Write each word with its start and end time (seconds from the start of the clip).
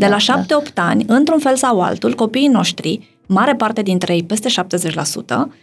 De 0.00 0.06
la 0.06 0.16
da, 0.26 0.60
7-8 0.62 0.72
ani, 0.74 1.04
într-un 1.06 1.38
fel 1.38 1.56
sau 1.56 1.80
altul, 1.80 2.14
copiii 2.14 2.48
noștri 2.48 3.18
mare 3.26 3.54
parte 3.54 3.82
dintre 3.82 4.14
ei, 4.14 4.22
peste 4.22 4.48
70%, 4.48 4.52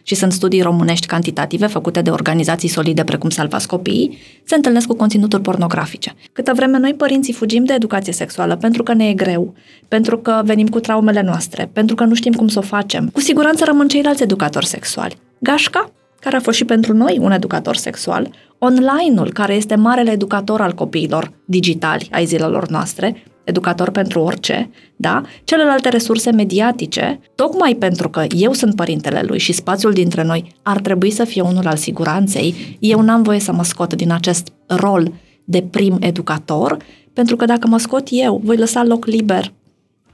și 0.03 0.15
sunt 0.15 0.31
studii 0.31 0.61
românești 0.61 1.07
cantitative 1.07 1.67
făcute 1.67 2.01
de 2.01 2.09
organizații 2.09 2.69
solide 2.69 3.03
precum 3.03 3.29
Salvați 3.29 3.67
Copiii, 3.67 4.17
se 4.43 4.55
întâlnesc 4.55 4.87
cu 4.87 4.95
conținuturi 4.95 5.41
pornografice. 5.41 6.13
Câtă 6.33 6.51
vreme 6.55 6.77
noi, 6.77 6.93
părinții, 6.93 7.33
fugim 7.33 7.63
de 7.63 7.73
educație 7.73 8.13
sexuală 8.13 8.55
pentru 8.55 8.83
că 8.83 8.93
ne 8.93 9.07
e 9.07 9.13
greu, 9.13 9.53
pentru 9.87 10.17
că 10.17 10.41
venim 10.45 10.67
cu 10.67 10.79
traumele 10.79 11.21
noastre, 11.21 11.69
pentru 11.73 11.95
că 11.95 12.03
nu 12.03 12.13
știm 12.13 12.33
cum 12.33 12.47
să 12.47 12.59
o 12.59 12.61
facem, 12.61 13.09
cu 13.13 13.19
siguranță 13.19 13.63
rămân 13.65 13.87
ceilalți 13.87 14.23
educatori 14.23 14.65
sexuali. 14.65 15.17
Gașca, 15.39 15.91
care 16.19 16.35
a 16.35 16.39
fost 16.39 16.57
și 16.57 16.65
pentru 16.65 16.93
noi 16.93 17.17
un 17.21 17.31
educator 17.31 17.75
sexual, 17.75 18.29
online-ul, 18.57 19.31
care 19.33 19.53
este 19.53 19.75
marele 19.75 20.11
educator 20.11 20.61
al 20.61 20.73
copiilor 20.73 21.31
digitali 21.45 22.07
ai 22.11 22.25
zilelor 22.25 22.67
noastre, 22.67 23.23
educator 23.47 23.89
pentru 23.89 24.19
orice, 24.19 24.69
da? 24.95 25.21
Celelalte 25.43 25.89
resurse 25.89 26.31
mediatice, 26.31 27.19
tocmai 27.35 27.75
pentru 27.79 28.09
că 28.09 28.25
eu 28.29 28.53
sunt 28.53 28.75
părintele 28.75 29.21
lui 29.25 29.39
și 29.39 29.51
spațiul 29.51 29.93
dintre 29.93 30.23
noi 30.23 30.55
ar 30.63 30.79
trebui 30.79 31.09
să 31.09 31.23
fie 31.23 31.41
unul 31.41 31.67
al 31.67 31.75
siguranței, 31.75 32.77
eu 32.79 33.01
n-am 33.01 33.21
voie 33.21 33.39
să 33.39 33.51
mă 33.51 33.63
scot 33.63 33.93
din 33.93 34.11
acest 34.11 34.47
rol 34.67 35.13
de 35.43 35.61
prim 35.71 35.97
educator, 35.99 36.77
pentru 37.13 37.35
că 37.35 37.45
dacă 37.45 37.67
mă 37.67 37.77
scot 37.77 38.07
eu, 38.11 38.41
voi 38.43 38.57
lăsa 38.57 38.83
loc 38.83 39.05
liber 39.05 39.53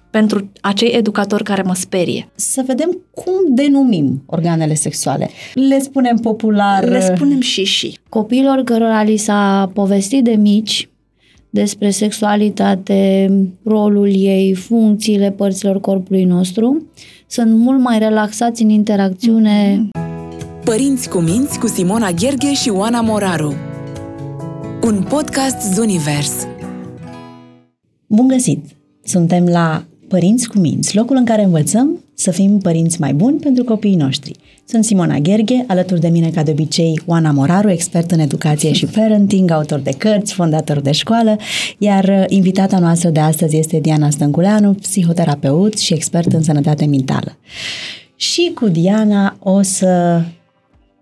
pentru 0.09 0.51
acei 0.61 0.89
educatori 0.89 1.43
care 1.43 1.61
mă 1.61 1.73
sperie. 1.73 2.29
Să 2.35 2.63
vedem 2.65 3.01
cum 3.11 3.55
denumim 3.55 4.23
organele 4.25 4.73
sexuale. 4.73 5.29
Le 5.53 5.79
spunem 5.79 6.17
popular... 6.17 6.83
Le 6.83 6.99
spunem 7.15 7.39
și 7.39 7.63
și. 7.63 7.97
Copiilor 8.09 8.61
cărora 8.63 9.03
li 9.03 9.17
s-a 9.17 9.71
povestit 9.73 10.23
de 10.23 10.31
mici 10.31 10.89
despre 11.53 11.89
sexualitate, 11.89 13.31
rolul 13.63 14.07
ei, 14.07 14.53
funcțiile 14.53 15.31
părților 15.31 15.79
corpului 15.79 16.23
nostru, 16.23 16.85
sunt 17.27 17.55
mult 17.57 17.79
mai 17.79 17.99
relaxați 17.99 18.63
în 18.63 18.69
interacțiune. 18.69 19.87
Părinți 20.63 21.09
cu 21.09 21.17
minți 21.17 21.59
cu 21.59 21.67
Simona 21.67 22.11
Gherghe 22.11 22.53
și 22.53 22.69
Oana 22.69 23.01
Moraru. 23.01 23.53
Un 24.83 25.05
podcast 25.09 25.73
Zunivers. 25.73 26.47
Bun 28.07 28.27
găsit! 28.27 28.65
Suntem 29.03 29.45
la 29.45 29.83
Părinți 30.07 30.49
cu 30.49 30.59
minți, 30.59 30.95
locul 30.95 31.15
în 31.15 31.25
care 31.25 31.43
învățăm 31.43 31.99
să 32.13 32.31
fim 32.31 32.57
părinți 32.57 32.99
mai 32.99 33.13
buni 33.13 33.39
pentru 33.39 33.63
copiii 33.63 33.95
noștri. 33.95 34.35
Sunt 34.65 34.83
Simona 34.83 35.17
Gherghe, 35.17 35.63
alături 35.67 35.99
de 35.99 36.07
mine, 36.07 36.29
ca 36.29 36.43
de 36.43 36.51
obicei, 36.51 37.01
Oana 37.05 37.31
Moraru, 37.31 37.69
expert 37.69 38.11
în 38.11 38.19
educație 38.19 38.73
și 38.73 38.85
parenting, 38.85 39.51
autor 39.51 39.79
de 39.79 39.91
cărți, 39.97 40.33
fondator 40.33 40.79
de 40.79 40.91
școală, 40.91 41.37
iar 41.77 42.03
uh, 42.03 42.23
invitata 42.27 42.79
noastră 42.79 43.09
de 43.09 43.19
astăzi 43.19 43.57
este 43.57 43.79
Diana 43.79 44.09
Stănculeanu, 44.09 44.73
psihoterapeut 44.73 45.77
și 45.77 45.93
expert 45.93 46.33
în 46.33 46.43
sănătate 46.43 46.85
mentală. 46.85 47.37
Și 48.15 48.51
cu 48.55 48.67
Diana 48.67 49.37
o 49.39 49.61
să 49.61 50.21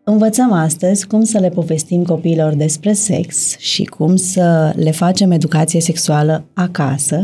Învățăm 0.03 0.51
astăzi 0.51 1.07
cum 1.07 1.23
să 1.23 1.39
le 1.39 1.49
povestim 1.49 2.03
copiilor 2.03 2.53
despre 2.53 2.93
sex 2.93 3.57
și 3.57 3.83
cum 3.83 4.15
să 4.15 4.73
le 4.75 4.91
facem 4.91 5.31
educație 5.31 5.81
sexuală 5.81 6.43
acasă, 6.53 7.23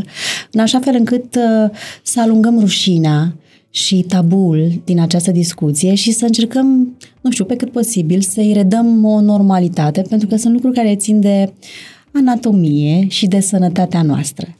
în 0.50 0.60
așa 0.60 0.78
fel 0.78 0.94
încât 0.94 1.34
uh, 1.34 1.70
să 2.02 2.20
alungăm 2.20 2.58
rușinea 2.58 3.34
și 3.70 4.04
tabul 4.08 4.80
din 4.84 5.00
această 5.00 5.30
discuție 5.30 5.94
și 5.94 6.12
să 6.12 6.24
încercăm, 6.24 6.96
nu 7.20 7.30
știu, 7.30 7.44
pe 7.44 7.56
cât 7.56 7.70
posibil 7.70 8.20
să-i 8.20 8.52
redăm 8.52 9.04
o 9.04 9.20
normalitate, 9.20 10.02
pentru 10.08 10.28
că 10.28 10.36
sunt 10.36 10.52
lucruri 10.52 10.74
care 10.74 10.96
țin 10.96 11.20
de 11.20 11.52
anatomie 12.12 13.06
și 13.08 13.26
de 13.26 13.40
sănătatea 13.40 14.02
noastră. 14.02 14.56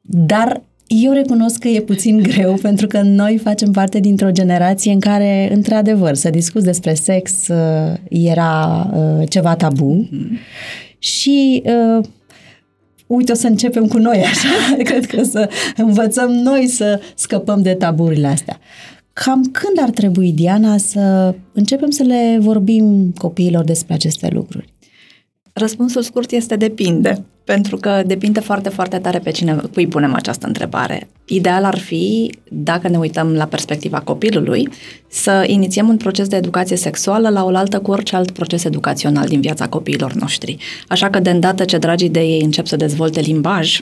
Dar 0.00 0.62
eu 0.86 1.12
recunosc 1.12 1.58
că 1.58 1.68
e 1.68 1.80
puțin 1.80 2.22
greu 2.32 2.54
pentru 2.54 2.86
că 2.86 3.00
noi 3.00 3.38
facem 3.42 3.70
parte 3.70 4.00
dintr-o 4.00 4.30
generație 4.30 4.92
în 4.92 5.00
care, 5.00 5.52
într-adevăr, 5.54 6.14
să 6.14 6.30
discuți 6.30 6.64
despre 6.64 6.94
sex 6.94 7.48
uh, 7.48 7.94
era 8.08 8.90
uh, 8.94 9.28
ceva 9.28 9.56
tabu 9.56 10.08
mm-hmm. 10.08 10.38
și 10.98 11.62
uh, 11.64 12.04
uite, 13.08 13.32
o 13.32 13.34
să 13.34 13.46
începem 13.46 13.86
cu 13.86 13.98
noi 13.98 14.22
așa. 14.24 14.48
Cred 14.90 15.06
că 15.06 15.22
să 15.22 15.50
învățăm 15.76 16.30
noi 16.30 16.66
să 16.66 17.00
scăpăm 17.14 17.62
de 17.62 17.74
taburile 17.74 18.26
astea. 18.26 18.58
Cam 19.12 19.42
când 19.42 19.78
ar 19.80 19.90
trebui, 19.90 20.32
Diana, 20.32 20.76
să 20.76 21.34
începem 21.52 21.90
să 21.90 22.02
le 22.02 22.38
vorbim 22.40 23.14
copiilor 23.18 23.64
despre 23.64 23.94
aceste 23.94 24.28
lucruri? 24.32 24.68
Răspunsul 25.58 26.02
scurt 26.02 26.30
este 26.30 26.56
depinde, 26.56 27.24
pentru 27.44 27.76
că 27.76 28.02
depinde 28.06 28.40
foarte, 28.40 28.68
foarte 28.68 28.98
tare 28.98 29.18
pe 29.18 29.30
cine 29.30 29.60
cui 29.72 29.86
punem 29.86 30.14
această 30.14 30.46
întrebare. 30.46 31.08
Ideal 31.24 31.64
ar 31.64 31.78
fi, 31.78 32.32
dacă 32.48 32.88
ne 32.88 32.98
uităm 32.98 33.32
la 33.32 33.44
perspectiva 33.44 34.00
copilului, 34.00 34.68
să 35.08 35.44
inițiem 35.46 35.88
un 35.88 35.96
proces 35.96 36.28
de 36.28 36.36
educație 36.36 36.76
sexuală 36.76 37.28
la 37.28 37.44
oaltă 37.44 37.78
cu 37.80 37.90
orice 37.90 38.16
alt 38.16 38.30
proces 38.30 38.64
educațional 38.64 39.26
din 39.26 39.40
viața 39.40 39.68
copiilor 39.68 40.12
noștri. 40.12 40.56
Așa 40.88 41.10
că 41.10 41.18
de 41.18 41.30
îndată 41.30 41.64
ce 41.64 41.78
dragii 41.78 42.08
de 42.08 42.20
ei 42.20 42.40
încep 42.40 42.66
să 42.66 42.76
dezvolte 42.76 43.20
limbaj, 43.20 43.80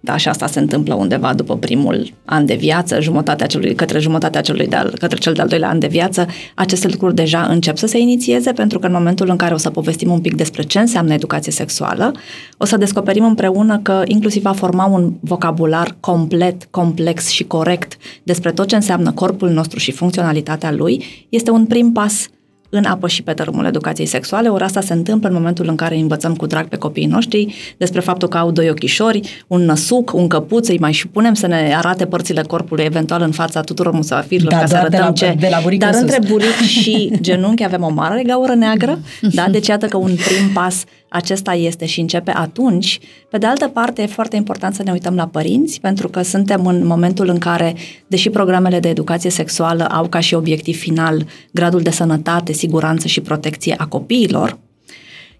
da, 0.00 0.16
și 0.16 0.28
asta 0.28 0.46
se 0.46 0.58
întâmplă 0.58 0.94
undeva 0.94 1.34
după 1.34 1.56
primul 1.56 2.12
an 2.24 2.46
de 2.46 2.54
viață, 2.54 3.00
jumătatea 3.00 3.46
celui, 3.46 3.74
către 3.74 3.98
jumătatea 3.98 4.40
celui 4.40 4.66
de 4.66 4.92
către 4.98 5.18
cel 5.18 5.32
de-al 5.32 5.48
doilea 5.48 5.68
an 5.68 5.78
de 5.78 5.86
viață, 5.86 6.26
aceste 6.54 6.88
lucruri 6.88 7.14
deja 7.14 7.42
încep 7.42 7.76
să 7.76 7.86
se 7.86 7.98
inițieze, 7.98 8.52
pentru 8.52 8.78
că 8.78 8.86
în 8.86 8.92
momentul 8.92 9.28
în 9.28 9.36
care 9.36 9.54
o 9.54 9.56
să 9.56 9.70
povestim 9.70 10.10
un 10.10 10.20
pic 10.20 10.34
despre 10.34 10.62
ce 10.62 10.78
înseamnă 10.78 11.12
educație 11.12 11.52
sexuală, 11.52 12.12
o 12.56 12.64
să 12.64 12.76
descoperim 12.76 13.24
împreună 13.24 13.78
că 13.78 14.02
inclusiv 14.04 14.44
a 14.44 14.52
forma 14.52 14.84
un 14.84 15.12
vocabular 15.20 15.96
complet, 16.00 16.64
complex 16.70 17.28
și 17.28 17.44
corect 17.44 17.96
despre 18.22 18.52
tot 18.52 18.68
ce 18.68 18.74
înseamnă 18.74 19.12
corpul 19.12 19.50
nostru 19.50 19.78
și 19.78 19.92
funcționalitatea 19.92 20.72
lui, 20.72 21.04
este 21.28 21.50
un 21.50 21.66
prim 21.66 21.92
pas 21.92 22.28
în 22.70 22.84
apă 22.84 23.08
și 23.08 23.22
pe 23.22 23.32
tărâmul 23.32 23.64
educației 23.64 24.06
sexuale, 24.06 24.48
ori 24.48 24.64
asta 24.64 24.80
se 24.80 24.92
întâmplă 24.92 25.28
în 25.28 25.34
momentul 25.34 25.68
în 25.68 25.76
care 25.76 25.96
învățăm 25.96 26.34
cu 26.34 26.46
drag 26.46 26.68
pe 26.68 26.76
copiii 26.76 27.06
noștri 27.06 27.54
despre 27.76 28.00
faptul 28.00 28.28
că 28.28 28.36
au 28.36 28.50
doi 28.50 28.70
ochișori, 28.70 29.44
un 29.46 29.64
năsuc, 29.64 30.12
un 30.14 30.28
căpuț, 30.28 30.68
îi 30.68 30.78
mai 30.78 30.92
și 30.92 31.08
punem 31.08 31.34
să 31.34 31.46
ne 31.46 31.74
arate 31.76 32.06
părțile 32.06 32.42
corpului 32.42 32.84
eventual 32.84 33.22
în 33.22 33.30
fața 33.30 33.60
tuturor 33.60 33.92
musafirilor 33.92 34.52
da, 34.52 34.58
ca 34.58 34.66
să 34.66 34.76
arătăm 34.76 34.98
de 34.98 35.04
la, 35.04 35.12
ce... 35.12 35.36
De 35.38 35.48
la 35.50 35.60
buric 35.62 35.78
dar 35.78 35.92
sus. 35.92 36.00
între 36.00 36.18
buric 36.28 36.56
și 36.60 37.10
genunchi 37.20 37.64
avem 37.64 37.82
o 37.82 37.90
mare 37.90 38.22
gaură 38.22 38.54
neagră, 38.54 38.98
da? 39.32 39.46
deci 39.50 39.66
iată 39.66 39.86
că 39.86 39.96
un 39.96 40.14
prim 40.14 40.52
pas 40.54 40.84
acesta 41.08 41.54
este 41.54 41.86
și 41.86 42.00
începe 42.00 42.32
atunci. 42.34 42.98
Pe 43.30 43.38
de 43.38 43.46
altă 43.46 43.68
parte, 43.68 44.02
e 44.02 44.06
foarte 44.06 44.36
important 44.36 44.74
să 44.74 44.82
ne 44.82 44.92
uităm 44.92 45.14
la 45.14 45.26
părinți, 45.26 45.80
pentru 45.80 46.08
că 46.08 46.22
suntem 46.22 46.66
în 46.66 46.86
momentul 46.86 47.28
în 47.28 47.38
care, 47.38 47.74
deși 48.06 48.30
programele 48.30 48.80
de 48.80 48.88
educație 48.88 49.30
sexuală 49.30 49.84
au 49.84 50.08
ca 50.08 50.20
și 50.20 50.34
obiectiv 50.34 50.78
final 50.78 51.26
gradul 51.50 51.80
de 51.80 51.90
sănătate, 51.90 52.52
siguranță 52.52 53.06
și 53.06 53.20
protecție 53.20 53.74
a 53.78 53.86
copiilor, 53.86 54.58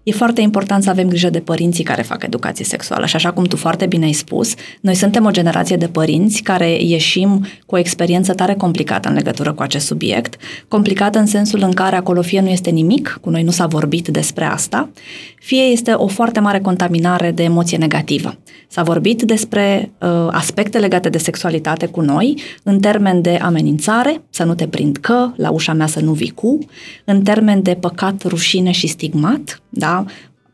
E 0.03 0.11
foarte 0.11 0.41
important 0.41 0.83
să 0.83 0.89
avem 0.89 1.07
grijă 1.07 1.29
de 1.29 1.39
părinții 1.39 1.83
care 1.83 2.01
fac 2.01 2.23
educație 2.23 2.65
sexuală 2.65 3.05
și 3.05 3.15
așa 3.15 3.31
cum 3.31 3.43
tu 3.43 3.55
foarte 3.55 3.85
bine 3.85 4.05
ai 4.05 4.13
spus, 4.13 4.53
noi 4.81 4.95
suntem 4.95 5.25
o 5.25 5.31
generație 5.31 5.75
de 5.75 5.87
părinți 5.87 6.41
care 6.41 6.83
ieșim 6.83 7.45
cu 7.65 7.75
o 7.75 7.77
experiență 7.77 8.33
tare 8.33 8.53
complicată 8.53 9.09
în 9.09 9.13
legătură 9.13 9.53
cu 9.53 9.61
acest 9.61 9.85
subiect, 9.85 10.35
complicată 10.67 11.19
în 11.19 11.25
sensul 11.25 11.61
în 11.61 11.71
care 11.71 11.95
acolo 11.95 12.21
fie 12.21 12.41
nu 12.41 12.49
este 12.49 12.69
nimic, 12.69 13.17
cu 13.21 13.29
noi 13.29 13.43
nu 13.43 13.51
s-a 13.51 13.65
vorbit 13.65 14.07
despre 14.07 14.45
asta, 14.45 14.89
fie 15.39 15.61
este 15.61 15.91
o 15.91 16.07
foarte 16.07 16.39
mare 16.39 16.59
contaminare 16.59 17.31
de 17.31 17.43
emoție 17.43 17.77
negativă. 17.77 18.37
S-a 18.67 18.83
vorbit 18.83 19.21
despre 19.21 19.91
uh, 19.99 20.27
aspecte 20.31 20.79
legate 20.79 21.09
de 21.09 21.17
sexualitate 21.17 21.85
cu 21.85 22.01
noi 22.01 22.41
în 22.63 22.79
termen 22.79 23.21
de 23.21 23.39
amenințare, 23.41 24.21
să 24.29 24.43
nu 24.43 24.55
te 24.55 24.67
prind 24.67 24.97
că, 24.97 25.31
la 25.35 25.49
ușa 25.49 25.73
mea 25.73 25.87
să 25.87 25.99
nu 25.99 26.11
vii 26.11 26.29
cu, 26.29 26.57
în 27.03 27.21
termen 27.21 27.61
de 27.61 27.73
păcat, 27.73 28.23
rușine 28.23 28.71
și 28.71 28.87
stigmat, 28.87 29.61
da? 29.69 30.05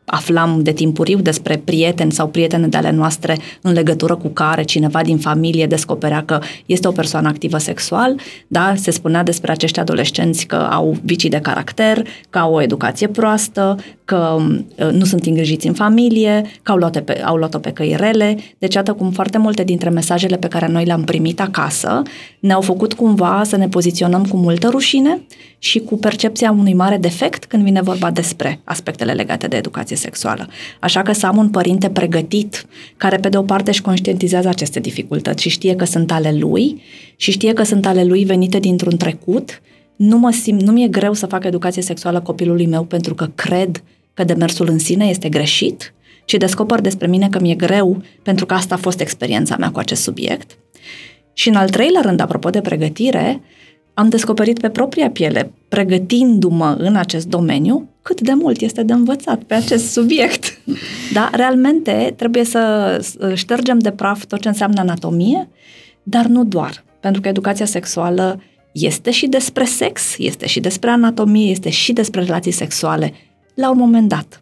aflam 0.06 0.62
de 0.62 0.72
timpuriu 0.72 1.18
despre 1.18 1.56
prieteni 1.56 2.12
sau 2.12 2.28
prietene 2.28 2.66
de 2.66 2.76
ale 2.76 2.90
noastre 2.90 3.38
în 3.60 3.72
legătură 3.72 4.14
cu 4.16 4.28
care 4.28 4.62
cineva 4.62 5.02
din 5.02 5.18
familie 5.18 5.66
descoperea 5.66 6.24
că 6.24 6.40
este 6.66 6.88
o 6.88 6.90
persoană 6.90 7.28
activă 7.28 7.58
sexual, 7.58 8.16
da, 8.46 8.74
se 8.76 8.90
spunea 8.90 9.22
despre 9.22 9.50
acești 9.50 9.80
adolescenți 9.80 10.46
că 10.46 10.56
au 10.56 10.96
vicii 11.02 11.30
de 11.30 11.38
caracter, 11.38 12.06
că 12.30 12.38
au 12.38 12.54
o 12.54 12.62
educație 12.62 13.06
proastă, 13.06 13.76
că 14.06 14.36
uh, 14.38 14.90
nu 14.92 15.04
sunt 15.04 15.26
îngrijiți 15.26 15.66
în 15.66 15.72
familie, 15.72 16.44
că 16.62 16.72
au 16.72 16.78
luat-o 16.78 17.00
pe, 17.00 17.22
au 17.22 17.36
luat-o 17.36 17.58
pe 17.58 17.70
căi 17.70 17.94
rele. 17.98 18.36
Deci, 18.58 18.74
iată 18.74 18.92
cum 18.92 19.10
foarte 19.10 19.38
multe 19.38 19.64
dintre 19.64 19.90
mesajele 19.90 20.36
pe 20.36 20.48
care 20.48 20.68
noi 20.68 20.84
le-am 20.84 21.04
primit 21.04 21.40
acasă 21.40 22.02
ne-au 22.40 22.60
făcut 22.60 22.92
cumva 22.92 23.42
să 23.44 23.56
ne 23.56 23.68
poziționăm 23.68 24.24
cu 24.24 24.36
multă 24.36 24.68
rușine 24.68 25.20
și 25.58 25.78
cu 25.78 25.96
percepția 25.96 26.50
unui 26.50 26.74
mare 26.74 26.96
defect 26.96 27.44
când 27.44 27.62
vine 27.62 27.80
vorba 27.82 28.10
despre 28.10 28.60
aspectele 28.64 29.12
legate 29.12 29.46
de 29.46 29.56
educație 29.56 29.96
sexuală. 29.96 30.48
Așa 30.80 31.02
că 31.02 31.12
să 31.12 31.26
am 31.26 31.36
un 31.36 31.48
părinte 31.48 31.88
pregătit, 31.88 32.66
care 32.96 33.16
pe 33.16 33.28
de 33.28 33.36
o 33.36 33.42
parte 33.42 33.70
își 33.70 33.82
conștientizează 33.82 34.48
aceste 34.48 34.80
dificultăți 34.80 35.42
și 35.42 35.48
știe 35.48 35.74
că 35.74 35.84
sunt 35.84 36.12
ale 36.12 36.36
lui 36.38 36.82
și 37.16 37.30
știe 37.30 37.52
că 37.52 37.62
sunt 37.62 37.86
ale 37.86 38.04
lui 38.04 38.24
venite 38.24 38.58
dintr-un 38.58 38.96
trecut, 38.96 39.60
nu 39.96 40.18
mă 40.18 40.30
simt, 40.30 40.62
nu 40.62 40.72
mi-e 40.72 40.88
greu 40.88 41.12
să 41.12 41.26
fac 41.26 41.44
educație 41.44 41.82
sexuală 41.82 42.20
copilului 42.20 42.66
meu 42.66 42.82
pentru 42.82 43.14
că 43.14 43.30
cred 43.34 43.82
că 44.16 44.24
demersul 44.24 44.68
în 44.68 44.78
sine 44.78 45.04
este 45.04 45.28
greșit, 45.28 45.94
ci 46.24 46.34
descoper 46.34 46.80
despre 46.80 47.06
mine 47.06 47.28
că 47.28 47.40
mi-e 47.40 47.54
greu, 47.54 48.02
pentru 48.22 48.46
că 48.46 48.54
asta 48.54 48.74
a 48.74 48.78
fost 48.78 49.00
experiența 49.00 49.56
mea 49.56 49.70
cu 49.70 49.78
acest 49.78 50.02
subiect. 50.02 50.58
Și 51.32 51.48
în 51.48 51.54
al 51.54 51.68
treilea 51.68 52.00
rând, 52.00 52.20
apropo 52.20 52.50
de 52.50 52.60
pregătire, 52.60 53.42
am 53.94 54.08
descoperit 54.08 54.58
pe 54.58 54.68
propria 54.68 55.10
piele, 55.10 55.52
pregătindu-mă 55.68 56.76
în 56.78 56.96
acest 56.96 57.26
domeniu, 57.26 57.88
cât 58.02 58.20
de 58.20 58.32
mult 58.32 58.60
este 58.60 58.82
de 58.82 58.92
învățat 58.92 59.42
pe 59.42 59.54
acest 59.54 59.92
subiect. 59.92 60.60
Da, 61.12 61.30
realmente 61.32 62.14
trebuie 62.16 62.44
să 62.44 63.04
ștergem 63.34 63.78
de 63.78 63.90
praf 63.90 64.24
tot 64.24 64.40
ce 64.40 64.48
înseamnă 64.48 64.80
anatomie, 64.80 65.48
dar 66.02 66.26
nu 66.26 66.44
doar, 66.44 66.84
pentru 67.00 67.20
că 67.20 67.28
educația 67.28 67.66
sexuală 67.66 68.42
este 68.72 69.10
și 69.10 69.26
despre 69.26 69.64
sex, 69.64 70.18
este 70.18 70.46
și 70.46 70.60
despre 70.60 70.90
anatomie, 70.90 71.50
este 71.50 71.70
și 71.70 71.92
despre 71.92 72.22
relații 72.22 72.52
sexuale, 72.52 73.12
la 73.56 73.70
un 73.70 73.78
moment 73.78 74.08
dat. 74.08 74.40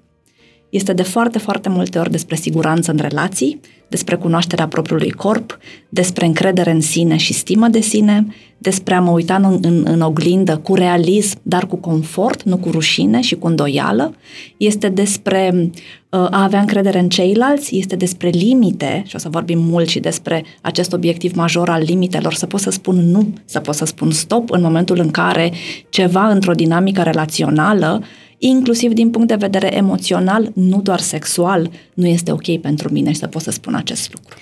Este 0.71 0.93
de 0.93 1.03
foarte, 1.03 1.39
foarte 1.39 1.69
multe 1.69 1.99
ori 1.99 2.11
despre 2.11 2.37
siguranță 2.37 2.91
în 2.91 2.99
relații, 2.99 3.61
despre 3.89 4.17
cunoașterea 4.17 4.69
propriului 4.69 5.11
corp, 5.11 5.59
despre 5.89 6.27
încredere 6.27 6.71
în 6.71 6.81
sine 6.81 7.17
și 7.17 7.33
stimă 7.33 7.69
de 7.69 7.81
sine, 7.81 8.27
despre 8.59 8.95
a 8.95 9.01
mă 9.01 9.11
uita 9.11 9.35
în, 9.35 9.59
în, 9.63 9.83
în 9.87 10.01
oglindă 10.01 10.57
cu 10.57 10.75
realism, 10.75 11.39
dar 11.43 11.67
cu 11.67 11.77
confort, 11.77 12.43
nu 12.43 12.57
cu 12.57 12.71
rușine 12.71 13.21
și 13.21 13.35
cu 13.35 13.47
îndoială. 13.47 14.15
Este 14.57 14.89
despre 14.89 15.55
uh, 15.55 16.27
a 16.31 16.43
avea 16.43 16.61
încredere 16.61 16.99
în 16.99 17.09
ceilalți, 17.09 17.79
este 17.79 17.97
despre 17.97 18.29
limite, 18.29 19.03
și 19.07 19.17
o 19.17 19.19
să 19.19 19.29
vorbim 19.29 19.59
mult 19.59 19.89
și 19.89 20.01
despre 20.01 20.45
acest 20.63 20.93
obiectiv 20.93 21.35
major 21.35 21.69
al 21.69 21.83
limitelor, 21.83 22.35
să 22.35 22.47
pot 22.47 22.61
să 22.61 22.71
spun 22.71 23.11
nu, 23.11 23.33
să 23.45 23.61
pot 23.61 23.75
să 23.75 23.85
spun 23.85 24.11
stop 24.11 24.51
în 24.51 24.63
momentul 24.63 24.99
în 24.99 25.11
care 25.11 25.53
ceva 25.89 26.29
într-o 26.29 26.53
dinamică 26.53 27.03
relațională 27.03 28.03
inclusiv 28.39 28.93
din 28.93 29.11
punct 29.11 29.29
de 29.29 29.35
vedere 29.35 29.77
emoțional, 29.77 30.51
nu 30.55 30.81
doar 30.83 31.01
sexual, 31.01 31.71
nu 31.95 32.07
este 32.07 32.33
ok 32.33 32.61
pentru 32.61 32.93
mine 32.93 33.13
și 33.13 33.19
să 33.19 33.27
pot 33.27 33.43
să 33.43 33.51
spun 33.51 33.75
acest 33.75 34.13
lucru. 34.13 34.37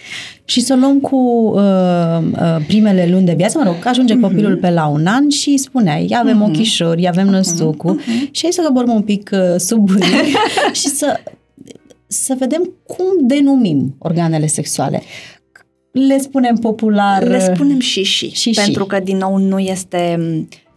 Și 0.44 0.60
să 0.60 0.76
luăm 0.76 1.00
cu 1.00 1.16
uh, 1.16 1.62
uh, 2.32 2.64
primele 2.66 3.08
luni 3.10 3.26
de 3.26 3.34
viață, 3.36 3.58
mă 3.58 3.64
rog, 3.64 3.76
ajunge 3.84 4.16
uh-huh. 4.16 4.20
copilul 4.20 4.56
pe 4.56 4.70
la 4.70 4.86
un 4.86 5.06
an 5.06 5.28
și 5.28 5.56
spuneai, 5.56 6.14
avem 6.18 6.42
uh-huh. 6.42 6.48
ochișori, 6.48 7.08
avem 7.08 7.24
mhm. 7.24 7.34
năsucul 7.34 8.00
uh-huh. 8.00 8.30
și 8.30 8.42
hai 8.42 8.52
să 8.52 8.62
coborâm 8.66 8.94
un 8.94 9.02
pic 9.02 9.30
uh, 9.32 9.58
sub 9.58 9.90
și 10.80 10.88
să, 10.88 11.20
să 12.06 12.34
vedem 12.38 12.72
cum 12.86 13.26
denumim 13.26 13.94
organele 13.98 14.46
sexuale 14.46 15.02
le 15.92 16.18
spunem 16.18 16.56
popular. 16.56 17.22
Le 17.22 17.54
spunem 17.54 17.78
și 17.78 18.02
și, 18.02 18.30
și 18.30 18.50
pentru 18.50 18.82
și. 18.82 18.88
că 18.88 19.00
din 19.00 19.16
nou 19.16 19.36
nu 19.36 19.58
este 19.58 20.18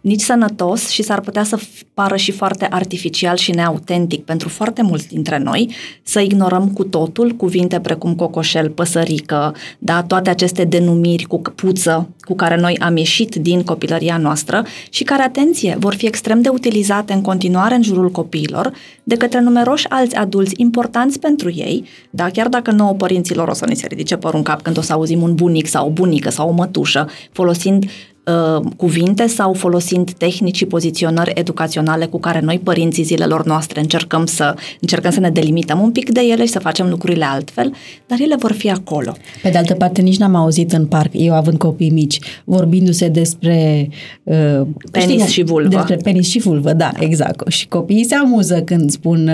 nici 0.06 0.20
sănătos 0.20 0.88
și 0.88 1.02
s-ar 1.02 1.20
putea 1.20 1.44
să 1.44 1.58
pară 1.94 2.16
și 2.16 2.32
foarte 2.32 2.66
artificial 2.70 3.36
și 3.36 3.50
neautentic 3.50 4.24
pentru 4.24 4.48
foarte 4.48 4.82
mulți 4.82 5.08
dintre 5.08 5.38
noi 5.38 5.74
să 6.02 6.20
ignorăm 6.20 6.68
cu 6.68 6.84
totul 6.84 7.30
cuvinte 7.30 7.80
precum 7.80 8.14
cocoșel, 8.14 8.70
păsărică, 8.70 9.54
da, 9.78 10.02
toate 10.02 10.30
aceste 10.30 10.64
denumiri 10.64 11.24
cu 11.24 11.40
puță 11.54 12.08
cu 12.20 12.34
care 12.34 12.56
noi 12.56 12.78
am 12.78 12.96
ieșit 12.96 13.34
din 13.34 13.62
copilăria 13.62 14.16
noastră 14.16 14.64
și 14.90 15.04
care, 15.04 15.22
atenție, 15.22 15.76
vor 15.78 15.94
fi 15.94 16.06
extrem 16.06 16.40
de 16.40 16.48
utilizate 16.48 17.12
în 17.12 17.20
continuare 17.20 17.74
în 17.74 17.82
jurul 17.82 18.10
copiilor 18.10 18.72
de 19.02 19.16
către 19.16 19.40
numeroși 19.40 19.88
alți 19.88 20.16
adulți 20.16 20.54
importanți 20.56 21.18
pentru 21.18 21.50
ei, 21.50 21.84
da, 22.10 22.30
chiar 22.30 22.48
dacă 22.48 22.70
nouă 22.70 22.92
părinților 22.92 23.48
o 23.48 23.54
să 23.54 23.66
ni 23.68 23.76
se 23.76 23.86
ridice 23.86 24.16
părul 24.16 24.38
în 24.38 24.44
cap 24.44 24.62
când 24.62 24.78
o 24.78 24.80
să 24.80 24.92
auzim 24.92 25.22
un 25.22 25.34
bunic 25.34 25.66
sau 25.66 25.86
o 25.86 25.90
bunică 25.90 26.30
sau 26.30 26.48
o 26.48 26.52
mătușă 26.52 27.08
folosind 27.32 27.84
Uh, 28.26 28.64
cuvinte 28.76 29.26
sau 29.26 29.52
folosind 29.52 30.12
tehnici 30.12 30.56
și 30.56 30.64
poziționări 30.64 31.32
educaționale 31.34 32.06
cu 32.06 32.18
care 32.18 32.40
noi, 32.40 32.58
părinții 32.58 33.02
zilelor 33.02 33.44
noastre, 33.44 33.80
încercăm 33.80 34.26
să, 34.26 34.54
încercăm 34.80 35.10
să 35.10 35.20
ne 35.20 35.30
delimităm 35.30 35.80
un 35.80 35.90
pic 35.90 36.10
de 36.10 36.20
ele 36.20 36.44
și 36.44 36.50
să 36.50 36.58
facem 36.58 36.88
lucrurile 36.88 37.24
altfel, 37.24 37.72
dar 38.06 38.18
ele 38.20 38.36
vor 38.38 38.52
fi 38.52 38.70
acolo. 38.70 39.16
Pe 39.42 39.48
de 39.48 39.58
altă 39.58 39.74
parte, 39.74 40.00
nici 40.02 40.16
n-am 40.16 40.34
auzit 40.34 40.72
în 40.72 40.86
parc, 40.86 41.10
eu 41.12 41.34
având 41.34 41.58
copii 41.58 41.90
mici, 41.90 42.18
vorbindu-se 42.44 43.08
despre 43.08 43.88
uh, 44.22 44.60
penis 44.90 45.20
știi, 45.20 45.32
și 45.32 45.42
vulvă. 45.42 45.68
Despre 45.68 45.96
penis 45.96 46.28
și 46.28 46.38
vulvă, 46.38 46.72
da, 46.72 46.90
exact. 46.98 47.50
Și 47.50 47.68
copiii 47.68 48.04
se 48.04 48.14
amuză 48.14 48.62
când 48.62 48.90
spun 48.90 49.28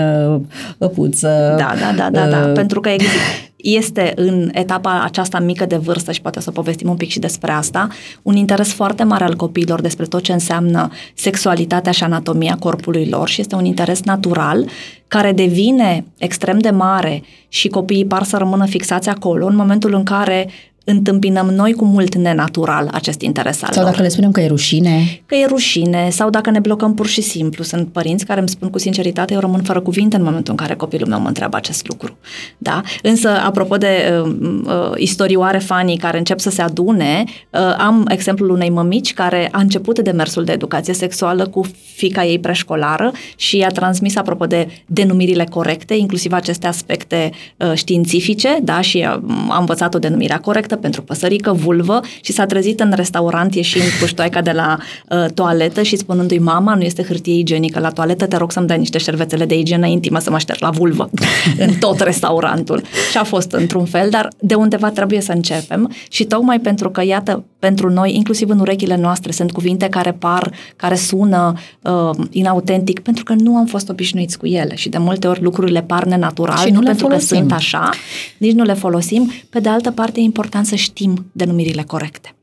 uh, 0.77 0.89
puță. 0.89 1.55
Da, 1.57 1.73
da, 1.79 1.93
da, 1.97 2.09
da, 2.09 2.27
da, 2.29 2.47
uh, 2.47 2.53
pentru 2.53 2.79
că 2.79 2.89
există 2.89 3.17
este 3.63 4.11
în 4.15 4.49
etapa 4.51 5.01
aceasta 5.03 5.39
mică 5.39 5.65
de 5.65 5.75
vârstă 5.75 6.11
și 6.11 6.21
poate 6.21 6.39
să 6.39 6.51
povestim 6.51 6.89
un 6.89 6.95
pic 6.95 7.09
și 7.09 7.19
despre 7.19 7.51
asta, 7.51 7.87
un 8.21 8.35
interes 8.35 8.73
foarte 8.73 9.03
mare 9.03 9.23
al 9.23 9.35
copiilor 9.35 9.81
despre 9.81 10.05
tot 10.05 10.21
ce 10.21 10.31
înseamnă 10.31 10.89
sexualitatea 11.13 11.91
și 11.91 12.03
anatomia 12.03 12.55
corpului 12.59 13.07
lor 13.09 13.29
și 13.29 13.41
este 13.41 13.55
un 13.55 13.65
interes 13.65 14.01
natural 14.03 14.69
care 15.07 15.31
devine 15.31 16.05
extrem 16.17 16.59
de 16.59 16.69
mare 16.69 17.23
și 17.47 17.67
copiii 17.67 18.05
par 18.05 18.23
să 18.23 18.37
rămână 18.37 18.65
fixați 18.65 19.09
acolo 19.09 19.45
în 19.45 19.55
momentul 19.55 19.93
în 19.93 20.03
care 20.03 20.49
întâmpinăm 20.83 21.45
noi 21.45 21.73
cu 21.73 21.85
mult 21.85 22.15
nenatural 22.15 22.89
acest 22.91 23.21
interes 23.21 23.63
al 23.63 23.69
Sau 23.71 23.81
lor. 23.81 23.91
dacă 23.91 24.03
le 24.03 24.09
spunem 24.09 24.31
că 24.31 24.41
e 24.41 24.47
rușine. 24.47 25.21
Că 25.25 25.35
e 25.35 25.45
rușine 25.45 26.09
sau 26.09 26.29
dacă 26.29 26.49
ne 26.49 26.59
blocăm 26.59 26.93
pur 26.93 27.07
și 27.07 27.21
simplu. 27.21 27.63
Sunt 27.63 27.87
părinți 27.87 28.25
care 28.25 28.39
îmi 28.39 28.49
spun 28.49 28.69
cu 28.69 28.77
sinceritate, 28.77 29.33
eu 29.33 29.39
rămân 29.39 29.61
fără 29.61 29.81
cuvinte 29.81 30.15
în 30.15 30.23
momentul 30.23 30.51
în 30.51 30.57
care 30.57 30.75
copilul 30.75 31.07
meu 31.07 31.19
mă 31.19 31.27
întreabă 31.27 31.57
acest 31.57 31.87
lucru. 31.87 32.17
Da? 32.57 32.81
Însă, 33.01 33.29
apropo 33.29 33.77
de 33.77 34.21
uh, 34.23 34.35
uh, 34.65 34.91
istorioare 34.95 35.57
fanii 35.57 35.97
care 35.97 36.17
încep 36.17 36.39
să 36.39 36.49
se 36.49 36.61
adune, 36.61 37.23
uh, 37.49 37.59
am 37.77 38.05
exemplul 38.09 38.49
unei 38.49 38.69
mămici 38.69 39.13
care 39.13 39.49
a 39.51 39.59
început 39.59 39.99
demersul 39.99 40.43
de 40.43 40.51
educație 40.51 40.93
sexuală 40.93 41.47
cu 41.47 41.65
fica 41.95 42.25
ei 42.25 42.39
preșcolară 42.39 43.11
și 43.35 43.57
i-a 43.57 43.67
transmis, 43.67 44.15
apropo 44.15 44.45
de 44.45 44.67
denumirile 44.85 45.47
corecte, 45.49 45.93
inclusiv 45.93 46.31
aceste 46.31 46.67
aspecte 46.67 47.31
uh, 47.57 47.71
științifice, 47.73 48.59
da? 48.63 48.81
și 48.81 49.01
a, 49.01 49.21
a 49.49 49.57
învățat 49.57 49.93
o 49.93 49.99
denumire 49.99 50.39
corectă 50.41 50.72
corectă 50.73 50.75
pentru 50.75 51.01
păsărică, 51.01 51.51
vulvă 51.51 51.99
și 52.21 52.31
s-a 52.31 52.45
trezit 52.45 52.79
în 52.79 52.93
restaurant 52.95 53.55
ieșind 53.55 53.83
cu 53.99 54.05
ștoaica 54.05 54.41
de 54.41 54.51
la 54.51 54.77
uh, 55.09 55.25
toaletă 55.33 55.81
și 55.81 55.95
spunându-i 55.95 56.39
mama, 56.39 56.75
nu 56.75 56.81
este 56.81 57.03
hârtie 57.03 57.33
igienică 57.33 57.79
la 57.79 57.89
toaletă, 57.89 58.27
te 58.27 58.37
rog 58.37 58.51
să-mi 58.51 58.67
dai 58.67 58.77
niște 58.77 58.97
șervețele 58.97 59.45
de 59.45 59.57
igienă 59.57 59.87
intimă 59.87 60.19
să 60.19 60.29
mă 60.29 60.37
șterg 60.37 60.61
la 60.61 60.69
vulvă 60.69 61.09
în 61.65 61.73
tot 61.73 61.99
restaurantul. 61.99 62.81
Și 63.11 63.17
a 63.17 63.23
fost 63.23 63.51
într-un 63.51 63.85
fel, 63.85 64.09
dar 64.09 64.27
de 64.39 64.55
undeva 64.55 64.89
trebuie 64.89 65.21
să 65.21 65.31
începem 65.31 65.91
și 66.09 66.23
tocmai 66.23 66.59
pentru 66.59 66.89
că, 66.89 67.03
iată, 67.03 67.43
pentru 67.59 67.89
noi, 67.89 68.15
inclusiv 68.15 68.49
în 68.49 68.59
urechile 68.59 68.97
noastre, 68.97 69.31
sunt 69.31 69.51
cuvinte 69.51 69.87
care 69.87 70.11
par, 70.11 70.51
care 70.75 70.95
sună 70.95 71.53
uh, 71.81 72.09
inautentic, 72.31 72.99
pentru 72.99 73.23
că 73.23 73.33
nu 73.37 73.55
am 73.55 73.65
fost 73.65 73.89
obișnuiți 73.89 74.37
cu 74.37 74.45
ele 74.45 74.75
și 74.75 74.89
de 74.89 74.97
multe 74.97 75.27
ori 75.27 75.41
lucrurile 75.41 75.81
par 75.81 76.03
nenatural, 76.03 76.57
și 76.57 76.71
nu, 76.71 76.79
nu 76.79 76.85
pentru 76.85 77.05
folosim. 77.07 77.29
că 77.29 77.39
sunt 77.39 77.51
așa, 77.51 77.89
nici 78.37 78.53
nu 78.53 78.63
le 78.63 78.73
folosim. 78.73 79.31
Pe 79.49 79.59
de 79.59 79.69
altă 79.69 79.91
parte, 79.91 80.19
e 80.19 80.23
important 80.23 80.62
să 80.63 80.75
știm 80.75 81.29
denumirile 81.31 81.83
corecte. 81.83 82.35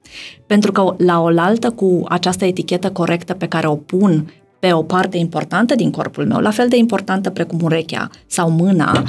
Pentru 0.46 0.72
că 0.72 0.94
la 0.99 1.21
oaltă 1.21 1.71
cu 1.71 2.04
această 2.09 2.45
etichetă 2.45 2.90
corectă 2.90 3.35
pe 3.35 3.47
care 3.47 3.66
o 3.66 3.76
pun 3.76 4.33
pe 4.59 4.73
o 4.73 4.83
parte 4.83 5.16
importantă 5.16 5.75
din 5.75 5.90
corpul 5.90 6.26
meu, 6.26 6.38
la 6.38 6.50
fel 6.50 6.68
de 6.68 6.76
importantă 6.76 7.30
precum 7.30 7.61
urechea 7.62 8.11
sau 8.26 8.50
mâna, 8.50 9.04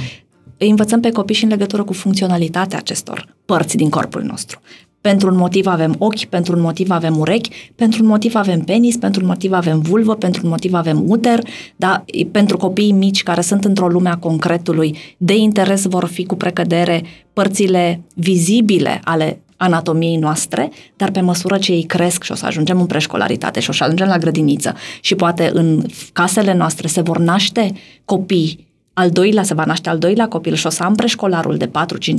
îi 0.58 0.70
învățăm 0.70 1.00
pe 1.00 1.12
copii 1.12 1.36
și 1.36 1.44
în 1.44 1.50
legătură 1.50 1.84
cu 1.84 1.94
funcționalitatea 1.94 2.78
acestor 2.78 3.36
părți 3.46 3.78
din 3.78 3.90
corpul 3.90 4.22
nostru. 4.22 4.62
Pentru 5.02 5.30
un 5.30 5.38
motiv 5.38 5.68
avem 5.68 5.96
ochi, 5.98 6.26
pentru 6.26 6.56
un 6.56 6.62
motiv 6.62 6.90
avem 6.90 7.18
urechi, 7.18 7.72
pentru 7.76 8.04
un 8.04 8.10
motiv 8.10 8.36
avem 8.36 8.60
penis, 8.60 8.98
pentru 8.98 9.22
un 9.22 9.28
motiv 9.28 9.52
avem 9.52 9.80
vulvă, 9.80 10.16
pentru 10.16 10.42
un 10.44 10.50
motiv 10.50 10.74
avem 10.74 11.10
uter, 11.10 11.40
da? 11.76 12.06
pentru 12.32 12.58
copiii 12.58 12.92
mici 12.92 13.24
care 13.24 13.42
sunt 13.42 13.66
într-o 13.66 13.88
lume 13.88 14.10
a 14.10 14.16
concretului, 14.16 14.98
de 15.18 15.36
interes 15.36 15.86
vor 15.86 16.06
fi 16.06 16.26
cu 16.26 16.36
precădere 16.36 17.04
părțile 17.34 18.02
vizibile 18.14 19.02
ale 19.04 19.42
anatomiei 19.58 20.18
noastre, 20.18 20.72
dar 20.96 21.12
pe 21.12 21.22
măsură 21.22 21.58
ce 21.58 21.72
ei 21.72 21.84
cresc 21.84 22.24
și 22.24 22.32
o 22.32 22.36
să 22.36 22.46
ajungem 22.46 22.80
în 22.80 22.86
preșcolaritate 22.86 23.60
și 23.60 23.70
o 23.70 23.74
să 23.74 23.84
ajungem 23.84 24.08
la 24.08 24.18
grădiniță 24.18 24.76
și 25.02 25.16
poate 25.16 25.50
în 25.54 25.86
casele 26.14 26.54
noastre 26.54 26.88
se 26.88 27.02
vor 27.02 27.18
naște 27.18 27.72
copii 28.06 28.71
al 28.94 29.10
doilea, 29.10 29.44
se 29.44 29.54
va 29.54 29.64
naște 29.64 29.90
al 29.90 29.98
doilea 29.98 30.28
copil 30.28 30.54
și 30.54 30.66
o 30.66 30.70
să 30.70 30.84
am 30.84 30.96
preșcolarul 30.96 31.58
de 31.58 31.68
4-5 31.68 31.70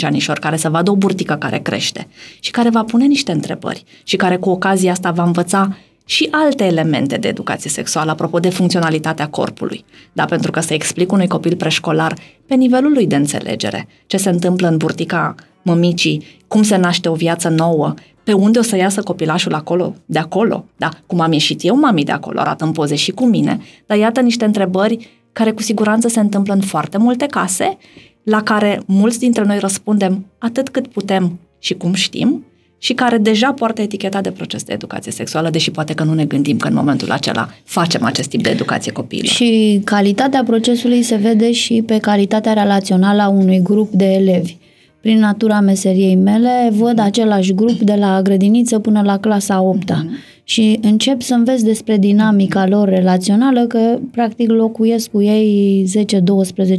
anișori 0.02 0.40
care 0.40 0.56
să 0.56 0.68
vadă 0.68 0.90
o 0.90 0.96
burtică 0.96 1.34
care 1.34 1.58
crește 1.58 2.08
și 2.40 2.50
care 2.50 2.70
va 2.70 2.84
pune 2.84 3.06
niște 3.06 3.32
întrebări 3.32 3.84
și 4.02 4.16
care 4.16 4.36
cu 4.36 4.50
ocazia 4.50 4.92
asta 4.92 5.10
va 5.10 5.22
învăța 5.22 5.76
și 6.04 6.28
alte 6.30 6.64
elemente 6.64 7.16
de 7.16 7.28
educație 7.28 7.70
sexuală, 7.70 8.10
apropo 8.10 8.38
de 8.38 8.50
funcționalitatea 8.50 9.28
corpului. 9.28 9.84
Da, 10.12 10.24
pentru 10.24 10.50
că 10.50 10.60
să 10.60 10.74
explic 10.74 11.12
unui 11.12 11.26
copil 11.26 11.56
preșcolar 11.56 12.14
pe 12.46 12.54
nivelul 12.54 12.92
lui 12.92 13.06
de 13.06 13.16
înțelegere 13.16 13.88
ce 14.06 14.16
se 14.16 14.30
întâmplă 14.30 14.68
în 14.68 14.76
burtica 14.76 15.34
mămicii, 15.62 16.26
cum 16.48 16.62
se 16.62 16.76
naște 16.76 17.08
o 17.08 17.14
viață 17.14 17.48
nouă, 17.48 17.94
pe 18.24 18.32
unde 18.32 18.58
o 18.58 18.62
să 18.62 18.76
iasă 18.76 19.02
copilașul 19.02 19.54
acolo, 19.54 19.94
de 20.06 20.18
acolo, 20.18 20.64
da, 20.76 20.88
cum 21.06 21.20
am 21.20 21.32
ieșit 21.32 21.64
eu, 21.64 21.76
mami, 21.76 22.04
de 22.04 22.12
acolo, 22.12 22.40
arată 22.40 22.64
în 22.64 22.72
poze 22.72 22.94
și 22.94 23.10
cu 23.10 23.26
mine, 23.26 23.60
dar 23.86 23.98
iată 23.98 24.20
niște 24.20 24.44
întrebări 24.44 25.21
care 25.32 25.50
cu 25.50 25.62
siguranță 25.62 26.08
se 26.08 26.20
întâmplă 26.20 26.54
în 26.54 26.60
foarte 26.60 26.98
multe 26.98 27.26
case, 27.26 27.76
la 28.22 28.42
care 28.42 28.82
mulți 28.86 29.18
dintre 29.18 29.44
noi 29.44 29.58
răspundem 29.58 30.26
atât 30.38 30.68
cât 30.68 30.86
putem 30.86 31.38
și 31.58 31.74
cum 31.74 31.92
știm, 31.92 32.44
și 32.78 32.92
care 32.92 33.18
deja 33.18 33.52
poartă 33.52 33.82
eticheta 33.82 34.20
de 34.20 34.30
proces 34.30 34.62
de 34.62 34.72
educație 34.72 35.12
sexuală, 35.12 35.50
deși 35.50 35.70
poate 35.70 35.94
că 35.94 36.04
nu 36.04 36.14
ne 36.14 36.24
gândim 36.24 36.56
că 36.56 36.68
în 36.68 36.74
momentul 36.74 37.10
acela 37.10 37.48
facem 37.64 38.04
acest 38.04 38.28
tip 38.28 38.42
de 38.42 38.50
educație 38.50 38.92
copiilor. 38.92 39.32
Și 39.32 39.80
calitatea 39.84 40.42
procesului 40.46 41.02
se 41.02 41.16
vede 41.16 41.52
și 41.52 41.82
pe 41.86 41.98
calitatea 41.98 42.52
relațională 42.52 43.22
a 43.22 43.28
unui 43.28 43.60
grup 43.62 43.90
de 43.92 44.04
elevi. 44.04 44.56
Prin 45.00 45.18
natura 45.18 45.60
meseriei 45.60 46.14
mele, 46.14 46.70
văd 46.72 46.98
același 46.98 47.54
grup 47.54 47.78
de 47.78 47.94
la 47.94 48.22
grădiniță 48.22 48.78
până 48.78 49.02
la 49.02 49.18
clasa 49.18 49.60
8 49.60 49.90
-a. 49.90 49.94
Mm-hmm. 49.94 50.41
Și 50.52 50.78
încep 50.82 51.20
să 51.20 51.34
înveți 51.34 51.64
despre 51.64 51.96
dinamica 51.96 52.66
lor 52.66 52.88
relațională, 52.88 53.66
că 53.66 53.98
practic 54.10 54.50
locuiesc 54.50 55.10
cu 55.10 55.22
ei 55.22 55.84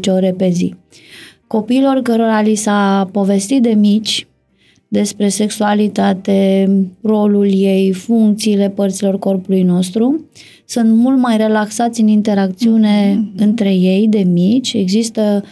10-12 0.08 0.12
ore 0.14 0.34
pe 0.38 0.50
zi. 0.50 0.76
Copiilor 1.48 2.02
cărora 2.02 2.42
li 2.42 2.56
s-a 2.56 3.10
povestit 3.12 3.62
de 3.62 3.70
mici 3.70 4.28
despre 4.88 5.28
sexualitate, 5.28 6.70
rolul 7.02 7.48
ei, 7.54 7.92
funcțiile 7.92 8.70
părților 8.70 9.20
corpului 9.20 9.62
nostru. 9.62 10.26
Sunt 10.66 10.90
mult 10.96 11.18
mai 11.18 11.38
relaxați 11.38 12.02
în 12.02 12.08
interacțiune 12.08 13.14
mm-hmm. 13.14 13.42
între 13.42 13.74
ei 13.74 14.08
de 14.08 14.24
mici. 14.32 14.74
Există 14.74 15.42
uh, 15.44 15.50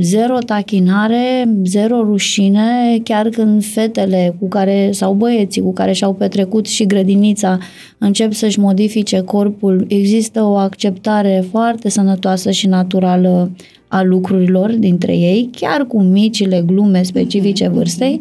zero 0.00 0.38
tachinare, 0.38 1.48
zero 1.64 2.02
rușine, 2.02 2.98
chiar 3.04 3.28
când 3.28 3.64
fetele 3.64 4.36
cu 4.40 4.48
care, 4.48 4.90
sau 4.92 5.12
băieții 5.12 5.62
cu 5.62 5.72
care 5.72 5.92
și-au 5.92 6.14
petrecut 6.14 6.66
și 6.66 6.86
grădinița 6.86 7.58
încep 7.98 8.32
să-și 8.32 8.60
modifice 8.60 9.20
corpul, 9.20 9.84
există 9.88 10.42
o 10.42 10.54
acceptare 10.54 11.44
foarte 11.50 11.88
sănătoasă 11.88 12.50
și 12.50 12.66
naturală 12.66 13.50
a 13.88 14.02
lucrurilor 14.02 14.72
dintre 14.72 15.16
ei, 15.16 15.50
chiar 15.56 15.86
cu 15.86 16.02
micile 16.02 16.62
glume 16.66 17.02
specifice 17.02 17.68
mm-hmm. 17.68 17.72
vârstei. 17.72 18.20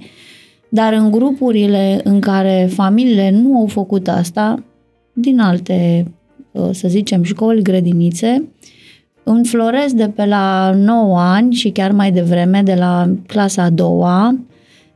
Dar 0.69 0.93
în 0.93 1.11
grupurile 1.11 2.01
în 2.03 2.19
care 2.19 2.69
familiile 2.71 3.31
nu 3.43 3.57
au 3.57 3.65
făcut 3.65 4.07
asta, 4.07 4.63
din 5.13 5.39
alte, 5.39 6.05
uh, 6.51 6.69
să 6.71 6.87
zicem, 6.87 7.23
școli, 7.23 7.61
grădinițe, 7.61 8.43
înfloresc 9.23 9.93
de 9.93 10.07
pe 10.15 10.25
la 10.25 10.73
9 10.75 11.19
ani 11.19 11.53
și 11.53 11.69
chiar 11.69 11.91
mai 11.91 12.11
devreme, 12.11 12.61
de 12.61 12.73
la 12.73 13.09
clasa 13.27 13.63
a 13.63 13.69
doua, 13.69 14.35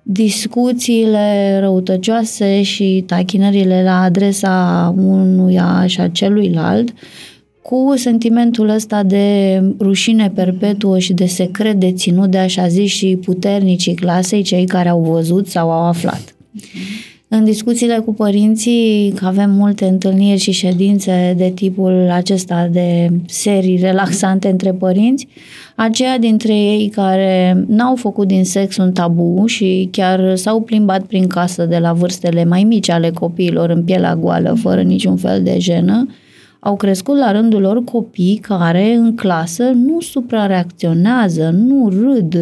discuțiile 0.07 1.57
răutăcioase 1.59 2.61
și 2.61 3.03
tachinările 3.07 3.83
la 3.83 4.01
adresa 4.01 4.93
unuia 4.97 5.83
și 5.87 6.01
a 6.01 6.09
celuilalt, 6.09 6.93
cu 7.61 7.93
sentimentul 7.95 8.69
ăsta 8.69 9.03
de 9.03 9.59
rușine 9.79 10.31
perpetuă 10.35 10.99
și 10.99 11.13
de 11.13 11.25
secret 11.25 11.79
deținut 11.79 12.31
de 12.31 12.37
așa 12.37 12.67
zis 12.67 12.91
și 12.91 13.19
puternicii 13.25 13.93
clasei, 13.93 14.41
cei 14.41 14.65
care 14.65 14.89
au 14.89 15.01
văzut 15.01 15.47
sau 15.47 15.71
au 15.71 15.87
aflat. 15.87 16.35
În 17.27 17.43
discuțiile 17.43 17.97
cu 17.97 18.13
părinții, 18.13 19.13
că 19.15 19.25
avem 19.25 19.51
multe 19.51 19.85
întâlniri 19.85 20.39
și 20.39 20.51
ședințe 20.51 21.33
de 21.37 21.51
tipul 21.55 22.09
acesta 22.11 22.67
de 22.71 23.09
serii 23.27 23.77
relaxante 23.77 24.49
între 24.49 24.71
părinți, 24.71 25.27
aceia 25.75 26.17
dintre 26.17 26.53
ei 26.53 26.89
care 26.89 27.63
n-au 27.67 27.95
făcut 27.95 28.27
din 28.27 28.45
sex 28.45 28.77
un 28.77 28.91
tabu 28.91 29.43
și 29.45 29.89
chiar 29.91 30.35
s-au 30.35 30.61
plimbat 30.61 31.05
prin 31.05 31.27
casă 31.27 31.65
de 31.65 31.77
la 31.77 31.93
vârstele 31.93 32.45
mai 32.45 32.63
mici 32.63 32.89
ale 32.89 33.09
copiilor 33.09 33.69
în 33.69 33.83
pielea 33.83 34.15
goală, 34.15 34.55
fără 34.61 34.81
niciun 34.81 35.15
fel 35.15 35.43
de 35.43 35.59
jenă, 35.59 36.07
au 36.59 36.75
crescut 36.75 37.17
la 37.17 37.31
rândul 37.31 37.61
lor 37.61 37.83
copii 37.83 38.39
care 38.41 38.93
în 38.93 39.15
clasă 39.15 39.63
nu 39.63 39.99
suprareacționează, 39.99 41.49
nu 41.49 41.89
râd, 41.89 42.37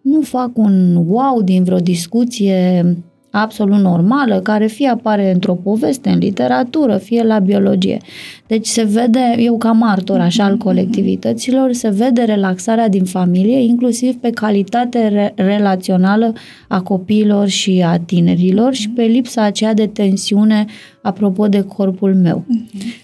nu 0.00 0.20
fac 0.20 0.58
un 0.58 0.96
wow 1.06 1.42
din 1.42 1.64
vreo 1.64 1.78
discuție 1.78 2.84
absolut 3.32 3.78
normală, 3.78 4.40
care 4.40 4.66
fie 4.66 4.88
apare 4.88 5.32
într-o 5.32 5.54
poveste, 5.54 6.08
în 6.08 6.18
literatură, 6.18 6.96
fie 6.96 7.22
la 7.22 7.38
biologie. 7.38 7.98
Deci 8.46 8.66
se 8.66 8.82
vede, 8.82 9.34
eu 9.38 9.58
ca 9.58 9.72
martor 9.72 10.20
așa 10.20 10.44
al 10.44 10.56
colectivităților, 10.56 11.72
se 11.72 11.88
vede 11.88 12.22
relaxarea 12.22 12.88
din 12.88 13.04
familie, 13.04 13.62
inclusiv 13.62 14.14
pe 14.14 14.30
calitate 14.30 15.08
re- 15.08 15.32
relațională 15.36 16.32
a 16.68 16.80
copiilor 16.80 17.48
și 17.48 17.82
a 17.86 17.98
tinerilor 17.98 18.74
și 18.74 18.88
pe 18.88 19.02
lipsa 19.02 19.42
aceea 19.42 19.74
de 19.74 19.86
tensiune 19.86 20.64
apropo 21.02 21.48
de 21.48 21.60
corpul 21.60 22.14
meu. 22.14 22.44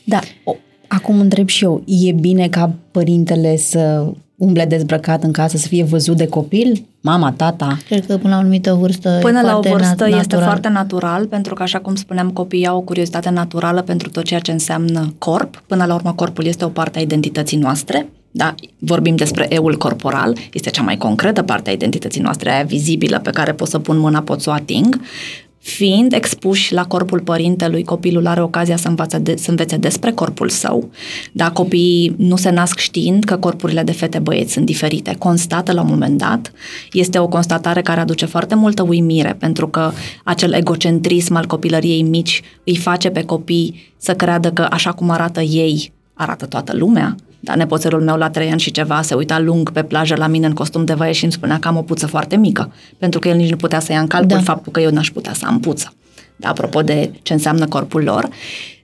Da, 0.04 0.20
acum 0.86 1.20
întreb 1.20 1.48
și 1.48 1.64
eu, 1.64 1.82
e 1.86 2.12
bine 2.12 2.48
ca 2.48 2.74
părintele 2.90 3.56
să 3.56 4.12
umble 4.36 4.64
dezbrăcat 4.64 5.22
în 5.22 5.32
casă, 5.32 5.56
să 5.56 5.68
fie 5.68 5.84
văzut 5.84 6.16
de 6.16 6.26
copil? 6.26 6.86
Mama, 7.08 7.32
tata? 7.32 7.78
Cred 7.86 8.06
că 8.06 8.16
până 8.16 8.28
la 8.28 8.36
o 8.36 8.40
anumită 8.40 8.74
vârstă 8.74 9.18
Până 9.20 9.40
la 9.40 9.56
o 9.56 9.60
vârstă 9.60 10.04
natural. 10.04 10.18
este 10.18 10.36
foarte 10.36 10.68
natural, 10.68 11.26
pentru 11.26 11.54
că, 11.54 11.62
așa 11.62 11.78
cum 11.78 11.94
spuneam, 11.94 12.30
copiii 12.30 12.66
au 12.66 12.76
o 12.76 12.80
curiozitate 12.80 13.30
naturală 13.30 13.82
pentru 13.82 14.10
tot 14.10 14.24
ceea 14.24 14.40
ce 14.40 14.52
înseamnă 14.52 15.14
corp. 15.18 15.62
Până 15.66 15.84
la 15.84 15.94
urmă, 15.94 16.12
corpul 16.12 16.44
este 16.44 16.64
o 16.64 16.68
parte 16.68 16.98
a 16.98 17.02
identității 17.02 17.56
noastre. 17.56 18.08
Da, 18.30 18.54
vorbim 18.78 19.16
despre 19.16 19.46
eul 19.48 19.76
corporal, 19.76 20.36
este 20.52 20.70
cea 20.70 20.82
mai 20.82 20.96
concretă 20.96 21.42
parte 21.42 21.70
a 21.70 21.72
identității 21.72 22.20
noastre, 22.20 22.52
aia 22.52 22.62
vizibilă 22.62 23.20
pe 23.22 23.30
care 23.30 23.52
pot 23.52 23.68
să 23.68 23.78
pun 23.78 23.98
mâna, 23.98 24.20
pot 24.20 24.40
să 24.40 24.50
o 24.50 24.52
ating. 24.52 25.00
Fiind 25.58 26.12
expuși 26.12 26.72
la 26.72 26.84
corpul 26.84 27.20
părintelui, 27.20 27.84
copilul 27.84 28.26
are 28.26 28.42
ocazia 28.42 28.76
să, 28.76 28.88
învață 28.88 29.18
de, 29.18 29.36
să 29.36 29.50
învețe 29.50 29.76
despre 29.76 30.12
corpul 30.12 30.48
său. 30.48 30.90
Da, 31.32 31.50
copiii 31.50 32.14
nu 32.18 32.36
se 32.36 32.50
nasc 32.50 32.78
știind 32.78 33.24
că 33.24 33.36
corpurile 33.36 33.82
de 33.82 33.92
fete 33.92 34.18
băieți 34.18 34.52
sunt 34.52 34.66
diferite. 34.66 35.14
Constată 35.18 35.72
la 35.72 35.80
un 35.80 35.88
moment 35.88 36.18
dat. 36.18 36.52
Este 36.92 37.18
o 37.18 37.28
constatare 37.28 37.82
care 37.82 38.00
aduce 38.00 38.26
foarte 38.26 38.54
multă 38.54 38.82
uimire, 38.82 39.36
pentru 39.38 39.68
că 39.68 39.90
acel 40.24 40.52
egocentrism 40.52 41.34
al 41.34 41.46
copilăriei 41.46 42.02
mici 42.02 42.42
îi 42.64 42.76
face 42.76 43.10
pe 43.10 43.24
copii 43.24 43.92
să 43.96 44.14
creadă 44.14 44.52
că 44.52 44.66
așa 44.70 44.92
cum 44.92 45.10
arată 45.10 45.40
ei, 45.40 45.92
arată 46.14 46.46
toată 46.46 46.76
lumea. 46.76 47.16
Da, 47.40 47.54
nepoțelul 47.54 48.02
meu 48.02 48.16
la 48.16 48.30
trei 48.30 48.50
ani 48.50 48.60
și 48.60 48.70
ceva 48.70 49.02
se 49.02 49.14
uita 49.14 49.38
lung 49.38 49.70
pe 49.72 49.82
plajă 49.82 50.16
la 50.16 50.26
mine 50.26 50.46
în 50.46 50.52
costum 50.52 50.84
de 50.84 50.94
vaie 50.94 51.12
și 51.12 51.22
îmi 51.22 51.32
spunea 51.32 51.58
că 51.58 51.68
am 51.68 51.76
o 51.76 51.82
puță 51.82 52.06
foarte 52.06 52.36
mică, 52.36 52.72
pentru 52.98 53.20
că 53.20 53.28
el 53.28 53.36
nici 53.36 53.50
nu 53.50 53.56
putea 53.56 53.80
să 53.80 53.92
ia 53.92 54.00
în 54.00 54.06
calcul 54.06 54.36
da. 54.36 54.42
faptul 54.42 54.72
că 54.72 54.80
eu 54.80 54.90
n-aș 54.90 55.10
putea 55.10 55.32
să 55.32 55.46
am 55.46 55.60
puță. 55.60 55.92
Da, 56.36 56.48
apropo 56.48 56.82
de 56.82 57.12
ce 57.22 57.32
înseamnă 57.32 57.66
corpul 57.66 58.02
lor, 58.02 58.28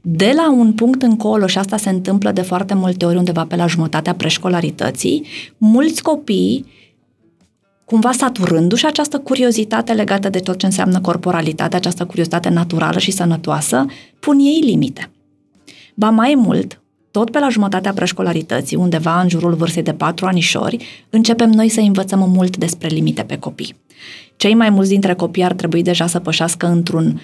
de 0.03 0.33
la 0.37 0.53
un 0.53 0.73
punct 0.73 1.03
încolo, 1.03 1.47
și 1.47 1.59
asta 1.59 1.77
se 1.77 1.91
întâmplă 1.91 2.33
de 2.33 2.43
foarte 2.43 2.75
multe 2.75 3.05
ori 3.05 3.17
undeva 3.17 3.45
pe 3.45 3.57
la 3.57 3.67
jumătatea 3.67 4.15
preșcolarității, 4.15 5.27
mulți 5.57 6.03
copii 6.03 6.67
cumva 7.85 8.13
saturându-și 8.13 8.87
această 8.87 9.19
curiozitate 9.19 9.93
legată 9.93 10.29
de 10.29 10.39
tot 10.39 10.59
ce 10.59 10.67
înseamnă 10.67 11.01
corporalitate, 11.01 11.77
această 11.77 12.05
curiozitate 12.05 12.49
naturală 12.49 12.99
și 12.99 13.11
sănătoasă, 13.11 13.85
pun 14.21 14.39
ei 14.39 14.61
limite. 14.65 15.11
Ba 15.95 16.11
mai 16.11 16.35
mult, 16.37 16.83
tot 17.15 17.31
pe 17.31 17.39
la 17.39 17.49
jumătatea 17.49 17.93
preșcolarității, 17.93 18.77
undeva 18.77 19.21
în 19.21 19.29
jurul 19.29 19.55
vârstei 19.55 19.83
de 19.83 19.93
patru 19.93 20.27
anișori, 20.27 21.07
începem 21.11 21.51
noi 21.51 21.69
să 21.69 21.81
învățăm 21.81 22.31
mult 22.35 22.57
despre 22.57 22.89
limite 22.89 23.23
pe 23.23 23.39
copii. 23.39 23.77
Cei 24.37 24.55
mai 24.55 24.71
mulți 24.71 24.91
dintre 24.91 25.15
copii 25.15 25.45
ar 25.45 25.53
trebui 25.53 25.83
deja 25.83 26.07
să 26.07 26.19
pășească 26.19 26.67
într-un 26.67 27.21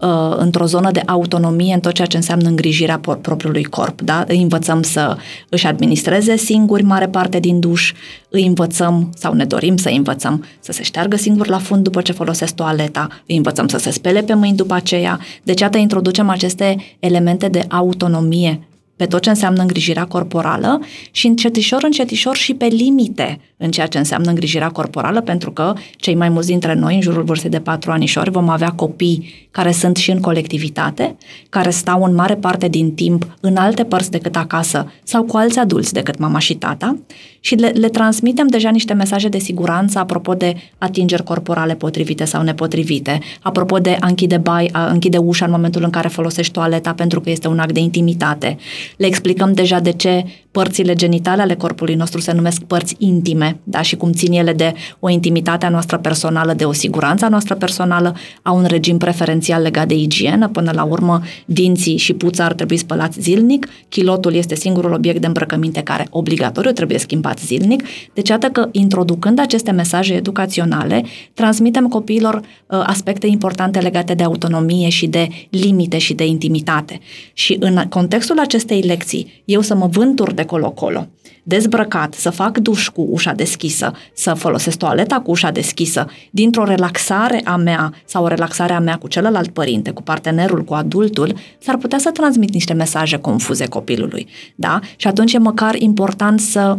uh, 0.00 0.36
într-o 0.36 0.64
zonă 0.66 0.90
de 0.90 1.02
autonomie 1.06 1.74
în 1.74 1.80
tot 1.80 1.92
ceea 1.92 2.06
ce 2.06 2.16
înseamnă 2.16 2.48
îngrijirea 2.48 3.00
propriului 3.20 3.64
corp. 3.64 4.00
Da? 4.00 4.24
Îi 4.28 4.42
învățăm 4.42 4.82
să 4.82 5.16
își 5.48 5.66
administreze 5.66 6.36
singuri 6.36 6.82
mare 6.82 7.08
parte 7.08 7.38
din 7.38 7.60
duș, 7.60 7.92
îi 8.28 8.46
învățăm 8.46 9.12
sau 9.16 9.32
ne 9.32 9.44
dorim 9.44 9.76
să 9.76 9.88
îi 9.88 9.96
învățăm 9.96 10.44
să 10.60 10.72
se 10.72 10.82
șteargă 10.82 11.16
singur 11.16 11.48
la 11.48 11.58
fund 11.58 11.82
după 11.82 12.00
ce 12.00 12.12
folosesc 12.12 12.54
toaleta, 12.54 13.08
îi 13.26 13.36
învățăm 13.36 13.68
să 13.68 13.78
se 13.78 13.90
spele 13.90 14.22
pe 14.22 14.34
mâini 14.34 14.56
după 14.56 14.74
aceea. 14.74 15.20
Deci, 15.42 15.60
iată, 15.60 15.78
introducem 15.78 16.28
aceste 16.28 16.76
elemente 16.98 17.48
de 17.48 17.64
autonomie 17.68 18.68
pe 18.98 19.06
tot 19.06 19.22
ce 19.22 19.28
înseamnă 19.28 19.60
îngrijirea 19.60 20.06
corporală 20.06 20.80
și 21.10 21.26
încetișor, 21.26 21.82
încetișor 21.82 22.36
și 22.36 22.54
pe 22.54 22.66
limite 22.66 23.40
în 23.58 23.70
ceea 23.70 23.86
ce 23.86 23.98
înseamnă 23.98 24.28
îngrijirea 24.28 24.68
corporală, 24.68 25.20
pentru 25.20 25.50
că 25.52 25.74
cei 25.96 26.14
mai 26.14 26.28
mulți 26.28 26.48
dintre 26.48 26.74
noi, 26.74 26.94
în 26.94 27.00
jurul 27.00 27.22
vârstei 27.22 27.50
de 27.50 27.60
patru 27.60 27.90
anișori, 27.90 28.30
vom 28.30 28.48
avea 28.48 28.70
copii 28.70 29.48
care 29.50 29.72
sunt 29.72 29.96
și 29.96 30.10
în 30.10 30.20
colectivitate, 30.20 31.16
care 31.48 31.70
stau 31.70 32.02
în 32.02 32.14
mare 32.14 32.34
parte 32.34 32.68
din 32.68 32.94
timp 32.94 33.36
în 33.40 33.56
alte 33.56 33.84
părți 33.84 34.10
decât 34.10 34.36
acasă 34.36 34.92
sau 35.02 35.22
cu 35.22 35.36
alți 35.36 35.58
adulți 35.58 35.92
decât 35.92 36.18
mama 36.18 36.38
și 36.38 36.54
tata 36.54 36.98
și 37.40 37.54
le, 37.54 37.68
le 37.68 37.88
transmitem 37.88 38.46
deja 38.46 38.70
niște 38.70 38.92
mesaje 38.92 39.28
de 39.28 39.38
siguranță 39.38 39.98
apropo 39.98 40.34
de 40.34 40.54
atingeri 40.78 41.22
corporale 41.22 41.74
potrivite 41.74 42.24
sau 42.24 42.42
nepotrivite, 42.42 43.18
apropo 43.42 43.78
de 43.78 43.96
a 44.00 44.06
închide, 44.06 44.36
bai, 44.36 44.68
a 44.72 44.86
închide 44.86 45.18
ușa 45.18 45.44
în 45.44 45.50
momentul 45.50 45.82
în 45.82 45.90
care 45.90 46.08
folosești 46.08 46.52
toaleta 46.52 46.92
pentru 46.92 47.20
că 47.20 47.30
este 47.30 47.48
un 47.48 47.58
act 47.58 47.72
de 47.72 47.80
intimitate. 47.80 48.56
Le 48.96 49.06
explicăm 49.06 49.52
deja 49.52 49.80
de 49.80 49.92
ce 49.92 50.24
părțile 50.58 50.94
genitale 50.94 51.42
ale 51.42 51.54
corpului 51.54 51.94
nostru 51.94 52.20
se 52.20 52.32
numesc 52.32 52.62
părți 52.62 52.94
intime, 52.98 53.60
da, 53.64 53.82
și 53.82 53.96
cum 53.96 54.12
țin 54.12 54.32
ele 54.32 54.52
de 54.52 54.74
o 54.98 55.08
intimitate 55.08 55.66
a 55.66 55.68
noastră 55.68 55.98
personală, 55.98 56.52
de 56.52 56.64
o 56.64 56.72
siguranță 56.72 57.24
a 57.24 57.28
noastră 57.28 57.54
personală, 57.54 58.16
au 58.42 58.56
un 58.56 58.64
regim 58.64 58.98
preferențial 58.98 59.62
legat 59.62 59.88
de 59.88 59.94
igienă, 59.94 60.48
până 60.48 60.70
la 60.74 60.82
urmă 60.82 61.20
dinții 61.44 61.96
și 61.96 62.12
puța 62.12 62.44
ar 62.44 62.52
trebui 62.52 62.76
spălați 62.76 63.20
zilnic, 63.20 63.68
chilotul 63.88 64.34
este 64.34 64.54
singurul 64.54 64.92
obiect 64.92 65.20
de 65.20 65.26
îmbrăcăminte 65.26 65.80
care 65.80 66.06
obligatoriu 66.10 66.70
trebuie 66.70 66.98
schimbat 66.98 67.38
zilnic, 67.38 67.84
deci 68.14 68.28
iată 68.28 68.46
că 68.46 68.68
introducând 68.72 69.38
aceste 69.38 69.70
mesaje 69.70 70.14
educaționale, 70.14 71.04
transmitem 71.34 71.88
copiilor 71.88 72.34
uh, 72.34 72.82
aspecte 72.86 73.26
importante 73.26 73.78
legate 73.78 74.14
de 74.14 74.22
autonomie 74.22 74.88
și 74.88 75.06
de 75.06 75.28
limite 75.50 75.98
și 75.98 76.14
de 76.14 76.26
intimitate. 76.26 77.00
Și 77.32 77.56
în 77.60 77.82
contextul 77.88 78.38
acestei 78.38 78.80
lecții, 78.80 79.42
eu 79.44 79.60
să 79.60 79.74
mă 79.74 79.86
vântur 79.86 80.32
de 80.32 80.46
colo-colo, 80.48 81.06
dezbrăcat, 81.42 82.14
să 82.14 82.30
fac 82.30 82.58
duș 82.58 82.88
cu 82.88 83.06
ușa 83.10 83.32
deschisă, 83.32 83.92
să 84.14 84.34
folosesc 84.34 84.78
toaleta 84.78 85.20
cu 85.20 85.30
ușa 85.30 85.50
deschisă, 85.50 86.06
dintr-o 86.30 86.64
relaxare 86.64 87.40
a 87.44 87.56
mea 87.56 87.92
sau 88.04 88.24
o 88.24 88.28
relaxare 88.28 88.72
a 88.72 88.80
mea 88.80 88.96
cu 88.96 89.08
celălalt 89.08 89.50
părinte, 89.50 89.90
cu 89.90 90.02
partenerul, 90.02 90.64
cu 90.64 90.74
adultul, 90.74 91.34
s-ar 91.58 91.76
putea 91.76 91.98
să 91.98 92.10
transmit 92.10 92.52
niște 92.52 92.72
mesaje 92.72 93.16
confuze 93.16 93.66
copilului. 93.66 94.26
Da? 94.54 94.78
Și 94.96 95.06
atunci 95.06 95.32
e 95.32 95.38
măcar 95.38 95.74
important 95.74 96.40
să 96.40 96.78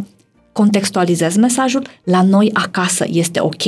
contextualizez 0.52 1.36
mesajul, 1.36 1.86
la 2.04 2.22
noi 2.22 2.50
acasă 2.52 3.06
este 3.08 3.40
ok, 3.40 3.62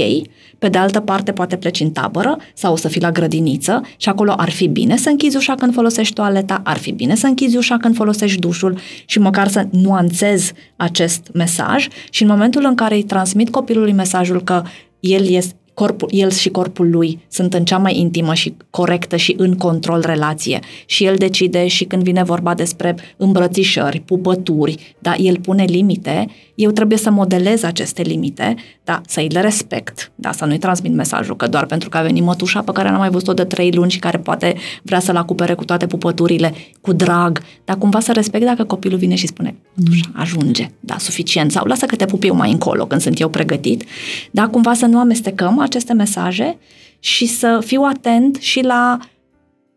pe 0.58 0.68
de 0.68 0.78
altă 0.78 1.00
parte 1.00 1.32
poate 1.32 1.56
pleci 1.56 1.80
în 1.80 1.90
tabără 1.90 2.38
sau 2.54 2.72
o 2.72 2.76
să 2.76 2.88
fii 2.88 3.00
la 3.00 3.10
grădiniță 3.10 3.80
și 3.96 4.08
acolo 4.08 4.34
ar 4.36 4.50
fi 4.50 4.68
bine 4.68 4.96
să 4.96 5.08
închizi 5.08 5.36
ușa 5.36 5.54
când 5.54 5.74
folosești 5.74 6.14
toaleta, 6.14 6.60
ar 6.64 6.78
fi 6.78 6.92
bine 6.92 7.14
să 7.14 7.26
închizi 7.26 7.56
ușa 7.56 7.76
când 7.76 7.94
folosești 7.94 8.38
dușul 8.38 8.78
și 9.06 9.18
măcar 9.18 9.48
să 9.48 9.66
nuanțez 9.70 10.52
acest 10.76 11.30
mesaj 11.34 11.86
și 12.10 12.22
în 12.22 12.28
momentul 12.28 12.64
în 12.64 12.74
care 12.74 12.94
îi 12.94 13.02
transmit 13.02 13.50
copilului 13.50 13.92
mesajul 13.92 14.42
că 14.42 14.62
el 15.00 15.28
este 15.28 15.54
corpul, 15.74 16.08
el 16.12 16.30
și 16.30 16.48
corpul 16.48 16.90
lui 16.90 17.24
sunt 17.28 17.54
în 17.54 17.64
cea 17.64 17.78
mai 17.78 17.98
intimă 17.98 18.34
și 18.34 18.54
corectă 18.70 19.16
și 19.16 19.34
în 19.38 19.56
control 19.56 20.02
relație. 20.06 20.58
Și 20.86 21.04
el 21.04 21.16
decide 21.16 21.66
și 21.66 21.84
când 21.84 22.02
vine 22.02 22.22
vorba 22.22 22.54
despre 22.54 22.94
îmbrățișări, 23.16 24.00
pupături, 24.00 24.96
da, 24.98 25.14
el 25.14 25.38
pune 25.38 25.64
limite, 25.64 26.26
eu 26.54 26.70
trebuie 26.70 26.98
să 26.98 27.10
modelez 27.10 27.62
aceste 27.62 28.02
limite, 28.02 28.54
da, 28.84 29.00
să-i 29.06 29.28
le 29.28 29.40
respect, 29.40 30.12
da, 30.14 30.32
să 30.32 30.44
nu-i 30.44 30.58
transmit 30.58 30.92
mesajul 30.92 31.36
că 31.36 31.46
doar 31.46 31.66
pentru 31.66 31.88
că 31.88 31.96
a 31.96 32.02
venit 32.02 32.22
mătușa 32.22 32.60
pe 32.60 32.72
care 32.72 32.88
n-am 32.88 32.98
mai 32.98 33.10
văzut-o 33.10 33.32
de 33.32 33.44
trei 33.44 33.72
luni 33.72 33.90
și 33.90 33.98
care 33.98 34.18
poate 34.18 34.54
vrea 34.82 35.00
să-l 35.00 35.16
acupere 35.16 35.54
cu 35.54 35.64
toate 35.64 35.86
pupăturile, 35.86 36.54
cu 36.80 36.92
drag, 36.92 37.42
dar 37.64 37.78
cumva 37.78 38.00
să 38.00 38.12
respect 38.12 38.44
dacă 38.44 38.64
copilul 38.64 38.98
vine 38.98 39.14
și 39.14 39.26
spune, 39.26 39.56
mătușa, 39.74 40.10
ajunge, 40.12 40.70
da, 40.80 40.98
suficient, 40.98 41.52
sau 41.52 41.66
lasă 41.66 41.86
că 41.86 41.96
te 41.96 42.04
pup 42.04 42.24
eu 42.24 42.34
mai 42.34 42.50
încolo 42.50 42.86
când 42.86 43.00
sunt 43.00 43.20
eu 43.20 43.28
pregătit, 43.28 43.84
da, 44.30 44.46
cumva 44.48 44.74
să 44.74 44.86
nu 44.86 44.98
amestecăm 44.98 45.58
aceste 45.62 45.92
mesaje 45.92 46.58
și 46.98 47.26
să 47.26 47.62
fiu 47.64 47.82
atent 47.82 48.36
și 48.36 48.62
la 48.62 48.98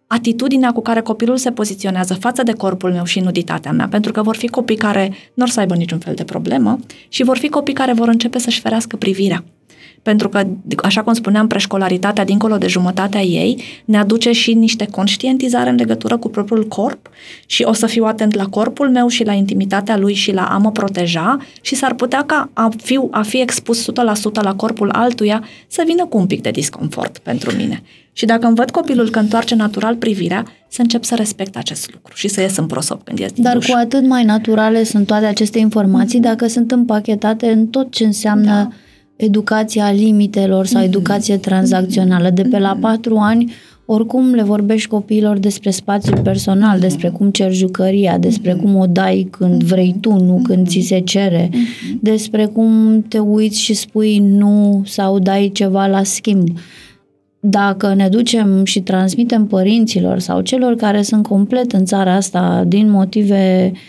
atitudinea 0.07 0.71
cu 0.71 0.81
care 0.81 1.01
copilul 1.01 1.37
se 1.37 1.51
poziționează 1.51 2.13
față 2.13 2.43
de 2.43 2.51
corpul 2.51 2.91
meu 2.91 3.03
și 3.03 3.19
nuditatea 3.19 3.71
mea, 3.71 3.87
pentru 3.87 4.11
că 4.11 4.21
vor 4.21 4.35
fi 4.35 4.47
copii 4.47 4.75
care 4.75 5.13
nu 5.33 5.43
or 5.43 5.49
să 5.49 5.59
aibă 5.59 5.75
niciun 5.75 5.99
fel 5.99 6.13
de 6.13 6.23
problemă 6.23 6.79
și 7.07 7.23
vor 7.23 7.37
fi 7.37 7.49
copii 7.49 7.73
care 7.73 7.93
vor 7.93 8.07
începe 8.07 8.39
să-și 8.39 8.59
ferească 8.59 8.95
privirea 8.95 9.43
pentru 10.05 10.29
că, 10.29 10.47
așa 10.83 11.03
cum 11.03 11.13
spuneam, 11.13 11.47
preșcolaritatea, 11.47 12.25
dincolo 12.25 12.57
de 12.57 12.67
jumătatea 12.67 13.21
ei, 13.21 13.63
ne 13.85 13.97
aduce 13.97 14.31
și 14.31 14.53
niște 14.53 14.87
conștientizare 14.91 15.69
în 15.69 15.75
legătură 15.75 16.17
cu 16.17 16.29
propriul 16.29 16.67
corp 16.67 17.09
și 17.45 17.63
o 17.63 17.73
să 17.73 17.85
fiu 17.85 18.03
atent 18.03 18.35
la 18.35 18.45
corpul 18.45 18.89
meu 18.89 19.07
și 19.07 19.23
la 19.23 19.33
intimitatea 19.33 19.97
lui 19.97 20.13
și 20.13 20.31
la 20.31 20.45
a 20.45 20.57
mă 20.57 20.71
proteja 20.71 21.37
și 21.61 21.75
s-ar 21.75 21.93
putea 21.93 22.23
ca 22.23 22.49
a 22.53 22.69
fi, 22.77 22.99
a 23.11 23.21
fi 23.21 23.41
expus 23.41 23.85
100% 23.91 23.93
la 24.33 24.55
corpul 24.55 24.89
altuia 24.89 25.43
să 25.67 25.83
vină 25.85 26.05
cu 26.05 26.17
un 26.17 26.25
pic 26.25 26.41
de 26.41 26.51
disconfort 26.51 27.17
pentru 27.17 27.55
mine. 27.55 27.81
Și 28.13 28.25
dacă 28.25 28.45
îmi 28.45 28.55
văd 28.55 28.71
copilul 28.71 29.09
că 29.09 29.19
întoarce 29.19 29.55
natural 29.55 29.95
privirea, 29.95 30.45
să 30.67 30.81
încep 30.81 31.03
să 31.03 31.15
respect 31.15 31.57
acest 31.57 31.93
lucru 31.93 32.13
și 32.15 32.27
să 32.27 32.41
ies 32.41 32.57
în 32.57 32.65
prosop 32.65 33.03
când 33.03 33.19
ies 33.19 33.31
din 33.31 33.43
Dar 33.43 33.53
duș. 33.53 33.67
cu 33.67 33.77
atât 33.77 34.07
mai 34.07 34.23
naturale 34.23 34.83
sunt 34.83 35.07
toate 35.07 35.25
aceste 35.25 35.59
informații 35.59 36.19
dacă 36.19 36.47
sunt 36.47 36.71
împachetate 36.71 37.51
în 37.51 37.67
tot 37.67 37.91
ce 37.91 38.03
înseamnă 38.05 38.51
da 38.51 38.69
educația 39.15 39.91
limitelor 39.91 40.65
sau 40.65 40.81
mhm. 40.81 40.89
educație 40.89 41.37
tranzacțională. 41.37 42.29
De 42.29 42.41
pe 42.41 42.59
la 42.59 42.71
mhm. 42.71 42.81
patru 42.81 43.15
ani, 43.15 43.53
oricum 43.85 44.33
le 44.33 44.43
vorbești 44.43 44.89
copiilor 44.89 45.37
despre 45.37 45.69
spațiul 45.69 46.19
personal, 46.23 46.79
despre 46.79 47.09
cum 47.09 47.29
cer 47.29 47.53
jucăria, 47.53 48.17
despre 48.17 48.53
mhm. 48.53 48.61
cum 48.61 48.75
o 48.75 48.85
dai 48.85 49.27
când 49.31 49.63
vrei 49.63 49.95
tu, 50.01 50.11
nu 50.11 50.41
când 50.43 50.67
ți 50.67 50.79
se 50.79 50.99
cere, 50.99 51.49
despre 52.01 52.45
cum 52.45 53.01
te 53.07 53.19
uiți 53.19 53.61
și 53.61 53.73
spui 53.73 54.19
nu 54.19 54.81
sau 54.85 55.19
dai 55.19 55.51
ceva 55.53 55.87
la 55.87 56.03
schimb. 56.03 56.47
Dacă 57.39 57.93
ne 57.93 58.07
ducem 58.07 58.63
și 58.63 58.81
transmitem 58.81 59.47
părinților 59.47 60.19
sau 60.19 60.41
celor 60.41 60.75
care 60.75 61.01
sunt 61.01 61.27
complet 61.27 61.71
în 61.71 61.85
țara 61.85 62.13
asta 62.13 62.63
din 62.67 62.89
motive 62.89 63.71
uh, 63.73 63.79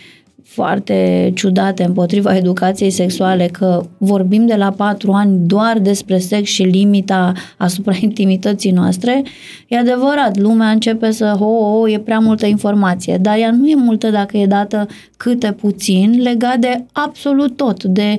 foarte 0.57 1.31
ciudate 1.35 1.83
împotriva 1.83 2.35
educației 2.35 2.89
sexuale, 2.89 3.45
că 3.45 3.83
vorbim 3.97 4.45
de 4.45 4.55
la 4.55 4.71
patru 4.71 5.11
ani 5.11 5.39
doar 5.45 5.79
despre 5.79 6.17
sex 6.17 6.49
și 6.49 6.63
limita 6.63 7.33
asupra 7.57 7.95
intimității 8.07 8.71
noastre, 8.71 9.23
e 9.67 9.77
adevărat, 9.77 10.37
lumea 10.37 10.69
începe 10.69 11.11
să, 11.11 11.35
ho, 11.39 11.45
ho, 11.45 11.89
e 11.89 11.99
prea 11.99 12.19
multă 12.19 12.45
informație, 12.45 13.17
dar 13.17 13.37
ea 13.37 13.51
nu 13.51 13.67
e 13.67 13.75
multă 13.75 14.09
dacă 14.09 14.37
e 14.37 14.45
dată 14.45 14.87
câte 15.17 15.51
puțin 15.51 16.21
legat 16.21 16.57
de 16.57 16.83
absolut 16.91 17.55
tot, 17.55 17.83
de 17.83 18.17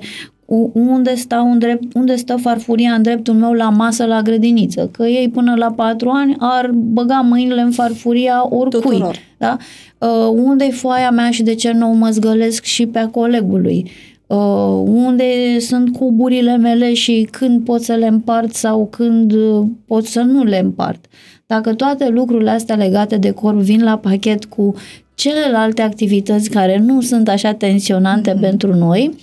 unde, 0.72 1.14
stau 1.14 1.50
în 1.50 1.58
drept, 1.58 1.94
unde 1.94 2.16
stă 2.16 2.37
farfuria 2.37 2.92
în 2.92 3.02
dreptul 3.02 3.34
meu 3.34 3.52
la 3.52 3.68
masă 3.68 4.04
la 4.04 4.22
grădiniță. 4.22 4.88
Că 4.92 5.06
ei 5.06 5.28
până 5.28 5.54
la 5.56 5.70
patru 5.70 6.08
ani 6.08 6.37
ar 6.38 6.70
băga 6.74 7.20
mâinile 7.20 7.61
în 7.61 7.70
farfuria 7.70 8.46
oricui. 8.50 8.80
Tuturor. 8.80 9.16
Da? 9.38 9.56
Uh, 9.98 10.32
unde-i 10.34 10.70
foaia 10.70 11.11
mea 11.11 11.30
și 11.30 11.42
de 11.42 11.54
ce 11.54 11.72
nu 11.72 11.90
o 11.90 11.92
mă 11.92 12.08
zgălesc 12.11 12.64
și 12.64 12.87
pe 12.87 12.98
a 12.98 13.08
colegului? 13.08 13.90
Uh, 14.26 14.82
unde 14.84 15.58
sunt 15.58 15.96
cuburile 15.96 16.56
mele 16.56 16.94
și 16.94 17.28
când 17.30 17.64
pot 17.64 17.82
să 17.82 17.92
le 17.92 18.06
împart 18.06 18.54
sau 18.54 18.87
când 18.90 19.32
uh, 19.32 19.66
pot 19.87 20.04
să 20.04 20.20
nu 20.20 20.44
le 20.44 20.58
împart. 20.58 21.04
Dacă 21.46 21.74
toate 21.74 22.08
lucrurile 22.08 22.50
astea 22.50 22.76
legate 22.76 23.16
de 23.16 23.30
corp 23.30 23.58
vin 23.58 23.82
la 23.82 23.98
pachet 23.98 24.44
cu 24.44 24.74
celelalte 25.14 25.82
activități 25.82 26.50
care 26.50 26.78
nu 26.78 27.00
sunt 27.00 27.28
așa 27.28 27.52
tensionante 27.52 28.34
mm-hmm. 28.34 28.40
pentru 28.40 28.74
noi, 28.74 29.14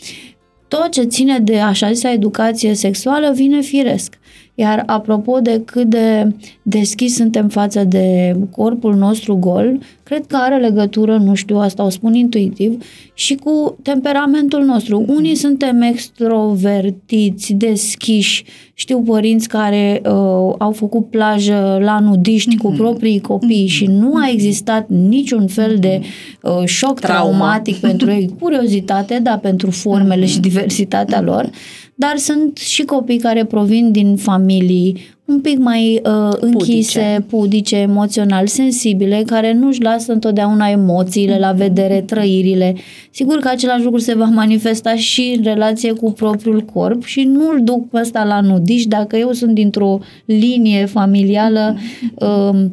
tot 0.67 0.91
ce 0.91 1.03
ține 1.03 1.39
de 1.39 1.59
așa 1.59 1.91
zisa 1.91 2.11
educație 2.11 2.73
sexuală 2.73 3.31
vine 3.31 3.61
firesc. 3.61 4.17
Iar 4.55 4.83
apropo 4.85 5.39
de 5.39 5.61
cât 5.65 5.89
de 5.89 6.35
deschis 6.61 7.15
suntem 7.15 7.49
față 7.49 7.83
de 7.83 8.35
corpul 8.51 8.95
nostru 8.95 9.35
gol, 9.35 9.79
cred 10.05 10.25
că 10.25 10.35
are 10.35 10.57
legătură, 10.57 11.17
nu 11.17 11.33
știu, 11.33 11.57
asta 11.57 11.85
o 11.85 11.89
spun 11.89 12.13
intuitiv, 12.13 12.83
și 13.13 13.35
cu 13.35 13.77
temperamentul 13.81 14.63
nostru. 14.63 15.05
Unii 15.07 15.35
suntem 15.35 15.81
extrovertiți, 15.81 17.53
deschiși, 17.53 18.45
știu 18.73 19.01
părinți 19.01 19.47
care 19.47 20.01
uh, 20.03 20.11
au 20.57 20.71
făcut 20.71 21.09
plajă 21.09 21.77
la 21.81 21.99
nudiști 21.99 22.55
mm-hmm. 22.55 22.61
cu 22.61 22.67
mhm. 22.67 22.77
proprii 22.77 23.19
copii 23.19 23.63
mm-hmm. 23.65 23.71
și 23.71 23.85
nu 23.85 24.15
a 24.15 24.29
existat 24.29 24.89
niciun 24.89 25.47
fel 25.47 25.75
de 25.79 26.01
uh, 26.41 26.65
șoc 26.65 26.99
Trauma. 26.99 27.29
traumatic 27.29 27.75
pentru 27.89 28.11
ei, 28.11 28.35
curiozitate, 28.39 29.19
da, 29.23 29.37
pentru 29.37 29.71
formele 29.71 30.23
mm-hmm. 30.25 30.29
și 30.29 30.39
diversitatea 30.39 31.21
lor, 31.21 31.49
dar 31.95 32.17
sunt 32.17 32.57
și 32.57 32.83
copii 32.83 33.17
care 33.17 33.45
provin 33.45 33.91
din 33.91 34.15
familii 34.15 35.14
un 35.25 35.39
pic 35.39 35.57
mai 35.57 36.01
uh, 36.05 36.33
închise, 36.39 36.99
pudice. 36.99 37.25
pudice, 37.29 37.75
emoțional, 37.75 38.47
sensibile, 38.47 39.23
care 39.25 39.53
nu-și 39.53 39.81
lasă 39.81 40.11
întotdeauna 40.11 40.67
emoțiile 40.67 41.39
la 41.39 41.51
vedere, 41.51 42.01
trăirile. 42.01 42.75
Sigur 43.11 43.37
că 43.37 43.47
același 43.47 43.83
lucru 43.83 43.99
se 43.99 44.15
va 44.15 44.25
manifesta 44.25 44.95
și 44.95 45.33
în 45.37 45.43
relație 45.43 45.91
cu 45.91 46.11
propriul 46.11 46.61
corp 46.61 47.03
și 47.03 47.23
nu-l 47.23 47.59
duc 47.63 47.89
pe 47.89 47.99
ăsta 47.99 48.23
la 48.23 48.41
nudiș 48.41 48.85
dacă 48.85 49.17
eu 49.17 49.31
sunt 49.31 49.53
dintr-o 49.53 49.99
linie 50.25 50.85
familială 50.85 51.77
uh, 52.15 52.65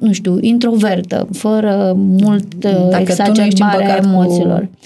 nu 0.00 0.12
știu, 0.12 0.38
introvertă, 0.40 1.28
fără 1.32 1.92
mult 1.96 2.64
uh, 2.64 2.98
exagerare 2.98 3.90
a 3.90 3.96
emoțiilor. 3.96 4.60
Cu 4.60 4.78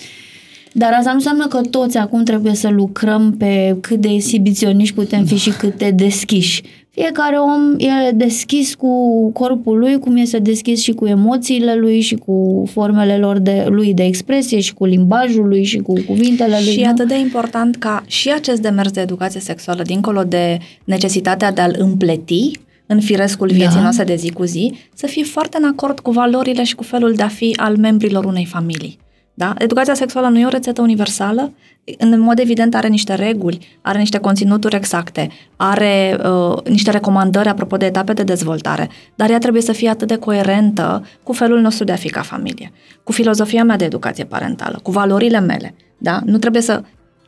dar 0.73 0.93
asta 0.93 1.11
nu 1.11 1.17
înseamnă 1.17 1.47
că 1.47 1.61
toți 1.71 1.99
acum 1.99 2.23
trebuie 2.23 2.55
să 2.55 2.69
lucrăm 2.69 3.35
pe 3.39 3.77
cât 3.81 4.01
de 4.01 4.09
exhibiționiști 4.09 4.95
putem 4.95 5.25
fi 5.25 5.37
și 5.37 5.51
cât 5.51 5.79
de 5.79 5.91
deschiși. 5.91 6.63
Fiecare 6.91 7.37
om 7.37 7.75
e 7.79 8.11
deschis 8.15 8.75
cu 8.75 9.31
corpul 9.31 9.79
lui, 9.79 9.99
cum 9.99 10.17
este 10.17 10.39
deschis 10.39 10.83
și 10.83 10.93
cu 10.93 11.07
emoțiile 11.07 11.75
lui 11.75 12.01
și 12.01 12.15
cu 12.15 12.65
formele 12.71 13.17
lor 13.17 13.39
de, 13.39 13.65
lui 13.69 13.95
de 13.95 14.05
expresie 14.05 14.61
și 14.61 14.75
cu 14.75 14.85
limbajul 14.85 15.49
lui 15.49 15.65
și 15.65 15.79
cu 15.79 15.93
cuvintele 16.07 16.57
lui. 16.65 16.73
Și 16.73 16.81
e 16.81 16.87
atât 16.87 17.09
de 17.09 17.19
important 17.19 17.77
ca 17.77 18.03
și 18.07 18.31
acest 18.31 18.61
demers 18.61 18.91
de 18.91 19.01
educație 19.01 19.41
sexuală, 19.41 19.83
dincolo 19.83 20.23
de 20.23 20.59
necesitatea 20.85 21.53
de 21.53 21.61
a-l 21.61 21.75
împleti, 21.79 22.51
în 22.87 23.01
firescul 23.01 23.49
vieții 23.49 23.77
da. 23.77 23.83
noastre 23.83 24.05
de 24.05 24.15
zi 24.15 24.31
cu 24.31 24.45
zi, 24.45 24.73
să 24.95 25.07
fie 25.07 25.25
foarte 25.25 25.57
în 25.61 25.65
acord 25.65 26.01
cu 26.01 26.11
valorile 26.11 26.65
și 26.65 26.75
cu 26.75 26.83
felul 26.83 27.13
de 27.13 27.23
a 27.23 27.29
fi 27.29 27.55
al 27.57 27.77
membrilor 27.77 28.25
unei 28.25 28.45
familii. 28.45 28.99
Da? 29.35 29.55
Educația 29.59 29.95
sexuală 29.95 30.29
nu 30.29 30.39
e 30.39 30.47
o 30.47 30.49
rețetă 30.49 30.81
universală, 30.81 31.53
în 31.99 32.21
mod 32.21 32.39
evident 32.39 32.75
are 32.75 32.89
niște 32.89 33.15
reguli, 33.15 33.79
are 33.81 33.99
niște 33.99 34.19
conținuturi 34.19 34.77
exacte, 34.77 35.31
are 35.57 36.19
uh, 36.25 36.63
niște 36.65 36.91
recomandări 36.91 37.49
apropo 37.49 37.77
de 37.77 37.87
etape 37.87 38.13
de 38.13 38.23
dezvoltare, 38.23 38.89
dar 39.15 39.31
ea 39.31 39.39
trebuie 39.39 39.63
să 39.63 39.73
fie 39.73 39.89
atât 39.89 40.09
de 40.09 40.17
coerentă 40.17 41.07
cu 41.23 41.33
felul 41.33 41.61
nostru 41.61 41.85
de 41.85 41.93
a 41.93 41.97
fi 41.97 42.09
ca 42.09 42.23
familie, 42.23 42.73
cu 43.05 43.13
filozofia 43.13 43.65
mea 43.65 43.77
de 43.77 43.85
educație 43.85 44.25
parentală, 44.25 44.81
cu 44.83 44.91
valorile 44.91 45.41
mele. 45.41 45.75
Da? 45.99 46.21
Nu 46.25 46.39
trebuie 46.39 46.63
să 46.63 46.83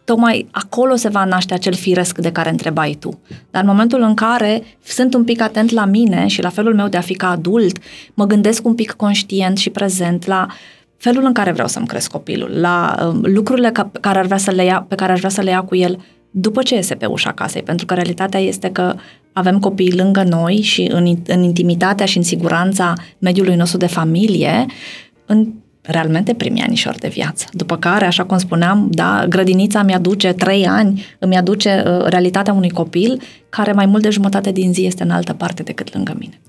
tocmai 0.04 0.48
acolo 0.50 0.94
se 0.94 1.08
va 1.08 1.24
naște 1.24 1.54
acel 1.54 1.72
firesc 1.72 2.18
de 2.18 2.32
care 2.32 2.50
întrebai 2.50 2.96
tu. 3.00 3.20
Dar 3.50 3.62
în 3.62 3.68
momentul 3.68 4.00
în 4.00 4.14
care 4.14 4.62
sunt 4.84 5.14
un 5.14 5.24
pic 5.24 5.40
atent 5.40 5.70
la 5.70 5.84
mine 5.84 6.26
și 6.26 6.42
la 6.42 6.48
felul 6.48 6.74
meu 6.74 6.88
de 6.88 6.96
a 6.96 7.00
fi 7.00 7.14
ca 7.14 7.30
adult, 7.30 7.78
mă 8.14 8.26
gândesc 8.26 8.66
un 8.66 8.74
pic 8.74 8.90
conștient 8.90 9.58
și 9.58 9.70
prezent 9.70 10.26
la 10.26 10.46
felul 11.04 11.24
în 11.24 11.32
care 11.32 11.52
vreau 11.52 11.68
să-mi 11.68 11.86
cresc 11.86 12.10
copilul, 12.10 12.50
la 12.60 12.94
uh, 12.98 13.18
lucrurile 13.22 13.70
ca, 13.70 13.90
care 14.00 14.18
ar 14.18 14.24
vrea 14.24 14.38
să 14.38 14.50
le 14.50 14.64
ia, 14.64 14.84
pe 14.88 14.94
care 14.94 15.12
aș 15.12 15.18
vrea 15.18 15.30
să 15.30 15.40
le 15.40 15.50
ia 15.50 15.62
cu 15.62 15.76
el 15.76 15.98
după 16.30 16.62
ce 16.62 16.74
iese 16.74 16.94
pe 16.94 17.06
ușa 17.06 17.32
casei, 17.32 17.62
pentru 17.62 17.86
că 17.86 17.94
realitatea 17.94 18.40
este 18.40 18.70
că 18.70 18.94
avem 19.32 19.58
copii 19.58 19.96
lângă 19.96 20.22
noi 20.22 20.60
și 20.60 20.88
în, 20.92 21.16
în 21.26 21.42
intimitatea 21.42 22.06
și 22.06 22.16
în 22.16 22.22
siguranța 22.22 22.92
mediului 23.18 23.54
nostru 23.54 23.78
de 23.78 23.86
familie, 23.86 24.66
în 25.26 25.52
realmente 25.82 26.34
primii 26.34 26.62
anișori 26.62 26.98
de 26.98 27.08
viață. 27.08 27.46
După 27.52 27.76
care, 27.76 28.04
așa 28.04 28.24
cum 28.24 28.38
spuneam, 28.38 28.88
da, 28.90 29.26
grădinița 29.28 29.82
mi-aduce 29.82 30.32
trei 30.32 30.66
ani, 30.66 31.04
îmi 31.18 31.36
aduce 31.36 31.82
uh, 31.86 32.06
realitatea 32.06 32.52
unui 32.52 32.70
copil 32.70 33.20
care 33.48 33.72
mai 33.72 33.86
mult 33.86 34.02
de 34.02 34.10
jumătate 34.10 34.52
din 34.52 34.72
zi 34.72 34.84
este 34.84 35.02
în 35.02 35.10
altă 35.10 35.32
parte 35.32 35.62
decât 35.62 35.94
lângă 35.94 36.14
mine. 36.18 36.40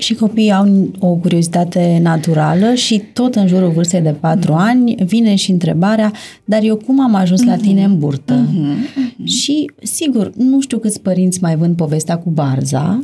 Și 0.00 0.14
copiii 0.14 0.52
au 0.52 0.90
o 0.98 1.14
curiozitate 1.14 2.00
naturală 2.02 2.74
și 2.74 3.02
tot 3.12 3.34
în 3.34 3.46
jurul 3.46 3.70
vârstei 3.70 4.00
de 4.00 4.14
patru 4.20 4.52
mm-hmm. 4.52 4.68
ani 4.68 4.94
vine 5.06 5.34
și 5.34 5.50
întrebarea, 5.50 6.12
dar 6.44 6.62
eu 6.62 6.76
cum 6.76 7.00
am 7.00 7.14
ajuns 7.14 7.42
mm-hmm. 7.42 7.48
la 7.48 7.56
tine 7.56 7.84
în 7.84 7.98
burtă? 7.98 8.46
Mm-hmm. 8.46 9.24
Și, 9.24 9.70
sigur, 9.82 10.32
nu 10.36 10.60
știu 10.60 10.78
câți 10.78 11.00
părinți 11.00 11.42
mai 11.42 11.56
vând 11.56 11.76
povestea 11.76 12.18
cu 12.18 12.30
barza, 12.30 13.00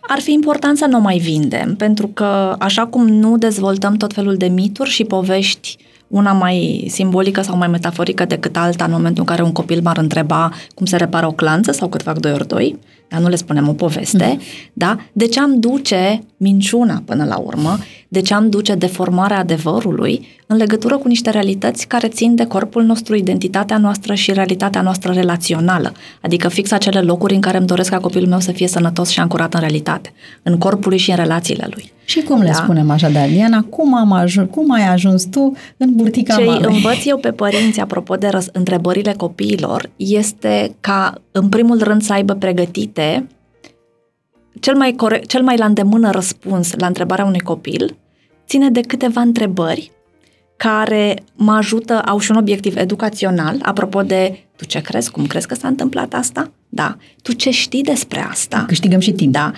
ar 0.00 0.18
fi 0.18 0.32
important 0.32 0.76
să 0.76 0.86
nu 0.86 1.00
mai 1.00 1.18
vindem, 1.18 1.76
pentru 1.76 2.06
că 2.06 2.56
așa 2.58 2.86
cum 2.86 3.06
nu 3.06 3.38
dezvoltăm 3.38 3.94
tot 3.94 4.12
felul 4.12 4.36
de 4.36 4.46
mituri 4.46 4.90
și 4.90 5.04
povești 5.04 5.76
una 6.08 6.32
mai 6.32 6.86
simbolică 6.90 7.40
sau 7.40 7.56
mai 7.56 7.68
metaforică 7.68 8.24
decât 8.24 8.56
alta 8.56 8.84
în 8.84 8.90
momentul 8.90 9.20
în 9.20 9.26
care 9.26 9.42
un 9.42 9.52
copil 9.52 9.80
m-ar 9.82 9.98
întreba 9.98 10.52
cum 10.74 10.86
se 10.86 10.96
repară 10.96 11.26
o 11.26 11.32
clanță 11.32 11.72
sau 11.72 11.88
cât 11.88 12.02
fac 12.02 12.18
2 12.18 12.32
ori 12.32 12.46
2, 12.46 12.78
dar 13.08 13.20
nu 13.20 13.28
le 13.28 13.36
spunem 13.36 13.68
o 13.68 13.72
poveste, 13.72 14.36
mm-hmm. 14.36 14.72
da? 14.72 14.96
De 15.12 15.26
ce 15.26 15.40
am 15.40 15.60
duce 15.60 16.20
minciuna 16.36 17.02
până 17.04 17.24
la 17.24 17.36
urmă? 17.36 17.78
De 18.08 18.20
ce 18.20 18.34
am 18.34 18.50
duce 18.50 18.74
deformarea 18.74 19.38
adevărului 19.38 20.26
în 20.46 20.56
legătură 20.56 20.96
cu 20.96 21.08
niște 21.08 21.30
realități 21.30 21.86
care 21.86 22.08
țin 22.08 22.34
de 22.34 22.44
corpul 22.44 22.82
nostru, 22.82 23.14
identitatea 23.14 23.78
noastră 23.78 24.14
și 24.14 24.32
realitatea 24.32 24.80
noastră 24.80 25.12
relațională? 25.12 25.92
Adică 26.22 26.48
fix 26.48 26.70
acele 26.70 27.00
locuri 27.00 27.34
în 27.34 27.40
care 27.40 27.56
îmi 27.56 27.66
doresc 27.66 27.90
ca 27.90 27.98
copilul 27.98 28.28
meu 28.28 28.40
să 28.40 28.52
fie 28.52 28.68
sănătos 28.68 29.08
și 29.08 29.20
ancorat 29.20 29.54
în 29.54 29.60
realitate, 29.60 30.12
în 30.42 30.58
corpul 30.58 30.90
lui 30.90 30.98
și 30.98 31.10
în 31.10 31.16
relațiile 31.16 31.68
lui. 31.70 31.92
Și 32.08 32.20
cum 32.20 32.40
le 32.40 32.46
da? 32.46 32.52
spunem 32.52 32.90
așa, 32.90 33.08
Diana, 33.08 33.64
cum, 33.70 33.94
am 33.94 34.12
ajuns, 34.12 34.48
cum 34.50 34.72
ai 34.72 34.88
ajuns 34.88 35.24
tu 35.24 35.52
în 35.76 35.94
burtica 35.94 36.34
Ce 36.34 36.44
mamei? 36.44 36.74
învăț 36.74 37.04
eu 37.04 37.16
pe 37.16 37.30
părinți, 37.30 37.80
apropo 37.80 38.14
de 38.14 38.28
răs- 38.28 38.48
întrebările 38.52 39.14
copiilor, 39.16 39.90
este 39.96 40.76
ca, 40.80 41.14
în 41.32 41.48
primul 41.48 41.82
rând, 41.82 42.02
să 42.02 42.12
aibă 42.12 42.34
pregătite 42.98 43.26
cel 44.60 44.76
mai, 44.76 44.92
core- 44.92 45.22
cel 45.26 45.42
mai 45.42 45.56
la 45.56 45.64
îndemână 45.64 46.10
răspuns 46.10 46.74
la 46.76 46.86
întrebarea 46.86 47.24
unui 47.24 47.40
copil 47.40 47.96
ține 48.46 48.70
de 48.70 48.80
câteva 48.80 49.20
întrebări 49.20 49.90
care 50.56 51.22
mă 51.34 51.52
ajută, 51.52 52.00
au 52.00 52.18
și 52.18 52.30
un 52.30 52.36
obiectiv 52.36 52.76
educațional, 52.76 53.58
apropo 53.62 54.02
de 54.02 54.38
tu 54.56 54.64
ce 54.64 54.80
crezi, 54.80 55.10
cum 55.10 55.26
crezi 55.26 55.46
că 55.46 55.54
s-a 55.54 55.68
întâmplat 55.68 56.14
asta? 56.14 56.52
Da. 56.68 56.96
Tu 57.22 57.32
ce 57.32 57.50
știi 57.50 57.82
despre 57.82 58.20
asta? 58.20 58.64
Câștigăm 58.66 59.00
și 59.00 59.12
timp. 59.12 59.32
Da. 59.32 59.52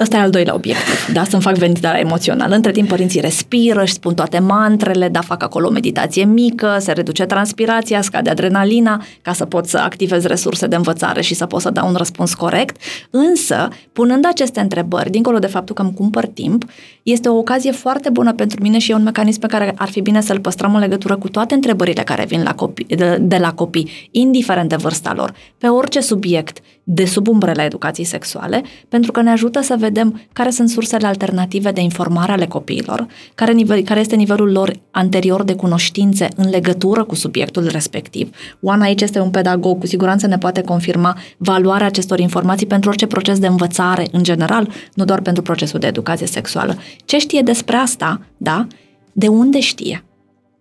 Ăsta 0.00 0.16
e 0.16 0.20
al 0.20 0.30
doilea 0.30 0.54
obiectiv, 0.54 1.12
da? 1.12 1.24
Să-mi 1.24 1.42
fac 1.42 1.54
ventilarea 1.54 2.00
emoțională. 2.00 2.54
Între 2.54 2.72
timp, 2.72 2.88
părinții 2.88 3.20
respiră, 3.20 3.82
își 3.82 3.92
spun 3.92 4.14
toate 4.14 4.38
mantrele, 4.38 5.08
da, 5.08 5.20
fac 5.20 5.42
acolo 5.42 5.66
o 5.66 5.70
meditație 5.70 6.24
mică, 6.24 6.76
se 6.80 6.92
reduce 6.92 7.24
transpirația, 7.24 8.02
scade 8.02 8.30
adrenalina, 8.30 9.04
ca 9.22 9.32
să 9.32 9.44
pot 9.44 9.66
să 9.66 9.78
activez 9.78 10.24
resurse 10.24 10.66
de 10.66 10.76
învățare 10.76 11.20
și 11.20 11.34
să 11.34 11.46
pot 11.46 11.60
să 11.60 11.70
dau 11.70 11.88
un 11.88 11.94
răspuns 11.94 12.34
corect. 12.34 12.76
Însă, 13.10 13.68
punând 13.92 14.26
aceste 14.26 14.60
întrebări, 14.60 15.10
dincolo 15.10 15.38
de 15.38 15.46
faptul 15.46 15.74
că 15.74 15.82
îmi 15.82 15.94
cumpăr 15.94 16.26
timp, 16.26 16.64
este 17.02 17.28
o 17.28 17.36
ocazie 17.36 17.70
foarte 17.70 18.10
bună 18.10 18.32
pentru 18.32 18.62
mine 18.62 18.78
și 18.78 18.90
e 18.90 18.94
un 18.94 19.02
mecanism 19.02 19.40
pe 19.40 19.46
care 19.46 19.74
ar 19.76 19.88
fi 19.88 20.00
bine 20.00 20.20
să-l 20.20 20.40
păstrăm 20.40 20.74
în 20.74 20.80
legătură 20.80 21.16
cu 21.16 21.28
toate 21.28 21.54
întrebările 21.54 22.02
care 22.02 22.24
vin 22.24 22.42
la 22.42 22.54
copii, 22.54 22.86
de, 22.96 23.18
de 23.20 23.36
la 23.36 23.52
copii, 23.52 24.08
indiferent 24.10 24.68
de 24.68 24.76
vârsta 24.76 25.12
lor, 25.16 25.34
pe 25.58 25.66
orice 25.66 26.00
subiect 26.00 26.58
de 26.90 27.04
sub 27.04 27.28
umbrela 27.28 27.64
educației 27.64 28.06
sexuale, 28.06 28.62
pentru 28.88 29.12
că 29.12 29.22
ne 29.22 29.30
ajută 29.30 29.60
să 29.60 29.76
vedem 29.78 30.20
care 30.32 30.50
sunt 30.50 30.68
sursele 30.68 31.06
alternative 31.06 31.70
de 31.70 31.80
informare 31.80 32.32
ale 32.32 32.46
copiilor, 32.46 33.06
care, 33.34 33.52
nivel, 33.52 33.82
care 33.82 34.00
este 34.00 34.16
nivelul 34.16 34.52
lor 34.52 34.72
anterior 34.90 35.42
de 35.42 35.54
cunoștințe 35.54 36.28
în 36.36 36.48
legătură 36.48 37.04
cu 37.04 37.14
subiectul 37.14 37.66
respectiv. 37.66 38.30
Oana 38.60 38.84
aici 38.84 39.00
este 39.00 39.20
un 39.20 39.30
pedagog, 39.30 39.78
cu 39.78 39.86
siguranță 39.86 40.26
ne 40.26 40.38
poate 40.38 40.62
confirma 40.62 41.18
valoarea 41.36 41.86
acestor 41.86 42.18
informații 42.18 42.66
pentru 42.66 42.88
orice 42.88 43.06
proces 43.06 43.38
de 43.38 43.46
învățare 43.46 44.06
în 44.12 44.22
general, 44.22 44.68
nu 44.94 45.04
doar 45.04 45.20
pentru 45.20 45.42
procesul 45.42 45.80
de 45.80 45.86
educație 45.86 46.26
sexuală. 46.26 46.76
Ce 47.04 47.18
știe 47.18 47.40
despre 47.40 47.76
asta, 47.76 48.20
da? 48.36 48.66
De 49.12 49.28
unde 49.28 49.60
știe 49.60 50.04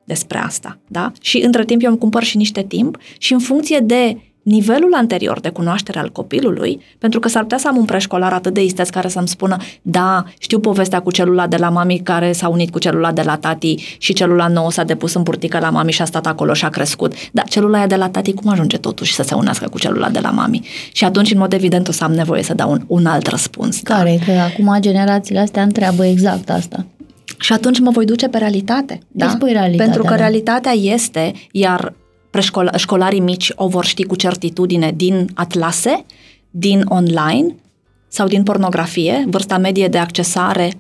despre 0.04 0.38
asta, 0.38 0.80
da? 0.88 1.12
Și 1.22 1.38
între 1.38 1.66
timp 1.66 1.84
eu 1.84 1.90
îmi 1.90 2.00
cumpăr 2.00 2.24
și 2.24 2.38
niște 2.38 2.64
timp 2.64 2.98
și 3.18 3.34
în 3.34 3.40
funcție 3.40 3.80
de 3.80 4.18
nivelul 4.48 4.94
anterior 4.94 5.40
de 5.40 5.50
cunoaștere 5.50 6.00
al 6.00 6.10
copilului, 6.12 6.82
pentru 6.98 7.20
că 7.20 7.28
s-ar 7.28 7.42
putea 7.42 7.58
să 7.58 7.68
am 7.68 7.78
un 7.78 7.86
preșcolar 7.86 8.34
atât 8.34 8.54
de 8.54 8.64
isteț 8.64 8.90
care 8.90 9.08
să-mi 9.08 9.28
spună, 9.28 9.58
da, 9.82 10.24
știu 10.40 10.60
povestea 10.60 11.00
cu 11.00 11.12
celula 11.12 11.48
de 11.48 11.56
la 11.58 11.70
mami 11.70 12.00
care 12.00 12.32
s-a 12.32 12.48
unit 12.48 12.72
cu 12.72 12.80
celula 12.80 13.12
de 13.12 13.22
la 13.22 13.36
tati 13.38 13.76
și 13.98 14.14
celula 14.14 14.48
nouă 14.48 14.72
s-a 14.72 14.84
depus 14.84 15.14
în 15.14 15.24
burtică 15.24 15.60
la 15.60 15.70
mami 15.70 15.92
și 15.92 16.02
a 16.02 16.06
stat 16.06 16.26
acolo 16.26 16.54
și 16.54 16.66
a 16.66 16.70
crescut. 16.70 17.14
Dar 17.32 17.46
celula 17.48 17.78
aia 17.78 17.88
de 17.88 17.96
la 17.96 18.10
tati 18.10 18.34
cum 18.34 18.52
ajunge 18.52 18.78
totuși 18.78 19.14
să 19.14 19.24
se 19.24 19.36
unească 19.36 19.68
cu 19.70 19.80
celula 19.80 20.10
de 20.10 20.20
la 20.20 20.30
mami? 20.30 20.68
Și 20.92 21.04
atunci, 21.04 21.32
în 21.32 21.38
mod 21.38 21.54
evident, 21.54 21.88
o 21.88 21.92
să 21.92 22.04
am 22.04 22.14
nevoie 22.14 22.44
să 22.44 22.54
dau 22.54 22.72
un, 22.72 22.84
un 22.88 23.06
alt 23.06 23.28
răspuns. 23.28 23.82
Da? 23.82 23.96
Care? 23.96 24.20
Da? 24.28 24.34
Că 24.34 24.40
acum 24.40 24.78
generațiile 24.80 25.40
astea 25.40 25.64
întreabă 25.64 26.06
exact 26.06 26.50
asta. 26.50 26.86
Și 27.40 27.54
atunci 27.54 27.80
mă 27.80 27.90
voi 27.90 28.06
duce 28.06 28.28
pe 28.28 28.38
realitate. 28.38 29.00
Da? 29.08 29.30
Spui 29.30 29.52
realitatea, 29.52 29.86
Pentru 29.86 30.04
că 30.04 30.10
da. 30.10 30.16
realitatea 30.16 30.72
este, 30.72 31.34
iar 31.52 31.94
școlarii 32.76 33.20
mici 33.20 33.52
o 33.56 33.68
vor 33.68 33.86
ști 33.86 34.04
cu 34.04 34.16
certitudine 34.16 34.94
din 34.96 35.30
atlase, 35.34 36.06
din 36.50 36.84
online 36.88 37.56
sau 38.08 38.28
din 38.28 38.44
pornografie, 38.44 39.26
vârsta 39.28 39.58
medie 39.58 39.88
de 39.88 39.98
accesare 39.98 40.72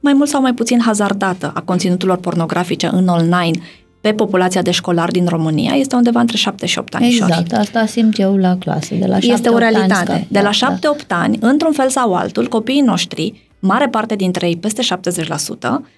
mai 0.00 0.12
mult 0.12 0.28
sau 0.28 0.40
mai 0.40 0.54
puțin 0.54 0.80
hazardată 0.80 1.50
a 1.54 1.60
conținuturilor 1.60 2.18
pornografice 2.18 2.86
în 2.92 3.08
online 3.08 3.58
pe 4.00 4.12
populația 4.12 4.62
de 4.62 4.70
școlari 4.70 5.12
din 5.12 5.26
România 5.26 5.72
este 5.72 5.96
undeva 5.96 6.20
între 6.20 6.36
7 6.36 6.66
și 6.66 6.78
8 6.78 6.94
ani. 6.94 7.06
Exact, 7.06 7.52
asta 7.52 7.86
simt 7.86 8.18
eu 8.18 8.36
la 8.36 8.56
clasă, 8.56 8.94
de 8.94 9.06
la 9.06 9.18
7 9.18 9.32
Este 9.32 9.48
o 9.48 9.58
realitate. 9.58 10.12
Ani, 10.12 10.26
de 10.30 10.40
la 10.40 10.50
7-8 10.50 11.06
da. 11.06 11.20
ani, 11.20 11.38
într-un 11.40 11.72
fel 11.72 11.88
sau 11.88 12.14
altul, 12.14 12.48
copiii 12.48 12.80
noștri 12.80 13.49
mare 13.60 13.88
parte 13.88 14.16
dintre 14.16 14.46
ei, 14.46 14.56
peste 14.56 14.82
70%, 14.82 14.86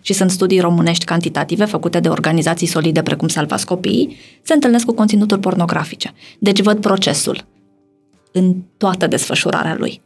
și 0.00 0.12
sunt 0.12 0.30
studii 0.30 0.60
românești 0.60 1.04
cantitative 1.04 1.64
făcute 1.64 2.00
de 2.00 2.08
organizații 2.08 2.66
solide 2.66 3.02
precum 3.02 3.28
Salvați 3.28 3.66
Copiii, 3.66 4.16
se 4.42 4.52
întâlnesc 4.52 4.84
cu 4.84 4.94
conținuturi 4.94 5.40
pornografice. 5.40 6.12
Deci 6.38 6.62
văd 6.62 6.80
procesul 6.80 7.44
în 8.32 8.54
toată 8.76 9.06
desfășurarea 9.06 9.76
lui. 9.78 10.00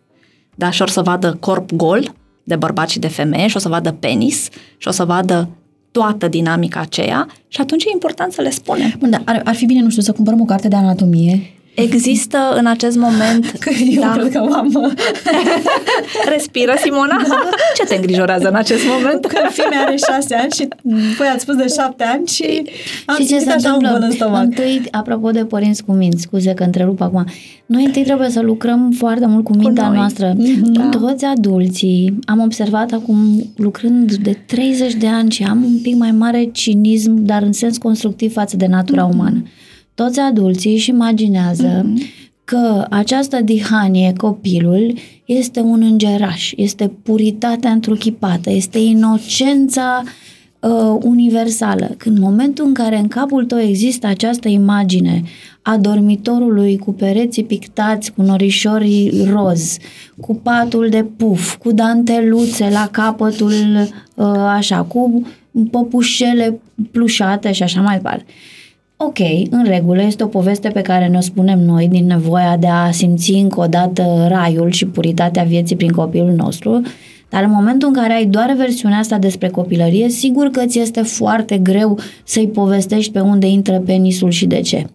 Da, 0.55 0.71
și 0.71 0.83
o 0.83 0.87
să 0.87 1.03
vadă 1.03 1.37
corp 1.41 1.73
gol 1.73 2.15
de 2.45 2.57
bărbați 2.57 2.93
și 2.93 2.99
de 2.99 3.09
femeie 3.09 3.47
și 3.47 3.57
o 3.57 3.61
să 3.61 3.69
vadă 3.69 3.93
penis 3.93 4.49
și 4.77 4.89
o 4.89 4.91
să 4.91 5.05
vadă 5.05 5.49
toată 5.91 6.29
dinamica 6.29 6.81
aceea 6.81 7.29
și 7.49 7.61
atunci 7.61 7.85
e 7.85 7.91
important 7.93 8.33
să 8.33 8.43
le 8.43 8.51
spunem. 8.51 8.95
Bun, 8.99 9.11
dar 9.11 9.23
ar, 9.25 9.41
ar 9.45 9.55
fi 9.55 9.67
bine, 9.67 9.81
nu 9.81 9.91
știu, 9.91 10.03
să 10.03 10.13
cumpărăm 10.13 10.41
o 10.41 10.45
carte 10.45 10.69
de 10.69 10.77
anatomie 10.77 11.56
Există 11.77 12.39
în 12.55 12.67
acest 12.67 12.97
moment... 12.97 13.51
Că 13.61 13.71
eu 13.91 14.01
da. 14.01 14.13
cred 14.13 14.33
că 14.33 14.39
am... 14.39 14.97
Respiră, 16.35 16.75
Simona? 16.83 17.23
Da. 17.29 17.49
Ce 17.77 17.85
te 17.85 17.95
îngrijorează 17.95 18.49
în 18.49 18.55
acest 18.55 18.83
moment? 18.87 19.25
Că 19.25 19.39
fiul 19.51 19.73
are 19.87 19.97
șase 19.97 20.35
ani 20.35 20.51
și 20.51 20.69
voi 21.17 21.27
ați 21.27 21.43
spus 21.43 21.55
de 21.55 21.67
șapte 21.77 22.05
ani 22.05 22.27
și 22.27 22.63
am 23.07 23.17
și 23.17 23.27
ce 23.27 23.39
se 23.39 23.51
așa 23.51 23.71
întâmplă? 23.71 23.97
un 23.97 24.03
în 24.03 24.11
stomac. 24.11 24.43
Întâi, 24.43 24.83
apropo 24.91 25.31
de 25.31 25.45
părinți 25.45 25.85
cu 25.85 25.93
minți, 25.93 26.23
scuze 26.23 26.55
că 26.55 26.63
întrerup 26.63 27.01
acum, 27.01 27.25
noi 27.67 27.85
întâi 27.85 28.03
trebuie 28.03 28.29
să 28.29 28.41
lucrăm 28.41 28.93
foarte 28.99 29.27
mult 29.27 29.45
cu 29.45 29.57
mintea 29.57 29.85
cu 29.85 29.89
noi. 29.89 29.99
noastră. 29.99 30.35
Da. 30.63 30.89
Toți 30.89 31.25
adulții, 31.25 32.19
am 32.25 32.41
observat 32.41 32.93
acum 32.93 33.17
lucrând 33.57 34.15
de 34.15 34.39
30 34.47 34.95
de 34.95 35.07
ani 35.07 35.31
și 35.31 35.43
am 35.43 35.65
un 35.65 35.79
pic 35.83 35.95
mai 35.95 36.11
mare 36.11 36.49
cinism, 36.53 37.15
dar 37.25 37.43
în 37.43 37.53
sens 37.53 37.79
constructiv 37.79 38.33
față 38.33 38.57
de 38.57 38.67
natura 38.67 39.09
mm-hmm. 39.09 39.13
umană 39.13 39.43
toți 39.97 40.21
adulții 40.21 40.73
își 40.73 40.91
imaginează 40.91 41.83
mm-hmm. 41.83 42.25
că 42.45 42.87
această 42.91 43.41
dihanie, 43.41 44.13
copilul, 44.17 44.95
este 45.25 45.61
un 45.61 45.83
îngeraș, 45.83 46.53
este 46.57 46.89
puritatea 47.03 47.71
întruchipată, 47.71 48.51
este 48.51 48.79
inocența 48.79 50.03
uh, 50.61 50.99
universală. 51.03 51.95
Când 51.97 52.17
în 52.17 52.23
momentul 52.23 52.67
în 52.67 52.75
care 52.75 52.99
în 52.99 53.09
capul 53.09 53.45
tău 53.45 53.59
există 53.59 54.07
această 54.07 54.49
imagine 54.49 55.23
a 55.63 55.77
dormitorului 55.77 56.79
cu 56.79 56.93
pereții 56.93 57.45
pictați, 57.45 58.13
cu 58.13 58.23
norișorii 58.23 59.29
roz, 59.31 59.77
cu 60.21 60.35
patul 60.35 60.89
de 60.89 61.05
puf, 61.17 61.57
cu 61.57 61.73
danteluțe 61.73 62.69
la 62.71 62.89
capătul 62.91 63.53
uh, 64.15 64.27
așa, 64.49 64.83
cu 64.83 65.27
păpușele 65.71 66.61
plușate 66.91 67.53
și 67.53 67.63
așa 67.63 67.81
mai 67.81 67.97
departe. 67.97 68.25
Ok, 68.99 69.19
în 69.51 69.65
regulă, 69.65 70.03
este 70.03 70.23
o 70.23 70.27
poveste 70.27 70.69
pe 70.69 70.81
care 70.81 71.07
ne-o 71.07 71.21
spunem 71.21 71.59
noi 71.59 71.89
din 71.89 72.07
nevoia 72.07 72.57
de 72.57 72.67
a 72.67 72.91
simți 72.91 73.33
încă 73.33 73.61
o 73.61 73.67
dată 73.67 74.27
raiul 74.29 74.71
și 74.71 74.87
puritatea 74.87 75.43
vieții 75.43 75.77
prin 75.77 75.91
copilul 75.91 76.33
nostru, 76.37 76.83
dar 77.29 77.43
în 77.43 77.51
momentul 77.51 77.89
în 77.89 77.95
care 77.95 78.13
ai 78.13 78.27
doar 78.27 78.55
versiunea 78.57 78.99
asta 78.99 79.19
despre 79.19 79.49
copilărie, 79.49 80.09
sigur 80.09 80.49
că 80.51 80.67
ți 80.67 80.79
este 80.79 81.03
foarte 81.03 81.59
greu 81.59 81.99
să-i 82.25 82.49
povestești 82.49 83.13
pe 83.13 83.21
unde 83.21 83.47
intră 83.47 83.79
penisul 83.79 84.31
și 84.31 84.47
de 84.47 84.61
ce. 84.61 84.87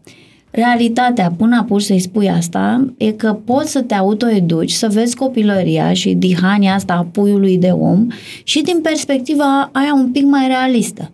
Realitatea, 0.51 1.33
până 1.37 1.57
apuci 1.59 1.81
să-i 1.81 1.99
spui 1.99 2.29
asta, 2.29 2.93
e 2.97 3.11
că 3.11 3.33
poți 3.45 3.71
să 3.71 3.81
te 3.81 3.93
autoeduci, 3.93 4.71
să 4.71 4.87
vezi 4.91 5.15
copilăria 5.15 5.93
și 5.93 6.13
dihania 6.13 6.73
asta 6.73 6.93
a 6.93 7.07
puiului 7.11 7.57
de 7.57 7.69
om 7.69 8.07
și 8.43 8.61
din 8.61 8.79
perspectiva 8.81 9.69
aia 9.73 9.93
un 9.93 10.11
pic 10.11 10.25
mai 10.25 10.47
realistă. 10.47 11.11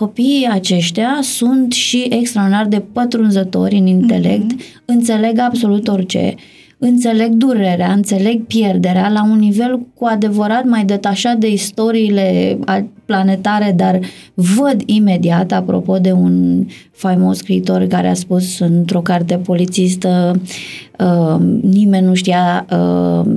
Copiii 0.00 0.48
aceștia 0.50 1.18
sunt 1.22 1.72
și 1.72 2.06
extraordinar 2.10 2.66
de 2.66 2.82
pătrunzători 2.92 3.76
în 3.76 3.86
intelect, 3.86 4.52
mm-hmm. 4.52 4.84
înțeleg 4.84 5.38
absolut 5.38 5.88
orice, 5.88 6.34
înțeleg 6.78 7.30
durerea, 7.30 7.92
înțeleg 7.92 8.44
pierderea 8.44 9.08
la 9.08 9.24
un 9.24 9.38
nivel 9.38 9.80
cu 9.94 10.04
adevărat 10.04 10.64
mai 10.64 10.84
detașat 10.84 11.36
de 11.36 11.52
istoriile 11.52 12.58
planetare, 13.04 13.72
dar 13.76 14.00
văd 14.34 14.82
imediat, 14.86 15.52
apropo 15.52 15.98
de 15.98 16.12
un 16.12 16.66
faimos 16.92 17.36
scriitor 17.36 17.86
care 17.86 18.08
a 18.08 18.14
spus 18.14 18.58
într-o 18.58 19.00
carte 19.00 19.36
polițistă, 19.36 20.40
uh, 21.00 21.40
nimeni 21.62 22.06
nu 22.06 22.14
știa 22.14 22.66
uh, 22.72 23.30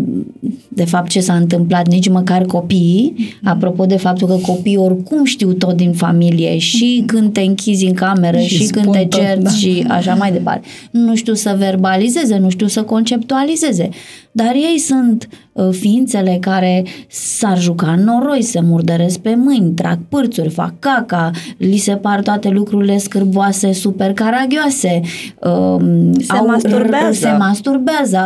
de 0.67 0.85
fapt 0.85 1.09
ce 1.09 1.19
s-a 1.19 1.33
întâmplat, 1.33 1.87
nici 1.87 2.09
măcar 2.09 2.41
copiii, 2.45 3.15
mm-hmm. 3.17 3.43
apropo 3.43 3.85
de 3.85 3.97
faptul 3.97 4.27
că 4.27 4.35
copiii 4.45 4.77
oricum 4.77 5.23
știu 5.23 5.53
tot 5.53 5.75
din 5.75 5.91
familie 5.91 6.57
și 6.57 7.01
mm-hmm. 7.01 7.05
când 7.05 7.33
te 7.33 7.41
închizi 7.41 7.85
în 7.85 7.93
cameră 7.93 8.37
și, 8.37 8.55
și 8.55 8.67
când 8.67 8.91
te 8.91 9.05
cerți 9.09 9.43
da. 9.43 9.49
și 9.49 9.85
așa 9.87 10.13
mai 10.13 10.31
departe. 10.31 10.67
Nu 10.91 11.15
știu 11.15 11.33
să 11.33 11.55
verbalizeze, 11.57 12.37
nu 12.37 12.49
știu 12.49 12.67
să 12.67 12.81
conceptualizeze, 12.81 13.89
dar 14.31 14.53
ei 14.53 14.77
sunt 14.77 15.29
uh, 15.51 15.69
ființele 15.71 16.37
care 16.41 16.83
s-ar 17.07 17.59
juca 17.59 17.91
în 17.91 18.03
noroi, 18.03 18.41
se 18.41 18.59
murdăresc 18.61 19.19
pe 19.19 19.35
mâini, 19.37 19.71
trag 19.71 19.99
pârțuri, 20.09 20.49
fac 20.49 20.73
caca, 20.79 21.31
li 21.57 21.77
se 21.77 21.95
par 21.95 22.21
toate 22.21 22.49
lucrurile 22.49 22.97
scârboase, 22.97 23.73
super 23.73 24.13
caragioase, 24.13 25.01
uh, 25.39 25.81
se 26.19 26.33
au, 26.33 26.45
masturbează. 26.45 27.11
se 27.11 27.29
masturbează 27.29 27.52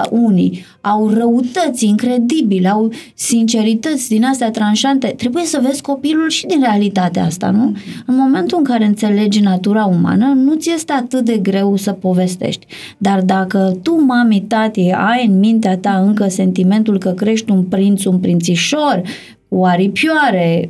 unii, 0.09 0.65
au 0.81 1.09
răutăți 1.09 1.85
incredibile, 1.85 2.67
au 2.67 2.91
sincerități 3.13 4.09
din 4.09 4.23
astea 4.23 4.51
tranșante. 4.51 5.07
Trebuie 5.07 5.43
să 5.43 5.59
vezi 5.63 5.81
copilul 5.81 6.29
și 6.29 6.45
din 6.45 6.61
realitatea 6.61 7.25
asta, 7.25 7.49
nu? 7.49 7.75
În 8.05 8.15
momentul 8.15 8.57
în 8.57 8.63
care 8.63 8.85
înțelegi 8.85 9.39
natura 9.39 9.85
umană, 9.85 10.33
nu 10.35 10.55
ți 10.55 10.71
este 10.71 10.93
atât 10.93 11.25
de 11.25 11.37
greu 11.37 11.75
să 11.75 11.91
povestești. 11.91 12.65
Dar 12.97 13.21
dacă 13.21 13.77
tu, 13.83 14.05
mami, 14.05 14.45
tati, 14.47 14.91
ai 14.91 15.25
în 15.27 15.39
mintea 15.39 15.77
ta 15.77 16.03
încă 16.05 16.27
sentimentul 16.27 16.97
că 16.97 17.09
crești 17.09 17.51
un 17.51 17.63
prinț, 17.63 18.03
un 18.03 18.19
prințișor, 18.19 19.01
o 19.49 19.65
aripioare. 19.65 20.69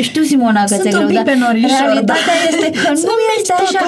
Știu, 0.00 0.22
Simona, 0.22 0.64
că 0.64 0.74
ți-e 0.74 0.90
greu, 0.90 1.08
dar 1.08 1.24
realitatea 1.24 2.34
da. 2.40 2.48
este 2.48 2.80
că 2.80 2.88
nu 2.90 3.14
este 3.38 3.52
așa. 3.52 3.86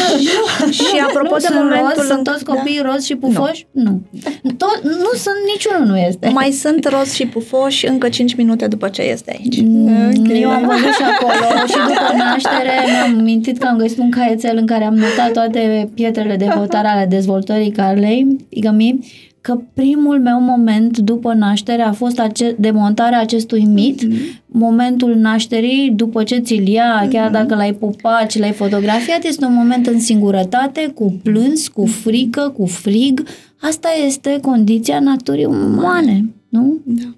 și 0.88 0.98
apropo 1.08 1.36
de 1.36 1.48
momentul... 1.52 1.92
Roz, 1.96 2.06
sunt 2.06 2.24
toți 2.24 2.44
copiii 2.44 2.80
da. 2.82 2.90
roz 2.90 3.04
și 3.04 3.14
pufoși? 3.14 3.66
Nu. 3.70 4.00
nu. 4.42 4.50
Tot, 4.52 4.80
nu 4.82 5.10
sunt, 5.14 5.36
niciunul 5.52 5.86
nu 5.86 5.96
este. 5.98 6.28
Mai 6.28 6.50
sunt 6.50 6.88
roz 6.88 7.12
și 7.12 7.26
pufoși 7.26 7.86
încă 7.86 8.08
5 8.08 8.34
minute 8.34 8.66
după 8.66 8.88
ce 8.88 9.02
este 9.02 9.36
aici. 9.38 9.60
Mm, 9.60 10.12
okay. 10.18 10.40
Eu 10.40 10.50
am 10.50 10.66
văzut 10.66 10.94
și 10.94 11.02
acolo 11.02 11.66
și 11.66 11.78
după 11.88 12.12
naștere 12.18 12.72
mi-am 12.90 13.22
mintit 13.24 13.58
că 13.58 13.66
am 13.66 13.76
găsit 13.76 13.98
un 13.98 14.10
caietel 14.10 14.56
în 14.56 14.66
care 14.66 14.84
am 14.84 14.94
notat 14.94 15.32
toate 15.32 15.90
pietrele 15.94 16.36
de 16.36 16.46
hotare 16.46 16.88
ale 16.88 17.06
dezvoltării 17.06 17.70
Carlei, 17.70 18.36
Igami, 18.48 18.98
că 19.40 19.60
primul 19.74 20.20
meu 20.20 20.40
moment 20.40 20.98
după 20.98 21.32
naștere 21.32 21.82
a 21.82 21.92
fost 21.92 22.18
ace- 22.18 22.56
demontarea 22.58 23.20
acestui 23.20 23.64
mit, 23.64 24.02
mm-hmm. 24.04 24.42
momentul 24.46 25.14
nașterii, 25.14 25.90
după 25.96 26.22
ce 26.22 26.38
ți-l 26.38 26.68
ia, 26.68 27.04
mm-hmm. 27.04 27.10
chiar 27.10 27.30
dacă 27.30 27.54
l-ai 27.54 27.72
pupat 27.72 28.30
și 28.30 28.38
l-ai 28.38 28.52
fotografiat, 28.52 29.24
este 29.24 29.44
un 29.44 29.54
moment 29.54 29.86
în 29.86 30.00
singurătate, 30.00 30.92
cu 30.94 31.20
plâns, 31.22 31.68
cu 31.68 31.86
frică, 31.86 32.52
cu 32.56 32.66
frig. 32.66 33.22
Asta 33.60 33.88
este 34.06 34.38
condiția 34.42 35.00
naturii 35.00 35.44
umane, 35.44 36.24
nu? 36.48 36.78
Da. 36.84 37.14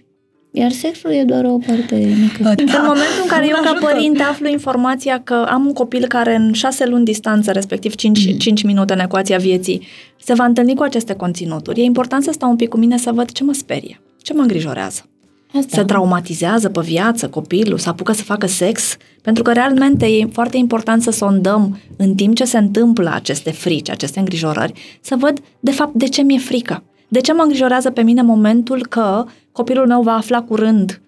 Iar 0.55 0.71
sexul 0.71 1.11
e 1.11 1.25
doar 1.25 1.45
o 1.45 1.59
parte 1.67 1.95
mică. 2.21 2.49
În 2.57 2.85
momentul 2.87 3.21
în 3.23 3.29
care 3.29 3.47
eu 3.49 3.57
ca 3.63 3.77
părinte 3.81 4.23
aflu 4.23 4.49
informația 4.49 5.21
că 5.25 5.47
am 5.49 5.67
un 5.67 5.73
copil 5.73 6.07
care 6.07 6.35
în 6.35 6.53
șase 6.53 6.87
luni 6.87 7.05
distanță, 7.05 7.53
respectiv 7.53 7.95
5, 7.95 8.27
mm. 8.27 8.39
5 8.39 8.63
minute 8.63 8.93
în 8.93 8.99
ecuația 8.99 9.39
vieții, 9.39 9.87
se 10.17 10.35
va 10.35 10.45
întâlni 10.45 10.75
cu 10.75 10.83
aceste 10.83 11.15
conținuturi, 11.15 11.81
e 11.81 11.85
important 11.85 12.23
să 12.23 12.31
stau 12.33 12.51
un 12.51 12.57
pic 12.57 12.69
cu 12.69 12.77
mine 12.77 12.99
să 12.99 13.13
văd 13.13 13.31
ce 13.31 13.45
mă 13.45 13.53
sperie, 13.53 14.01
ce 14.23 14.33
mă 14.33 14.41
îngrijorează. 14.41 15.07
Asta. 15.55 15.77
Se 15.77 15.85
traumatizează 15.85 16.69
pe 16.69 16.81
viață 16.81 17.29
copilul, 17.29 17.79
să 17.79 17.89
apucă 17.89 18.13
să 18.13 18.23
facă 18.23 18.47
sex, 18.47 18.97
pentru 19.23 19.43
că 19.43 19.53
realmente 19.53 20.07
e 20.07 20.29
foarte 20.33 20.57
important 20.57 21.03
să 21.03 21.11
sondăm 21.11 21.79
în 21.97 22.15
timp 22.15 22.35
ce 22.35 22.45
se 22.45 22.59
întâmplă 22.59 23.11
aceste 23.15 23.51
frici, 23.51 23.91
aceste 23.91 24.19
îngrijorări, 24.19 24.73
să 25.01 25.17
văd 25.19 25.41
de 25.61 25.71
fapt 25.71 25.95
de 25.95 26.09
ce 26.09 26.23
mi-e 26.23 26.39
frică. 26.39 26.83
De 27.13 27.21
ce 27.21 27.33
mă 27.33 27.43
îngrijorează 27.43 27.91
pe 27.91 28.03
mine 28.03 28.23
momentul 28.23 28.87
că 28.87 29.25
copilul 29.53 29.87
meu 29.87 30.03
va 30.03 30.13
afla 30.13 30.43
curând 30.43 31.01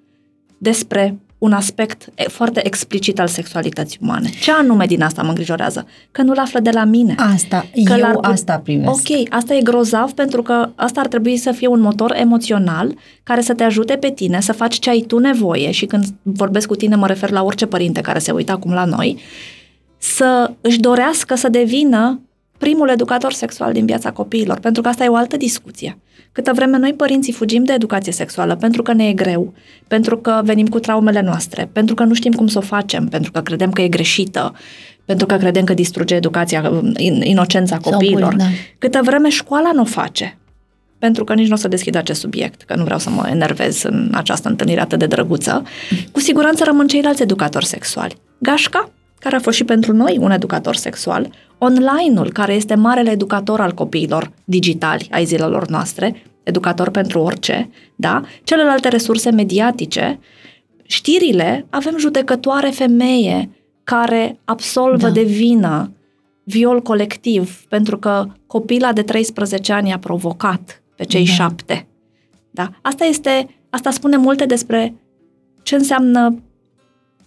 despre 0.59 1.19
un 1.39 1.53
aspect 1.53 2.09
foarte 2.29 2.67
explicit 2.67 3.21
al 3.21 3.27
sexualității 3.27 3.99
umane. 4.03 4.31
Ce 4.41 4.53
anume 4.53 4.87
din 4.87 5.03
asta 5.03 5.23
mă 5.23 5.29
îngrijorează? 5.29 5.87
Că 6.11 6.23
nu-l 6.23 6.39
află 6.39 6.61
de 6.61 6.71
la 6.71 6.85
mine. 6.85 7.15
Asta, 7.35 7.67
că 7.85 7.95
eu 7.99 8.19
asta 8.21 8.59
primesc. 8.59 8.91
Ok, 8.91 9.33
asta 9.33 9.55
e 9.55 9.61
grozav 9.61 10.13
pentru 10.13 10.43
că 10.43 10.69
asta 10.75 11.01
ar 11.01 11.07
trebui 11.07 11.37
să 11.37 11.53
fie 11.53 11.67
un 11.67 11.81
motor 11.81 12.15
emoțional 12.17 12.95
care 13.23 13.41
să 13.41 13.55
te 13.55 13.63
ajute 13.63 13.97
pe 13.97 14.11
tine 14.11 14.41
să 14.41 14.53
faci 14.53 14.79
ce 14.79 14.91
ai 14.91 15.05
tu 15.07 15.19
nevoie 15.19 15.71
și 15.71 15.87
când 15.87 16.05
vorbesc 16.23 16.67
cu 16.67 16.75
tine 16.75 16.97
mă 16.97 17.07
refer 17.07 17.31
la 17.31 17.43
orice 17.43 17.67
părinte 17.67 18.01
care 18.01 18.19
se 18.19 18.33
uită 18.33 18.53
acum 18.53 18.73
la 18.73 18.85
noi, 18.85 19.19
să 19.99 20.53
își 20.61 20.81
dorească 20.81 21.35
să 21.35 21.49
devină 21.49 22.21
primul 22.65 22.89
educator 22.89 23.33
sexual 23.33 23.73
din 23.73 23.87
viața 23.87 24.11
copiilor, 24.11 24.59
pentru 24.59 24.83
că 24.83 24.89
asta 24.89 25.05
e 25.05 25.09
o 25.09 25.15
altă 25.15 25.37
discuție. 25.37 25.99
Câtă 26.33 26.53
vreme 26.55 26.79
noi 26.79 26.95
părinții 26.95 27.33
fugim 27.33 27.65
de 27.65 27.73
educație 27.73 28.13
sexuală 28.13 28.57
pentru 28.57 28.83
că 28.83 28.93
ne 28.93 29.09
e 29.09 29.13
greu, 29.13 29.55
pentru 29.87 30.17
că 30.19 30.41
venim 30.45 30.67
cu 30.67 30.79
traumele 30.79 31.21
noastre, 31.21 31.69
pentru 31.73 31.95
că 31.95 32.05
nu 32.05 32.15
știm 32.15 32.33
cum 32.33 32.47
să 32.47 32.59
o 32.59 32.61
facem, 32.61 33.09
pentru 33.09 33.31
că 33.31 33.41
credem 33.41 33.71
că 33.71 33.83
e 33.83 33.89
greșită, 33.89 34.55
pentru 35.05 35.27
că 35.27 35.37
credem 35.37 35.65
că 35.65 35.75
distruge 35.75 36.15
educația, 36.15 36.83
inocența 37.21 37.77
copiilor. 37.77 38.29
Pui, 38.29 38.39
da. 38.39 38.45
Câtă 38.79 39.01
vreme 39.03 39.29
școala 39.29 39.71
nu 39.73 39.81
o 39.81 39.85
face, 39.85 40.39
pentru 40.99 41.25
că 41.25 41.35
nici 41.35 41.49
nu 41.49 41.55
o 41.55 41.57
să 41.57 41.69
deschid 41.69 41.95
acest 41.95 42.21
subiect, 42.21 42.63
că 42.63 42.77
nu 42.77 42.85
vreau 42.85 42.99
să 42.99 43.11
mă 43.11 43.29
enervez 43.31 43.83
în 43.83 44.11
această 44.15 44.49
întâlnire 44.49 44.81
atât 44.81 44.99
de 44.99 45.07
drăguță, 45.07 45.63
cu 46.13 46.21
siguranță 46.21 46.65
rămân 46.65 46.87
ceilalți 46.87 47.23
educatori 47.23 47.67
sexuali. 47.67 48.17
Gașca, 48.39 48.91
care 49.25 49.37
a 49.37 49.41
fost 49.41 49.57
și 49.57 49.65
pentru 49.65 49.93
noi 49.93 50.19
un 50.21 50.31
educator 50.31 50.77
sexual, 50.77 51.31
online-ul, 51.59 52.33
care 52.33 52.55
este 52.55 52.75
marele 52.75 53.11
educator 53.11 53.61
al 53.61 53.73
copiilor 53.73 54.33
digitali 54.45 55.09
ai 55.11 55.25
zilelor 55.25 55.69
noastre, 55.69 56.23
educator 56.43 56.91
pentru 56.91 57.21
orice, 57.21 57.71
da? 57.97 58.23
Celelalte 58.43 58.89
resurse 58.89 59.31
mediatice, 59.31 60.19
știrile, 60.83 61.67
avem 61.71 61.99
judecătoare 61.99 62.71
femeie 62.71 63.51
care 63.85 64.41
absolvă 64.45 64.97
da. 64.97 65.11
de 65.11 65.23
vină 65.23 65.93
viol 66.43 66.83
colectiv 66.83 67.65
pentru 67.69 67.99
că 67.99 68.27
copila 68.47 68.93
de 68.93 69.03
13 69.03 69.73
ani 69.73 69.93
a 69.93 69.99
provocat 69.99 70.83
pe 70.97 71.05
cei 71.05 71.25
da. 71.25 71.33
șapte. 71.33 71.87
Da? 72.51 72.71
Asta 72.83 73.05
este, 73.05 73.49
asta 73.71 73.91
spune 73.91 74.17
multe 74.17 74.45
despre 74.45 74.95
ce 75.63 75.75
înseamnă 75.75 76.43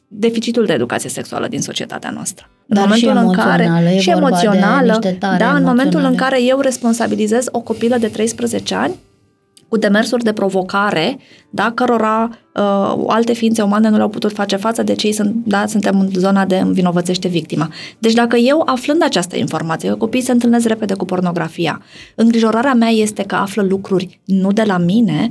deficitul 0.08 0.66
de 0.66 0.74
educație 0.74 1.10
sexuală 1.10 1.48
din 1.48 1.62
societatea 1.62 2.10
noastră. 2.10 2.50
Dar 2.66 2.84
în 2.84 2.90
momentul 2.90 3.18
și 3.18 3.26
în 3.26 3.32
care 3.32 3.98
și 4.00 4.10
emoțională, 4.10 5.00
da, 5.38 5.56
în 5.56 5.64
momentul 5.64 6.04
în 6.04 6.16
care 6.16 6.44
eu 6.44 6.60
responsabilizez 6.60 7.46
o 7.52 7.60
copilă 7.60 7.98
de 7.98 8.08
13 8.08 8.76
ani 8.76 8.96
cu 9.68 9.78
demersuri 9.78 10.24
de 10.24 10.34
provocare, 10.34 11.18
da, 11.50 11.72
cărora 11.72 12.30
uh, 12.54 13.04
alte 13.08 13.34
ființe 13.34 13.62
umane 13.62 13.90
nu 13.90 13.96
le-au 13.96 14.10
putut 14.10 14.32
face 14.34 14.56
față, 14.56 14.84
deci 14.84 15.04
ei 15.04 15.12
sunt, 15.12 15.36
da, 15.46 15.66
suntem 15.66 16.00
în 16.00 16.10
zona 16.14 16.46
de 16.46 16.58
învinovățește 16.58 17.28
victima. 17.28 17.70
Deci 18.00 18.14
dacă 18.14 18.36
eu, 18.36 18.64
aflând 18.66 19.04
această 19.04 19.38
informație, 19.38 19.90
că 19.90 19.96
copiii 19.96 20.24
se 20.24 20.32
întâlnesc 20.32 20.68
repede 20.68 20.94
cu 20.94 21.06
pornografia, 21.06 21.82
îngrijorarea 22.16 22.74
mea 22.74 22.90
este 22.90 23.24
că 23.24 23.36
află 23.36 23.64
lucruri 23.64 24.22
nu 24.26 24.52
de 24.52 24.64
la 24.64 24.78
mine, 24.78 25.30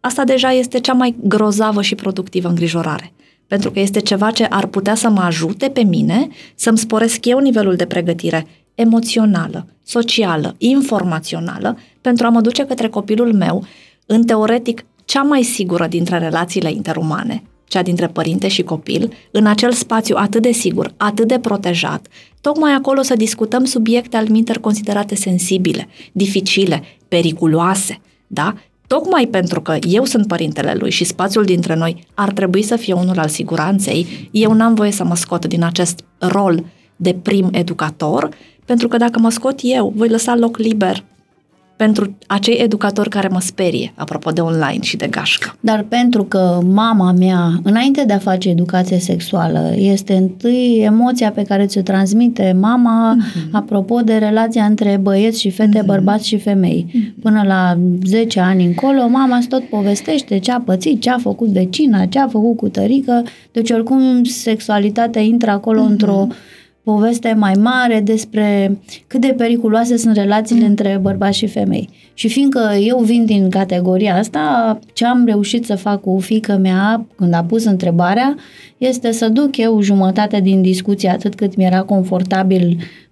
asta 0.00 0.24
deja 0.24 0.50
este 0.50 0.78
cea 0.78 0.92
mai 0.92 1.16
grozavă 1.22 1.82
și 1.82 1.94
productivă 1.94 2.48
îngrijorare. 2.48 3.12
Pentru 3.48 3.70
că 3.70 3.80
este 3.80 4.00
ceva 4.00 4.30
ce 4.30 4.44
ar 4.44 4.66
putea 4.66 4.94
să 4.94 5.08
mă 5.08 5.20
ajute 5.20 5.68
pe 5.68 5.82
mine 5.82 6.28
să-mi 6.54 6.78
sporesc 6.78 7.26
eu 7.26 7.38
nivelul 7.38 7.74
de 7.74 7.86
pregătire 7.86 8.46
emoțională, 8.74 9.66
socială, 9.84 10.54
informațională, 10.58 11.78
pentru 12.00 12.26
a 12.26 12.28
mă 12.28 12.40
duce 12.40 12.66
către 12.66 12.88
copilul 12.88 13.32
meu 13.34 13.64
în 14.06 14.24
teoretic 14.24 14.84
cea 15.04 15.22
mai 15.22 15.42
sigură 15.42 15.86
dintre 15.86 16.18
relațiile 16.18 16.70
interumane, 16.70 17.42
cea 17.64 17.82
dintre 17.82 18.06
părinte 18.06 18.48
și 18.48 18.62
copil, 18.62 19.12
în 19.30 19.46
acel 19.46 19.72
spațiu 19.72 20.16
atât 20.18 20.42
de 20.42 20.52
sigur, 20.52 20.94
atât 20.96 21.28
de 21.28 21.38
protejat, 21.38 22.06
tocmai 22.40 22.72
acolo 22.72 23.02
să 23.02 23.14
discutăm 23.14 23.64
subiecte 23.64 24.16
al 24.16 24.28
minter 24.28 24.58
considerate 24.58 25.14
sensibile, 25.14 25.88
dificile, 26.12 26.82
periculoase, 27.08 28.00
da? 28.26 28.54
Tocmai 28.88 29.26
pentru 29.26 29.60
că 29.60 29.76
eu 29.80 30.04
sunt 30.04 30.26
părintele 30.26 30.74
lui 30.78 30.90
și 30.90 31.04
spațiul 31.04 31.44
dintre 31.44 31.74
noi 31.74 32.06
ar 32.14 32.32
trebui 32.32 32.62
să 32.62 32.76
fie 32.76 32.92
unul 32.92 33.18
al 33.18 33.28
siguranței, 33.28 34.28
eu 34.30 34.52
n-am 34.52 34.74
voie 34.74 34.90
să 34.90 35.04
mă 35.04 35.16
scot 35.16 35.46
din 35.46 35.64
acest 35.64 36.04
rol 36.18 36.64
de 36.96 37.14
prim 37.14 37.48
educator, 37.52 38.28
pentru 38.64 38.88
că 38.88 38.96
dacă 38.96 39.18
mă 39.18 39.30
scot 39.30 39.58
eu, 39.62 39.92
voi 39.96 40.08
lăsa 40.08 40.36
loc 40.36 40.58
liber 40.58 41.04
pentru 41.78 42.16
acei 42.26 42.58
educatori 42.62 43.08
care 43.08 43.28
mă 43.28 43.40
sperie, 43.40 43.92
apropo 43.94 44.30
de 44.30 44.40
online 44.40 44.78
și 44.80 44.96
de 44.96 45.06
gașcă. 45.06 45.56
Dar 45.60 45.84
pentru 45.88 46.24
că 46.24 46.60
mama 46.70 47.12
mea, 47.12 47.60
înainte 47.62 48.04
de 48.06 48.12
a 48.12 48.18
face 48.18 48.48
educație 48.48 48.98
sexuală, 48.98 49.72
este 49.76 50.14
întâi 50.14 50.80
emoția 50.82 51.30
pe 51.30 51.42
care 51.42 51.66
ți-o 51.66 51.80
transmite 51.80 52.56
mama, 52.60 53.16
uh-huh. 53.16 53.50
apropo 53.50 54.00
de 54.00 54.14
relația 54.14 54.64
între 54.64 54.98
băieți 55.02 55.40
și 55.40 55.50
fete, 55.50 55.82
uh-huh. 55.82 55.86
bărbați 55.86 56.26
și 56.26 56.38
femei. 56.38 56.86
Uh-huh. 56.88 57.22
Până 57.22 57.42
la 57.46 57.78
10 58.06 58.40
ani 58.40 58.64
încolo, 58.64 59.08
mama 59.08 59.38
tot 59.48 59.62
povestește 59.62 60.38
ce 60.38 60.52
a 60.52 60.60
pățit, 60.60 61.00
ce 61.00 61.10
a 61.10 61.18
făcut 61.18 61.48
vecina, 61.48 62.04
ce 62.04 62.18
a 62.18 62.28
făcut 62.28 62.56
cu 62.56 62.68
tărică, 62.68 63.22
deci 63.52 63.70
oricum 63.70 64.24
sexualitatea 64.24 65.22
intră 65.22 65.50
acolo 65.50 65.82
uh-huh. 65.82 65.90
într-o 65.90 66.26
poveste 66.92 67.34
mai 67.38 67.52
mare 67.54 68.00
despre 68.00 68.78
cât 69.06 69.20
de 69.20 69.34
periculoase 69.36 69.96
sunt 69.96 70.16
relațiile 70.16 70.62
mm. 70.62 70.68
între 70.68 70.98
bărbați 71.02 71.38
și 71.38 71.46
femei. 71.46 71.88
Și 72.14 72.28
fiindcă 72.28 72.72
eu 72.80 72.98
vin 72.98 73.24
din 73.24 73.50
categoria 73.50 74.16
asta, 74.16 74.78
ce 74.92 75.06
am 75.06 75.24
reușit 75.26 75.64
să 75.64 75.74
fac 75.74 76.00
cu 76.00 76.18
fică 76.20 76.56
mea 76.56 77.06
când 77.16 77.34
a 77.34 77.44
pus 77.44 77.64
întrebarea 77.64 78.36
este 78.78 79.12
să 79.12 79.28
duc 79.28 79.56
eu 79.56 79.80
jumătate 79.80 80.40
din 80.40 80.62
discuție 80.62 81.08
atât 81.08 81.34
cât 81.34 81.56
mi 81.56 81.64
era 81.64 81.82
confortabil 81.82 82.76
Uh, 82.76 83.07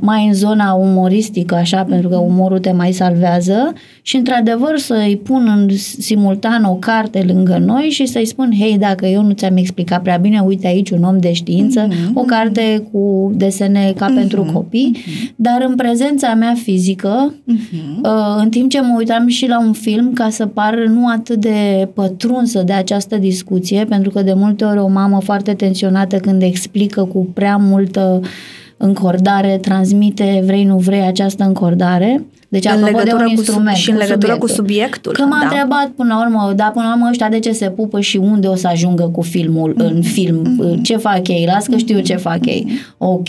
mai 0.00 0.26
în 0.26 0.34
zona 0.34 0.72
umoristică, 0.72 1.54
așa, 1.54 1.84
pentru 1.84 2.08
că 2.08 2.16
umorul 2.16 2.58
te 2.58 2.72
mai 2.72 2.92
salvează 2.92 3.72
și, 4.02 4.16
într-adevăr, 4.16 4.78
să-i 4.78 5.20
pun 5.22 5.48
în 5.56 5.76
simultan 5.98 6.64
o 6.64 6.74
carte 6.74 7.24
lângă 7.26 7.62
noi 7.64 7.82
și 7.82 8.06
să-i 8.06 8.26
spun, 8.26 8.52
hei, 8.58 8.78
dacă 8.78 9.06
eu 9.06 9.22
nu 9.22 9.32
ți-am 9.32 9.56
explicat 9.56 10.02
prea 10.02 10.16
bine, 10.16 10.40
uite 10.40 10.66
aici 10.66 10.90
un 10.90 11.02
om 11.02 11.18
de 11.18 11.32
știință, 11.32 11.86
mm-hmm. 11.88 12.12
o 12.14 12.20
carte 12.20 12.88
cu 12.92 13.32
desene 13.34 13.92
ca 13.96 14.10
mm-hmm. 14.10 14.14
pentru 14.14 14.50
copii, 14.52 14.96
mm-hmm. 14.96 15.34
dar 15.36 15.64
în 15.68 15.74
prezența 15.74 16.34
mea 16.34 16.54
fizică, 16.62 17.34
mm-hmm. 17.34 18.00
în 18.38 18.48
timp 18.48 18.70
ce 18.70 18.80
mă 18.80 18.94
uitam 18.96 19.26
și 19.26 19.48
la 19.48 19.60
un 19.60 19.72
film, 19.72 20.12
ca 20.12 20.28
să 20.30 20.46
par 20.46 20.74
nu 20.74 21.08
atât 21.08 21.40
de 21.40 21.88
pătrunsă 21.94 22.62
de 22.62 22.72
această 22.72 23.16
discuție, 23.16 23.84
pentru 23.84 24.10
că 24.10 24.22
de 24.22 24.32
multe 24.32 24.64
ori 24.64 24.78
o 24.78 24.88
mamă 24.88 25.20
foarte 25.20 25.54
tensionată 25.54 26.16
când 26.16 26.42
explică 26.42 27.04
cu 27.04 27.28
prea 27.34 27.56
multă 27.56 28.20
uh, 28.22 28.28
încordare 28.76 29.58
transmite, 29.62 30.42
vrei 30.46 30.64
nu 30.64 30.76
vrei, 30.76 31.00
această 31.00 31.44
încordare. 31.44 32.24
Deci, 32.54 32.64
în 32.64 32.82
legătură 32.82 33.04
de 33.04 33.12
un 33.12 33.24
cu 33.24 33.30
instrument, 33.30 33.76
și 33.76 33.90
în 33.90 33.96
legătură 33.96 34.32
subiectul. 34.32 34.48
cu 34.48 34.54
subiectul. 34.54 35.12
Că 35.12 35.22
m-a 35.22 35.38
da. 35.40 35.44
întrebat 35.44 35.88
până 35.88 36.14
la 36.14 36.26
urmă, 36.26 36.52
da, 36.56 36.64
până 36.64 36.84
la 36.84 36.94
urmă 36.94 37.06
ăștia 37.10 37.28
de 37.28 37.38
ce 37.38 37.52
se 37.52 37.70
pupă 37.70 38.00
și 38.00 38.16
unde 38.16 38.46
o 38.46 38.54
să 38.54 38.66
ajungă 38.66 39.10
cu 39.12 39.20
filmul, 39.20 39.72
mm-hmm. 39.72 39.84
în 39.84 40.02
film, 40.02 40.42
mm-hmm. 40.42 40.82
ce 40.82 40.96
fac 40.96 41.28
ei, 41.28 41.48
las 41.52 41.66
că 41.66 41.76
știu 41.76 42.00
ce 42.00 42.16
fac 42.16 42.46
ei. 42.46 42.66
Mm-hmm. 42.68 42.96
Ok, 42.98 43.28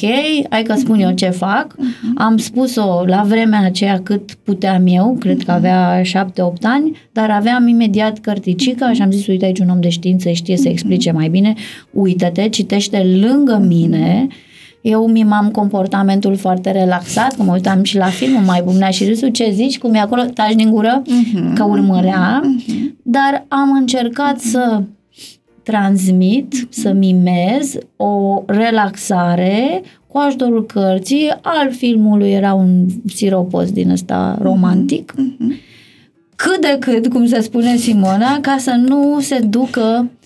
hai 0.50 0.64
că 0.64 0.74
spun 0.78 1.00
eu 1.00 1.12
ce 1.12 1.30
fac. 1.30 1.68
Mm-hmm. 1.74 2.14
Am 2.16 2.38
spus-o 2.38 3.04
la 3.06 3.24
vremea 3.28 3.62
aceea 3.66 4.00
cât 4.04 4.34
puteam 4.44 4.84
eu, 4.88 5.18
cred 5.20 5.44
că 5.44 5.52
avea 5.52 6.02
7-8 6.02 6.06
ani, 6.62 6.98
dar 7.12 7.30
aveam 7.30 7.68
imediat 7.68 8.20
cărticica 8.20 8.94
și 8.94 9.02
am 9.02 9.12
zis, 9.12 9.28
uite 9.28 9.46
aici 9.46 9.60
un 9.60 9.70
om 9.70 9.80
de 9.80 9.90
știință 9.90 10.30
știe 10.30 10.58
să 10.58 10.70
explice 10.70 11.12
mai 11.12 11.28
bine, 11.28 11.54
uită-te, 11.92 12.50
citește 12.50 13.20
lângă 13.22 13.66
mine 13.68 14.28
eu 14.88 15.08
mimam 15.08 15.50
comportamentul 15.52 16.36
foarte 16.36 16.72
relaxat, 16.72 17.36
că 17.36 17.44
mă 17.44 17.52
uitam 17.52 17.84
și 17.84 17.98
la 17.98 18.06
filmul 18.06 18.42
mai 18.42 18.62
bumnea 18.64 18.90
și 18.90 19.06
râsul, 19.06 19.30
ce 19.30 19.52
zici, 19.52 19.78
cum 19.78 19.94
e 19.94 20.00
acolo, 20.00 20.22
taci 20.22 20.56
din 20.56 20.70
gură, 20.70 21.02
uh-huh. 21.02 21.54
că 21.54 21.64
urmărea, 21.64 22.42
uh-huh. 22.42 22.94
dar 23.02 23.46
am 23.48 23.72
încercat 23.72 24.36
uh-huh. 24.36 24.52
să 24.52 24.82
transmit, 25.64 26.68
să 26.70 26.92
mimez 26.92 27.78
o 27.96 28.44
relaxare 28.46 29.82
cu 30.08 30.18
ajutorul 30.18 30.66
cărții, 30.66 31.30
al 31.42 31.72
filmului 31.72 32.32
era 32.32 32.54
un 32.54 32.86
siropos 33.06 33.72
din 33.72 33.90
ăsta 33.90 34.38
romantic, 34.42 35.14
uh-huh. 35.18 35.56
cât 36.36 36.62
de 36.62 36.78
cât, 36.80 37.08
cum 37.08 37.26
se 37.26 37.40
spune 37.40 37.76
Simona, 37.76 38.40
ca 38.42 38.56
să 38.60 38.82
nu 38.88 39.20
se 39.20 39.40
ducă 39.40 40.00
Uh, 40.00 40.25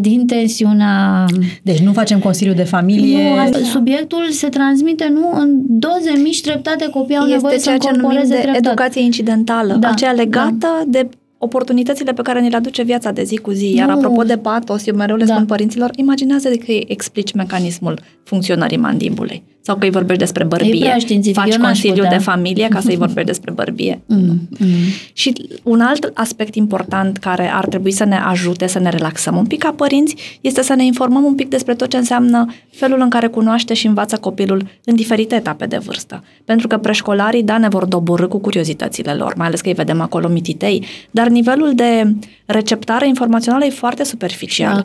din 0.00 0.26
tensiunea... 0.26 1.24
Deci 1.62 1.78
nu 1.78 1.92
facem 1.92 2.18
consiliu 2.18 2.52
de 2.52 2.64
familie? 2.64 3.34
Nu, 3.50 3.64
subiectul 3.64 4.30
se 4.30 4.48
transmite 4.48 5.08
nu 5.08 5.40
în 5.40 5.60
doze 5.66 6.12
mici 6.22 6.40
treptate, 6.40 6.88
copiii 6.88 7.18
au 7.18 7.26
nevoie 7.26 7.58
să 7.58 7.70
incorporeze 7.70 8.34
de 8.34 8.40
treptat. 8.40 8.66
educație 8.66 9.02
incidentală, 9.02 9.74
da, 9.74 9.88
aceea 9.88 10.12
legată 10.12 10.56
da. 10.58 10.82
de 10.86 11.08
oportunitățile 11.42 12.12
pe 12.12 12.22
care 12.22 12.40
ni 12.40 12.50
le 12.50 12.56
aduce 12.56 12.82
viața 12.82 13.10
de 13.10 13.22
zi 13.22 13.36
cu 13.36 13.50
zi. 13.50 13.74
Iar 13.74 13.88
nu. 13.88 13.94
apropo 13.94 14.22
de 14.22 14.36
patos, 14.36 14.86
eu 14.86 14.94
mereu 14.94 15.16
le 15.16 15.24
da. 15.24 15.32
spun 15.32 15.46
părinților, 15.46 15.90
imaginează 15.96 16.48
de 16.48 16.56
că 16.56 16.64
îi 16.70 16.84
explici 16.88 17.32
mecanismul 17.32 17.98
funcționării 18.24 18.76
mandibulei 18.76 19.42
sau 19.62 19.76
că 19.76 19.84
îi 19.84 19.90
vorbești 19.90 20.22
despre 20.22 20.44
bărbie. 20.44 20.96
Faci 21.32 21.56
consiliu 21.56 22.06
de 22.08 22.18
familie 22.18 22.68
ca 22.68 22.80
să-i 22.80 22.96
vorbești 22.96 23.24
despre 23.24 23.52
bărbie. 23.52 24.00
Mm, 24.06 24.48
mm. 24.58 24.68
Și 25.12 25.32
un 25.62 25.80
alt 25.80 26.10
aspect 26.14 26.54
important 26.54 27.18
care 27.18 27.52
ar 27.52 27.66
trebui 27.66 27.90
să 27.90 28.04
ne 28.04 28.16
ajute 28.16 28.66
să 28.66 28.78
ne 28.78 28.90
relaxăm 28.90 29.36
un 29.36 29.46
pic 29.46 29.58
ca 29.58 29.72
părinți 29.72 30.14
este 30.40 30.62
să 30.62 30.74
ne 30.74 30.84
informăm 30.84 31.24
un 31.24 31.34
pic 31.34 31.48
despre 31.48 31.74
tot 31.74 31.88
ce 31.88 31.96
înseamnă 31.96 32.46
felul 32.70 33.00
în 33.00 33.08
care 33.08 33.26
cunoaște 33.26 33.74
și 33.74 33.86
învață 33.86 34.16
copilul 34.16 34.68
în 34.84 34.94
diferite 34.94 35.34
etape 35.34 35.66
de 35.66 35.76
vârstă. 35.76 36.24
Pentru 36.44 36.66
că 36.66 36.78
preșcolarii, 36.78 37.42
da, 37.42 37.58
ne 37.58 37.68
vor 37.68 37.84
doborâ 37.84 38.26
cu 38.26 38.38
curiozitățile 38.38 39.14
lor, 39.14 39.34
mai 39.36 39.46
ales 39.46 39.60
că 39.60 39.68
îi 39.68 39.74
vedem 39.74 40.00
acolo 40.00 40.28
mititei, 40.28 40.84
dar 41.10 41.28
nivelul 41.30 41.74
de 41.74 42.14
receptare 42.46 43.06
informațională 43.06 43.64
e 43.64 43.70
foarte 43.70 44.04
superficial. 44.04 44.84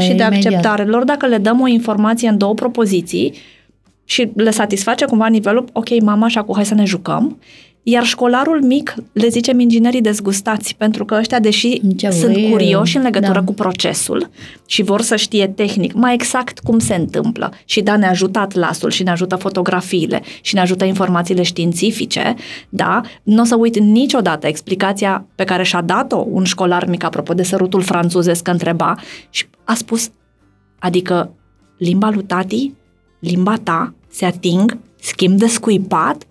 Și, 0.00 0.08
și 0.08 0.14
de 0.14 0.22
acceptare 0.22 0.84
lor, 0.84 1.04
dacă 1.04 1.26
le 1.26 1.38
dăm 1.38 1.60
o 1.60 1.66
informație 1.66 2.28
în 2.28 2.38
două 2.38 2.54
propoziții, 2.54 3.34
și 4.04 4.30
le 4.34 4.50
satisface 4.50 5.04
cumva 5.04 5.26
nivelul, 5.26 5.64
ok, 5.72 6.00
mama, 6.00 6.28
și 6.28 6.38
acum 6.38 6.54
hai 6.54 6.64
să 6.64 6.74
ne 6.74 6.84
jucăm. 6.84 7.38
Iar 7.82 8.04
școlarul 8.04 8.62
mic 8.62 8.94
le 9.12 9.28
zicem 9.28 9.60
inginerii 9.60 10.00
dezgustați, 10.00 10.74
pentru 10.76 11.04
că 11.04 11.14
ăștia, 11.14 11.40
deși 11.40 11.80
Ce 11.96 12.10
sunt 12.10 12.32
vrei, 12.32 12.50
curioși 12.50 12.96
în 12.96 13.02
legătură 13.02 13.32
da. 13.32 13.42
cu 13.42 13.52
procesul 13.52 14.30
și 14.66 14.82
vor 14.82 15.00
să 15.00 15.16
știe 15.16 15.46
tehnic 15.46 15.92
mai 15.92 16.14
exact 16.14 16.58
cum 16.58 16.78
se 16.78 16.94
întâmplă, 16.94 17.52
și 17.64 17.80
da, 17.80 17.96
ne 17.96 18.06
ajută 18.06 18.38
atlasul 18.38 18.90
și 18.90 19.02
ne 19.02 19.10
ajută 19.10 19.36
fotografiile 19.36 20.22
și 20.40 20.54
ne 20.54 20.60
ajută 20.60 20.84
informațiile 20.84 21.42
științifice, 21.42 22.34
da, 22.68 23.00
nu 23.22 23.42
o 23.42 23.44
să 23.44 23.56
uit 23.56 23.78
niciodată 23.78 24.46
explicația 24.46 25.26
pe 25.34 25.44
care 25.44 25.62
și-a 25.62 25.80
dat-o 25.80 26.26
un 26.30 26.44
școlar 26.44 26.86
mic, 26.86 27.04
apropo 27.04 27.34
de 27.34 27.42
sărutul 27.42 27.82
franțuzesc, 27.82 28.42
că 28.42 28.50
întreba 28.50 28.94
și 29.30 29.44
a 29.64 29.74
spus, 29.74 30.10
adică 30.78 31.32
limba 31.78 32.10
lui 32.10 32.24
tati, 32.24 32.72
limba 33.20 33.54
ta, 33.62 33.94
se 34.10 34.24
ating, 34.24 34.78
schimb 35.00 35.38
de 35.38 35.46
scuipat, 35.46 36.26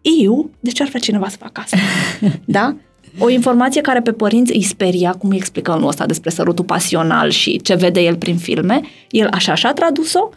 eu, 0.00 0.50
de 0.60 0.70
ce 0.70 0.82
ar 0.82 0.88
vrea 0.88 1.00
cineva 1.00 1.28
să 1.28 1.36
facă 1.36 1.60
asta? 1.60 1.76
da? 2.44 2.76
O 3.18 3.28
informație 3.28 3.80
care 3.80 4.00
pe 4.00 4.12
părinți 4.12 4.52
îi 4.52 4.62
speria, 4.62 5.12
cum 5.12 5.30
îi 5.30 5.36
explică 5.36 5.72
în 5.72 5.86
ăsta 5.86 6.06
despre 6.06 6.30
sărutul 6.30 6.64
pasional 6.64 7.30
și 7.30 7.60
ce 7.60 7.74
vede 7.74 8.00
el 8.00 8.16
prin 8.16 8.36
filme, 8.36 8.80
el 9.10 9.28
așa 9.30 9.52
așa 9.52 9.68
a 9.68 9.72
tradus-o, 9.72 10.28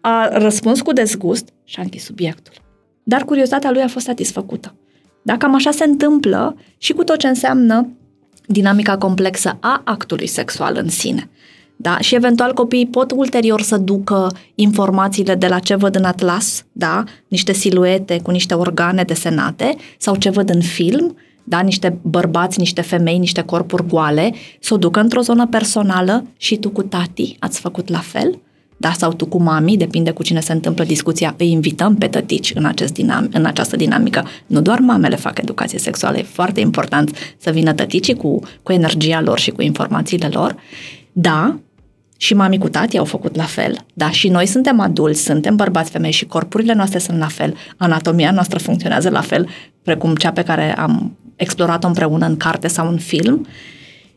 a 0.00 0.38
răspuns 0.38 0.80
cu 0.80 0.92
dezgust 0.92 1.48
și 1.64 1.78
a 1.78 1.82
închis 1.82 2.04
subiectul. 2.04 2.54
Dar 3.02 3.24
curiozitatea 3.24 3.70
lui 3.70 3.82
a 3.82 3.88
fost 3.88 4.04
satisfăcută. 4.04 4.74
Dacă 5.22 5.38
cam 5.38 5.54
așa 5.54 5.70
se 5.70 5.84
întâmplă 5.84 6.56
și 6.78 6.92
cu 6.92 7.04
tot 7.04 7.18
ce 7.18 7.26
înseamnă 7.28 7.88
dinamica 8.46 8.98
complexă 8.98 9.56
a 9.60 9.80
actului 9.84 10.26
sexual 10.26 10.76
în 10.76 10.88
sine. 10.88 11.30
Da? 11.82 11.98
Și 11.98 12.14
eventual 12.14 12.52
copiii 12.52 12.86
pot 12.86 13.12
ulterior 13.16 13.62
să 13.62 13.76
ducă 13.76 14.30
informațiile 14.54 15.34
de 15.34 15.46
la 15.46 15.58
ce 15.58 15.74
văd 15.74 15.96
în 15.96 16.04
atlas, 16.04 16.64
da? 16.72 17.04
niște 17.28 17.52
siluete 17.52 18.20
cu 18.22 18.30
niște 18.30 18.54
organe 18.54 19.02
desenate 19.02 19.76
sau 19.98 20.16
ce 20.16 20.30
văd 20.30 20.50
în 20.50 20.60
film, 20.60 21.16
da? 21.44 21.60
niște 21.60 21.98
bărbați, 22.02 22.58
niște 22.58 22.80
femei, 22.80 23.18
niște 23.18 23.42
corpuri 23.42 23.86
goale, 23.86 24.34
să 24.60 24.74
o 24.74 24.76
ducă 24.76 25.00
într-o 25.00 25.20
zonă 25.20 25.46
personală 25.46 26.26
și 26.36 26.56
tu 26.56 26.70
cu 26.70 26.82
tati 26.82 27.36
ați 27.38 27.60
făcut 27.60 27.88
la 27.88 27.98
fel, 27.98 28.38
da? 28.76 28.92
sau 28.92 29.12
tu 29.12 29.26
cu 29.26 29.42
mami, 29.42 29.76
depinde 29.76 30.10
cu 30.10 30.22
cine 30.22 30.40
se 30.40 30.52
întâmplă 30.52 30.84
discuția, 30.84 31.34
îi 31.38 31.50
invităm 31.50 31.96
pe 31.96 32.06
tătici 32.06 32.52
în, 32.54 32.64
acest 32.64 32.92
dinam- 32.92 33.30
în 33.32 33.44
această 33.44 33.76
dinamică. 33.76 34.26
Nu 34.46 34.60
doar 34.60 34.78
mamele 34.78 35.16
fac 35.16 35.38
educație 35.38 35.78
sexuală, 35.78 36.18
e 36.18 36.22
foarte 36.22 36.60
important 36.60 37.16
să 37.36 37.50
vină 37.50 37.72
tăticii 37.72 38.14
cu, 38.14 38.40
cu 38.62 38.72
energia 38.72 39.20
lor 39.20 39.38
și 39.38 39.50
cu 39.50 39.62
informațiile 39.62 40.28
lor. 40.32 40.56
Da, 41.12 41.58
și 42.22 42.34
mami 42.34 42.58
cu 42.58 42.68
tati 42.68 42.98
au 42.98 43.04
făcut 43.04 43.36
la 43.36 43.44
fel. 43.44 43.76
Da, 43.94 44.10
și 44.10 44.28
noi 44.28 44.46
suntem 44.46 44.80
adulți, 44.80 45.22
suntem 45.22 45.56
bărbați, 45.56 45.90
femei 45.90 46.10
și 46.10 46.26
corpurile 46.26 46.72
noastre 46.72 46.98
sunt 46.98 47.18
la 47.18 47.26
fel. 47.26 47.54
Anatomia 47.76 48.30
noastră 48.30 48.58
funcționează 48.58 49.10
la 49.10 49.20
fel, 49.20 49.48
precum 49.82 50.14
cea 50.14 50.32
pe 50.32 50.42
care 50.42 50.76
am 50.76 51.16
explorat-o 51.36 51.86
împreună 51.86 52.26
în 52.26 52.36
carte 52.36 52.68
sau 52.68 52.88
în 52.88 52.98
film. 52.98 53.46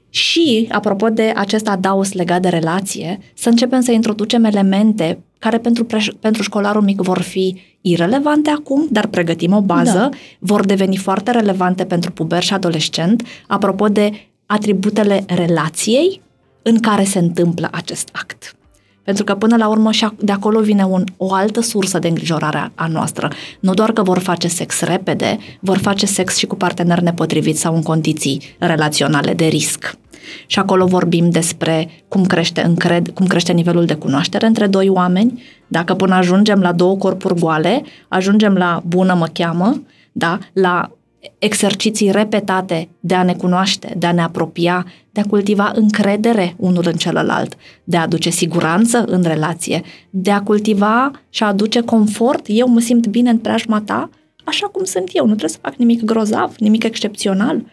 Și, 0.09 0.67
apropo 0.71 1.09
de 1.09 1.33
acest 1.35 1.67
adaos 1.67 2.13
legat 2.13 2.41
de 2.41 2.49
relație, 2.49 3.19
să 3.33 3.49
începem 3.49 3.81
să 3.81 3.91
introducem 3.91 4.43
elemente 4.43 5.23
care 5.39 5.57
pentru, 5.57 5.85
preș- 5.85 6.19
pentru 6.19 6.41
școlarul 6.41 6.81
mic 6.81 7.01
vor 7.01 7.21
fi 7.21 7.61
irelevante 7.81 8.49
acum, 8.49 8.87
dar 8.89 9.07
pregătim 9.07 9.53
o 9.53 9.61
bază, 9.61 9.97
da. 9.97 10.09
vor 10.39 10.65
deveni 10.65 10.97
foarte 10.97 11.31
relevante 11.31 11.85
pentru 11.85 12.11
puber 12.11 12.43
și 12.43 12.53
adolescent, 12.53 13.23
apropo 13.47 13.87
de 13.87 14.11
atributele 14.45 15.23
relației 15.27 16.21
în 16.63 16.79
care 16.79 17.03
se 17.03 17.19
întâmplă 17.19 17.67
acest 17.71 18.09
act. 18.11 18.55
Pentru 19.03 19.23
că 19.23 19.35
până 19.35 19.55
la 19.55 19.67
urmă 19.67 19.91
și 19.91 20.07
de 20.19 20.31
acolo 20.31 20.59
vine 20.59 20.83
un, 20.83 21.03
o 21.17 21.33
altă 21.33 21.61
sursă 21.61 21.99
de 21.99 22.07
îngrijorare 22.07 22.71
a 22.75 22.87
noastră. 22.87 23.31
Nu 23.59 23.73
doar 23.73 23.91
că 23.91 24.01
vor 24.01 24.19
face 24.19 24.47
sex 24.47 24.81
repede, 24.81 25.37
vor 25.59 25.77
face 25.77 26.05
sex 26.05 26.37
și 26.37 26.45
cu 26.45 26.55
parteneri 26.55 27.03
nepotriviți 27.03 27.59
sau 27.59 27.75
în 27.75 27.81
condiții 27.81 28.41
relaționale 28.59 29.33
de 29.33 29.45
risc. 29.45 29.97
Și 30.45 30.59
acolo 30.59 30.85
vorbim 30.85 31.29
despre 31.29 31.89
cum 32.07 32.25
crește, 32.25 32.63
încred, 32.63 33.09
cum 33.13 33.27
crește 33.27 33.51
nivelul 33.51 33.85
de 33.85 33.93
cunoaștere 33.95 34.45
între 34.45 34.67
doi 34.67 34.89
oameni. 34.89 35.43
Dacă 35.67 35.93
până 35.93 36.15
ajungem 36.15 36.59
la 36.59 36.71
două 36.71 36.95
corpuri 36.95 37.39
goale, 37.39 37.83
ajungem 38.07 38.53
la 38.53 38.81
bună 38.85 39.13
mă 39.13 39.27
cheamă, 39.33 39.81
da? 40.11 40.37
la 40.53 40.91
exerciții 41.37 42.11
repetate 42.11 42.89
de 42.99 43.15
a 43.15 43.23
ne 43.23 43.33
cunoaște, 43.33 43.93
de 43.97 44.05
a 44.05 44.11
ne 44.11 44.21
apropia, 44.21 44.85
de 45.11 45.21
a 45.21 45.29
cultiva 45.29 45.71
încredere 45.75 46.53
unul 46.57 46.83
în 46.85 46.93
celălalt, 46.93 47.55
de 47.83 47.97
a 47.97 48.01
aduce 48.01 48.29
siguranță 48.29 49.03
în 49.07 49.23
relație, 49.23 49.81
de 50.09 50.31
a 50.31 50.41
cultiva 50.41 51.11
și 51.29 51.43
a 51.43 51.47
aduce 51.47 51.81
confort. 51.81 52.45
Eu 52.47 52.67
mă 52.67 52.79
simt 52.79 53.07
bine 53.07 53.29
în 53.29 53.37
preajma 53.37 53.81
ta, 53.81 54.09
așa 54.43 54.67
cum 54.67 54.83
sunt 54.83 55.09
eu, 55.13 55.23
nu 55.23 55.29
trebuie 55.29 55.49
să 55.49 55.57
fac 55.61 55.75
nimic 55.75 56.03
grozav, 56.03 56.55
nimic 56.57 56.83
excepțional 56.83 57.65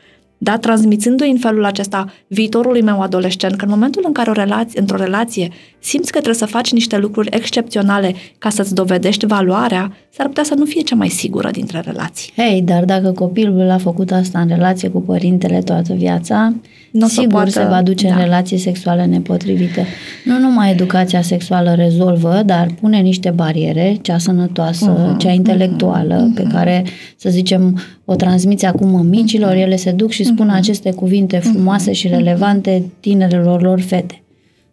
da, 0.43 0.59
transmițându-i 0.59 1.31
în 1.31 1.39
felul 1.39 1.65
acesta 1.65 2.13
viitorului 2.27 2.83
meu 2.83 3.01
adolescent, 3.01 3.57
că 3.57 3.65
în 3.65 3.71
momentul 3.71 4.03
în 4.07 4.13
care 4.13 4.31
o 4.31 4.33
relație, 4.33 4.81
într-o 4.81 4.97
relație 4.97 5.49
simți 5.79 6.13
că 6.13 6.19
trebuie 6.19 6.35
să 6.35 6.47
faci 6.47 6.73
niște 6.73 6.99
lucruri 6.99 7.29
excepționale 7.31 8.15
ca 8.39 8.49
să-ți 8.49 8.75
dovedești 8.75 9.27
valoarea, 9.27 9.97
s-ar 10.11 10.27
putea 10.27 10.43
să 10.43 10.55
nu 10.55 10.65
fie 10.65 10.81
cea 10.81 10.95
mai 10.95 11.09
sigură 11.09 11.51
dintre 11.51 11.81
relații. 11.81 12.33
Hei, 12.37 12.63
dar 12.63 12.85
dacă 12.85 13.13
copilul 13.13 13.71
a 13.71 13.79
făcut 13.79 14.11
asta 14.11 14.41
în 14.41 14.49
relație 14.49 14.89
cu 14.89 15.01
părintele 15.01 15.59
toată 15.59 15.93
viața, 15.93 16.55
Nu 16.93 17.05
o 17.05 17.09
să 17.09 17.15
sigur 17.15 17.33
poată- 17.33 17.51
se 17.51 17.65
va 17.65 17.83
duce 17.83 18.09
da. 18.09 18.15
în 18.15 18.21
relații 18.21 18.59
sexuale 18.59 19.05
nepotrivite. 19.05 19.87
Nu 20.25 20.39
numai 20.39 20.71
educația 20.71 21.23
sexuală 21.23 21.75
rezolvă, 21.75 22.43
dar 22.47 22.67
pune 22.81 22.99
niște 22.99 23.31
bariere, 23.31 23.97
cea 24.03 24.19
sănătoasă, 24.19 24.97
Mhm, 25.09 25.19
cea 25.19 25.31
intelectuală, 25.31 26.31
pe 26.35 26.43
care, 26.43 26.85
să 27.17 27.31
zicem, 27.31 27.79
o 28.05 28.15
transmiți 28.15 28.65
acum 28.67 29.07
micilor, 29.07 29.53
ele 29.55 29.77
se 29.77 29.91
duc 29.91 30.11
și 30.11 30.25
spun 30.25 30.49
aceste 30.51 30.91
cuvinte 30.91 31.39
frumoase 31.39 31.93
și 31.93 32.09
relevante 32.09 32.83
tinerelor 33.01 33.63
lor 33.63 33.81
fete. 33.81 34.23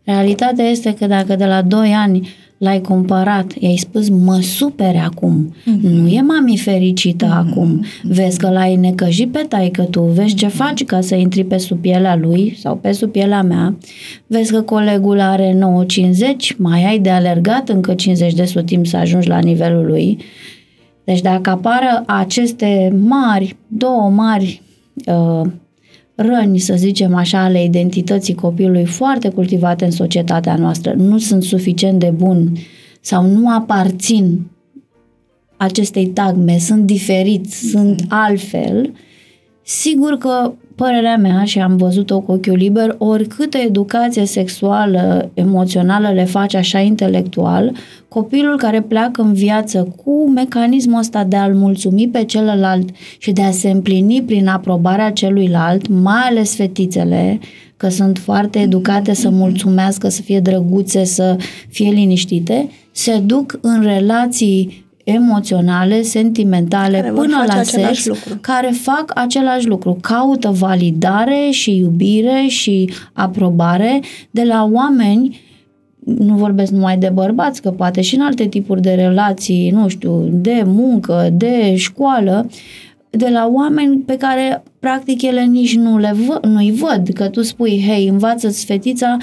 Realitatea 0.07 0.65
este 0.65 0.93
că 0.93 1.07
dacă 1.07 1.35
de 1.35 1.45
la 1.45 1.61
2 1.61 1.93
ani 1.93 2.29
l-ai 2.57 2.81
comparat, 2.81 3.53
i-ai 3.59 3.75
spus 3.75 4.09
mă 4.09 4.39
supere 4.41 4.97
acum, 4.97 5.55
nu 5.81 6.07
e 6.07 6.21
mami 6.21 6.57
fericită 6.57 7.25
acum, 7.25 7.85
vezi 8.03 8.37
că 8.37 8.49
l-ai 8.49 8.75
necăjit 8.75 9.31
pe 9.31 9.45
taică 9.49 9.83
tu, 9.83 10.01
vezi 10.01 10.35
ce 10.35 10.47
faci 10.47 10.85
ca 10.85 11.01
să 11.01 11.15
intri 11.15 11.43
pe 11.43 11.57
sub 11.57 11.81
pielea 11.81 12.15
lui 12.15 12.57
sau 12.59 12.75
pe 12.75 12.91
sub 12.91 13.11
pielea 13.11 13.41
mea, 13.41 13.77
vezi 14.27 14.51
că 14.51 14.61
colegul 14.61 15.19
are 15.19 15.57
9,50, 16.53 16.57
mai 16.57 16.85
ai 16.85 16.99
de 16.99 17.09
alergat 17.09 17.69
încă 17.69 17.93
50 17.93 18.33
de 18.33 18.45
sutim 18.45 18.83
să 18.83 18.97
ajungi 18.97 19.27
la 19.27 19.39
nivelul 19.39 19.85
lui. 19.85 20.17
Deci 21.03 21.21
dacă 21.21 21.49
apară 21.49 22.03
aceste 22.05 22.95
mari, 23.07 23.55
două 23.67 24.09
mari 24.09 24.61
uh, 25.05 25.49
răni, 26.19 26.59
să 26.59 26.73
zicem 26.75 27.15
așa, 27.15 27.43
ale 27.43 27.63
identității 27.63 28.35
copilului 28.35 28.85
foarte 28.85 29.29
cultivate 29.29 29.85
în 29.85 29.91
societatea 29.91 30.55
noastră, 30.55 30.93
nu 30.93 31.17
sunt 31.17 31.43
suficient 31.43 31.99
de 31.99 32.09
buni 32.09 32.67
sau 33.01 33.25
nu 33.25 33.49
aparțin 33.49 34.47
acestei 35.57 36.07
tagme, 36.07 36.57
sunt 36.57 36.85
diferiți, 36.85 37.69
sunt 37.69 38.05
altfel, 38.07 38.93
sigur 39.63 40.17
că 40.17 40.53
părerea 40.77 41.17
mea, 41.17 41.43
și 41.43 41.59
am 41.59 41.77
văzut-o 41.77 42.19
cu 42.19 42.31
ochiul 42.31 42.55
liber, 42.55 42.95
oricâtă 42.97 43.57
educație 43.57 44.25
sexuală, 44.25 45.31
emoțională 45.33 46.11
le 46.13 46.23
faci 46.23 46.55
așa 46.55 46.79
intelectual, 46.79 47.71
copilul 48.07 48.57
care 48.57 48.81
pleacă 48.81 49.21
în 49.21 49.33
viață 49.33 49.95
cu 50.03 50.29
mecanismul 50.29 50.99
ăsta 50.99 51.23
de 51.23 51.35
a-l 51.35 51.53
mulțumi 51.53 52.07
pe 52.07 52.23
celălalt 52.23 52.89
și 53.17 53.31
de 53.31 53.41
a 53.41 53.51
se 53.51 53.69
împlini 53.69 54.21
prin 54.21 54.47
aprobarea 54.47 55.11
celuilalt, 55.11 55.87
mai 55.87 56.21
ales 56.29 56.55
fetițele, 56.55 57.39
că 57.77 57.89
sunt 57.89 58.17
foarte 58.17 58.59
educate 58.59 59.13
să 59.13 59.29
mulțumească, 59.29 60.09
să 60.09 60.21
fie 60.21 60.39
drăguțe, 60.39 61.03
să 61.03 61.35
fie 61.69 61.89
liniștite, 61.89 62.69
se 62.91 63.17
duc 63.17 63.59
în 63.61 63.81
relații 63.81 64.86
emoționale, 65.09 66.01
sentimentale, 66.01 66.97
Care 66.97 67.11
vor 67.11 67.25
până 67.25 67.37
face 67.37 67.53
la 67.53 67.59
același 67.59 68.01
sex, 68.01 68.05
lucru. 68.07 68.37
care 68.41 68.67
fac 68.67 69.11
același 69.15 69.67
lucru. 69.67 69.97
Caută 70.01 70.49
validare 70.49 71.49
și 71.51 71.77
iubire 71.77 72.45
și 72.47 72.89
aprobare 73.13 74.01
de 74.31 74.43
la 74.43 74.69
oameni 74.71 75.39
nu 75.99 76.35
vorbesc 76.35 76.71
numai 76.71 76.97
de 76.97 77.09
bărbați, 77.13 77.61
că 77.61 77.71
poate 77.71 78.01
și 78.01 78.15
în 78.15 78.21
alte 78.21 78.47
tipuri 78.47 78.81
de 78.81 78.91
relații, 78.91 79.69
nu 79.69 79.87
știu, 79.87 80.27
de 80.31 80.63
muncă, 80.65 81.29
de 81.33 81.75
școală, 81.75 82.49
de 83.09 83.27
la 83.29 83.49
oameni 83.53 83.97
pe 83.97 84.17
care 84.17 84.63
practic 84.79 85.21
ele 85.21 85.43
nici 85.43 85.75
nu 85.75 85.97
le 85.97 86.15
vă, 86.27 86.47
nu-i 86.47 86.71
văd, 86.71 87.09
că 87.13 87.27
tu 87.29 87.41
spui, 87.41 87.83
hei, 87.87 88.07
învață-ți 88.07 88.65
fetița 88.65 89.17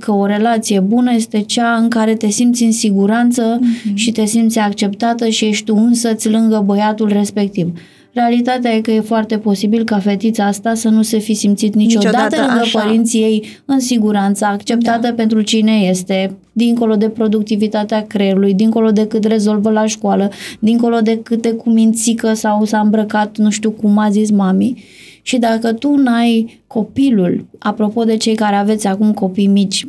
că 0.00 0.12
o 0.12 0.26
relație 0.26 0.80
bună 0.80 1.12
este 1.12 1.40
cea 1.40 1.76
în 1.76 1.88
care 1.88 2.14
te 2.14 2.28
simți 2.28 2.62
în 2.62 2.72
siguranță 2.72 3.58
mm-hmm. 3.58 3.94
și 3.94 4.12
te 4.12 4.24
simți 4.24 4.58
acceptată 4.58 5.28
și 5.28 5.44
ești 5.44 5.64
tu 5.64 5.76
însăți 5.76 6.28
lângă 6.28 6.62
băiatul 6.66 7.08
respectiv. 7.08 7.72
Realitatea 8.12 8.70
e 8.74 8.80
că 8.80 8.90
e 8.90 9.00
foarte 9.00 9.38
posibil 9.38 9.84
ca 9.84 9.98
fetița 9.98 10.44
asta 10.46 10.74
să 10.74 10.88
nu 10.88 11.02
se 11.02 11.18
fi 11.18 11.34
simțit 11.34 11.74
niciodată, 11.74 12.16
Niciodată 12.16 12.36
lângă 12.46 12.60
așa. 12.60 12.80
părinții 12.80 13.20
ei 13.20 13.44
în 13.64 13.80
siguranță, 13.80 14.44
acceptată 14.44 15.06
da. 15.06 15.12
pentru 15.12 15.40
cine 15.40 15.72
este, 15.72 16.36
dincolo 16.52 16.94
de 16.96 17.08
productivitatea 17.08 18.06
creierului, 18.06 18.54
dincolo 18.54 18.90
de 18.90 19.06
cât 19.06 19.24
rezolvă 19.24 19.70
la 19.70 19.86
școală, 19.86 20.30
dincolo 20.58 21.00
de 21.00 21.20
cât 21.22 21.42
de 21.42 21.52
cumințică 21.52 22.32
sau 22.32 22.64
s-a 22.64 22.80
îmbrăcat, 22.80 23.38
nu 23.38 23.50
știu 23.50 23.70
cum 23.70 23.98
a 23.98 24.10
zis 24.10 24.30
mami. 24.30 24.84
Și 25.22 25.38
dacă 25.38 25.72
tu 25.72 25.94
n-ai 25.94 26.62
copilul, 26.66 27.46
apropo 27.58 28.04
de 28.04 28.16
cei 28.16 28.34
care 28.34 28.56
aveți 28.56 28.86
acum 28.86 29.12
copii 29.12 29.46
mici, 29.46 29.86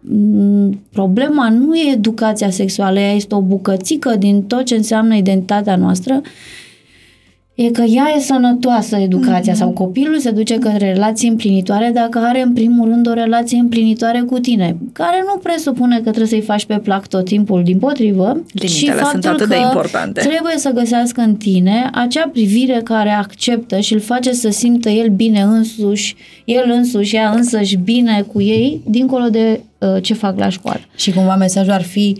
m, 0.00 0.80
problema 0.92 1.48
nu 1.48 1.74
e 1.74 1.92
educația 1.92 2.50
sexuală, 2.50 2.98
ea 2.98 3.12
este 3.12 3.34
o 3.34 3.40
bucățică 3.40 4.16
din 4.18 4.42
tot 4.42 4.64
ce 4.64 4.74
înseamnă 4.74 5.14
identitatea 5.14 5.76
noastră, 5.76 6.20
e 7.54 7.70
că 7.70 7.82
ea 7.82 8.14
e 8.16 8.20
sănătoasă 8.20 8.96
educația 8.96 9.52
mm-hmm. 9.52 9.56
sau 9.56 9.70
copilul 9.70 10.18
se 10.18 10.30
duce 10.30 10.58
către 10.58 10.92
relații 10.92 11.28
împlinitoare 11.28 11.90
dacă 11.94 12.18
are 12.18 12.42
în 12.42 12.52
primul 12.52 12.88
rând 12.88 13.08
o 13.08 13.12
relație 13.12 13.58
împlinitoare 13.58 14.20
cu 14.20 14.38
tine, 14.38 14.76
care 14.92 15.24
nu 15.26 15.38
presupune 15.38 15.96
că 15.96 16.02
trebuie 16.02 16.26
să-i 16.26 16.40
faci 16.40 16.64
pe 16.64 16.78
plac 16.78 17.06
tot 17.06 17.24
timpul, 17.24 17.62
din 17.62 17.78
potrivă, 17.78 18.42
și 18.54 18.64
Limitele 18.64 19.02
sunt 19.10 19.22
faptul 19.22 19.30
atât 19.30 19.48
de 19.48 19.54
că 19.54 19.60
importante. 19.60 20.20
trebuie 20.20 20.54
să 20.56 20.70
găsească 20.70 21.20
în 21.20 21.34
tine 21.34 21.90
acea 21.92 22.28
privire 22.32 22.80
care 22.84 23.10
acceptă 23.10 23.78
și 23.78 23.92
îl 23.92 24.00
face 24.00 24.32
să 24.32 24.50
simtă 24.50 24.88
el 24.88 25.08
bine 25.08 25.40
însuși, 25.40 26.16
el 26.44 26.70
însuși, 26.70 27.16
ea 27.16 27.30
însăși 27.30 27.76
bine 27.76 28.24
cu 28.32 28.40
ei, 28.40 28.80
dincolo 28.86 29.28
de 29.28 29.60
uh, 29.78 30.02
ce 30.02 30.14
fac 30.14 30.38
la 30.38 30.48
școală. 30.48 30.80
Și 30.96 31.12
cumva 31.12 31.36
mesajul 31.36 31.72
ar 31.72 31.82
fi 31.82 32.16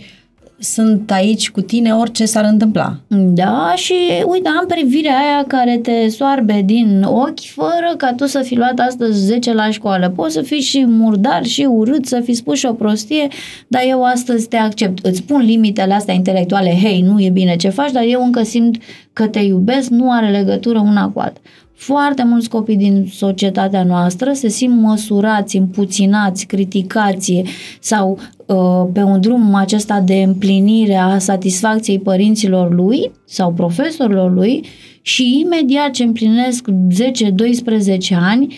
sunt 0.63 1.11
aici 1.11 1.51
cu 1.51 1.61
tine 1.61 1.93
orice 1.93 2.25
s-ar 2.25 2.43
întâmpla. 2.43 2.97
Da, 3.07 3.73
și 3.75 3.93
uite, 4.25 4.49
am 4.59 4.65
privirea 4.67 5.17
aia 5.17 5.43
care 5.47 5.77
te 5.77 6.07
soarbe 6.07 6.61
din 6.65 7.03
ochi 7.03 7.45
fără 7.45 7.93
ca 7.97 8.13
tu 8.13 8.25
să 8.25 8.39
fi 8.39 8.55
luat 8.55 8.79
astăzi 8.79 9.25
10 9.25 9.53
la 9.53 9.69
școală. 9.69 10.09
Poți 10.09 10.33
să 10.33 10.41
fii 10.41 10.61
și 10.61 10.85
murdar 10.87 11.45
și 11.45 11.61
urât, 11.61 12.05
să 12.05 12.19
fi 12.19 12.33
spus 12.33 12.57
și 12.57 12.65
o 12.65 12.73
prostie, 12.73 13.27
dar 13.67 13.81
eu 13.87 14.03
astăzi 14.03 14.47
te 14.47 14.57
accept. 14.57 15.05
Îți 15.05 15.23
pun 15.23 15.41
limitele 15.41 15.93
astea 15.93 16.13
intelectuale, 16.13 16.77
hei, 16.81 17.01
nu 17.01 17.19
e 17.19 17.29
bine 17.29 17.55
ce 17.55 17.69
faci, 17.69 17.91
dar 17.91 18.03
eu 18.07 18.23
încă 18.23 18.43
simt 18.43 18.81
că 19.13 19.27
te 19.27 19.39
iubesc, 19.39 19.89
nu 19.89 20.11
are 20.11 20.29
legătură 20.29 20.79
una 20.79 21.09
cu 21.09 21.19
alta. 21.19 21.39
Foarte 21.75 22.23
mulți 22.23 22.49
copii 22.49 22.77
din 22.77 23.07
societatea 23.11 23.83
noastră 23.83 24.33
se 24.33 24.47
simt 24.47 24.81
măsurați, 24.81 25.57
împuținați, 25.57 26.45
criticați 26.45 27.43
sau 27.79 28.19
uh, 28.45 28.89
pe 28.93 29.01
un 29.01 29.21
drum 29.21 29.53
acesta 29.53 29.99
de 29.99 30.15
împlinire 30.15 30.95
a 30.95 31.17
satisfacției 31.17 31.99
părinților 31.99 32.73
lui 32.73 33.11
sau 33.25 33.53
profesorilor 33.53 34.33
lui 34.33 34.65
și 35.01 35.39
imediat 35.39 35.91
ce 35.91 36.03
împlinesc 36.03 36.67
10-12 36.69 38.15
ani 38.19 38.55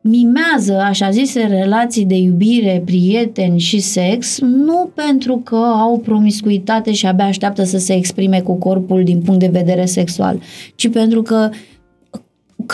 mimează 0.00 0.80
așa 0.80 1.10
zise 1.10 1.40
relații 1.40 2.04
de 2.04 2.16
iubire, 2.16 2.82
prieteni 2.84 3.58
și 3.58 3.78
sex, 3.78 4.38
nu 4.40 4.90
pentru 4.94 5.36
că 5.44 5.56
au 5.56 5.98
promiscuitate 5.98 6.92
și 6.92 7.06
abia 7.06 7.24
așteaptă 7.24 7.64
să 7.64 7.78
se 7.78 7.94
exprime 7.94 8.40
cu 8.40 8.54
corpul 8.54 9.04
din 9.04 9.20
punct 9.20 9.40
de 9.40 9.50
vedere 9.52 9.84
sexual, 9.84 10.40
ci 10.74 10.88
pentru 10.88 11.22
că 11.22 11.50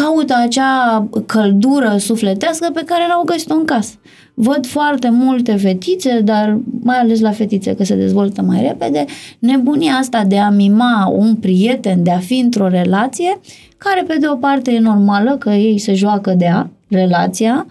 caută 0.02 0.34
acea 0.42 1.08
căldură 1.26 1.96
sufletească 1.98 2.70
pe 2.74 2.82
care 2.86 3.06
l-au 3.08 3.22
găsit-o 3.24 3.54
în 3.54 3.64
casă. 3.64 3.94
Văd 4.34 4.66
foarte 4.66 5.10
multe 5.10 5.56
fetițe, 5.56 6.20
dar 6.24 6.58
mai 6.82 6.96
ales 6.96 7.20
la 7.20 7.30
fetițe 7.30 7.74
că 7.74 7.84
se 7.84 7.94
dezvoltă 7.94 8.42
mai 8.42 8.60
repede, 8.60 9.04
nebunia 9.38 9.92
asta 9.92 10.24
de 10.24 10.38
a 10.38 10.50
mima 10.50 11.12
un 11.16 11.34
prieten, 11.34 12.02
de 12.02 12.10
a 12.10 12.18
fi 12.18 12.38
într-o 12.38 12.68
relație, 12.68 13.40
care 13.76 14.02
pe 14.06 14.16
de 14.20 14.26
o 14.28 14.34
parte 14.34 14.70
e 14.70 14.78
normală, 14.78 15.36
că 15.36 15.50
ei 15.50 15.78
se 15.78 15.94
joacă 15.94 16.30
de 16.30 16.46
a, 16.46 16.66
relația, 16.88 17.66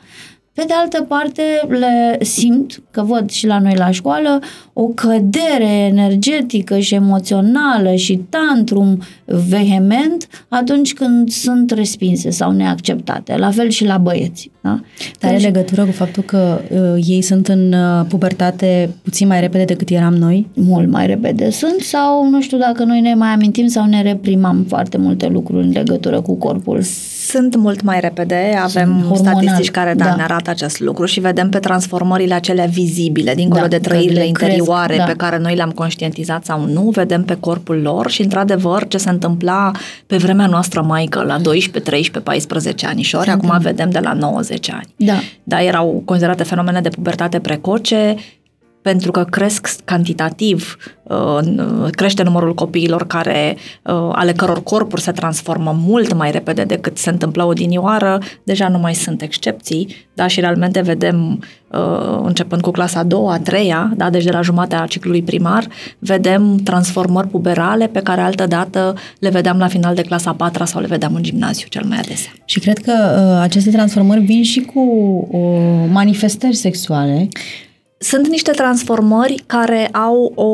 pe 0.56 0.64
de 0.68 0.74
altă 0.74 1.06
parte, 1.08 1.42
le 1.68 2.18
simt, 2.22 2.84
că 2.92 3.04
văd 3.04 3.30
și 3.30 3.48
la 3.48 3.60
noi 3.60 3.76
la 3.78 3.92
școală, 3.92 4.40
o 4.74 4.84
cădere 4.88 5.72
energetică 5.88 6.80
și 6.80 6.94
emoțională 6.94 7.96
și 7.96 8.22
tantrum 8.30 9.02
vehement 9.26 10.28
atunci 10.48 10.94
când 10.94 11.30
sunt 11.30 11.72
respinse 11.72 12.30
sau 12.30 12.52
neacceptate. 12.52 13.38
La 13.38 13.52
fel 13.52 13.70
și 13.70 13.86
la 13.86 13.98
băieți. 13.98 14.52
Da? 14.62 14.80
Dar 15.20 15.32
are 15.32 15.34
deci- 15.34 15.44
legătură 15.44 15.86
cu 15.86 15.92
faptul 15.92 16.24
că 16.24 16.62
uh, 16.70 17.04
ei 17.08 17.22
sunt 17.22 17.48
în 17.48 17.74
uh, 17.74 18.06
pubertate 18.08 18.90
puțin 19.02 19.28
mai 19.28 19.40
repede 19.40 19.64
decât 19.64 19.90
eram 19.90 20.14
noi? 20.14 20.48
Mult 20.54 20.90
mai 20.90 21.08
repede 21.08 21.50
sunt 21.50 21.80
sau 21.80 22.30
nu 22.30 22.42
știu 22.42 22.58
dacă 22.58 22.84
noi 22.84 23.02
ne 23.02 23.14
mai 23.14 23.30
amintim 23.30 23.68
sau 23.68 23.86
ne 23.86 24.02
reprimam 24.02 24.66
foarte 24.68 24.98
multe 24.98 25.28
lucruri 25.28 25.66
în 25.66 25.72
legătură 25.72 26.22
cu 26.22 26.36
corpul. 26.36 26.82
Sunt 27.28 27.56
mult 27.56 27.82
mai 27.82 28.00
repede, 28.00 28.60
avem 28.64 29.12
statistici 29.16 29.72
care 29.72 29.94
da, 29.94 30.06
da. 30.06 30.16
ne 30.16 30.24
arată 30.24 30.50
acest 30.50 30.80
lucru 30.80 31.06
și 31.06 31.20
vedem 31.20 31.50
pe 31.50 31.60
transformările 31.60 32.34
acelea 32.34 32.66
vizibile, 32.66 33.34
dincolo 33.34 33.62
da, 33.62 33.68
de 33.68 33.80
trăirile 33.80 34.28
interioare 34.28 34.94
cresc, 34.94 35.06
da. 35.06 35.12
pe 35.12 35.18
care 35.18 35.38
noi 35.38 35.56
le-am 35.56 35.72
conștientizat 35.72 36.46
sau 36.46 36.66
nu, 36.66 36.90
vedem 36.90 37.24
pe 37.24 37.38
corpul 37.40 37.82
lor 37.82 38.10
și 38.10 38.22
într-adevăr 38.22 38.88
ce 38.88 38.98
se 38.98 39.10
întâmpla 39.10 39.72
pe 40.08 40.18
vremea 40.18 40.46
noastră 40.46 40.82
maică 40.82 41.24
la 41.24 41.38
12, 41.40 41.92
13, 41.92 42.20
14 42.20 42.88
anișori, 42.88 43.30
acum 43.30 43.58
vedem 43.62 43.90
de 43.90 44.00
la 44.00 44.14
90 44.14 44.72
ani. 44.72 44.94
Da. 44.96 45.20
Da, 45.44 45.64
erau 45.64 46.02
considerate 46.06 46.44
fenomene 46.44 46.82
de 46.82 46.90
pubertate 46.90 47.40
precoce, 47.40 48.16
pentru 48.86 49.12
că 49.12 49.24
cresc 49.24 49.68
cantitativ, 49.86 50.78
uh, 51.04 51.40
crește 51.92 52.24
numărul 52.24 52.54
copiilor 52.54 53.08
care, 53.08 53.58
uh, 53.84 54.10
ale 54.12 54.32
căror 54.32 54.64
corpuri 54.64 55.02
se 55.02 55.12
transformă 55.12 55.76
mult 55.80 56.14
mai 56.14 56.32
repede 56.32 56.64
decât 56.64 56.98
se 56.98 57.10
întâmplă 57.10 57.44
odinioară, 57.44 58.20
deja 58.44 58.68
nu 58.68 58.78
mai 58.78 58.94
sunt 58.94 59.22
excepții, 59.22 59.96
da, 60.14 60.28
și 60.28 60.40
realmente 60.40 60.82
vedem, 60.82 61.44
uh, 61.72 62.20
începând 62.24 62.62
cu 62.62 62.72
clasa 62.72 63.00
a 63.00 63.04
doua, 63.04 63.34
a 63.34 63.40
treia, 63.40 63.92
da, 63.96 64.10
deci 64.10 64.24
de 64.24 64.32
la 64.32 64.42
jumatea 64.42 64.86
ciclului 64.86 65.22
primar, 65.22 65.68
vedem 66.00 66.56
transformări 66.56 67.28
puberale 67.28 67.88
pe 67.88 68.02
care 68.02 68.22
altă 68.22 68.46
dată 68.46 68.94
le 69.20 69.30
vedeam 69.30 69.58
la 69.58 69.68
final 69.68 69.96
de 69.96 70.02
clasa 70.02 70.30
a 70.30 70.34
patra 70.34 70.66
sau 70.66 70.82
le 70.82 70.88
vedeam 70.88 71.16
în 71.16 71.24
gimnaziu 71.24 71.68
cel 71.70 71.86
mai 71.86 71.98
adesea. 71.98 72.32
Și 72.46 72.60
cred 72.60 72.78
că 72.78 72.94
uh, 72.94 73.42
aceste 73.42 73.72
transformări 73.72 74.20
vin 74.20 74.44
și 74.44 74.60
cu 74.62 74.80
uh, 75.32 75.90
manifestări 75.92 76.56
sexuale 76.56 77.30
sunt 77.98 78.28
niște 78.28 78.52
transformări 78.52 79.44
care 79.46 79.88
au 79.88 80.32
o 80.36 80.52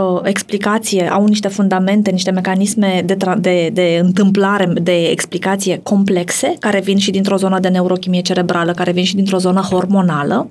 uh, 0.00 0.20
explicație, 0.22 1.10
au 1.10 1.24
niște 1.24 1.48
fundamente, 1.48 2.10
niște 2.10 2.30
mecanisme 2.30 3.02
de, 3.04 3.14
tra- 3.14 3.38
de, 3.38 3.70
de 3.72 4.00
întâmplare, 4.02 4.72
de 4.82 5.08
explicație 5.08 5.80
complexe, 5.82 6.56
care 6.60 6.80
vin 6.80 6.98
și 6.98 7.10
dintr-o 7.10 7.36
zonă 7.36 7.58
de 7.58 7.68
neurochimie 7.68 8.20
cerebrală, 8.20 8.72
care 8.72 8.92
vin 8.92 9.04
și 9.04 9.14
dintr-o 9.14 9.38
zonă 9.38 9.60
hormonală. 9.60 10.50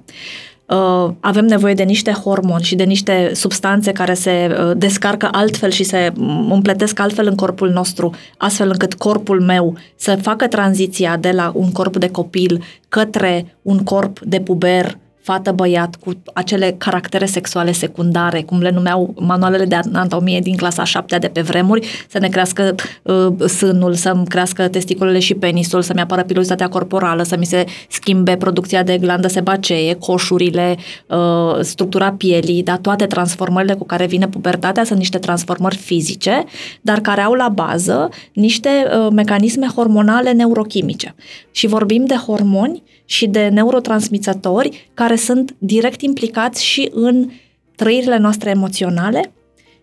Uh, 0.67 1.13
avem 1.19 1.45
nevoie 1.45 1.73
de 1.73 1.83
niște 1.83 2.11
hormoni 2.11 2.63
și 2.63 2.75
de 2.75 2.83
niște 2.83 3.31
substanțe 3.33 3.91
care 3.91 4.13
se 4.13 4.57
uh, 4.59 4.71
descarcă 4.77 5.29
altfel 5.31 5.69
și 5.69 5.83
se 5.83 6.13
împletesc 6.49 6.99
altfel 6.99 7.27
în 7.27 7.35
corpul 7.35 7.69
nostru, 7.69 8.13
astfel 8.37 8.69
încât 8.69 8.93
corpul 8.93 9.41
meu 9.41 9.77
să 9.95 10.17
facă 10.21 10.47
tranziția 10.47 11.17
de 11.17 11.31
la 11.31 11.51
un 11.55 11.71
corp 11.71 11.97
de 11.97 12.09
copil 12.09 12.63
către 12.89 13.57
un 13.61 13.77
corp 13.77 14.19
de 14.19 14.39
puber 14.39 14.97
fată-băiat 15.25 15.95
cu 15.95 16.11
acele 16.33 16.75
caractere 16.77 17.25
sexuale 17.25 17.71
secundare, 17.71 18.41
cum 18.41 18.61
le 18.61 18.71
numeau 18.71 19.13
manualele 19.19 19.65
de 19.65 19.75
anatomie 19.75 20.39
din 20.39 20.55
clasa 20.55 20.83
7 20.83 21.17
de 21.17 21.27
pe 21.27 21.41
vremuri, 21.41 21.87
să 22.07 22.19
ne 22.19 22.27
crească 22.27 22.75
uh, 23.03 23.47
sânul, 23.47 23.93
să-mi 23.93 24.25
crească 24.25 24.67
testiculele 24.67 25.19
și 25.19 25.33
penisul, 25.33 25.81
să-mi 25.81 25.99
apară 26.01 26.23
pilozitatea 26.23 26.67
corporală, 26.67 27.23
să 27.23 27.37
mi 27.37 27.45
se 27.45 27.65
schimbe 27.89 28.35
producția 28.35 28.83
de 28.83 28.97
glandă 28.97 29.27
sebacee, 29.27 29.93
coșurile, 29.93 30.77
uh, 31.07 31.59
structura 31.61 32.11
pielii, 32.11 32.63
dar 32.63 32.77
toate 32.77 33.05
transformările 33.05 33.73
cu 33.73 33.85
care 33.85 34.05
vine 34.05 34.27
pubertatea 34.27 34.83
sunt 34.83 34.99
niște 34.99 35.17
transformări 35.17 35.75
fizice, 35.75 36.43
dar 36.81 36.99
care 36.99 37.21
au 37.21 37.33
la 37.33 37.49
bază 37.49 38.09
niște 38.33 38.69
uh, 38.69 39.07
mecanisme 39.11 39.67
hormonale 39.75 40.31
neurochimice. 40.31 41.15
Și 41.51 41.67
vorbim 41.67 42.05
de 42.05 42.15
hormoni 42.15 42.83
și 43.05 43.27
de 43.27 43.47
neurotransmițători 43.47 44.89
care 44.93 45.14
sunt 45.15 45.55
direct 45.57 46.01
implicați 46.01 46.63
și 46.63 46.89
în 46.93 47.29
trăirile 47.75 48.17
noastre 48.17 48.49
emoționale, 48.49 49.33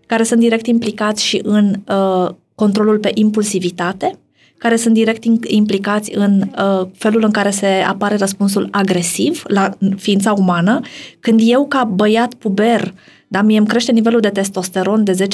care 0.07 0.23
sunt 0.23 0.41
direct 0.41 0.67
implicați 0.67 1.25
și 1.25 1.41
în 1.43 1.75
uh, 1.89 2.35
controlul 2.55 2.99
pe 2.99 3.11
impulsivitate, 3.15 4.19
care 4.59 4.77
sunt 4.77 4.95
direct 4.95 5.25
implicați 5.45 6.15
în 6.15 6.41
uh, 6.41 6.87
felul 6.95 7.23
în 7.25 7.31
care 7.31 7.51
se 7.51 7.67
apare 7.67 8.17
răspunsul 8.17 8.69
agresiv 8.71 9.43
la 9.47 9.71
ființa 9.97 10.33
umană, 10.33 10.81
când 11.21 11.41
eu 11.43 11.67
ca 11.67 11.85
băiat 11.85 12.35
puber 12.35 12.95
da, 13.33 13.43
mie 13.43 13.59
îmi 13.59 13.67
crește 13.67 13.93
nivelul 13.93 14.21
de 14.21 14.29
testosteron 14.29 15.05
de 15.05 15.29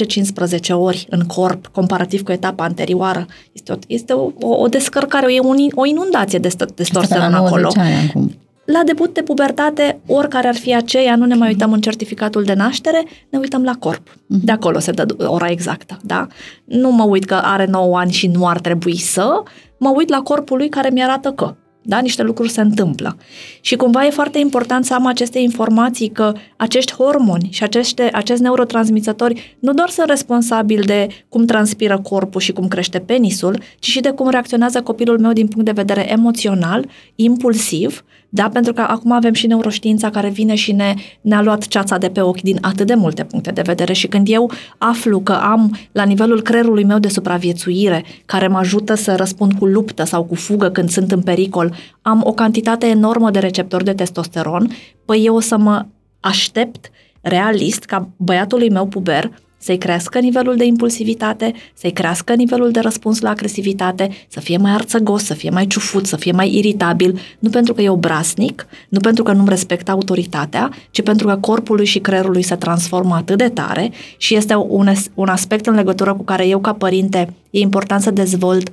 10-15 0.68 0.70
ori 0.70 1.06
în 1.10 1.20
corp, 1.20 1.66
comparativ 1.66 2.22
cu 2.22 2.32
etapa 2.32 2.64
anterioară. 2.64 3.26
Este 3.52 3.72
o, 3.72 3.76
este 3.86 4.12
o, 4.12 4.30
o, 4.40 4.54
o 4.62 4.66
descărcare, 4.66 5.34
e 5.34 5.40
un, 5.40 5.56
o 5.74 5.86
inundație 5.86 6.38
de 6.38 6.48
testosteron 6.74 7.34
acolo. 7.34 7.70
Ani 7.76 8.08
acum. 8.08 8.30
La 8.72 8.82
debut 8.84 9.14
de 9.14 9.22
pubertate, 9.22 10.00
oricare 10.06 10.48
ar 10.48 10.54
fi 10.54 10.74
aceea, 10.74 11.16
nu 11.16 11.24
ne 11.24 11.34
mai 11.34 11.48
uităm 11.48 11.72
în 11.72 11.80
certificatul 11.80 12.42
de 12.42 12.52
naștere, 12.52 13.04
ne 13.30 13.38
uităm 13.38 13.64
la 13.64 13.72
corp. 13.78 14.16
Mhm. 14.26 14.44
De 14.44 14.52
acolo 14.52 14.78
se 14.78 14.90
dă 14.90 15.06
ora 15.26 15.50
exactă, 15.50 15.98
da? 16.02 16.26
Nu 16.64 16.90
mă 16.90 17.04
uit 17.04 17.24
că 17.24 17.34
are 17.34 17.66
9 17.66 17.98
ani 17.98 18.12
și 18.12 18.26
nu 18.26 18.46
ar 18.46 18.60
trebui 18.60 18.96
să, 18.96 19.42
mă 19.78 19.92
uit 19.96 20.08
la 20.08 20.20
corpul 20.20 20.56
lui 20.56 20.68
care 20.68 20.90
mi-arată 20.90 21.30
că. 21.30 21.54
Da? 21.82 21.98
Niște 21.98 22.22
lucruri 22.22 22.50
se 22.50 22.60
întâmplă. 22.60 23.16
Și 23.60 23.76
cumva 23.76 24.06
e 24.06 24.10
foarte 24.10 24.38
important 24.38 24.84
să 24.84 24.94
am 24.94 25.06
aceste 25.06 25.38
informații 25.38 26.08
că 26.08 26.32
acești 26.56 26.94
hormoni 26.94 27.48
și 27.50 27.62
aceste, 27.62 28.10
acești 28.12 28.42
neurotransmițători 28.42 29.56
nu 29.60 29.72
doar 29.72 29.88
sunt 29.88 30.08
responsabili 30.08 30.86
de 30.86 31.06
cum 31.28 31.44
transpiră 31.44 31.98
corpul 31.98 32.40
și 32.40 32.52
cum 32.52 32.68
crește 32.68 32.98
penisul, 32.98 33.62
ci 33.78 33.86
și 33.86 34.00
de 34.00 34.10
cum 34.10 34.28
reacționează 34.28 34.82
copilul 34.82 35.18
meu 35.18 35.32
din 35.32 35.48
punct 35.48 35.64
de 35.64 35.72
vedere 35.82 36.12
emoțional, 36.12 36.86
impulsiv, 37.14 38.04
da? 38.28 38.48
Pentru 38.48 38.72
că 38.72 38.80
acum 38.80 39.12
avem 39.12 39.32
și 39.32 39.46
neuroștiința 39.46 40.10
care 40.10 40.28
vine 40.28 40.54
și 40.54 40.72
ne, 40.72 40.94
ne-a 41.20 41.42
luat 41.42 41.66
ceața 41.66 41.98
de 41.98 42.08
pe 42.08 42.20
ochi 42.20 42.40
din 42.40 42.58
atât 42.60 42.86
de 42.86 42.94
multe 42.94 43.24
puncte 43.24 43.50
de 43.50 43.62
vedere 43.64 43.92
și 43.92 44.06
când 44.06 44.28
eu 44.28 44.50
aflu 44.78 45.20
că 45.20 45.32
am 45.32 45.76
la 45.92 46.04
nivelul 46.04 46.42
creierului 46.42 46.84
meu 46.84 46.98
de 46.98 47.08
supraviețuire 47.08 48.04
care 48.26 48.48
mă 48.48 48.58
ajută 48.58 48.94
să 48.94 49.14
răspund 49.14 49.52
cu 49.52 49.66
luptă 49.66 50.04
sau 50.04 50.24
cu 50.24 50.34
fugă 50.34 50.68
când 50.68 50.90
sunt 50.90 51.12
în 51.12 51.22
pericol, 51.22 51.74
am 52.02 52.20
o 52.24 52.32
cantitate 52.32 52.86
enormă 52.86 53.30
de 53.30 53.38
receptori 53.38 53.84
de 53.84 53.94
testosteron, 53.94 54.70
păi 55.04 55.22
eu 55.24 55.34
o 55.34 55.40
să 55.40 55.56
mă 55.56 55.86
aștept 56.20 56.90
realist 57.20 57.84
ca 57.84 58.08
băiatului 58.16 58.70
meu 58.70 58.86
puber 58.86 59.30
să-i 59.58 59.78
crească 59.78 60.18
nivelul 60.18 60.56
de 60.56 60.64
impulsivitate, 60.64 61.52
să-i 61.74 61.92
crească 61.92 62.34
nivelul 62.34 62.70
de 62.70 62.80
răspuns 62.80 63.20
la 63.20 63.30
agresivitate, 63.30 64.08
să 64.28 64.40
fie 64.40 64.56
mai 64.56 64.72
arțăgos, 64.72 65.24
să 65.24 65.34
fie 65.34 65.50
mai 65.50 65.66
ciufut, 65.66 66.06
să 66.06 66.16
fie 66.16 66.32
mai 66.32 66.54
iritabil, 66.54 67.20
nu 67.38 67.50
pentru 67.50 67.74
că 67.74 67.82
e 67.82 67.88
obraznic, 67.88 68.66
nu 68.88 69.00
pentru 69.00 69.22
că 69.22 69.32
nu-mi 69.32 69.48
respectă 69.48 69.90
autoritatea, 69.90 70.70
ci 70.90 71.02
pentru 71.02 71.26
că 71.26 71.36
corpul 71.36 71.76
lui 71.76 71.84
și 71.84 71.98
creierul 71.98 72.32
lui 72.32 72.42
se 72.42 72.56
transformă 72.56 73.14
atât 73.14 73.38
de 73.38 73.48
tare 73.48 73.90
și 74.16 74.34
este 74.34 74.54
un, 74.54 74.92
un 75.14 75.28
aspect 75.28 75.66
în 75.66 75.74
legătură 75.74 76.14
cu 76.14 76.22
care 76.22 76.46
eu 76.46 76.60
ca 76.60 76.72
părinte 76.72 77.34
e 77.50 77.58
important 77.58 78.02
să 78.02 78.10
dezvolt 78.10 78.72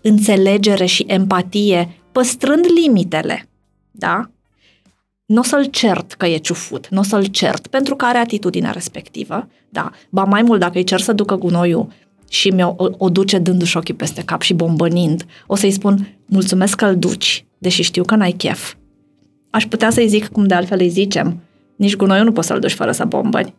înțelegere 0.00 0.84
și 0.84 1.04
empatie, 1.06 1.88
păstrând 2.12 2.64
limitele, 2.80 3.48
da? 3.90 4.31
Nu 5.26 5.40
o 5.40 5.42
să-l 5.42 5.64
cert 5.64 6.12
că 6.12 6.26
e 6.26 6.36
ciufut, 6.36 6.88
nu 6.88 7.00
o 7.00 7.02
să-l 7.02 7.24
cert 7.24 7.66
pentru 7.66 7.96
că 7.96 8.04
are 8.04 8.18
atitudinea 8.18 8.70
respectivă, 8.70 9.48
da. 9.68 9.90
Ba 10.10 10.24
mai 10.24 10.42
mult, 10.42 10.60
dacă 10.60 10.78
îi 10.78 10.84
cer 10.84 11.00
să 11.00 11.12
ducă 11.12 11.34
gunoiul 11.34 11.88
și 12.28 12.48
mi-o 12.48 12.74
o, 12.76 12.88
o 12.98 13.08
duce 13.08 13.38
dându-și 13.38 13.76
ochii 13.76 13.94
peste 13.94 14.22
cap 14.22 14.40
și 14.40 14.54
bombănind, 14.54 15.26
o 15.46 15.54
să-i 15.54 15.70
spun, 15.70 16.16
mulțumesc 16.26 16.76
că 16.76 16.86
îl 16.86 16.96
duci, 16.96 17.44
deși 17.58 17.82
știu 17.82 18.04
că 18.04 18.16
n-ai 18.16 18.32
chef. 18.32 18.74
Aș 19.50 19.66
putea 19.66 19.90
să-i 19.90 20.08
zic 20.08 20.28
cum 20.28 20.46
de 20.46 20.54
altfel 20.54 20.80
îi 20.80 20.88
zicem, 20.88 21.40
nici 21.76 21.96
gunoiul 21.96 22.24
nu 22.24 22.32
poți 22.32 22.46
să-l 22.46 22.60
duci 22.60 22.72
fără 22.72 22.92
să 22.92 23.04
bombăni. 23.04 23.54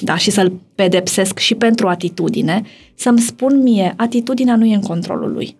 Da, 0.00 0.16
și 0.16 0.30
să-l 0.30 0.52
pedepsesc 0.74 1.38
și 1.38 1.54
pentru 1.54 1.88
atitudine, 1.88 2.62
să-mi 2.94 3.20
spun 3.20 3.62
mie, 3.62 3.94
atitudinea 3.96 4.56
nu 4.56 4.64
e 4.64 4.74
în 4.74 4.80
controlul 4.80 5.32
lui. 5.32 5.56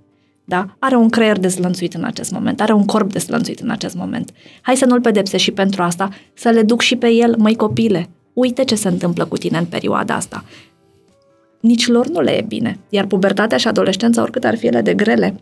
Da? 0.49 0.77
Are 0.79 0.97
un 0.97 1.09
creier 1.09 1.39
dezlănțuit 1.39 1.95
în 1.95 2.05
acest 2.05 2.33
moment, 2.33 2.61
are 2.61 2.73
un 2.73 2.85
corp 2.85 3.13
dezlănțuit 3.13 3.61
în 3.61 3.71
acest 3.71 3.95
moment. 3.95 4.31
Hai 4.61 4.77
să 4.77 4.85
nu-l 4.85 5.01
pedepse 5.01 5.37
și 5.37 5.51
pentru 5.51 5.83
asta, 5.83 6.09
să 6.35 6.49
le 6.49 6.63
duc 6.63 6.81
și 6.81 6.97
pe 6.97 7.09
el, 7.09 7.35
măi 7.39 7.57
copile, 7.57 8.09
uite 8.33 8.65
ce 8.65 8.75
se 8.75 8.89
întâmplă 8.89 9.25
cu 9.25 9.37
tine 9.37 9.59
în 9.59 9.65
perioada 9.65 10.15
asta. 10.15 10.45
Nici 11.61 11.87
lor 11.87 12.07
nu 12.07 12.21
le 12.21 12.31
e 12.31 12.45
bine, 12.49 12.79
iar 12.89 13.07
pubertatea 13.07 13.57
și 13.57 13.69
adolescența, 13.69 14.23
oricât 14.23 14.45
ar 14.45 14.57
fi 14.57 14.67
ele 14.67 14.81
de 14.81 14.95
grele, 14.95 15.41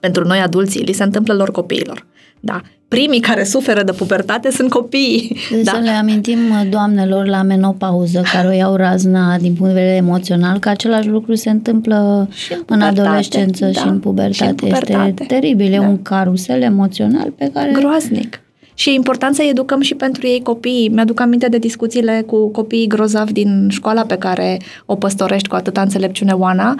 pentru 0.00 0.24
noi 0.24 0.38
adulții, 0.38 0.82
li 0.82 0.92
se 0.92 1.02
întâmplă 1.02 1.34
lor 1.34 1.50
copiilor. 1.50 2.06
Da, 2.40 2.60
primii 2.88 3.20
care 3.20 3.44
suferă 3.44 3.82
de 3.82 3.92
pubertate 3.92 4.50
sunt 4.50 4.70
copiii. 4.70 5.36
Deci 5.50 5.64
da? 5.64 5.70
să 5.70 5.78
le 5.78 5.90
amintim 5.90 6.38
doamnelor 6.70 7.26
la 7.26 7.42
menopauză 7.42 8.22
care 8.32 8.48
o 8.48 8.50
iau 8.50 8.76
razna 8.76 9.38
din 9.38 9.54
punct 9.54 9.72
de 9.72 9.80
vedere 9.80 9.96
emoțional 9.96 10.58
că 10.58 10.68
același 10.68 11.08
lucru 11.08 11.34
se 11.34 11.50
întâmplă 11.50 12.28
și 12.32 12.52
în, 12.52 12.62
în 12.66 12.80
adolescență 12.80 13.64
da. 13.64 13.80
și 13.80 13.86
în 13.86 14.00
pubertate. 14.00 14.32
Și 14.32 14.42
în 14.42 14.54
pubertate. 14.54 15.08
Este 15.08 15.24
teribil, 15.24 15.72
e 15.72 15.78
da. 15.78 15.86
un 15.86 16.02
carusel 16.02 16.62
emoțional 16.62 17.30
pe 17.30 17.50
care... 17.54 17.72
Groaznic. 17.72 18.40
Și 18.74 18.88
e 18.88 18.92
important 18.92 19.34
să 19.34 19.42
educăm 19.42 19.80
și 19.80 19.94
pentru 19.94 20.26
ei 20.26 20.42
copiii. 20.42 20.88
Mi-aduc 20.88 21.20
aminte 21.20 21.48
de 21.48 21.58
discuțiile 21.58 22.22
cu 22.26 22.48
copiii 22.48 22.86
grozavi 22.86 23.32
din 23.32 23.68
școala 23.70 24.02
pe 24.02 24.16
care 24.16 24.60
o 24.86 24.96
păstorești 24.96 25.48
cu 25.48 25.54
atâta 25.54 25.80
înțelepciune, 25.80 26.32
Oana, 26.32 26.74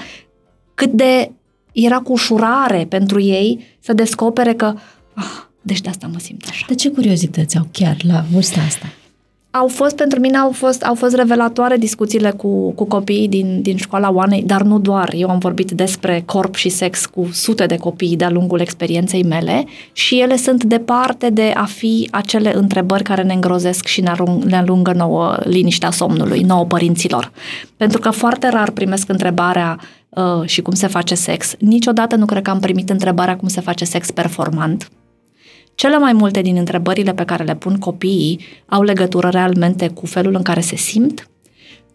cât 0.74 0.92
de 0.92 1.30
era 1.72 1.98
cu 1.98 2.12
ușurare 2.12 2.86
pentru 2.88 3.20
ei 3.20 3.76
să 3.80 3.92
descopere 3.92 4.52
că 4.52 4.74
ah, 5.14 5.47
deci 5.62 5.80
de 5.80 5.88
asta 5.88 6.06
mă 6.12 6.18
simt 6.18 6.46
așa. 6.48 6.64
De 6.68 6.74
ce 6.74 6.90
curiozități 6.90 7.56
au 7.56 7.68
chiar 7.72 7.96
la 8.02 8.24
vârsta 8.32 8.60
asta? 8.60 8.86
Au 9.50 9.68
fost, 9.68 9.96
pentru 9.96 10.20
mine 10.20 10.36
au 10.36 10.50
fost, 10.50 10.82
au 10.82 10.94
fost 10.94 11.14
revelatoare 11.14 11.76
discuțiile 11.76 12.30
cu, 12.30 12.70
cu 12.70 12.84
copiii 12.84 13.28
din, 13.28 13.62
din 13.62 13.76
școala 13.76 14.10
Oanei, 14.10 14.42
dar 14.42 14.62
nu 14.62 14.78
doar. 14.78 15.12
Eu 15.16 15.30
am 15.30 15.38
vorbit 15.38 15.70
despre 15.70 16.22
corp 16.26 16.54
și 16.54 16.68
sex 16.68 17.06
cu 17.06 17.28
sute 17.32 17.66
de 17.66 17.76
copii 17.76 18.16
de-a 18.16 18.30
lungul 18.30 18.60
experienței 18.60 19.22
mele 19.22 19.64
și 19.92 20.20
ele 20.20 20.36
sunt 20.36 20.64
departe 20.64 21.30
de 21.30 21.52
a 21.54 21.64
fi 21.64 22.08
acele 22.12 22.56
întrebări 22.56 23.02
care 23.02 23.22
ne 23.22 23.32
îngrozesc 23.32 23.86
și 23.86 24.00
ne, 24.00 24.08
arung, 24.10 24.44
ne 24.44 24.56
alungă 24.56 24.92
nouă 24.92 25.36
liniștea 25.44 25.90
somnului, 25.90 26.40
nouă 26.40 26.64
părinților. 26.64 27.32
Pentru 27.76 28.00
că 28.00 28.10
foarte 28.10 28.48
rar 28.48 28.70
primesc 28.70 29.08
întrebarea 29.08 29.80
uh, 30.08 30.44
și 30.44 30.62
cum 30.62 30.74
se 30.74 30.86
face 30.86 31.14
sex. 31.14 31.54
Niciodată 31.58 32.16
nu 32.16 32.24
cred 32.24 32.42
că 32.42 32.50
am 32.50 32.60
primit 32.60 32.90
întrebarea 32.90 33.36
cum 33.36 33.48
se 33.48 33.60
face 33.60 33.84
sex 33.84 34.10
performant 34.10 34.88
cele 35.78 35.98
mai 35.98 36.12
multe 36.12 36.40
din 36.40 36.56
întrebările 36.56 37.12
pe 37.12 37.24
care 37.24 37.44
le 37.44 37.54
pun 37.54 37.76
copiii 37.76 38.40
au 38.66 38.82
legătură 38.82 39.28
realmente 39.28 39.88
cu 39.88 40.06
felul 40.06 40.34
în 40.34 40.42
care 40.42 40.60
se 40.60 40.76
simt, 40.76 41.30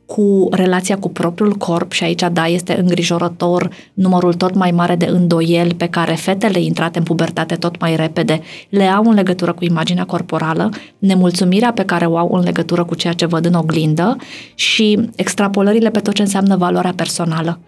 cu 0.06 0.48
relația 0.52 0.98
cu 0.98 1.10
propriul 1.10 1.54
corp 1.54 1.92
și 1.92 2.04
aici, 2.04 2.24
da, 2.32 2.48
este 2.48 2.80
îngrijorător 2.80 3.70
numărul 3.94 4.34
tot 4.34 4.56
mai 4.56 4.72
mare 4.72 4.96
de 4.96 5.06
îndoieli 5.06 5.74
pe 5.74 5.88
care 5.88 6.14
fetele 6.14 6.60
intrate 6.60 6.98
în 6.98 7.04
pubertate 7.04 7.56
tot 7.56 7.80
mai 7.80 7.96
repede 7.96 8.42
le 8.70 8.84
au 8.84 9.04
în 9.04 9.14
legătură 9.14 9.54
cu 9.54 9.64
imaginea 9.64 10.06
corporală, 10.06 10.70
nemulțumirea 10.98 11.72
pe 11.72 11.86
care 11.86 12.06
o 12.06 12.18
au 12.18 12.30
în 12.32 12.44
legătură 12.44 12.84
cu 12.84 12.96
ceea 12.96 13.14
ce 13.14 13.26
văd 13.26 13.46
în 13.46 13.54
oglindă 13.54 14.16
și 14.56 15.10
extrapolările 15.16 15.90
pe 15.90 16.00
tot 16.00 16.14
ce 16.14 16.22
înseamnă 16.22 16.56
valoarea 16.56 16.94
personală. 16.96 17.60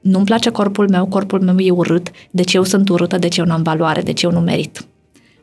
Nu-mi 0.00 0.24
place 0.24 0.50
corpul 0.50 0.88
meu, 0.88 1.06
corpul 1.06 1.40
meu 1.40 1.58
e 1.58 1.70
urât, 1.70 2.10
deci 2.30 2.54
eu 2.54 2.62
sunt 2.62 2.88
urâtă, 2.88 3.18
deci 3.18 3.36
eu 3.36 3.44
n-am 3.44 3.62
valoare, 3.62 4.00
deci 4.00 4.22
eu 4.22 4.30
nu 4.30 4.40
merit 4.40 4.86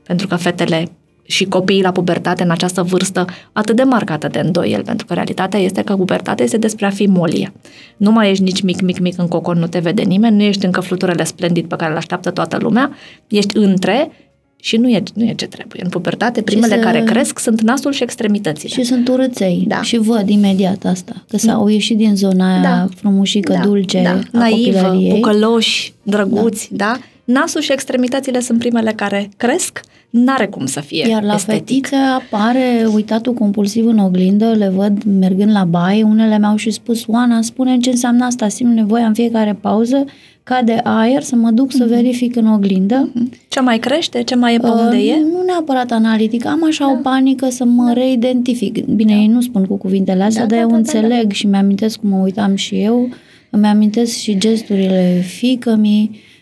pentru 0.06 0.28
că 0.28 0.36
fetele 0.36 0.89
și 1.28 1.45
copiii 1.45 1.82
la 1.82 1.91
pubertate 1.91 2.43
în 2.43 2.49
această 2.49 2.84
vârstă 2.84 3.26
atât 3.51 3.76
de 3.76 3.84
marcată 3.84 4.28
de 4.28 4.39
îndoiel, 4.39 4.84
pentru 4.84 5.06
că 5.06 5.14
realitatea 5.14 5.60
este 5.60 5.82
că 5.82 5.95
pubertatea 5.95 6.45
este 6.45 6.58
despre 6.58 6.86
a 6.86 6.89
fi 6.89 7.06
molie. 7.06 7.53
Nu 7.97 8.12
mai 8.12 8.30
ești 8.30 8.43
nici 8.43 8.62
mic, 8.62 8.82
mic, 8.82 8.99
mic 8.99 9.18
în 9.18 9.28
cocon, 9.28 9.58
nu 9.58 9.68
te 9.68 9.80
vede 9.80 10.01
nimeni, 10.01 10.36
nu 10.36 10.43
ești 10.43 10.66
încă 10.66 10.80
fluturele 10.80 11.24
splendid 11.24 11.66
pe 11.66 11.76
care 11.76 11.91
îl 11.91 11.97
așteaptă 11.97 12.32
toată 12.32 12.58
lumea, 12.62 12.91
ești 13.28 13.58
între 13.58 14.12
și 14.56 14.78
nu 14.78 14.89
e, 14.89 15.03
nu 15.14 15.24
e 15.24 15.34
ce 15.34 15.47
trebuie. 15.47 15.82
În 15.84 15.89
pubertate, 15.89 16.41
primele 16.41 16.76
să... 16.76 16.82
care 16.82 17.03
cresc 17.03 17.39
sunt 17.39 17.62
nasul 17.62 17.91
și 17.91 18.03
extremitățile. 18.03 18.74
Și 18.74 18.84
sunt 18.84 19.08
urâței. 19.08 19.64
Da. 19.68 19.82
Și 19.82 19.97
văd 19.97 20.30
imediat 20.30 20.86
asta. 20.86 21.24
Că 21.28 21.38
s-au 21.38 21.68
ieșit 21.68 21.97
din 21.97 22.16
zona 22.16 22.51
aia 22.51 22.62
da. 22.62 22.88
frumușică, 22.95 23.53
da. 23.53 23.60
dulce, 23.60 24.01
da. 24.03 24.39
Naivă, 24.39 24.97
bucăloși, 25.10 25.93
drăguți, 26.03 26.70
da. 26.72 26.86
da? 26.86 26.99
Nasul 27.26 27.61
și 27.61 27.71
extremitățile 27.71 28.39
sunt 28.39 28.59
primele 28.59 28.91
care 28.91 29.30
cresc, 29.38 29.82
n-are 30.09 30.47
cum 30.47 30.65
să 30.65 30.80
fie 30.80 31.07
Iar 31.09 31.23
la 31.23 31.34
estetic. 31.34 31.59
fetițe 31.59 31.95
apare 31.95 32.88
uitatul 32.93 33.34
compulsiv 33.34 33.86
în 33.86 33.97
oglindă, 33.97 34.51
le 34.51 34.71
văd 34.76 35.03
mergând 35.19 35.51
la 35.51 35.63
baie, 35.63 36.03
unele 36.03 36.38
mi-au 36.39 36.55
și 36.55 36.71
spus, 36.71 37.03
Oana, 37.07 37.41
spune 37.41 37.78
ce 37.78 37.89
înseamnă 37.89 38.26
asta, 38.26 38.47
simt 38.47 38.73
nevoia 38.73 39.05
în 39.05 39.13
fiecare 39.13 39.57
pauză 39.61 40.05
ca 40.43 40.61
de 40.61 40.80
aer 40.84 41.21
să 41.21 41.36
mă 41.36 41.51
duc 41.51 41.71
să 41.71 41.84
mhm. 41.84 41.93
verific 41.93 42.36
în 42.36 42.47
oglindă. 42.47 43.09
Mhm. 43.13 43.32
Ce 43.47 43.59
mai 43.59 43.78
crește? 43.78 44.23
Ce 44.23 44.36
mai 44.36 44.53
e 44.53 44.57
pe 44.57 44.67
unde 44.67 44.95
uh, 44.95 45.09
e? 45.09 45.15
Nu 45.32 45.43
neapărat 45.45 45.91
analitic. 45.91 46.45
Am 46.45 46.65
așa 46.65 46.86
da. 46.86 46.91
o 46.91 46.95
panică 46.95 47.49
să 47.49 47.63
mă 47.63 47.86
da. 47.86 47.93
reidentific. 47.93 48.86
Bine, 48.86 49.13
da. 49.13 49.19
ei 49.19 49.28
nu 49.28 49.41
spun 49.41 49.65
cu 49.65 49.78
cuvintele 49.78 50.23
astea, 50.23 50.45
da, 50.45 50.47
dar 50.47 50.57
da, 50.57 50.63
eu 50.63 50.69
da, 50.69 50.76
înțeleg 50.76 51.21
da, 51.21 51.28
da. 51.28 51.34
și 51.34 51.47
mi-amintesc 51.47 51.99
cum 51.99 52.09
mă 52.09 52.17
uitam 52.17 52.55
și 52.55 52.76
eu. 52.76 53.09
Îmi 53.49 53.65
amintesc 53.65 54.17
și 54.17 54.38
gesturile 54.38 55.21
fică 55.26 55.76
mi 55.76 56.09
Uh, 56.11 56.34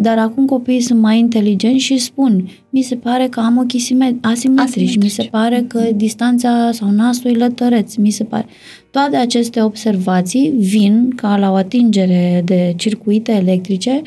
dar 0.00 0.18
acum 0.18 0.46
copiii 0.46 0.80
sunt 0.80 1.00
mai 1.00 1.18
inteligenți 1.18 1.84
și 1.84 1.98
spun, 1.98 2.48
mi 2.70 2.82
se 2.82 2.94
pare 2.94 3.28
că 3.28 3.40
am 3.40 3.56
ochii 3.56 4.18
asimetrici, 4.20 4.96
mi 4.96 5.08
se 5.08 5.28
pare 5.30 5.64
că 5.68 5.80
distanța 5.94 6.70
sau 6.72 6.90
nasul 6.90 7.30
e 7.30 7.38
lătăreț, 7.38 7.94
mi 7.94 8.10
se 8.10 8.24
pare. 8.24 8.46
Toate 8.90 9.16
aceste 9.16 9.62
observații 9.62 10.52
vin 10.58 11.12
ca 11.16 11.36
la 11.36 11.50
o 11.50 11.54
atingere 11.54 12.42
de 12.44 12.74
circuite 12.76 13.32
electrice 13.32 14.02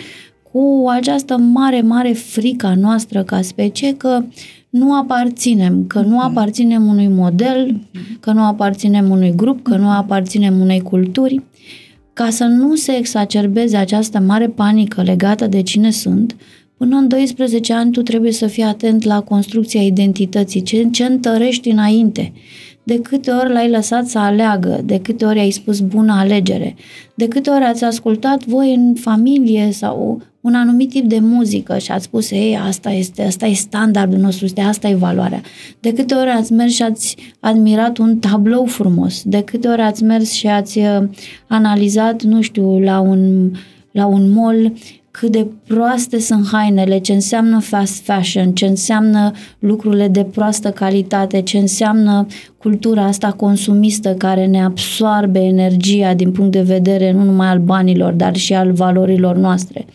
cu 0.51 0.85
această 0.89 1.37
mare, 1.37 1.81
mare 1.81 2.11
frică 2.11 2.73
noastră 2.79 3.23
ca 3.23 3.41
specie 3.41 3.93
că 3.93 4.23
nu 4.69 4.93
aparținem, 4.93 5.85
că 5.87 5.99
nu 5.99 6.15
mhm. 6.15 6.25
aparținem 6.25 6.87
unui 6.87 7.07
model, 7.07 7.81
mhm. 7.93 8.19
că 8.19 8.31
nu 8.31 8.41
aparținem 8.41 9.09
unui 9.09 9.33
grup, 9.35 9.63
că 9.63 9.75
nu 9.75 9.89
aparținem 9.89 10.59
unei 10.59 10.81
culturi 10.81 11.41
ca 12.15 12.29
să 12.29 12.43
nu 12.43 12.75
se 12.75 12.95
exacerbeze 12.97 13.77
această 13.77 14.19
mare 14.19 14.47
panică 14.47 15.01
legată 15.01 15.47
de 15.47 15.61
cine 15.61 15.91
sunt, 15.91 16.35
până 16.77 16.97
în 16.97 17.07
12 17.07 17.73
ani 17.73 17.91
tu 17.91 18.01
trebuie 18.01 18.31
să 18.31 18.47
fii 18.47 18.63
atent 18.63 19.03
la 19.03 19.21
construcția 19.21 19.81
identității, 19.81 20.61
ce, 20.61 20.87
ce 20.91 21.05
întărești 21.05 21.69
înainte, 21.69 22.33
de 22.83 22.99
câte 23.01 23.31
ori 23.31 23.51
l-ai 23.51 23.69
lăsat 23.69 24.07
să 24.07 24.17
aleagă, 24.19 24.81
de 24.83 24.99
câte 24.99 25.25
ori 25.25 25.39
ai 25.39 25.51
spus 25.51 25.79
bună 25.79 26.13
alegere, 26.13 26.75
de 27.15 27.27
câte 27.27 27.49
ori 27.49 27.63
ați 27.63 27.83
ascultat 27.83 28.45
voi 28.45 28.73
în 28.73 28.93
familie 28.93 29.71
sau 29.71 30.21
un 30.45 30.53
anumit 30.53 30.89
tip 30.89 31.05
de 31.05 31.19
muzică 31.19 31.77
și 31.77 31.91
ați 31.91 32.03
spus, 32.03 32.31
ei, 32.31 32.57
asta 32.57 32.89
este, 32.89 33.23
asta 33.23 33.45
e 33.45 33.53
standardul 33.53 34.19
nostru, 34.19 34.45
este, 34.45 34.61
asta 34.61 34.87
e 34.87 34.95
valoarea. 34.95 35.41
De 35.79 35.93
câte 35.93 36.13
ori 36.13 36.29
ați 36.29 36.53
mers 36.53 36.73
și 36.73 36.83
ați 36.83 37.15
admirat 37.39 37.97
un 37.97 38.19
tablou 38.19 38.65
frumos, 38.65 39.21
de 39.23 39.41
câte 39.41 39.67
ori 39.67 39.81
ați 39.81 40.03
mers 40.03 40.31
și 40.31 40.47
ați 40.47 40.77
uh, 40.77 41.07
analizat, 41.47 42.23
nu 42.23 42.41
știu, 42.41 42.79
la 42.79 42.99
un, 42.99 43.51
la 43.91 44.05
un 44.05 44.31
mall 44.31 44.73
cât 45.19 45.31
de 45.31 45.47
proaste 45.67 46.19
sunt 46.19 46.47
hainele, 46.51 46.97
ce 46.97 47.13
înseamnă 47.13 47.59
fast 47.59 48.03
fashion, 48.03 48.53
ce 48.53 48.65
înseamnă 48.65 49.31
lucrurile 49.59 50.07
de 50.07 50.23
proastă 50.23 50.71
calitate, 50.71 51.41
ce 51.41 51.57
înseamnă 51.57 52.25
cultura 52.57 53.03
asta 53.03 53.31
consumistă 53.31 54.13
care 54.13 54.45
ne 54.45 54.63
absoarbe 54.63 55.39
energia 55.39 56.13
din 56.13 56.31
punct 56.31 56.51
de 56.51 56.61
vedere 56.61 57.11
nu 57.11 57.23
numai 57.23 57.47
al 57.47 57.59
banilor, 57.59 58.13
dar 58.13 58.35
și 58.35 58.53
al 58.53 58.71
valorilor 58.71 59.35
noastre. 59.35 59.85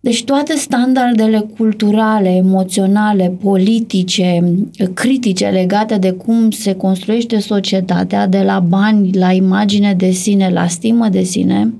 Deci 0.00 0.24
toate 0.24 0.54
standardele 0.56 1.46
culturale, 1.56 2.28
emoționale, 2.28 3.36
politice, 3.42 4.54
critice 4.94 5.46
legate 5.46 5.96
de 5.96 6.10
cum 6.10 6.50
se 6.50 6.74
construiește 6.74 7.38
societatea, 7.38 8.26
de 8.26 8.42
la 8.42 8.60
bani, 8.60 9.12
la 9.12 9.32
imagine 9.32 9.94
de 9.94 10.10
sine, 10.10 10.50
la 10.50 10.66
stimă 10.66 11.08
de 11.08 11.22
sine, 11.22 11.72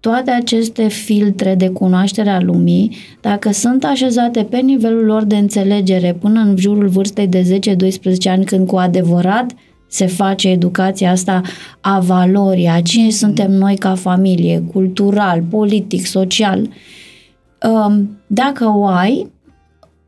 toate 0.00 0.30
aceste 0.30 0.88
filtre 0.88 1.54
de 1.54 1.68
cunoaștere 1.68 2.30
a 2.30 2.40
lumii, 2.40 2.96
dacă 3.20 3.52
sunt 3.52 3.84
așezate 3.84 4.44
pe 4.44 4.56
nivelul 4.56 5.04
lor 5.04 5.24
de 5.24 5.36
înțelegere 5.36 6.14
până 6.20 6.40
în 6.40 6.56
jurul 6.56 6.88
vârstei 6.88 7.26
de 7.26 7.60
10-12 8.26 8.30
ani, 8.30 8.44
când 8.44 8.66
cu 8.66 8.76
adevărat 8.76 9.52
se 9.88 10.06
face 10.06 10.48
educația 10.48 11.10
asta 11.10 11.40
a 11.80 11.98
valorii, 11.98 12.66
a 12.66 12.82
cine 12.82 13.10
suntem 13.10 13.50
noi 13.50 13.76
ca 13.76 13.94
familie, 13.94 14.62
cultural, 14.72 15.42
politic, 15.50 16.06
social, 16.06 16.68
um, 17.62 18.18
dacă 18.26 18.72
o 18.76 18.86
ai, 18.86 19.30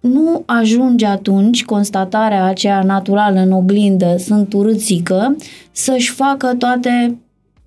nu 0.01 0.43
ajunge 0.47 1.07
atunci 1.07 1.65
constatarea 1.65 2.45
aceea 2.45 2.83
naturală 2.83 3.41
în 3.41 3.53
oglindă, 3.53 4.15
sunt 4.19 4.53
urâțică, 4.53 5.37
să-și 5.73 6.11
facă 6.11 6.55
toate 6.59 7.19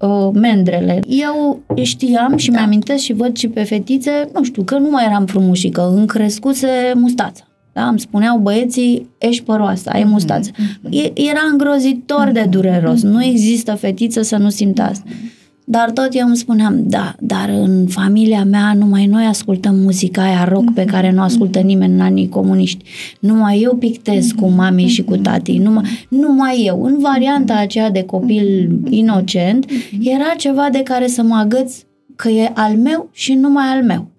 uh, 0.07 0.29
mendrele. 0.33 0.99
Eu 1.07 1.59
știam 1.81 2.37
și 2.37 2.51
da. 2.51 2.57
mi-amintesc 2.57 3.03
și 3.03 3.13
văd 3.13 3.37
și 3.37 3.47
pe 3.47 3.63
fetițe, 3.63 4.29
nu 4.33 4.43
știu, 4.43 4.63
că 4.63 4.77
nu 4.77 4.89
mai 4.89 5.05
eram 5.05 5.25
frumușică, 5.25 5.93
îmi 5.95 6.07
crescuse 6.07 6.67
mustața. 6.95 7.47
Da? 7.73 7.87
Îmi 7.87 7.99
spuneau 7.99 8.37
băieții, 8.37 9.09
ești 9.17 9.43
păroasă, 9.43 9.89
ai 9.93 10.01
mhm. 10.01 10.11
mustață. 10.11 10.51
Mm-hmm. 10.51 11.13
Era 11.13 11.39
îngrozitor 11.51 12.29
mm-hmm. 12.29 12.33
de 12.33 12.47
dureros. 12.49 12.99
Mm-hmm. 12.99 13.09
Nu 13.09 13.23
există 13.23 13.75
fetiță 13.75 14.21
să 14.21 14.37
nu 14.37 14.49
simtă 14.49 14.81
asta. 14.81 15.05
Dar 15.65 15.91
tot 15.91 16.07
eu 16.11 16.27
îmi 16.27 16.35
spuneam, 16.37 16.83
da, 16.87 17.15
dar 17.19 17.49
în 17.49 17.87
familia 17.87 18.43
mea 18.43 18.73
numai 18.73 19.05
noi 19.05 19.25
ascultăm 19.25 19.75
muzica 19.75 20.23
aia 20.23 20.43
rock 20.43 20.73
pe 20.73 20.85
care 20.85 21.11
nu 21.11 21.21
ascultă 21.21 21.59
nimeni 21.59 21.93
în 21.93 21.99
anii 21.99 22.29
comuniști. 22.29 22.83
Numai 23.19 23.59
eu 23.61 23.75
pictez 23.75 24.31
cu 24.31 24.47
mami 24.47 24.87
și 24.87 25.03
cu 25.03 25.15
tati. 25.15 25.57
Numai, 25.57 25.83
numai 26.09 26.63
eu. 26.65 26.83
În 26.83 26.97
varianta 26.99 27.53
aceea 27.53 27.89
de 27.91 28.03
copil 28.03 28.69
inocent, 28.89 29.65
era 30.01 30.33
ceva 30.37 30.67
de 30.71 30.79
care 30.83 31.07
să 31.07 31.21
mă 31.21 31.35
agăț 31.35 31.75
că 32.15 32.29
e 32.29 32.51
al 32.53 32.75
meu 32.75 33.09
și 33.11 33.33
numai 33.33 33.65
al 33.65 33.83
meu. 33.83 34.11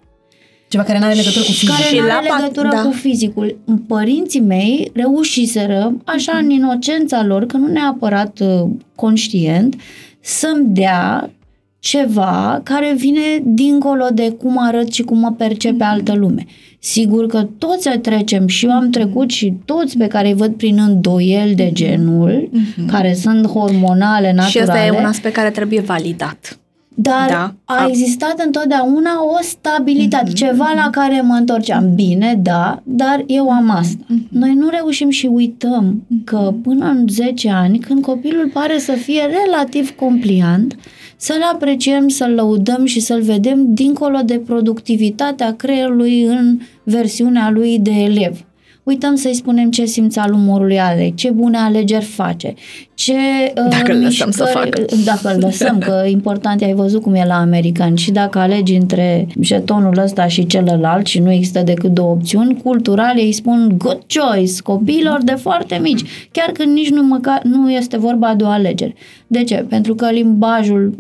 Ceva 0.69 0.83
care 0.83 0.99
nu 0.99 1.05
are 1.05 1.15
legătură 1.15 1.45
cu 1.45 1.51
fizicul. 1.53 1.75
Care 1.75 1.89
Și 1.89 1.95
nu 1.99 2.03
are 2.03 2.29
la 2.29 2.35
pat- 2.37 2.41
legătură 2.41 2.69
da. 2.73 2.83
cu 2.83 2.91
fizicul. 2.91 3.59
Părinții 3.87 4.41
mei 4.41 4.91
reușiseră, 4.95 5.93
așa 6.05 6.39
în 6.43 6.51
inocența 6.51 7.25
lor, 7.25 7.47
că 7.47 7.57
nu 7.57 7.67
neapărat 7.67 8.41
uh, 8.41 8.71
conștient, 8.95 9.77
să-mi 10.25 10.67
dea 10.67 11.31
ceva 11.79 12.61
care 12.63 12.95
vine 12.97 13.43
dincolo 13.43 14.07
de 14.15 14.31
cum 14.31 14.57
arăt 14.59 14.93
și 14.93 15.03
cum 15.03 15.19
mă 15.19 15.33
percepe 15.33 15.85
altă 15.85 16.15
lume. 16.15 16.45
Sigur 16.79 17.27
că 17.27 17.49
toți 17.59 17.99
trecem 17.99 18.47
și 18.47 18.65
eu 18.65 18.71
am 18.71 18.91
trecut 18.91 19.31
și 19.31 19.55
toți 19.65 19.99
pe 19.99 20.07
care 20.07 20.29
îi 20.29 20.35
văd 20.35 20.55
prin 20.55 20.79
îndoieli 20.79 21.55
de 21.55 21.71
genul, 21.73 22.51
care 22.87 23.15
sunt 23.15 23.47
hormonale, 23.47 24.33
naturale. 24.33 24.49
Și 24.49 24.59
ăsta 24.61 24.85
e 24.85 24.91
un 24.91 25.05
aspect 25.05 25.35
care 25.35 25.51
trebuie 25.51 25.81
validat. 25.81 26.59
Dar 26.97 27.29
Da. 27.29 27.55
a 27.65 27.83
A- 27.83 27.87
existat 27.89 28.43
întotdeauna 28.45 29.11
o 29.25 29.43
stabilitate, 29.43 30.25
Mhm. 30.27 30.35
ceva 30.35 30.73
la 30.75 30.91
care 30.91 31.21
mă 31.21 31.35
întorceam. 31.35 31.95
Bine, 31.95 32.41
da, 32.43 32.81
dar 32.85 33.25
eu 33.27 33.51
am 33.51 33.71
asta. 33.71 34.05
Mhm. 34.07 34.27
Noi 34.31 34.55
nu 34.55 34.69
reușim 34.69 35.09
și 35.11 35.27
uităm 35.27 36.03
că 36.25 36.55
până 36.63 36.87
în 36.87 37.05
10 37.09 37.51
ani, 37.51 37.79
când 37.79 38.03
copilul 38.03 38.51
pare 38.53 38.79
să 38.79 38.93
fie 38.93 39.21
relativ 39.45 39.91
compliant, 39.97 40.77
să-l 41.17 41.43
apreciem, 41.53 42.09
să-l 42.09 42.31
lăudăm 42.31 42.85
și 42.85 43.01
să-l 43.01 43.21
vedem 43.23 43.75
dincolo 43.75 44.19
de 44.25 44.39
productivitatea 44.47 45.55
creierului 45.55 46.23
în 46.23 46.59
versiunea 46.83 47.51
lui 47.51 47.79
de 47.79 47.91
elev. 47.91 48.45
Uităm 48.85 49.15
să-i 49.15 49.35
spunem 49.35 49.71
ce 49.71 49.85
simți 49.85 50.19
al 50.19 50.33
umorului 50.33 50.81
are, 50.81 51.13
ce 51.15 51.31
bune 51.31 51.59
alegeri 51.59 52.05
face, 52.05 52.55
ce 52.95 53.13
uh, 53.13 53.69
Dacă 53.71 53.93
îl 53.93 54.01
lăsăm 54.03 54.31
să 54.31 54.45
mișcări- 54.45 54.53
facă. 54.53 54.85
Dacă 55.05 55.35
îl 55.35 55.41
lăsăm, 55.41 55.79
că 55.79 56.03
important 56.19 56.61
e, 56.61 56.65
ai 56.65 56.75
văzut 56.75 57.03
cum 57.03 57.15
e 57.15 57.25
la 57.27 57.35
americani 57.39 57.99
și 57.99 58.11
dacă 58.11 58.39
alegi 58.39 58.75
între 58.75 59.27
jetonul 59.41 59.99
ăsta 59.99 60.27
și 60.27 60.47
celălalt 60.47 61.07
și 61.07 61.19
nu 61.19 61.33
există 61.33 61.63
decât 61.63 61.91
două 61.91 62.11
opțiuni, 62.11 62.61
cultural 62.63 63.19
ei 63.19 63.33
spun 63.33 63.75
good 63.79 64.01
choice 64.15 64.63
copiilor 64.63 65.21
de 65.23 65.35
foarte 65.35 65.79
mici, 65.83 66.03
chiar 66.31 66.51
când 66.51 66.73
nici 66.73 66.91
nu, 66.91 67.03
măcar, 67.03 67.41
nu 67.43 67.71
este 67.71 67.97
vorba 67.99 68.35
de 68.35 68.45
o 68.45 68.49
alegere. 68.49 68.95
De 69.27 69.45
ce? 69.45 69.65
Pentru 69.69 69.95
că 69.95 70.11
limbajul 70.11 70.95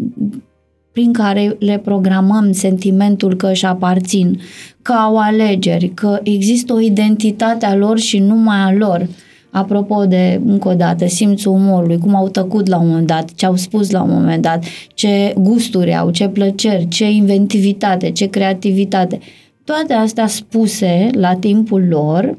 prin 0.95 1.13
care 1.13 1.57
le 1.59 1.79
programăm 1.85 2.53
sentimentul 2.53 3.37
că 3.37 3.51
își 3.51 3.65
aparțin, 3.65 4.41
că 4.83 4.93
au 4.93 5.17
alegeri, 5.17 5.89
că 5.89 6.21
există 6.23 6.73
o 6.73 6.81
identitate 6.81 7.67
a 7.67 7.77
lor 7.77 7.99
și 7.99 8.19
numai 8.19 8.57
a 8.57 8.73
lor. 8.73 9.09
Apropo 9.51 10.05
de, 10.05 10.41
încă 10.47 10.69
o 10.69 10.75
dată, 10.75 11.07
simțul 11.07 11.53
umorului, 11.53 11.99
cum 11.99 12.15
au 12.15 12.29
tăcut 12.29 12.67
la 12.69 12.79
un 12.79 12.89
moment 12.89 13.07
dat, 13.07 13.35
ce 13.35 13.47
au 13.47 13.57
spus 13.57 13.91
la 13.91 14.03
un 14.03 14.11
moment 14.11 14.43
dat, 14.43 14.65
ce 14.95 15.35
gusturi 15.39 15.95
au, 15.95 16.11
ce 16.11 16.29
plăceri, 16.29 16.89
ce 16.89 17.11
inventivitate, 17.11 18.11
ce 18.11 18.27
creativitate. 18.27 19.19
Toate 19.65 19.93
astea 19.93 20.27
spuse 20.27 21.09
la 21.13 21.35
timpul 21.35 21.87
lor 21.89 22.39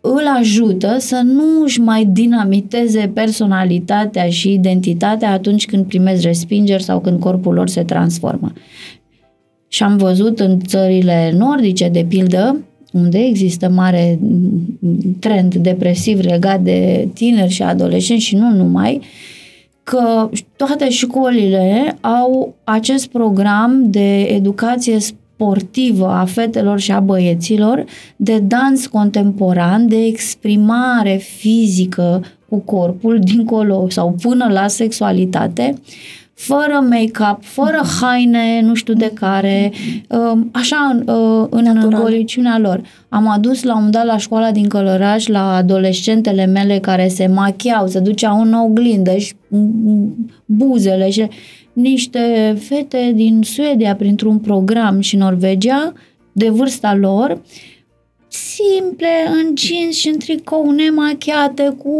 îl 0.00 0.22
ajută 0.38 0.96
să 0.98 1.20
nu 1.24 1.62
își 1.62 1.80
mai 1.80 2.04
dinamiteze 2.04 3.10
personalitatea 3.14 4.28
și 4.28 4.52
identitatea 4.52 5.32
atunci 5.32 5.66
când 5.66 5.86
primesc 5.86 6.22
respingeri 6.22 6.82
sau 6.82 7.00
când 7.00 7.20
corpul 7.20 7.54
lor 7.54 7.68
se 7.68 7.82
transformă. 7.82 8.52
Și 9.68 9.82
am 9.82 9.96
văzut 9.96 10.40
în 10.40 10.60
țările 10.60 11.34
nordice, 11.36 11.88
de 11.88 12.04
pildă, 12.08 12.60
unde 12.92 13.18
există 13.18 13.68
mare 13.68 14.18
mm, 14.20 15.16
trend 15.20 15.54
depresiv 15.54 16.20
legat 16.20 16.60
de 16.60 17.08
tineri 17.14 17.52
și 17.52 17.62
adolescenți 17.62 18.24
și 18.24 18.36
nu 18.36 18.50
numai, 18.50 19.00
că 19.82 20.30
toate 20.56 20.90
școlile 20.90 21.98
au 22.00 22.54
acest 22.64 23.06
program 23.06 23.90
de 23.90 24.20
educație 24.20 24.98
sportivă 25.38 26.06
a 26.06 26.24
fetelor 26.24 26.80
și 26.80 26.92
a 26.92 27.00
băieților, 27.00 27.84
de 28.16 28.38
dans 28.38 28.86
contemporan, 28.86 29.88
de 29.88 30.04
exprimare 30.04 31.16
fizică 31.16 32.22
cu 32.48 32.58
corpul 32.58 33.18
dincolo 33.18 33.86
sau 33.88 34.14
până 34.22 34.48
la 34.52 34.68
sexualitate, 34.68 35.74
fără 36.34 36.86
make-up, 36.88 37.38
fără 37.40 37.80
haine, 38.00 38.60
nu 38.60 38.74
știu 38.74 38.94
de 38.94 39.10
care, 39.14 39.72
um, 40.08 40.50
așa 40.52 40.76
în, 40.92 41.14
uh, 41.14 41.46
în 41.50 41.64
Natural. 41.64 42.00
goliciunea 42.00 42.58
lor. 42.58 42.80
Am 43.08 43.28
adus 43.28 43.62
la 43.62 43.72
un 43.72 43.76
moment 43.76 43.94
dat 43.94 44.04
la 44.04 44.16
școala 44.16 44.50
din 44.50 44.68
Călăraș 44.68 45.26
la 45.26 45.54
adolescentele 45.54 46.46
mele 46.46 46.78
care 46.78 47.08
se 47.08 47.26
machiau, 47.26 47.86
se 47.86 47.98
duceau 47.98 48.40
în 48.40 48.52
oglindă 48.52 49.16
și 49.16 49.34
mm, 49.48 50.30
buzele 50.44 51.10
și 51.10 51.28
niște 51.80 52.56
fete 52.60 53.12
din 53.14 53.42
Suedia 53.42 53.96
printr-un 53.96 54.38
program 54.38 55.00
și 55.00 55.16
Norvegia 55.16 55.92
de 56.32 56.48
vârsta 56.48 56.94
lor 56.94 57.40
simple, 58.28 59.08
în 59.26 59.54
jeans 59.56 59.94
și 59.94 60.08
în 60.08 60.18
tricou 60.18 60.70
nemachiate, 60.70 61.74
cu 61.78 61.92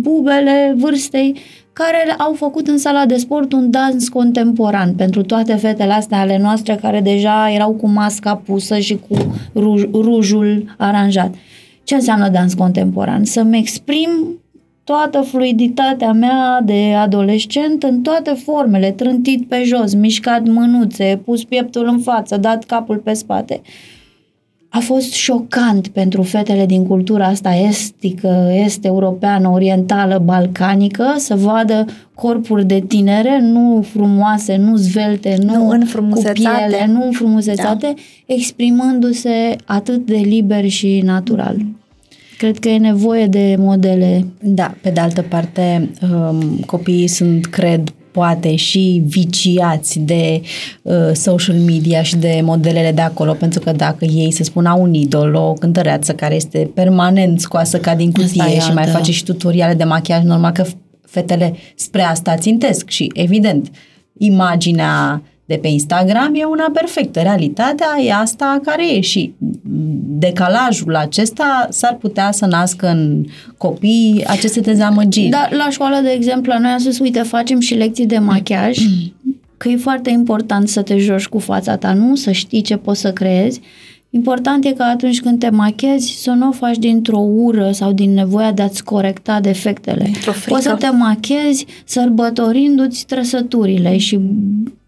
bubele 0.00 0.74
vârstei, 0.76 1.36
care 1.72 2.14
au 2.18 2.32
făcut 2.32 2.68
în 2.68 2.78
sala 2.78 3.06
de 3.06 3.16
sport 3.16 3.52
un 3.52 3.70
dans 3.70 4.08
contemporan 4.08 4.94
pentru 4.94 5.22
toate 5.22 5.54
fetele 5.54 5.92
astea 5.92 6.18
ale 6.18 6.38
noastre 6.38 6.78
care 6.80 7.00
deja 7.00 7.50
erau 7.50 7.72
cu 7.72 7.88
masca 7.88 8.36
pusă 8.36 8.78
și 8.78 8.98
cu 9.08 9.34
ruj, 9.54 9.82
rujul 9.92 10.74
aranjat. 10.78 11.34
Ce 11.84 11.94
înseamnă 11.94 12.28
dans 12.28 12.54
contemporan? 12.54 13.24
Să-mi 13.24 13.58
exprim 13.58 14.10
toată 14.84 15.20
fluiditatea 15.20 16.12
mea 16.12 16.60
de 16.64 16.94
adolescent 16.98 17.82
în 17.82 18.00
toate 18.02 18.30
formele, 18.30 18.90
trântit 18.90 19.48
pe 19.48 19.62
jos, 19.64 19.94
mișcat 19.94 20.46
mânuțe, 20.46 21.20
pus 21.24 21.44
pieptul 21.44 21.86
în 21.86 21.98
față, 21.98 22.36
dat 22.36 22.64
capul 22.64 22.96
pe 22.96 23.12
spate 23.12 23.60
a 24.76 24.78
fost 24.78 25.12
șocant 25.12 25.88
pentru 25.88 26.22
fetele 26.22 26.66
din 26.66 26.86
cultura 26.86 27.26
asta 27.26 27.50
estică, 27.54 28.50
est-europeană, 28.52 29.48
orientală, 29.48 30.22
balcanică, 30.24 31.14
să 31.16 31.34
vadă 31.34 31.84
corpuri 32.14 32.64
de 32.64 32.84
tinere, 32.88 33.40
nu 33.40 33.84
frumoase, 33.92 34.56
nu 34.56 34.76
zvelte, 34.76 35.36
nu, 35.42 35.54
Nu 35.54 35.64
cu 35.64 35.70
înfrumusețate. 35.70 36.40
piele, 36.66 36.86
nu 36.92 37.04
înfrumusețate, 37.04 37.86
da. 37.96 38.34
exprimându-se 38.34 39.56
atât 39.64 40.06
de 40.06 40.16
liber 40.16 40.68
și 40.68 41.00
natural. 41.04 41.56
Cred 42.38 42.58
că 42.58 42.68
e 42.68 42.78
nevoie 42.78 43.26
de 43.26 43.54
modele 43.58 44.26
Da, 44.40 44.74
pe 44.80 44.90
de 44.90 45.00
altă 45.00 45.22
parte, 45.22 45.90
um, 46.12 46.58
copiii 46.66 47.06
sunt, 47.06 47.46
cred, 47.46 47.94
poate 48.10 48.54
și 48.56 49.02
viciați 49.06 49.98
de 49.98 50.40
uh, 50.82 50.94
social 51.12 51.56
media 51.56 52.02
și 52.02 52.16
de 52.16 52.40
modelele 52.42 52.92
de 52.92 53.00
acolo, 53.00 53.32
pentru 53.32 53.60
că 53.60 53.72
dacă 53.72 54.04
ei, 54.04 54.30
să 54.30 54.42
spun, 54.42 54.66
au 54.66 54.82
un 54.82 54.94
idol, 54.94 55.34
o 55.34 55.52
cântăreață 55.52 56.12
care 56.12 56.34
este 56.34 56.70
permanent 56.74 57.40
scoasă 57.40 57.78
ca 57.78 57.94
din 57.94 58.12
Asta 58.16 58.22
cutie 58.22 58.56
e 58.56 58.60
și 58.60 58.72
mai 58.72 58.82
altă. 58.82 58.96
face 58.96 59.12
și 59.12 59.24
tutoriale 59.24 59.74
de 59.74 59.84
machiaj, 59.84 60.22
normal 60.22 60.52
că 60.52 60.64
fetele 61.06 61.54
spre 61.74 62.02
asta 62.02 62.36
țintesc 62.36 62.88
și, 62.88 63.10
evident, 63.14 63.70
imaginea 64.18 65.22
de 65.44 65.58
pe 65.62 65.68
Instagram 65.68 66.34
e 66.34 66.44
una 66.44 66.70
perfectă. 66.72 67.20
Realitatea 67.20 67.86
e 68.04 68.12
asta 68.12 68.60
care 68.62 68.94
e 68.94 69.00
și 69.00 69.34
decalajul 70.18 70.96
acesta 70.96 71.66
s-ar 71.70 71.96
putea 71.96 72.30
să 72.30 72.46
nască 72.46 72.88
în 72.88 73.24
copii 73.56 74.24
aceste 74.26 74.60
dezamăgiri. 74.60 75.28
Dar 75.28 75.48
la 75.52 75.70
școală, 75.70 76.00
de 76.02 76.10
exemplu, 76.10 76.52
la 76.52 76.58
noi 76.58 76.70
am 76.70 76.78
spus, 76.78 76.98
uite, 76.98 77.22
facem 77.22 77.60
și 77.60 77.74
lecții 77.74 78.06
de 78.06 78.18
machiaj, 78.18 78.78
că 79.56 79.68
e 79.68 79.76
foarte 79.76 80.10
important 80.10 80.68
să 80.68 80.82
te 80.82 80.98
joci 80.98 81.26
cu 81.26 81.38
fața 81.38 81.76
ta, 81.76 81.92
nu 81.92 82.14
să 82.14 82.30
știi 82.30 82.62
ce 82.62 82.76
poți 82.76 83.00
să 83.00 83.12
creezi. 83.12 83.60
Important 84.10 84.64
e 84.64 84.72
că 84.72 84.82
atunci 84.82 85.20
când 85.20 85.38
te 85.38 85.50
machezi 85.50 86.22
să 86.22 86.30
nu 86.30 86.48
o 86.48 86.52
faci 86.52 86.78
dintr-o 86.78 87.18
ură 87.18 87.70
sau 87.72 87.92
din 87.92 88.12
nevoia 88.12 88.52
de 88.52 88.62
a-ți 88.62 88.84
corecta 88.84 89.40
defectele. 89.40 90.04
Dintr-o 90.04 90.32
frică. 90.32 90.50
Poți 90.50 90.62
să 90.62 90.74
te 90.78 90.90
machezi 90.90 91.66
sărbătorindu-ți 91.84 93.06
trăsăturile 93.06 93.96
și 93.96 94.20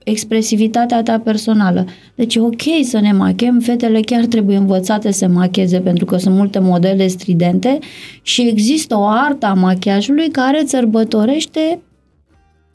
expresivitatea 0.08 1.02
ta 1.02 1.18
personală. 1.18 1.84
Deci 2.14 2.34
e 2.34 2.40
ok 2.40 2.62
să 2.82 3.00
ne 3.00 3.12
machem, 3.12 3.60
fetele 3.60 4.00
chiar 4.00 4.24
trebuie 4.24 4.56
învățate 4.56 5.10
să 5.10 5.26
macheze 5.28 5.80
pentru 5.80 6.04
că 6.04 6.16
sunt 6.16 6.34
multe 6.34 6.58
modele 6.58 7.06
stridente 7.06 7.78
și 8.22 8.48
există 8.48 8.96
o 8.96 9.06
artă 9.06 9.46
a 9.46 9.54
machiajului 9.54 10.28
care 10.28 10.60
îți 10.60 10.70
sărbătorește 10.70 11.80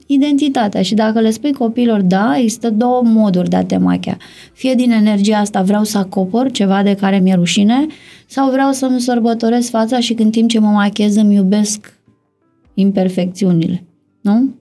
identitatea 0.06 0.82
și 0.82 0.94
dacă 0.94 1.20
le 1.20 1.32
spui 1.32 1.54
copiilor, 1.54 2.02
da, 2.02 2.38
există 2.38 2.70
două 2.70 3.02
moduri 3.04 3.50
de 3.50 3.56
a 3.56 3.66
te 3.66 3.78
machia. 3.78 4.18
Fie 4.54 4.74
din 4.74 4.92
energia 4.92 5.38
asta 5.38 5.62
vreau 5.62 5.84
să 5.84 5.98
acopăr 5.98 6.52
ceva 6.52 6.84
de 6.84 6.96
care 6.96 7.20
mi-e 7.20 7.36
rușine 7.36 7.86
sau 8.28 8.52
vreau 8.52 8.72
să-mi 8.72 9.00
sărbătoresc 9.00 9.70
fața 9.70 10.00
și 10.00 10.14
când 10.14 10.32
timp 10.32 10.50
ce 10.50 10.60
mă 10.60 10.70
machez 10.70 11.16
îmi 11.16 11.36
iubesc 11.36 11.94
imperfecțiunile. 12.74 13.84
Nu? 14.22 14.61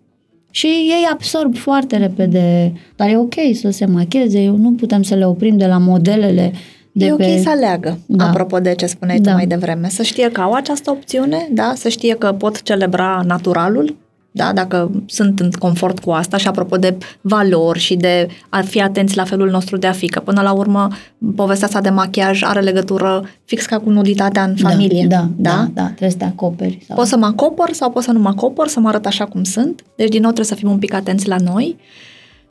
Și 0.51 0.67
ei 0.67 1.09
absorb 1.13 1.57
foarte 1.57 1.97
repede, 1.97 2.73
dar 2.97 3.09
e 3.09 3.17
ok 3.17 3.35
să 3.55 3.71
se 3.71 3.87
macheze, 3.87 4.47
nu 4.57 4.73
putem 4.73 5.03
să 5.03 5.15
le 5.15 5.27
oprim 5.27 5.57
de 5.57 5.67
la 5.67 5.79
modelele 5.79 6.53
de 6.93 7.05
e 7.07 7.13
ok 7.13 7.19
pe... 7.19 7.41
să 7.43 7.51
aleagă, 7.51 7.99
Da. 8.07 8.25
apropo 8.29 8.59
de 8.59 8.75
ce 8.75 8.87
spuneai 8.87 9.19
Da. 9.19 9.31
tu 9.31 9.37
mai 9.37 9.47
devreme. 9.47 9.89
Să 9.89 10.03
știe 10.03 10.31
că 10.31 10.41
au 10.41 10.53
această 10.53 10.91
opțiune, 10.91 11.49
da? 11.53 11.73
să 11.77 11.89
știe 11.89 12.15
că 12.15 12.33
pot 12.39 12.63
celebra 12.63 13.23
naturalul, 13.27 13.97
da? 14.31 14.53
dacă 14.53 14.91
sunt 15.07 15.41
în 15.41 15.51
confort 15.59 15.99
cu 15.99 16.11
asta 16.11 16.37
și 16.37 16.49
apropo 16.49 16.77
de 16.77 16.97
valori 17.21 17.79
și 17.79 17.97
de 17.97 18.29
a 18.49 18.61
fi 18.61 18.81
atenți 18.81 19.17
la 19.17 19.25
felul 19.25 19.51
nostru 19.51 19.77
de 19.77 19.87
a 19.87 19.93
fi, 19.93 20.07
că 20.07 20.21
până 20.21 20.43
la 20.43 20.53
urmă 20.53 20.89
povestea 21.37 21.67
asta 21.67 21.81
de 21.81 21.91
machiaj 21.91 22.43
are 22.43 22.61
legătură 22.61 23.25
fix 23.45 23.67
ca 23.67 23.79
cu 23.79 23.91
nuditatea 23.91 24.45
în 24.45 24.57
familie. 24.57 25.07
Da, 25.09 25.29
da, 25.37 25.51
da, 25.51 25.69
da, 25.75 25.85
trebuie 25.85 26.11
să 26.11 26.17
te 26.17 26.25
acoperi. 26.25 26.83
Sau... 26.87 26.97
Pot 26.97 27.07
să 27.07 27.17
mă 27.17 27.27
acopăr 27.27 27.73
sau 27.73 27.91
pot 27.91 28.03
să 28.03 28.13
nu 28.13 28.19
mă 28.19 28.29
acopăr, 28.29 28.69
să 28.69 28.81
mă 28.81 28.89
arăt 28.89 29.07
așa 29.07 29.25
cum 29.25 29.45
sunt. 29.45 29.85
Deci, 29.97 30.09
din 30.09 30.21
nou, 30.21 30.31
trebuie 30.31 30.55
să 30.55 30.61
fim 30.61 30.71
un 30.71 30.79
pic 30.79 30.95
atenți 30.95 31.29
la 31.29 31.37
noi. 31.45 31.77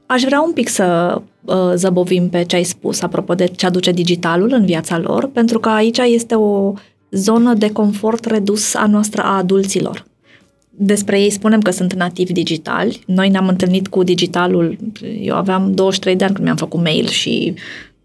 Aș 0.05 0.21
vrea 0.21 0.41
un 0.41 0.51
pic 0.51 0.69
să 0.69 1.21
uh, 1.45 1.55
zăbovim 1.75 2.29
pe 2.29 2.43
ce 2.43 2.55
ai 2.55 2.63
spus, 2.63 3.01
apropo 3.01 3.33
de 3.33 3.45
ce 3.45 3.65
aduce 3.65 3.91
digitalul 3.91 4.51
în 4.53 4.65
viața 4.65 4.97
lor, 4.97 5.29
pentru 5.29 5.59
că 5.59 5.69
aici 5.69 5.97
este 5.97 6.35
o 6.35 6.73
zonă 7.11 7.53
de 7.53 7.71
confort 7.71 8.25
redus 8.25 8.73
a 8.73 8.85
noastră 8.85 9.21
a 9.21 9.37
adulților. 9.37 10.05
Despre 10.81 11.21
ei 11.21 11.29
spunem 11.29 11.61
că 11.61 11.71
sunt 11.71 11.93
nativi 11.93 12.33
digitali. 12.33 12.99
Noi 13.05 13.29
ne-am 13.29 13.47
întâlnit 13.47 13.87
cu 13.87 14.03
digitalul, 14.03 14.77
eu 15.21 15.35
aveam 15.35 15.73
23 15.73 16.15
de 16.15 16.23
ani 16.23 16.33
când 16.33 16.45
mi-am 16.45 16.57
făcut 16.57 16.81
mail 16.81 17.07
și 17.07 17.53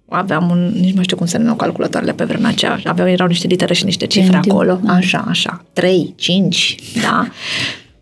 aveam 0.08 0.50
un, 0.50 0.72
nici 0.80 0.94
nu 0.94 1.02
știu 1.02 1.16
cum 1.16 1.26
se 1.26 1.36
numeau 1.36 1.56
calculatoarele 1.56 2.12
pe 2.12 2.24
vremea 2.24 2.50
aceea, 2.50 2.80
aveau, 2.84 3.08
erau 3.08 3.26
niște 3.26 3.46
litere 3.46 3.74
și 3.74 3.84
niște 3.84 4.06
cifre 4.06 4.30
Pentium, 4.30 4.56
acolo, 4.56 4.80
da. 4.84 4.92
așa, 4.92 5.24
așa, 5.28 5.64
3, 5.72 6.14
5, 6.16 6.76
da, 7.02 7.28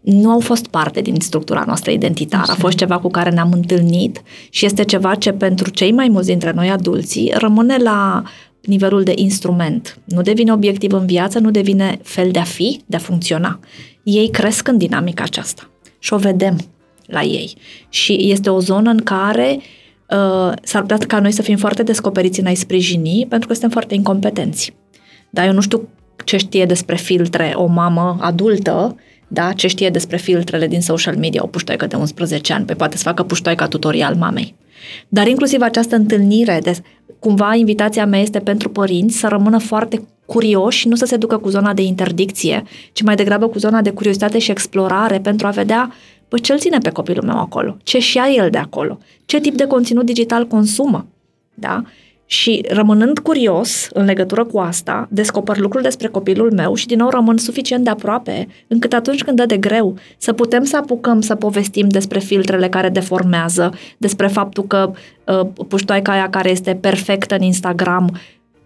nu 0.00 0.30
au 0.30 0.40
fost 0.40 0.66
parte 0.66 1.00
din 1.00 1.14
structura 1.18 1.62
noastră 1.66 1.90
identitară. 1.90 2.52
A 2.52 2.54
fost 2.54 2.76
ceva 2.76 2.98
cu 2.98 3.08
care 3.08 3.30
ne-am 3.30 3.52
întâlnit 3.52 4.22
și 4.50 4.64
este 4.64 4.84
ceva 4.84 5.14
ce 5.14 5.32
pentru 5.32 5.70
cei 5.70 5.92
mai 5.92 6.08
mulți 6.08 6.28
dintre 6.28 6.52
noi 6.54 6.70
adulții 6.70 7.32
rămâne 7.34 7.76
la 7.76 8.22
nivelul 8.60 9.02
de 9.02 9.12
instrument. 9.16 9.98
Nu 10.04 10.22
devine 10.22 10.52
obiectiv 10.52 10.92
în 10.92 11.06
viață, 11.06 11.38
nu 11.38 11.50
devine 11.50 11.98
fel 12.02 12.30
de 12.30 12.38
a 12.38 12.44
fi, 12.44 12.80
de 12.86 12.96
a 12.96 12.98
funcționa. 12.98 13.60
Ei 14.02 14.30
cresc 14.30 14.68
în 14.68 14.78
dinamica 14.78 15.22
aceasta 15.22 15.70
și 15.98 16.12
o 16.12 16.16
vedem 16.16 16.56
la 17.06 17.22
ei. 17.22 17.54
Și 17.88 18.30
este 18.30 18.50
o 18.50 18.60
zonă 18.60 18.90
în 18.90 19.02
care 19.02 19.58
uh, 19.58 20.52
s-ar 20.62 20.80
putea 20.80 20.96
ca 21.06 21.20
noi 21.20 21.32
să 21.32 21.42
fim 21.42 21.56
foarte 21.56 21.82
descoperiți 21.82 22.40
în 22.40 22.46
a-i 22.46 22.54
sprijini, 22.54 23.26
pentru 23.28 23.48
că 23.48 23.52
suntem 23.52 23.70
foarte 23.70 23.94
incompetenți. 23.94 24.74
Dar 25.30 25.46
eu 25.46 25.52
nu 25.52 25.60
știu 25.60 25.88
ce 26.24 26.36
știe 26.36 26.64
despre 26.64 26.96
filtre 26.96 27.52
o 27.56 27.66
mamă 27.66 28.16
adultă, 28.20 28.96
da, 29.28 29.52
ce 29.52 29.66
știe 29.66 29.90
despre 29.90 30.16
filtrele 30.16 30.66
din 30.66 30.80
social 30.80 31.16
media, 31.16 31.42
o 31.42 31.46
puștoaică 31.46 31.86
de 31.86 31.96
11 31.96 32.52
ani, 32.52 32.64
pe 32.64 32.74
poate 32.74 32.96
să 32.96 33.02
facă 33.02 33.22
puștoaica 33.22 33.68
tutorial 33.68 34.14
mamei. 34.14 34.54
Dar 35.08 35.26
inclusiv 35.26 35.60
această 35.60 35.96
întâlnire, 35.96 36.58
de, 36.62 36.76
cumva 37.22 37.54
invitația 37.54 38.06
mea 38.06 38.20
este 38.20 38.38
pentru 38.38 38.68
părinți 38.68 39.18
să 39.18 39.28
rămână 39.28 39.58
foarte 39.58 40.02
curioși 40.26 40.78
și 40.78 40.88
nu 40.88 40.94
să 40.94 41.04
se 41.04 41.16
ducă 41.16 41.38
cu 41.38 41.48
zona 41.48 41.72
de 41.72 41.82
interdicție, 41.82 42.62
ci 42.92 43.02
mai 43.02 43.14
degrabă 43.14 43.48
cu 43.48 43.58
zona 43.58 43.82
de 43.82 43.90
curiozitate 43.90 44.38
și 44.38 44.50
explorare 44.50 45.20
pentru 45.20 45.46
a 45.46 45.50
vedea 45.50 45.92
Păi 46.28 46.40
ce-l 46.40 46.58
ține 46.58 46.78
pe 46.78 46.90
copilul 46.90 47.24
meu 47.24 47.38
acolo? 47.38 47.76
Ce 47.82 47.98
și 47.98 48.10
șia 48.10 48.28
el 48.36 48.50
de 48.50 48.58
acolo? 48.58 48.98
Ce 49.24 49.40
tip 49.40 49.54
de 49.54 49.66
conținut 49.66 50.04
digital 50.04 50.46
consumă? 50.46 51.06
Da? 51.54 51.82
Și 52.32 52.64
rămânând 52.68 53.18
curios 53.18 53.88
în 53.92 54.04
legătură 54.04 54.44
cu 54.44 54.58
asta, 54.58 55.08
descoper 55.10 55.58
lucruri 55.58 55.82
despre 55.82 56.08
copilul 56.08 56.52
meu 56.52 56.74
și 56.74 56.86
din 56.86 56.98
nou 56.98 57.08
rămân 57.08 57.36
suficient 57.36 57.84
de 57.84 57.90
aproape, 57.90 58.48
încât 58.66 58.92
atunci 58.92 59.24
când 59.24 59.36
dă 59.36 59.46
de 59.46 59.56
greu, 59.56 59.96
să 60.16 60.32
putem 60.32 60.64
să 60.64 60.76
apucăm 60.76 61.20
să 61.20 61.34
povestim 61.34 61.88
despre 61.88 62.18
filtrele 62.18 62.68
care 62.68 62.88
deformează, 62.88 63.74
despre 63.96 64.26
faptul 64.26 64.64
că 64.64 64.92
uh, 65.26 65.46
puștoaica 65.68 66.12
aia 66.12 66.30
care 66.30 66.50
este 66.50 66.74
perfectă 66.80 67.34
în 67.34 67.42
Instagram 67.42 68.20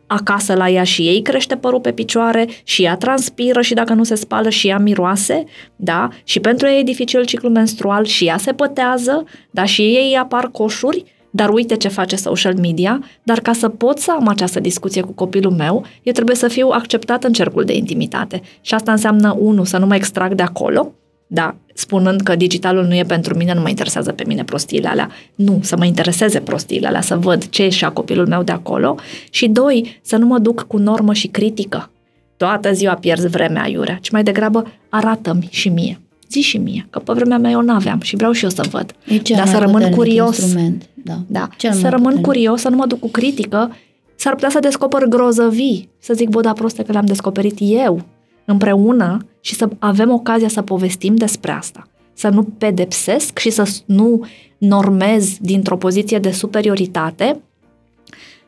acasă 0.06 0.54
la 0.54 0.68
ea 0.68 0.84
și 0.84 1.02
ei 1.02 1.22
crește 1.22 1.56
părul 1.56 1.80
pe 1.80 1.92
picioare 1.92 2.48
și 2.62 2.82
ea 2.82 2.96
transpiră 2.96 3.60
și 3.60 3.74
dacă 3.74 3.92
nu 3.92 4.04
se 4.04 4.14
spală 4.14 4.48
și 4.48 4.68
ea 4.68 4.78
miroase, 4.78 5.44
da? 5.76 6.08
Și 6.24 6.40
pentru 6.40 6.66
ea 6.66 6.72
e 6.72 6.82
dificil 6.82 7.24
ciclul 7.24 7.52
menstrual 7.52 8.04
și 8.04 8.26
ea 8.26 8.36
se 8.36 8.52
pătează, 8.52 9.24
da? 9.50 9.64
Și 9.64 9.82
ei 9.82 10.16
apar 10.20 10.48
coșuri, 10.52 11.04
dar 11.30 11.48
uite 11.48 11.76
ce 11.76 11.88
face 11.88 12.16
social 12.16 12.54
media, 12.54 13.00
dar 13.22 13.40
ca 13.40 13.52
să 13.52 13.68
pot 13.68 13.98
să 13.98 14.10
am 14.18 14.28
această 14.28 14.60
discuție 14.60 15.02
cu 15.02 15.12
copilul 15.12 15.52
meu, 15.52 15.84
eu 16.02 16.12
trebuie 16.12 16.36
să 16.36 16.48
fiu 16.48 16.68
acceptat 16.68 17.24
în 17.24 17.32
cercul 17.32 17.64
de 17.64 17.74
intimitate. 17.74 18.40
Și 18.60 18.74
asta 18.74 18.92
înseamnă, 18.92 19.36
unu, 19.38 19.64
să 19.64 19.78
nu 19.78 19.86
mă 19.86 19.94
extrag 19.94 20.34
de 20.34 20.42
acolo, 20.42 20.92
da, 21.26 21.56
spunând 21.74 22.20
că 22.20 22.36
digitalul 22.36 22.84
nu 22.84 22.94
e 22.94 23.02
pentru 23.02 23.36
mine, 23.36 23.54
nu 23.54 23.60
mă 23.60 23.68
interesează 23.68 24.12
pe 24.12 24.24
mine 24.26 24.44
prostiile 24.44 24.88
alea. 24.88 25.10
Nu, 25.34 25.58
să 25.62 25.76
mă 25.76 25.84
intereseze 25.84 26.40
prostiile 26.40 26.86
alea, 26.86 27.00
să 27.00 27.16
văd 27.16 27.48
ce 27.48 27.68
și 27.68 27.84
a 27.84 27.90
copilul 27.90 28.26
meu 28.26 28.42
de 28.42 28.52
acolo. 28.52 28.96
Și 29.30 29.48
doi, 29.48 30.00
să 30.02 30.16
nu 30.16 30.26
mă 30.26 30.38
duc 30.38 30.60
cu 30.62 30.76
normă 30.76 31.12
și 31.12 31.26
critică. 31.26 31.90
Toată 32.36 32.72
ziua 32.72 32.94
pierzi 32.94 33.28
vremea 33.28 33.68
iurea, 33.68 33.98
ci 34.00 34.10
mai 34.10 34.22
degrabă 34.22 34.66
arată-mi 34.88 35.48
și 35.50 35.68
mie. 35.68 36.00
Zi 36.30 36.40
și 36.40 36.58
mie, 36.58 36.86
că 36.90 36.98
pe 36.98 37.12
vremea 37.12 37.38
mea 37.38 37.50
eu 37.50 37.60
n-aveam 37.60 38.00
și 38.00 38.16
vreau 38.16 38.32
și 38.32 38.44
eu 38.44 38.50
să 38.50 38.66
văd. 38.70 38.94
E 39.06 39.16
cel 39.16 39.36
Dar 39.36 39.44
mai 39.44 39.54
să 39.54 39.60
rămân 39.60 39.74
puternic 39.74 39.96
curios. 39.98 40.38
Instrument. 40.38 40.88
Da, 40.94 41.18
Da, 41.26 41.48
cel 41.56 41.72
să 41.72 41.80
mai 41.80 41.90
rămân 41.90 42.02
puternic. 42.04 42.26
curios, 42.26 42.60
să 42.60 42.68
nu 42.68 42.76
mă 42.76 42.86
duc 42.86 42.98
cu 42.98 43.08
critică, 43.08 43.76
s-ar 44.16 44.32
putea 44.34 44.50
să 44.50 44.58
descoper 44.58 45.04
grozăvii, 45.04 45.88
să 45.98 46.14
zic, 46.14 46.28
bă, 46.28 46.40
da 46.40 46.52
proste 46.52 46.82
că 46.82 46.92
le-am 46.92 47.06
descoperit 47.06 47.56
eu, 47.58 48.00
împreună 48.44 49.26
și 49.40 49.54
să 49.54 49.68
avem 49.78 50.10
ocazia 50.10 50.48
să 50.48 50.62
povestim 50.62 51.14
despre 51.14 51.52
asta. 51.52 51.82
Să 52.12 52.28
nu 52.28 52.42
pedepsesc 52.42 53.38
și 53.38 53.50
să 53.50 53.70
nu 53.86 54.26
normez 54.58 55.36
dintr-o 55.40 55.76
poziție 55.76 56.18
de 56.18 56.30
superioritate, 56.30 57.40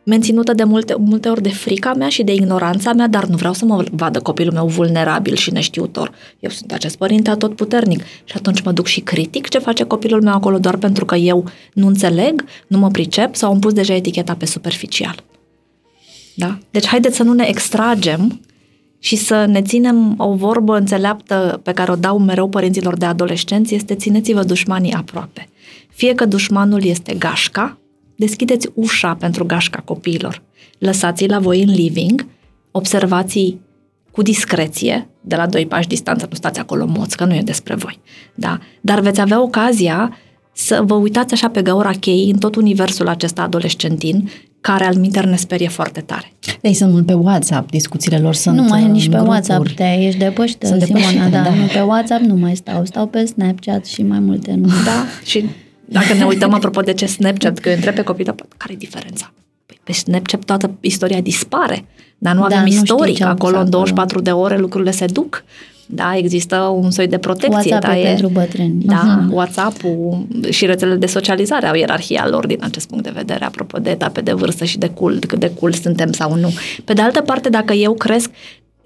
menținută 0.08 0.52
de 0.52 0.64
multe, 0.64 0.94
multe 0.98 1.28
ori 1.28 1.42
de 1.42 1.48
frica 1.48 1.94
mea 1.94 2.08
și 2.08 2.22
de 2.22 2.32
ignoranța 2.32 2.92
mea, 2.92 3.06
dar 3.06 3.24
nu 3.24 3.36
vreau 3.36 3.52
să 3.52 3.64
mă 3.64 3.84
vadă 3.92 4.20
copilul 4.20 4.52
meu 4.52 4.66
vulnerabil 4.66 5.34
și 5.34 5.52
neștiutor. 5.52 6.12
Eu 6.40 6.50
sunt 6.50 6.72
acest 6.72 6.96
părinte 6.96 7.30
atotputernic 7.30 8.02
și 8.24 8.34
atunci 8.36 8.62
mă 8.62 8.72
duc 8.72 8.86
și 8.86 9.00
critic 9.00 9.48
ce 9.48 9.58
face 9.58 9.84
copilul 9.84 10.22
meu 10.22 10.32
acolo 10.32 10.58
doar 10.58 10.76
pentru 10.76 11.04
că 11.04 11.14
eu 11.14 11.44
nu 11.72 11.86
înțeleg, 11.86 12.44
nu 12.66 12.78
mă 12.78 12.88
pricep 12.88 13.34
sau 13.34 13.50
am 13.50 13.58
pus 13.58 13.72
deja 13.72 13.94
eticheta 13.94 14.34
pe 14.34 14.46
superficial. 14.46 15.24
Da? 16.34 16.58
Deci 16.70 16.86
haideți 16.86 17.16
să 17.16 17.22
nu 17.22 17.32
ne 17.32 17.46
extragem 17.48 18.40
și 18.98 19.16
să 19.16 19.44
ne 19.44 19.62
ținem 19.62 20.14
o 20.18 20.34
vorbă 20.34 20.76
înțeleaptă 20.76 21.60
pe 21.62 21.72
care 21.72 21.92
o 21.92 21.96
dau 21.96 22.18
mereu 22.18 22.48
părinților 22.48 22.96
de 22.96 23.04
adolescenți 23.04 23.74
este 23.74 23.94
țineți-vă 23.94 24.42
dușmanii 24.42 24.92
aproape. 24.92 25.48
Fie 25.88 26.14
că 26.14 26.24
dușmanul 26.24 26.84
este 26.84 27.14
gașca, 27.14 27.78
deschideți 28.18 28.68
ușa 28.74 29.14
pentru 29.14 29.44
gașca 29.44 29.80
copiilor. 29.84 30.42
Lăsați-i 30.78 31.26
la 31.26 31.38
voi 31.38 31.62
în 31.62 31.70
living, 31.70 32.26
observați 32.70 33.56
cu 34.10 34.22
discreție, 34.22 35.08
de 35.20 35.36
la 35.36 35.46
doi 35.46 35.66
pași 35.66 35.88
distanță, 35.88 36.26
nu 36.30 36.34
stați 36.36 36.60
acolo 36.60 36.86
moți, 36.86 37.16
că 37.16 37.24
nu 37.24 37.34
e 37.34 37.42
despre 37.42 37.74
voi. 37.74 38.00
Da? 38.34 38.58
Dar 38.80 39.00
veți 39.00 39.20
avea 39.20 39.42
ocazia 39.42 40.16
să 40.52 40.82
vă 40.86 40.94
uitați 40.94 41.34
așa 41.34 41.48
pe 41.48 41.62
gaura 41.62 41.90
cheii 41.90 42.30
în 42.30 42.38
tot 42.38 42.54
universul 42.54 43.08
acesta 43.08 43.42
adolescentin, 43.42 44.30
care 44.60 44.84
al 44.84 44.94
minter 44.94 45.24
ne 45.24 45.36
sperie 45.36 45.68
foarte 45.68 46.00
tare. 46.00 46.32
Ei 46.60 46.74
sunt 46.74 46.92
mult 46.92 47.06
pe 47.06 47.12
WhatsApp, 47.12 47.70
discuțiile 47.70 48.18
lor 48.18 48.34
sunt 48.34 48.56
Nu 48.56 48.62
mai 48.62 48.82
e 48.82 48.84
în 48.84 48.90
nici 48.90 49.02
pe 49.02 49.08
grupuri. 49.08 49.28
WhatsApp, 49.30 49.68
te 49.68 49.96
ești 50.00 50.18
depășită, 50.18 50.66
Sunt 50.66 50.82
Simona, 50.82 51.00
depășită, 51.06 51.28
da, 51.28 51.42
da. 51.42 51.54
nu 51.54 51.66
pe 51.72 51.80
WhatsApp 51.80 52.22
nu 52.22 52.34
mai 52.34 52.56
stau, 52.56 52.84
stau 52.84 53.06
pe 53.06 53.24
Snapchat 53.24 53.86
și 53.86 54.02
mai 54.02 54.18
multe 54.18 54.54
nu. 54.54 54.66
Da, 54.66 55.04
și 55.24 55.44
dacă 55.88 56.12
ne 56.14 56.24
uităm 56.24 56.54
apropo 56.58 56.80
de 56.80 56.92
ce 56.92 57.06
Snapchat, 57.06 57.58
că 57.58 57.68
eu 57.68 57.74
întreb 57.74 57.94
pe 57.94 58.02
copii, 58.02 58.24
dar 58.24 58.34
care 58.56 58.72
e 58.72 58.76
diferența? 58.76 59.32
Păi 59.66 59.80
pe 59.84 59.92
Snapchat 59.92 60.44
toată 60.44 60.70
istoria 60.80 61.20
dispare, 61.20 61.84
dar 62.18 62.34
nu 62.34 62.40
Da, 62.40 62.46
avem 62.46 62.58
nu 62.60 62.66
știi 62.66 62.80
istoric. 62.82 63.16
ce 63.16 63.24
au 63.24 63.34
pus 63.34 63.38
Acolo 63.40 63.56
în 63.60 63.66
acolo. 63.66 63.76
24 63.78 64.20
de 64.20 64.30
ore 64.30 64.58
lucrurile 64.58 64.90
se 64.90 65.04
duc. 65.06 65.44
Da, 65.90 66.16
există 66.16 66.56
un 66.56 66.90
soi 66.90 67.06
de 67.06 67.18
protecție. 67.18 67.52
WhatsApp 67.72 67.82
da, 67.84 67.98
e 67.98 68.04
pentru 68.04 68.28
bătrâni. 68.28 68.82
Da, 68.84 69.02
Mhm. 69.20 69.32
WhatsApp-ul 69.32 70.26
și 70.50 70.66
rețelele 70.66 70.96
de 70.96 71.06
socializare 71.06 71.66
au 71.66 71.74
ierarhia 71.74 72.26
lor 72.30 72.46
din 72.46 72.58
acest 72.60 72.88
punct 72.88 73.04
de 73.04 73.10
vedere, 73.14 73.44
apropo 73.44 73.78
de 73.78 73.90
etape 73.90 74.20
de 74.20 74.32
vârstă 74.32 74.64
și 74.64 74.78
de 74.78 74.88
cult, 74.88 75.24
cât 75.26 75.38
de 75.38 75.52
cool 75.60 75.72
suntem 75.72 76.12
sau 76.12 76.34
nu. 76.34 76.52
Pe 76.84 76.92
de 76.92 77.02
altă 77.02 77.20
parte, 77.20 77.48
dacă 77.48 77.72
eu 77.72 77.94
cresc 77.94 78.30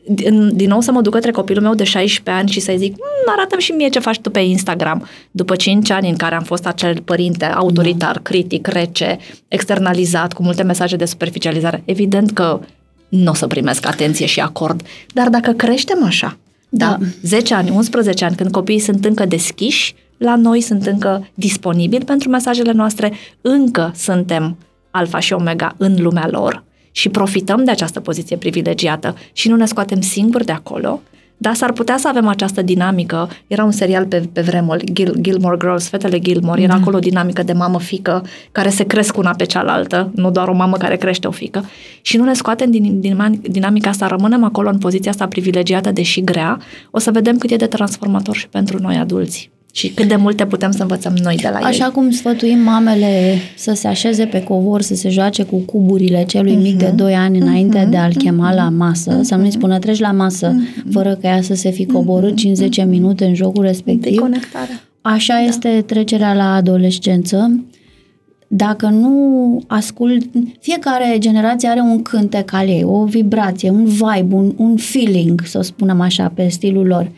din, 0.09 0.57
din 0.57 0.69
nou 0.69 0.81
să 0.81 0.93
mă 0.93 1.01
duc 1.01 1.13
către 1.13 1.31
copilul 1.31 1.63
meu 1.63 1.75
de 1.75 1.85
16 1.85 2.43
ani 2.43 2.51
și 2.51 2.61
să-i 2.61 2.79
zic, 2.79 2.91
"Mm, 2.91 3.33
arată 3.33 3.59
și 3.59 3.73
mie 3.73 3.89
ce 3.89 3.99
faci 3.99 4.19
tu 4.19 4.31
pe 4.31 4.41
Instagram. 4.41 5.07
După 5.31 5.57
5 5.57 5.91
ani 5.91 6.09
în 6.09 6.17
care 6.17 6.35
am 6.35 6.43
fost 6.43 6.67
acel 6.67 7.01
părinte 7.01 7.45
autoritar, 7.45 8.19
critic, 8.23 8.67
rece, 8.67 9.19
externalizat, 9.49 10.33
cu 10.33 10.43
multe 10.43 10.63
mesaje 10.63 10.97
de 10.97 11.05
superficializare, 11.05 11.83
evident 11.85 12.31
că 12.31 12.61
nu 13.09 13.31
o 13.31 13.35
să 13.35 13.47
primesc 13.47 13.87
atenție 13.87 14.27
și 14.27 14.41
acord. 14.41 14.83
Dar 15.13 15.29
dacă 15.29 15.51
creștem 15.53 16.05
așa, 16.05 16.37
da, 16.69 16.87
Da. 16.87 17.07
10 17.23 17.55
ani, 17.55 17.71
11 17.71 18.25
ani, 18.25 18.37
când 18.37 18.51
copiii 18.51 18.79
sunt 18.79 19.05
încă 19.05 19.25
deschiși, 19.25 19.95
la 20.17 20.37
noi 20.37 20.61
sunt 20.61 20.87
încă 20.87 21.29
disponibili 21.35 22.05
pentru 22.05 22.29
mesajele 22.29 22.73
noastre, 22.73 23.13
încă 23.41 23.93
suntem 23.97 24.57
alfa 24.91 25.19
și 25.19 25.33
omega 25.33 25.75
în 25.77 25.95
lumea 25.99 26.29
lor 26.31 26.65
și 26.93 27.09
profităm 27.09 27.65
de 27.65 27.71
această 27.71 28.01
poziție 28.01 28.37
privilegiată 28.37 29.17
și 29.33 29.49
nu 29.49 29.57
ne 29.57 29.67
scoatem 29.67 30.01
singuri 30.01 30.45
de 30.45 30.53
acolo, 30.53 31.01
Dar 31.43 31.55
s-ar 31.55 31.73
putea 31.73 31.97
să 31.97 32.09
avem 32.09 32.27
această 32.27 32.63
dinamică. 32.63 33.29
Era 33.47 33.65
un 33.65 33.71
serial 33.71 34.07
pe, 34.07 34.29
pe 34.33 34.41
vremuri, 34.41 34.93
Gil, 34.93 35.15
Gilmore 35.21 35.57
Girls, 35.61 35.89
fetele 35.89 36.19
Gilmore. 36.19 36.63
Era 36.63 36.73
Da. 36.73 36.81
acolo 36.81 36.97
o 36.97 37.01
dinamică 37.01 37.43
de 37.43 37.53
mamă-fică 37.53 38.25
care 38.53 38.69
se 38.69 38.85
cresc 38.85 39.17
una 39.17 39.31
pe 39.31 39.45
cealaltă, 39.45 40.11
nu 40.15 40.31
doar 40.31 40.49
o 40.49 40.55
mamă 40.55 40.77
care 40.77 40.97
crește 40.97 41.27
o 41.27 41.31
fică. 41.31 41.65
Și 42.03 42.17
nu 42.17 42.25
ne 42.25 42.35
scoatem 42.35 42.71
din, 42.71 43.01
din 43.01 43.41
dinamica 43.43 43.89
asta, 43.89 44.07
rămânem 44.07 44.45
acolo 44.45 44.69
în 44.69 44.79
poziția 44.79 45.11
asta 45.11 45.27
privilegiată, 45.27 45.93
deși 45.93 46.21
grea, 46.21 46.59
o 46.91 46.99
să 46.99 47.11
vedem 47.11 47.39
cât 47.39 47.51
e 47.51 47.57
de 47.57 47.67
transformator 47.67 48.37
și 48.37 48.49
pentru 48.49 48.79
noi 48.81 48.97
adulți. 48.97 49.51
Și 49.75 49.89
cât 49.89 50.09
de 50.09 50.17
multe 50.17 50.47
putem 50.47 50.71
să 50.71 50.83
învățăm 50.83 51.15
noi 51.23 51.37
de 51.37 51.49
la 51.53 51.59
Așa 51.59 51.85
ei. 51.85 51.91
cum 51.91 52.11
sfătuim 52.11 52.59
mamele 52.59 53.37
să 53.57 53.73
se 53.75 53.89
așeze 53.89 54.25
pe 54.25 54.43
covor, 54.43 54.83
să 54.83 54.95
se 54.95 55.09
joace 55.09 55.43
cu 55.43 55.57
cuburile 55.57 56.25
celui 56.25 56.55
mic 56.55 56.79
de 56.79 56.93
2 56.97 57.15
ani 57.15 57.39
înainte 57.39 57.87
de 57.91 57.97
a-l 57.97 58.15
chema 58.15 58.55
la 58.55 58.69
masă, 58.69 59.21
să 59.23 59.35
nu-i 59.35 59.51
spună 59.51 59.79
treci 59.79 59.99
la 59.99 60.13
masă, 60.13 60.55
fără 60.91 61.19
ca 61.21 61.29
ea 61.29 61.43
să 61.43 61.55
se 61.55 61.71
fi 61.71 61.87
coborât 61.87 62.37
50 62.37 62.85
minute 62.85 63.25
în 63.25 63.35
jocul 63.35 63.63
respectiv. 63.63 64.13
Deconectarea. 64.13 64.81
Așa 65.01 65.41
este 65.41 65.83
trecerea 65.87 66.35
la 66.35 66.55
adolescență. 66.55 67.65
Dacă 68.49 68.87
nu 68.87 69.63
ascult, 69.67 70.25
fiecare 70.61 71.17
generație 71.19 71.69
are 71.69 71.81
un 71.81 72.03
cântec 72.03 72.53
al 72.53 72.69
ei, 72.69 72.83
o 72.85 73.05
vibrație, 73.05 73.71
un 73.71 73.85
vibe, 73.85 74.35
un, 74.35 74.53
un 74.57 74.77
feeling, 74.77 75.43
să 75.45 75.61
spunem 75.61 76.01
așa, 76.01 76.33
pe 76.35 76.49
stilul 76.49 76.87
lor. 76.87 77.11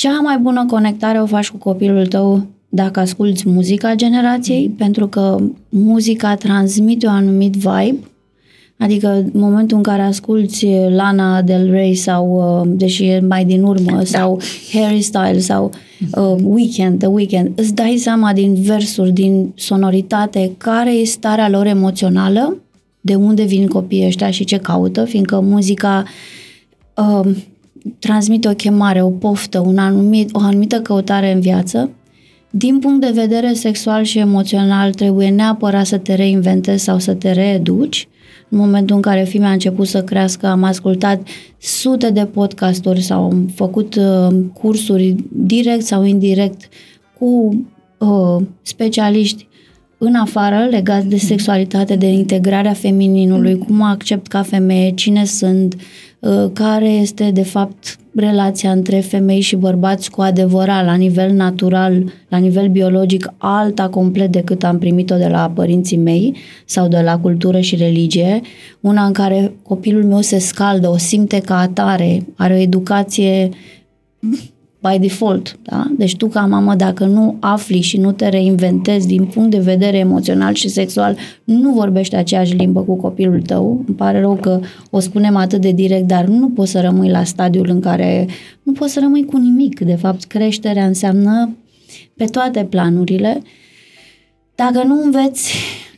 Cea 0.00 0.20
mai 0.20 0.38
bună 0.38 0.66
conectare 0.66 1.20
o 1.20 1.26
faci 1.26 1.50
cu 1.50 1.56
copilul 1.56 2.06
tău 2.06 2.46
dacă 2.68 3.00
asculți 3.00 3.48
muzica 3.48 3.94
generației, 3.94 4.68
pentru 4.68 5.08
că 5.08 5.36
muzica 5.68 6.34
transmite 6.34 7.06
un 7.06 7.12
anumit 7.12 7.54
vibe, 7.54 7.98
adică 8.78 9.08
în 9.08 9.40
momentul 9.40 9.76
în 9.76 9.82
care 9.82 10.02
asculți 10.02 10.66
Lana 10.88 11.42
Del 11.42 11.70
Rey 11.70 11.94
sau, 11.94 12.60
uh, 12.62 12.70
deși 12.76 13.04
e 13.04 13.20
mai 13.28 13.44
din 13.44 13.62
urmă, 13.62 14.02
sau 14.04 14.40
Harry 14.72 15.00
Styles 15.00 15.44
sau 15.44 15.70
uh, 16.16 16.34
Weekend, 16.42 16.98
The 16.98 17.08
Weekend, 17.08 17.50
îți 17.58 17.74
dai 17.74 17.96
seama 17.96 18.32
din 18.32 18.54
versuri, 18.54 19.10
din 19.10 19.52
sonoritate, 19.54 20.52
care 20.58 20.92
e 20.92 21.04
starea 21.04 21.48
lor 21.48 21.66
emoțională, 21.66 22.56
de 23.00 23.14
unde 23.14 23.42
vin 23.42 23.66
copiii 23.66 24.06
ăștia 24.06 24.30
și 24.30 24.44
ce 24.44 24.56
caută, 24.56 25.04
fiindcă 25.04 25.40
muzica 25.40 26.04
uh, 26.94 27.36
transmite 27.98 28.48
o 28.48 28.54
chemare, 28.54 29.02
o 29.02 29.10
poftă, 29.10 29.58
un 29.58 29.78
anumit, 29.78 30.34
o 30.34 30.38
anumită 30.38 30.80
căutare 30.80 31.32
în 31.32 31.40
viață. 31.40 31.90
Din 32.50 32.78
punct 32.78 33.00
de 33.00 33.20
vedere 33.20 33.52
sexual 33.52 34.02
și 34.02 34.18
emoțional, 34.18 34.92
trebuie 34.92 35.28
neapărat 35.28 35.86
să 35.86 35.98
te 35.98 36.14
reinventezi 36.14 36.84
sau 36.84 36.98
să 36.98 37.14
te 37.14 37.32
reeduci. 37.32 38.08
În 38.48 38.58
momentul 38.58 38.96
în 38.96 39.02
care 39.02 39.24
fiul 39.24 39.42
meu 39.42 39.50
a 39.50 39.52
început 39.52 39.86
să 39.86 40.02
crească, 40.02 40.46
am 40.46 40.62
ascultat 40.62 41.28
sute 41.58 42.10
de 42.10 42.24
podcasturi 42.24 43.00
sau 43.00 43.24
am 43.24 43.50
făcut 43.54 43.94
uh, 43.94 44.36
cursuri 44.52 45.16
direct 45.32 45.84
sau 45.84 46.04
indirect 46.04 46.68
cu 47.18 47.56
uh, 47.98 48.44
specialiști 48.62 49.48
în 49.98 50.14
afară 50.14 50.66
legați 50.70 51.06
de 51.06 51.16
sexualitate, 51.16 51.96
de 51.96 52.06
integrarea 52.06 52.72
femininului, 52.72 53.58
cum 53.58 53.76
mă 53.76 53.84
accept 53.84 54.26
ca 54.26 54.42
femeie, 54.42 54.90
cine 54.90 55.24
sunt, 55.24 55.74
uh, 55.74 55.80
care 56.52 56.88
este 56.88 57.30
de 57.30 57.42
fapt 57.42 57.98
relația 58.14 58.70
între 58.70 59.00
femei 59.00 59.40
și 59.40 59.56
bărbați 59.56 60.10
cu 60.10 60.20
adevărat, 60.20 60.84
la 60.84 60.94
nivel 60.94 61.32
natural, 61.32 62.12
la 62.28 62.36
nivel 62.38 62.68
biologic, 62.68 63.32
alta 63.36 63.88
complet 63.88 64.32
decât 64.32 64.64
am 64.64 64.78
primit-o 64.78 65.16
de 65.16 65.26
la 65.26 65.52
părinții 65.54 65.96
mei 65.96 66.36
sau 66.64 66.88
de 66.88 67.00
la 67.00 67.18
cultură 67.18 67.60
și 67.60 67.76
religie, 67.76 68.40
una 68.80 69.04
în 69.04 69.12
care 69.12 69.52
copilul 69.62 70.04
meu 70.04 70.20
se 70.20 70.38
scaldă, 70.38 70.88
o 70.88 70.96
simte 70.96 71.40
ca 71.40 71.58
atare, 71.58 72.26
are 72.36 72.54
o 72.54 72.56
educație 72.56 73.48
by 74.80 74.98
default. 74.98 75.58
Da? 75.62 75.86
Deci 75.96 76.16
tu 76.16 76.26
ca 76.26 76.40
mamă, 76.40 76.74
dacă 76.74 77.04
nu 77.04 77.36
afli 77.40 77.80
și 77.80 77.96
nu 77.96 78.12
te 78.12 78.28
reinventezi 78.28 79.06
din 79.06 79.24
punct 79.24 79.50
de 79.50 79.58
vedere 79.58 79.98
emoțional 79.98 80.54
și 80.54 80.68
sexual, 80.68 81.16
nu 81.44 81.72
vorbești 81.72 82.14
aceeași 82.14 82.54
limbă 82.54 82.80
cu 82.80 82.96
copilul 82.96 83.42
tău. 83.42 83.84
Îmi 83.86 83.96
pare 83.96 84.20
rău 84.20 84.38
că 84.40 84.60
o 84.90 85.00
spunem 85.00 85.36
atât 85.36 85.60
de 85.60 85.72
direct, 85.72 86.06
dar 86.06 86.24
nu 86.24 86.48
poți 86.48 86.70
să 86.70 86.80
rămâi 86.80 87.10
la 87.10 87.24
stadiul 87.24 87.68
în 87.68 87.80
care 87.80 88.26
nu 88.62 88.72
poți 88.72 88.92
să 88.92 89.00
rămâi 89.00 89.24
cu 89.24 89.36
nimic. 89.36 89.80
De 89.80 89.94
fapt, 89.94 90.24
creșterea 90.24 90.86
înseamnă 90.86 91.56
pe 92.16 92.24
toate 92.24 92.66
planurile. 92.70 93.42
Dacă 94.54 94.82
nu 94.86 95.02
înveți 95.02 95.54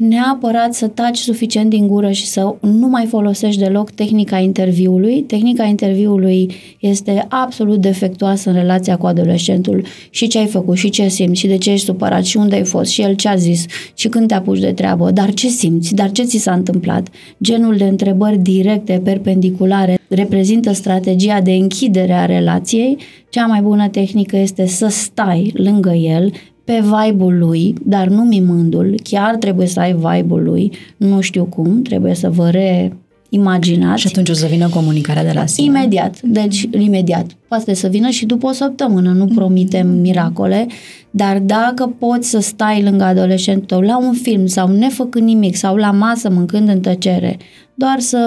neapărat 0.09 0.75
să 0.75 0.87
taci 0.87 1.19
suficient 1.19 1.71
din 1.71 1.87
gură 1.87 2.11
și 2.11 2.27
să 2.27 2.55
nu 2.61 2.89
mai 2.89 3.07
folosești 3.07 3.61
deloc 3.61 3.91
tehnica 3.91 4.39
interviului, 4.39 5.23
tehnica 5.23 5.65
interviului 5.65 6.53
este 6.81 7.27
absolut 7.29 7.81
defectuoasă 7.81 8.51
în 8.51 8.55
relația 8.55 8.97
cu 8.97 9.07
adolescentul. 9.07 9.85
Și 10.11 10.27
ce 10.27 10.39
ai 10.39 10.47
făcut? 10.47 10.77
Și 10.77 10.91
ce 10.91 11.09
simți? 11.09 11.41
Și 11.41 11.47
de 11.47 11.57
ce 11.57 11.71
ești 11.71 11.87
supărat? 11.87 12.25
Și 12.25 12.37
unde 12.37 12.55
ai 12.55 12.65
fost? 12.65 12.91
Și 12.91 13.03
el 13.03 13.15
ce 13.15 13.29
a 13.29 13.35
zis? 13.35 13.65
Și 13.95 14.09
când 14.09 14.29
te 14.29 14.35
apuci 14.35 14.59
de 14.59 14.73
treabă, 14.73 15.11
dar 15.11 15.33
ce 15.33 15.49
simți, 15.49 15.95
dar 15.95 16.11
ce 16.11 16.23
ți 16.23 16.39
s-a 16.39 16.53
întâmplat. 16.53 17.09
Genul 17.43 17.77
de 17.77 17.85
întrebări 17.85 18.39
directe, 18.39 19.01
perpendiculare, 19.05 19.99
reprezintă 20.09 20.73
strategia 20.73 21.41
de 21.41 21.53
închidere 21.53 22.13
a 22.13 22.27
relației. 22.27 22.97
Cea 23.29 23.47
mai 23.47 23.61
bună 23.61 23.89
tehnică 23.89 24.37
este 24.37 24.67
să 24.67 24.87
stai 24.89 25.53
lângă 25.55 25.91
el, 25.91 26.33
pe 26.65 26.83
vibe-ul 26.83 27.39
lui, 27.39 27.75
dar 27.85 28.09
nu 28.09 28.23
mimându-l, 28.23 28.95
chiar 29.03 29.37
trebuie 29.37 29.67
să 29.67 29.81
ai 29.81 29.93
vibe-ul 29.93 30.43
lui, 30.43 30.73
nu 30.97 31.21
știu 31.21 31.45
cum, 31.45 31.83
trebuie 31.83 32.15
să 32.15 32.31
vă 32.31 32.51
reimaginați. 32.51 34.01
Și 34.01 34.07
atunci 34.07 34.29
o 34.29 34.33
să 34.33 34.47
vină 34.47 34.69
comunicarea 34.69 35.25
de 35.25 35.33
la 35.35 35.47
sine. 35.47 35.67
Imediat, 35.67 36.21
deci 36.21 36.69
imediat. 36.79 37.27
Poate 37.49 37.75
să 37.75 37.89
vină 37.89 38.09
și 38.09 38.27
după 38.27 38.47
o 38.47 38.53
săptămână, 38.53 39.11
nu 39.11 39.27
promitem 39.27 39.89
miracole, 39.89 40.67
dar 41.11 41.39
dacă 41.39 41.95
poți 41.99 42.29
să 42.31 42.41
stai 42.41 42.83
lângă 42.83 43.05
adolescentul 43.05 43.67
tău 43.67 43.81
la 43.81 43.99
un 43.99 44.13
film 44.13 44.47
sau 44.47 44.69
nefăcând 44.69 45.25
nimic 45.27 45.57
sau 45.57 45.77
la 45.77 45.91
masă 45.91 46.31
mâncând 46.31 46.69
în 46.69 46.81
tăcere, 46.81 47.37
doar 47.75 47.99
să, 47.99 48.19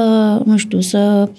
nu 0.45 0.57
știu, 0.57 0.79
să 0.79 1.29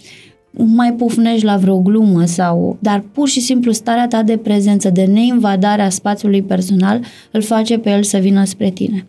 mai 0.65 0.93
pufnești 0.93 1.45
la 1.45 1.57
vreo 1.57 1.79
glumă 1.79 2.25
sau... 2.25 2.77
Dar 2.81 3.05
pur 3.13 3.29
și 3.29 3.41
simplu 3.41 3.73
starea 3.73 4.07
ta 4.09 4.23
de 4.23 4.37
prezență, 4.37 4.91
de 4.91 5.05
neinvadare 5.05 5.83
a 5.83 5.89
spațiului 5.89 6.43
personal, 6.43 7.01
îl 7.31 7.43
face 7.43 7.79
pe 7.79 7.91
el 7.91 8.03
să 8.03 8.19
vină 8.19 8.45
spre 8.45 8.71
tine. 8.71 9.07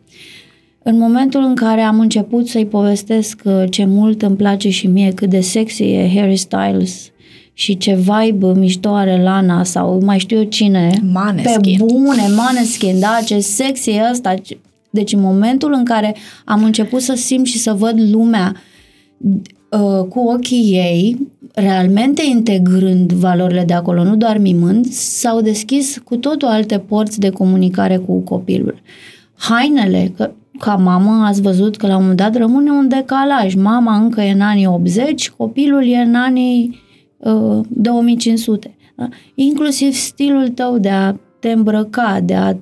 În 0.84 0.98
momentul 0.98 1.44
în 1.44 1.56
care 1.56 1.82
am 1.82 2.00
început 2.00 2.48
să-i 2.48 2.66
povestesc 2.66 3.42
uh, 3.46 3.64
ce 3.70 3.86
mult 3.86 4.22
îmi 4.22 4.36
place 4.36 4.70
și 4.70 4.88
mie, 4.88 5.12
cât 5.14 5.30
de 5.30 5.40
sexy 5.40 5.84
e 5.84 6.12
Harry 6.16 6.36
Styles 6.36 7.12
și 7.54 7.78
ce 7.78 7.96
vibe 7.96 8.48
mișto 8.54 8.90
are 8.90 9.22
Lana 9.24 9.64
sau 9.64 10.02
mai 10.04 10.20
știu 10.20 10.38
eu 10.38 10.44
cine, 10.44 10.90
Maneskin. 11.14 11.78
pe 11.78 11.84
bune, 11.86 12.22
Maneskin, 12.36 13.00
da, 13.00 13.20
ce 13.26 13.40
sexy 13.40 13.90
e 13.90 14.02
ăsta. 14.12 14.34
ce- 14.34 14.58
Deci 14.90 15.14
în 15.14 15.22
momentul 15.22 15.74
în 15.74 15.86
care 15.86 16.16
am 16.46 16.64
început 16.64 17.02
să 17.02 17.14
simt 17.16 17.46
și 17.46 17.58
să 17.58 17.74
văd 17.74 17.96
lumea 18.12 18.56
uh, 19.70 20.06
cu 20.10 20.20
ochii 20.20 20.72
ei, 20.74 21.28
realmente 21.60 22.24
integrând 22.26 23.12
valorile 23.12 23.64
de 23.64 23.74
acolo, 23.74 24.04
nu 24.04 24.16
doar 24.16 24.38
mimând, 24.38 24.86
s-au 24.92 25.42
deschis 25.42 25.98
cu 26.04 26.16
totul 26.16 26.48
alte 26.48 26.80
porți 26.80 27.20
de 27.20 27.30
comunicare 27.30 27.98
cu 27.98 28.20
copilul. 28.20 28.82
Hainele, 29.38 30.14
că, 30.16 30.32
ca 30.60 30.76
mamă 30.76 31.26
ați 31.26 31.42
văzut 31.42 31.76
că 31.76 31.88
la 31.88 31.96
un 31.96 32.02
moment 32.02 32.18
dat 32.18 32.36
rămâne 32.36 32.72
un 32.72 32.88
decalaj. 32.88 33.56
Mama 33.56 33.96
încă 33.96 34.22
e 34.22 34.32
în 34.32 34.42
anii 34.42 34.68
80, 34.68 35.30
copilul 35.30 35.88
e 35.88 35.98
în 35.98 36.16
anii 36.16 36.80
uh, 37.18 37.60
2500. 37.70 38.76
Da? 38.96 39.08
Inclusiv 39.36 39.94
stilul 39.94 40.48
tău 40.48 40.78
de 40.78 40.90
a 40.90 41.14
te 41.40 41.52
îmbrăca, 41.52 42.20
de 42.24 42.34
a 42.34 42.56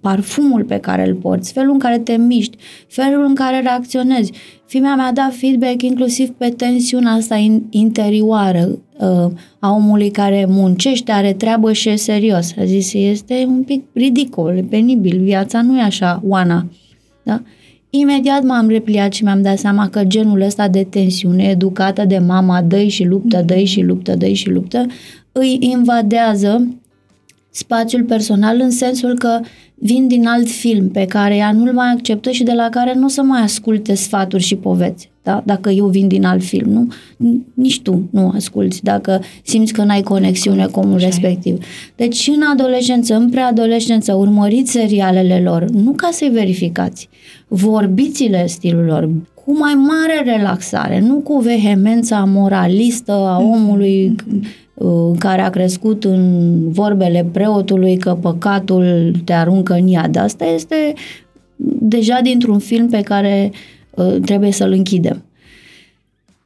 parfumul 0.00 0.64
pe 0.64 0.78
care 0.78 1.08
îl 1.08 1.14
porți, 1.14 1.52
felul 1.52 1.72
în 1.72 1.78
care 1.78 1.98
te 1.98 2.16
miști, 2.16 2.56
felul 2.88 3.24
în 3.24 3.34
care 3.34 3.60
reacționezi. 3.60 4.32
Fimea 4.68 4.94
mi-a 4.94 5.12
dat 5.14 5.34
feedback 5.34 5.82
inclusiv 5.82 6.28
pe 6.28 6.48
tensiunea 6.48 7.12
asta 7.12 7.36
in, 7.36 7.62
interioară 7.70 8.78
uh, 8.98 9.32
a 9.58 9.70
omului 9.70 10.10
care 10.10 10.46
muncește, 10.48 11.12
are 11.12 11.32
treabă 11.32 11.72
și 11.72 11.88
e 11.88 11.96
serios. 11.96 12.54
A 12.58 12.64
zis, 12.64 12.92
este 12.92 13.44
un 13.46 13.62
pic 13.62 13.84
ridicol, 13.92 14.64
penibil, 14.70 15.20
viața 15.22 15.62
nu 15.62 15.78
e 15.78 15.82
așa, 15.82 16.22
Oana. 16.26 16.66
Da? 17.22 17.42
Imediat 17.90 18.42
m-am 18.42 18.68
repliat 18.68 19.12
și 19.12 19.22
mi-am 19.22 19.42
dat 19.42 19.58
seama 19.58 19.88
că 19.88 20.04
genul 20.04 20.40
ăsta 20.40 20.68
de 20.68 20.86
tensiune 20.90 21.44
educată 21.44 22.04
de 22.04 22.18
mama 22.18 22.62
dă 22.62 22.82
și 22.82 23.04
luptă, 23.04 23.42
dă 23.46 23.58
și 23.58 23.80
luptă, 23.80 24.14
dă 24.14 24.28
și 24.28 24.48
luptă, 24.48 24.86
îi 25.32 25.56
invadează 25.60 26.76
spațiul 27.50 28.02
personal 28.02 28.60
în 28.60 28.70
sensul 28.70 29.14
că 29.18 29.40
vin 29.80 30.08
din 30.08 30.26
alt 30.26 30.48
film 30.48 30.88
pe 30.88 31.04
care 31.04 31.36
ea 31.36 31.52
nu-l 31.52 31.72
mai 31.72 31.90
acceptă 31.92 32.30
și 32.30 32.42
de 32.42 32.52
la 32.52 32.68
care 32.68 32.94
nu 32.94 33.04
o 33.04 33.08
să 33.08 33.22
mai 33.22 33.40
asculte 33.40 33.94
sfaturi 33.94 34.42
și 34.42 34.56
poveți. 34.56 35.10
Da? 35.22 35.42
Dacă 35.44 35.70
eu 35.70 35.86
vin 35.86 36.08
din 36.08 36.24
alt 36.24 36.42
film, 36.42 36.70
nu? 36.70 36.88
Nici 37.54 37.80
tu 37.80 38.08
nu 38.10 38.32
asculți 38.34 38.82
dacă 38.82 39.22
simți 39.42 39.72
că 39.72 39.82
n-ai 39.82 40.02
conexiune 40.02 40.66
cu 40.66 40.80
omul 40.80 40.98
respectiv. 40.98 41.64
Deci 41.96 42.30
în 42.34 42.42
adolescență, 42.52 43.14
în 43.14 43.30
preadolescență, 43.30 44.14
urmăriți 44.14 44.70
serialele 44.70 45.40
lor, 45.44 45.64
nu 45.70 45.92
ca 45.92 46.08
să-i 46.12 46.28
verificați, 46.28 47.08
vorbiți-le 47.48 48.46
stilul 48.46 48.84
lor, 48.84 49.10
cu 49.44 49.58
mai 49.58 49.74
mare 49.74 50.36
relaxare, 50.36 51.00
nu 51.00 51.14
cu 51.14 51.38
vehemența 51.38 52.24
moralistă 52.24 53.12
a 53.12 53.38
omului 53.38 54.16
în 54.78 55.16
care 55.16 55.42
a 55.42 55.50
crescut 55.50 56.04
în 56.04 56.52
vorbele 56.70 57.28
preotului 57.32 57.96
că 57.96 58.18
păcatul 58.20 59.12
te 59.24 59.32
aruncă 59.32 59.72
în 59.72 59.86
iad. 59.86 60.16
Asta 60.16 60.44
este 60.44 60.92
deja 61.80 62.20
dintr-un 62.22 62.58
film 62.58 62.88
pe 62.88 63.00
care 63.00 63.50
uh, 63.90 64.16
trebuie 64.24 64.52
să-l 64.52 64.72
închidem. 64.72 65.22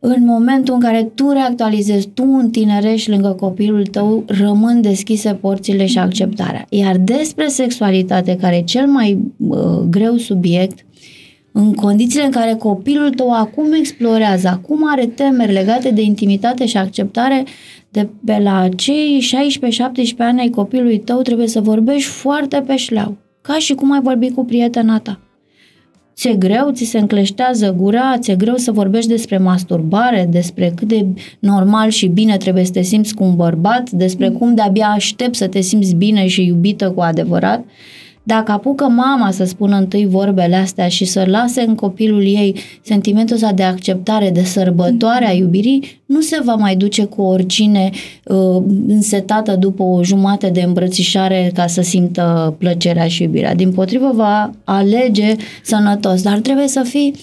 În 0.05 0.25
momentul 0.25 0.75
în 0.75 0.81
care 0.81 1.11
tu 1.15 1.31
reactualizezi, 1.31 2.09
tu 2.09 2.25
întinerești 2.25 3.11
lângă 3.11 3.29
copilul 3.29 3.87
tău, 3.87 4.25
rămân 4.27 4.81
deschise 4.81 5.35
porțile 5.35 5.87
și 5.87 5.99
acceptarea. 5.99 6.67
Iar 6.69 6.97
despre 6.97 7.47
sexualitate, 7.47 8.37
care 8.41 8.57
e 8.57 8.63
cel 8.63 8.87
mai 8.87 9.19
uh, 9.37 9.59
greu 9.91 10.17
subiect, 10.17 10.85
în 11.53 11.75
condițiile 11.75 12.25
în 12.25 12.31
care 12.31 12.55
copilul 12.55 13.11
tău 13.11 13.33
acum 13.33 13.73
explorează, 13.73 14.49
acum 14.49 14.91
are 14.91 15.07
temeri 15.07 15.53
legate 15.53 15.91
de 15.91 16.03
intimitate 16.03 16.67
și 16.67 16.77
acceptare, 16.77 17.45
de 17.93 18.09
pe 18.25 18.39
la 18.43 18.69
cei 18.77 19.23
16-17 20.15 20.17
ani 20.19 20.41
ai 20.41 20.49
copilului 20.49 20.99
tău 20.99 21.23
trebuie 21.23 21.47
să 21.47 21.61
vorbești 21.61 22.09
foarte 22.09 22.63
pe 22.67 22.77
șleau, 22.77 23.17
ca 23.41 23.59
și 23.59 23.75
cum 23.75 23.93
ai 23.93 24.01
vorbi 24.03 24.31
cu 24.31 24.45
prietena 24.45 24.99
ta. 24.99 25.21
Ți-e 26.15 26.35
greu, 26.35 26.71
ți 26.71 26.85
se 26.85 26.99
încleștează 26.99 27.75
gura, 27.79 28.19
ți-e 28.19 28.35
greu 28.35 28.57
să 28.57 28.73
vorbești 28.73 29.11
despre 29.11 29.39
masturbare, 29.39 30.29
despre 30.31 30.73
cât 30.77 30.89
de 30.89 31.07
normal 31.39 31.89
și 31.89 32.07
bine 32.07 32.37
trebuie 32.37 32.65
să 32.65 32.73
te 32.73 32.83
simți 32.83 33.15
cu 33.15 33.25
un 33.25 33.37
bărbat, 33.37 33.91
despre 33.91 34.29
cum 34.29 34.55
de-abia 34.55 34.87
aștept 34.87 35.35
să 35.35 35.47
te 35.47 35.61
simți 35.61 35.95
bine 35.95 36.27
și 36.27 36.47
iubită 36.47 36.91
cu 36.91 37.01
adevărat. 37.01 37.65
Dacă 38.23 38.53
apucă 38.53 38.85
mama 38.85 39.31
să 39.31 39.45
spună 39.45 39.77
întâi 39.77 40.07
vorbele 40.07 40.57
astea 40.57 40.89
și 40.89 41.05
să 41.05 41.25
lase 41.27 41.61
în 41.61 41.75
copilul 41.75 42.23
ei 42.23 42.57
sentimentul 42.83 43.35
ăsta 43.35 43.53
de 43.53 43.63
acceptare, 43.63 44.31
de 44.31 44.43
sărbătoare 44.43 45.29
a 45.29 45.33
iubirii, 45.33 46.01
nu 46.07 46.21
se 46.21 46.41
va 46.45 46.55
mai 46.55 46.77
duce 46.77 47.05
cu 47.05 47.23
oricine 47.23 47.91
uh, 48.25 48.63
însetată 48.89 49.57
după 49.57 49.83
o 49.83 50.03
jumătate 50.03 50.49
de 50.49 50.61
îmbrățișare 50.61 51.51
ca 51.55 51.67
să 51.67 51.83
simtă 51.83 52.55
plăcerea 52.59 53.07
și 53.07 53.23
iubirea. 53.23 53.55
Din 53.55 53.73
potrivă 53.73 54.11
va 54.15 54.51
alege 54.65 55.35
sănătos, 55.63 56.23
dar 56.23 56.39
trebuie 56.39 56.69
să 56.69 56.83
fii 56.83 57.15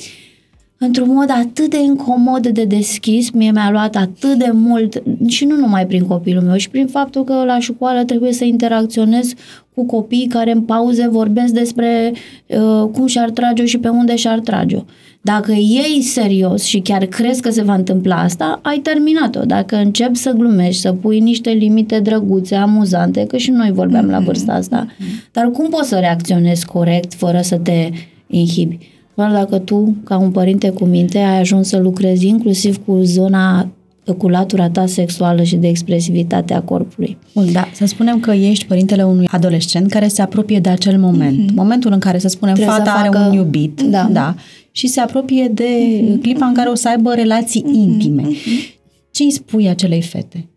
într-un 0.80 1.13
mod 1.13 1.30
atât 1.30 1.69
de 1.69 1.82
incomod 1.82 2.47
de 2.47 2.63
deschis, 2.63 3.32
mie 3.32 3.51
mi-a 3.51 3.71
luat 3.71 3.95
atât 3.95 4.34
de 4.34 4.49
mult, 4.53 5.03
și 5.27 5.45
nu 5.45 5.55
numai 5.55 5.88
prin 5.88 6.05
copilul 6.05 6.43
meu, 6.43 6.57
și 6.57 6.69
prin 6.69 6.88
faptul 6.88 7.23
că 7.23 7.43
la 7.45 7.59
școală 7.59 8.03
trebuie 8.03 8.34
să 8.34 8.43
interacționez 8.43 9.34
cu 9.73 9.86
copii 9.86 10.27
care 10.27 10.51
în 10.51 10.61
pauze 10.61 11.07
vorbesc 11.07 11.53
despre 11.53 12.13
uh, 12.47 12.89
cum 12.91 13.05
și-ar 13.05 13.30
trage-o 13.30 13.65
și 13.65 13.77
pe 13.77 13.88
unde 13.88 14.15
și-ar 14.15 14.39
trage-o. 14.39 14.84
Dacă 15.21 15.51
iei 15.51 16.01
serios 16.01 16.63
și 16.63 16.80
chiar 16.80 17.05
crezi 17.05 17.41
că 17.41 17.49
se 17.49 17.61
va 17.61 17.73
întâmpla 17.73 18.15
asta, 18.15 18.59
ai 18.63 18.77
terminat-o. 18.77 19.39
Dacă 19.45 19.75
începi 19.75 20.17
să 20.17 20.32
glumești, 20.32 20.82
să 20.82 20.93
pui 20.93 21.19
niște 21.19 21.49
limite 21.49 21.99
drăguțe, 21.99 22.55
amuzante, 22.55 23.25
că 23.25 23.38
și 23.38 23.51
noi 23.51 23.71
vorbeam 23.71 24.07
mm-hmm. 24.07 24.11
la 24.11 24.19
vârsta 24.19 24.53
asta, 24.53 24.86
mm-hmm. 24.86 25.32
dar 25.32 25.51
cum 25.51 25.69
poți 25.69 25.89
să 25.89 25.95
reacționezi 25.99 26.65
corect 26.65 27.13
fără 27.13 27.39
să 27.41 27.57
te 27.57 27.89
inhibi? 28.27 28.77
Doar 29.20 29.32
dacă 29.32 29.57
tu, 29.57 29.95
ca 30.03 30.17
un 30.17 30.32
părinte 30.32 30.70
cu 30.70 30.86
minte, 30.86 31.17
ai 31.17 31.39
ajuns 31.39 31.67
să 31.67 31.78
lucrezi 31.78 32.28
inclusiv 32.28 32.86
cu 32.86 32.99
zona 33.03 33.70
cu 34.17 34.28
latura 34.28 34.70
ta 34.70 34.86
sexuală 34.86 35.43
și 35.43 35.55
de 35.55 35.67
expresivitate 35.67 36.53
a 36.53 36.61
corpului. 36.61 37.17
Bun, 37.34 37.51
da, 37.51 37.67
să 37.74 37.86
spunem 37.86 38.20
că 38.20 38.32
ești 38.32 38.65
părintele 38.65 39.03
unui 39.03 39.28
adolescent 39.32 39.89
care 39.89 40.07
se 40.07 40.22
apropie 40.22 40.59
de 40.59 40.70
acel 40.70 40.99
moment. 40.99 41.39
Mm-hmm. 41.39 41.53
Momentul 41.55 41.91
în 41.91 41.99
care, 41.99 42.17
să 42.17 42.28
spunem, 42.28 42.53
Trebuie 42.53 42.76
fata 42.76 42.91
să 42.91 42.97
facă... 42.97 43.17
are 43.17 43.28
un 43.28 43.34
iubit, 43.34 43.82
da. 43.82 44.07
da, 44.11 44.36
și 44.72 44.88
se 44.88 44.99
apropie 44.99 45.47
de 45.53 45.63
mm-hmm. 45.63 46.22
clipa 46.22 46.45
în 46.45 46.53
care 46.53 46.70
o 46.70 46.76
să 46.76 46.89
aibă 46.89 47.13
relații 47.13 47.63
mm-hmm. 47.63 47.74
intime. 47.74 48.24
Mm-hmm. 48.24 48.80
Ce 49.11 49.24
îi 49.24 49.32
spui 49.32 49.70
acelei 49.70 50.01
fete? 50.01 50.47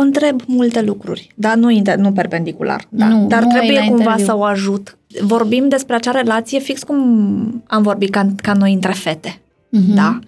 O 0.00 0.02
întreb 0.02 0.40
multe 0.46 0.82
lucruri, 0.82 1.32
dar 1.34 1.54
nu, 1.54 1.70
inter, 1.70 1.96
nu 1.96 2.12
perpendicular. 2.12 2.86
Da. 2.88 3.06
Nu, 3.06 3.26
dar 3.26 3.42
nu 3.42 3.48
trebuie 3.48 3.78
cumva 3.78 4.02
interviu. 4.02 4.24
să 4.24 4.36
o 4.36 4.42
ajut. 4.42 4.98
Vorbim 5.20 5.68
despre 5.68 5.94
acea 5.94 6.10
relație 6.10 6.58
fix 6.58 6.82
cum 6.82 7.64
am 7.66 7.82
vorbit 7.82 8.10
ca, 8.10 8.26
ca 8.42 8.52
noi 8.52 8.72
între 8.72 8.92
fete. 8.92 9.40
Mm-hmm. 9.68 9.94
Da? 9.94 10.18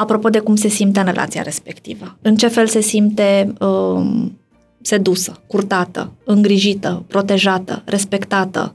apropo 0.00 0.28
de 0.28 0.38
cum 0.38 0.56
se 0.56 0.68
simte 0.68 1.00
în 1.00 1.06
relația 1.06 1.42
respectivă. 1.42 2.16
În 2.22 2.36
ce 2.36 2.48
fel 2.48 2.66
se 2.66 2.80
simte 2.80 3.52
um, 3.60 4.38
sedusă, 4.80 5.40
curtată, 5.46 6.12
îngrijită, 6.24 7.04
protejată, 7.06 7.82
respectată, 7.84 8.74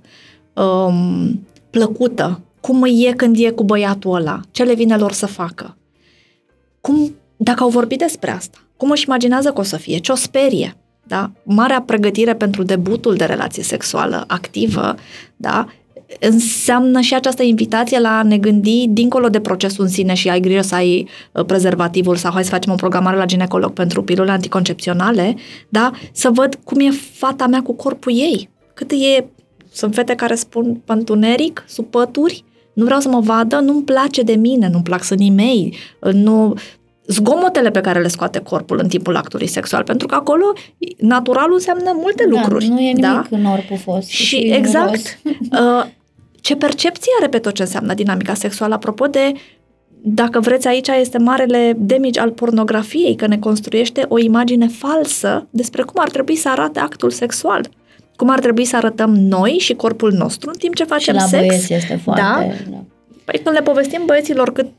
um, 0.53 1.45
plăcută, 1.69 2.41
cum 2.61 2.83
e 2.83 3.11
când 3.11 3.35
e 3.39 3.49
cu 3.49 3.63
băiatul 3.63 4.15
ăla, 4.15 4.41
ce 4.51 4.63
le 4.63 4.73
vine 4.73 4.97
lor 4.97 5.11
să 5.11 5.25
facă. 5.25 5.77
Cum, 6.81 7.15
dacă 7.37 7.63
au 7.63 7.69
vorbit 7.69 7.99
despre 7.99 8.31
asta, 8.31 8.57
cum 8.77 8.91
își 8.91 9.05
imaginează 9.07 9.51
că 9.51 9.59
o 9.59 9.63
să 9.63 9.77
fie, 9.77 9.97
ce 9.97 10.11
o 10.11 10.15
sperie, 10.15 10.75
da? 11.07 11.31
Marea 11.43 11.81
pregătire 11.81 12.35
pentru 12.35 12.63
debutul 12.63 13.15
de 13.15 13.25
relație 13.25 13.63
sexuală 13.63 14.23
activă, 14.27 14.95
da? 15.35 15.67
înseamnă 16.19 16.99
și 16.99 17.13
această 17.13 17.43
invitație 17.43 17.99
la 17.99 18.17
a 18.17 18.23
ne 18.23 18.37
gândi 18.37 18.87
dincolo 18.87 19.29
de 19.29 19.39
procesul 19.39 19.83
în 19.83 19.89
sine 19.89 20.13
și 20.13 20.29
ai 20.29 20.39
grijă 20.39 20.61
să 20.61 20.75
ai 20.75 21.07
uh, 21.31 21.45
prezervativul 21.45 22.15
sau 22.15 22.31
hai 22.31 22.43
să 22.43 22.49
facem 22.49 22.71
o 22.71 22.75
programare 22.75 23.17
la 23.17 23.25
ginecolog 23.25 23.71
pentru 23.71 24.03
pilule 24.03 24.31
anticoncepționale, 24.31 25.35
da? 25.69 25.91
să 26.11 26.29
văd 26.33 26.59
cum 26.63 26.79
e 26.79 26.89
fata 27.13 27.47
mea 27.47 27.61
cu 27.61 27.73
corpul 27.73 28.11
ei. 28.11 28.49
Cât 28.73 28.91
e... 28.91 29.25
Sunt 29.71 29.93
fete 29.93 30.15
care 30.15 30.35
spun 30.35 30.81
pântuneric, 30.85 31.63
sub 31.67 31.85
pături, 31.85 32.43
nu 32.73 32.83
vreau 32.83 32.99
să 32.99 33.09
mă 33.09 33.19
vadă, 33.19 33.59
nu-mi 33.59 33.83
place 33.83 34.21
de 34.21 34.35
mine, 34.35 34.69
nu-mi 34.71 34.83
plac 34.83 35.03
sânii 35.03 35.29
mei, 35.29 35.75
nu, 36.11 36.53
zgomotele 37.07 37.71
pe 37.71 37.81
care 37.81 38.01
le 38.01 38.07
scoate 38.07 38.39
corpul 38.39 38.79
în 38.81 38.87
timpul 38.87 39.15
actului 39.15 39.47
sexual, 39.47 39.83
pentru 39.83 40.07
că 40.07 40.15
acolo 40.15 40.53
naturalul 40.97 41.53
înseamnă 41.53 41.91
multe 41.95 42.23
da, 42.23 42.29
lucruri. 42.29 42.67
nu 42.67 42.79
e 42.79 42.87
nimic 42.87 43.01
da? 43.01 43.25
în 43.29 43.45
orpul 43.45 43.77
fost. 43.77 44.07
Și 44.07 44.37
exact. 44.37 45.01
Uh, 45.51 45.85
ce 46.41 46.55
percepție 46.55 47.11
are 47.19 47.29
pe 47.29 47.39
tot 47.39 47.53
ce 47.53 47.61
înseamnă 47.61 47.93
dinamica 47.93 48.33
sexuală? 48.33 48.73
Apropo 48.73 49.05
de 49.05 49.33
dacă 50.07 50.39
vreți, 50.39 50.67
aici 50.67 50.87
este 50.87 51.17
marele 51.17 51.73
damage 51.77 52.19
al 52.19 52.31
pornografiei, 52.31 53.15
că 53.15 53.27
ne 53.27 53.37
construiește 53.37 54.05
o 54.07 54.19
imagine 54.19 54.67
falsă 54.67 55.47
despre 55.49 55.81
cum 55.81 56.01
ar 56.01 56.09
trebui 56.09 56.35
să 56.35 56.49
arate 56.49 56.79
actul 56.79 57.11
sexual. 57.11 57.69
Cum 58.15 58.29
ar 58.29 58.39
trebui 58.39 58.65
să 58.65 58.75
arătăm 58.75 59.15
noi 59.15 59.51
și 59.51 59.73
corpul 59.73 60.11
nostru 60.11 60.49
în 60.49 60.57
timp 60.57 60.75
ce 60.75 60.83
facem 60.83 61.13
și 61.13 61.19
la 61.19 61.25
sex. 61.27 61.69
este 61.69 61.99
foarte... 62.03 62.21
Da? 62.21 62.47
da. 62.69 62.83
Păi 63.25 63.39
când 63.43 63.55
le 63.55 63.61
povestim 63.61 64.01
băieților 64.05 64.51
cât 64.51 64.71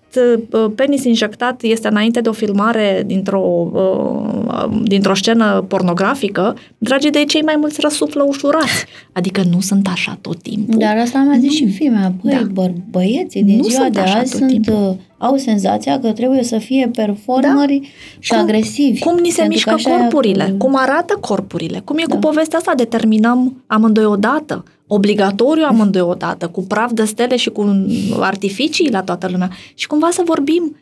uh, 0.50 0.70
penis 0.74 1.04
injectat 1.04 1.62
este 1.62 1.88
înainte 1.88 2.20
de 2.20 2.28
o 2.28 2.32
filmare 2.32 3.02
dintr-o, 3.06 3.70
uh, 3.72 4.80
dintr-o 4.82 5.14
scenă 5.14 5.64
pornografică, 5.68 6.56
dragii 6.78 7.10
de 7.10 7.24
cei 7.24 7.42
mai 7.42 7.56
mulți 7.58 7.80
răsuflă 7.80 8.24
ușurați. 8.26 8.84
Adică 9.12 9.42
nu 9.50 9.60
sunt 9.60 9.88
așa 9.92 10.18
tot 10.20 10.42
timpul. 10.42 10.78
Dar 10.78 10.96
asta 10.96 11.18
mi-a 11.18 11.38
zis 11.38 11.52
și 11.52 11.70
fimea. 11.70 12.12
Băi, 12.22 12.32
da. 12.32 12.46
bă, 12.52 12.70
băieții 12.90 13.42
din 13.42 13.56
nu 13.56 13.62
ziua 13.62 13.88
de 13.88 14.00
azi 14.00 14.36
sunt, 14.36 14.50
timpul. 14.50 14.74
Uh, 14.74 14.96
au 15.18 15.36
senzația 15.36 16.00
că 16.00 16.12
trebuie 16.12 16.42
să 16.42 16.58
fie 16.58 16.90
performări 16.92 17.78
da. 17.80 17.86
și 18.18 18.30
cum, 18.30 18.40
agresivi. 18.40 19.00
Cum 19.00 19.18
ni 19.18 19.30
se 19.30 19.44
mișcă 19.48 19.76
corpurile, 19.82 20.44
cu... 20.44 20.66
cum 20.66 20.76
arată 20.76 21.18
corpurile, 21.20 21.80
cum 21.84 21.98
e 21.98 22.04
da. 22.06 22.14
cu 22.14 22.20
povestea 22.20 22.58
asta, 22.58 22.72
determinăm 22.76 23.64
amândoi 23.66 24.04
odată 24.04 24.64
obligatoriu 24.86 25.64
amândoi 25.68 26.00
odată, 26.00 26.48
cu 26.48 26.62
praf 26.62 26.92
de 26.92 27.04
stele 27.04 27.36
și 27.36 27.50
cu 27.50 27.86
artificii 28.20 28.90
la 28.90 29.02
toată 29.02 29.28
lumea. 29.30 29.50
Și 29.74 29.86
cumva 29.86 30.08
să 30.12 30.22
vorbim 30.24 30.76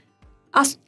as- 0.51 0.79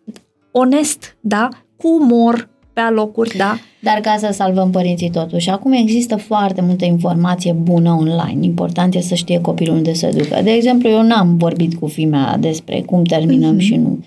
onest, 0.51 1.17
da? 1.21 1.49
Cu 1.77 1.89
umor, 2.01 2.49
pe 2.73 2.81
alocuri, 2.81 3.37
da? 3.37 3.59
Dar 3.81 4.01
ca 4.01 4.17
să 4.19 4.29
salvăm 4.33 4.71
părinții 4.71 5.11
totuși, 5.11 5.51
acum 5.51 5.73
există 5.73 6.17
foarte 6.17 6.61
multă 6.61 6.85
informație 6.85 7.53
bună 7.53 7.91
online. 7.91 8.39
Important 8.41 8.95
e 8.95 9.01
să 9.01 9.15
știe 9.15 9.41
copilul 9.41 9.77
unde 9.77 9.93
se 9.93 10.11
ducă. 10.11 10.41
De 10.43 10.51
exemplu, 10.51 10.89
eu 10.89 11.03
n-am 11.03 11.37
vorbit 11.37 11.75
cu 11.75 11.87
fimea 11.87 12.37
despre 12.41 12.83
cum 12.87 13.03
terminăm 13.03 13.57
mm-hmm. 13.57 13.61
și 13.63 13.77
nu. 13.77 13.99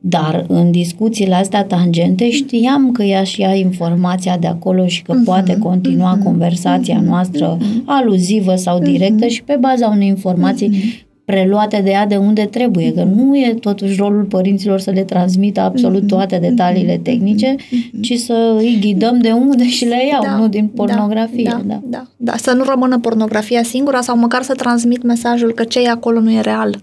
Dar 0.00 0.44
în 0.48 0.70
discuțiile 0.70 1.34
astea 1.34 1.64
tangente 1.64 2.30
știam 2.30 2.92
că 2.92 3.02
ea 3.02 3.22
și 3.22 3.40
ia 3.40 3.54
informația 3.54 4.36
de 4.36 4.46
acolo 4.46 4.86
și 4.86 5.02
că 5.02 5.12
uh-huh, 5.12 5.24
poate 5.24 5.58
continua 5.58 6.18
uh-huh, 6.18 6.24
conversația 6.24 7.00
noastră 7.00 7.56
uh-huh, 7.56 7.84
aluzivă 7.84 8.54
sau 8.54 8.78
directă 8.78 9.26
uh-huh, 9.26 9.30
și 9.30 9.42
pe 9.42 9.56
baza 9.60 9.88
unei 9.88 10.08
informații 10.08 10.70
uh-huh. 10.70 11.06
preluate 11.24 11.80
de 11.84 11.90
ea 11.90 12.06
de 12.06 12.16
unde 12.16 12.42
trebuie, 12.42 12.92
că 12.92 13.02
nu 13.02 13.36
e 13.36 13.54
totuși 13.60 13.96
rolul 13.96 14.24
părinților 14.24 14.80
să 14.80 14.90
le 14.90 15.02
transmită 15.02 15.60
absolut 15.60 16.06
toate 16.06 16.38
detaliile 16.38 17.00
tehnice, 17.02 17.54
ci 18.00 18.12
să 18.18 18.54
îi 18.58 18.78
ghidăm 18.80 19.18
de 19.18 19.30
unde 19.30 19.68
și 19.68 19.84
le 19.84 20.06
iau, 20.10 20.22
da, 20.22 20.36
nu 20.36 20.48
din 20.48 20.66
pornografie. 20.66 21.50
Da, 21.50 21.62
da, 21.66 21.80
da, 21.84 22.06
da, 22.16 22.36
să 22.36 22.52
nu 22.52 22.64
rămână 22.64 22.98
pornografia 22.98 23.62
singura 23.62 24.00
sau 24.00 24.18
măcar 24.18 24.42
să 24.42 24.54
transmit 24.54 25.02
mesajul 25.02 25.52
că 25.52 25.64
ce 25.64 25.82
e 25.82 25.88
acolo 25.88 26.20
nu 26.20 26.32
e 26.32 26.40
real. 26.40 26.82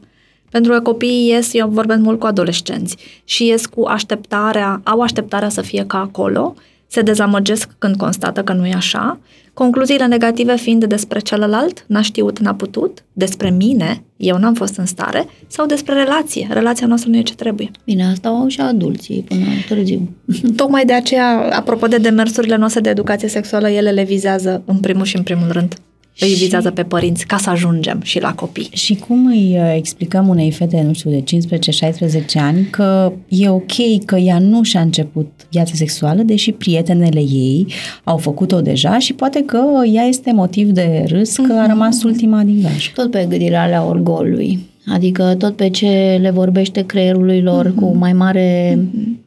Pentru 0.53 0.71
că 0.71 0.79
copiii 0.79 1.29
ies, 1.29 1.53
eu 1.53 1.67
vorbesc 1.67 1.99
mult 1.99 2.19
cu 2.19 2.25
adolescenți, 2.25 2.97
și 3.23 3.47
ies 3.47 3.65
cu 3.65 3.85
așteptarea, 3.85 4.81
au 4.83 4.99
așteptarea 4.99 5.49
să 5.49 5.61
fie 5.61 5.85
ca 5.85 5.99
acolo, 5.99 6.55
se 6.87 7.01
dezamăgesc 7.01 7.69
când 7.79 7.95
constată 7.95 8.43
că 8.43 8.53
nu 8.53 8.65
e 8.65 8.73
așa, 8.73 9.19
concluziile 9.53 10.05
negative 10.05 10.57
fiind 10.57 10.85
despre 10.85 11.19
celălalt, 11.19 11.83
n-a 11.87 12.01
știut, 12.01 12.39
n-a 12.39 12.53
putut, 12.53 13.03
despre 13.13 13.49
mine, 13.49 14.03
eu 14.17 14.37
n-am 14.37 14.53
fost 14.53 14.77
în 14.77 14.85
stare, 14.85 15.27
sau 15.47 15.65
despre 15.65 15.93
relație, 15.93 16.47
relația 16.51 16.87
noastră 16.87 17.09
nu 17.09 17.17
e 17.17 17.21
ce 17.21 17.35
trebuie. 17.35 17.71
Bine, 17.85 18.05
asta 18.05 18.29
au 18.29 18.47
și 18.47 18.59
adulții 18.59 19.25
până 19.27 19.45
târziu. 19.67 20.09
Tocmai 20.55 20.85
de 20.85 20.93
aceea, 20.93 21.49
apropo 21.51 21.87
de 21.87 21.97
demersurile 21.97 22.55
noastre 22.55 22.81
de 22.81 22.89
educație 22.89 23.27
sexuală, 23.27 23.69
ele 23.69 23.91
le 23.91 24.03
vizează 24.03 24.61
în 24.65 24.77
primul 24.77 25.05
și 25.05 25.17
în 25.17 25.23
primul 25.23 25.51
rând 25.51 25.75
îi 26.19 26.27
și... 26.27 26.43
vizează 26.43 26.71
pe 26.71 26.83
părinți 26.83 27.25
ca 27.25 27.37
să 27.37 27.49
ajungem 27.49 27.99
și 28.03 28.19
la 28.19 28.33
copii. 28.33 28.69
Și 28.71 28.95
cum 28.95 29.25
îi 29.25 29.57
uh, 29.57 29.73
explicăm 29.75 30.27
unei 30.27 30.51
fete, 30.51 30.81
nu 30.81 30.93
știu, 30.93 31.11
de 31.11 31.23
15-16 31.23 32.23
ani 32.35 32.67
că 32.69 33.13
e 33.27 33.49
ok 33.49 34.05
că 34.05 34.15
ea 34.15 34.39
nu 34.39 34.63
și-a 34.63 34.81
început 34.81 35.31
viața 35.49 35.71
sexuală, 35.75 36.21
deși 36.21 36.51
prietenele 36.51 37.19
ei 37.19 37.65
au 38.03 38.17
făcut-o 38.17 38.61
deja 38.61 38.99
și 38.99 39.13
poate 39.13 39.43
că 39.45 39.63
ea 39.93 40.03
este 40.03 40.33
motiv 40.33 40.69
de 40.69 41.05
râs 41.07 41.35
că 41.35 41.53
a 41.53 41.61
mhm. 41.61 41.69
rămas 41.69 42.03
ultima 42.03 42.43
din 42.43 42.61
gaș. 42.61 42.91
Tot 42.95 43.11
pe 43.11 43.25
gândirea 43.29 43.63
alea 43.63 43.85
orgolului. 43.85 44.59
Adică 44.87 45.35
tot 45.37 45.55
pe 45.55 45.69
ce 45.69 46.17
le 46.21 46.29
vorbește 46.29 46.85
creierului 46.85 47.41
lor 47.41 47.71
mm-hmm. 47.71 47.75
cu 47.75 47.95
mai 47.95 48.13
mare 48.13 48.77
mm-hmm 48.77 49.22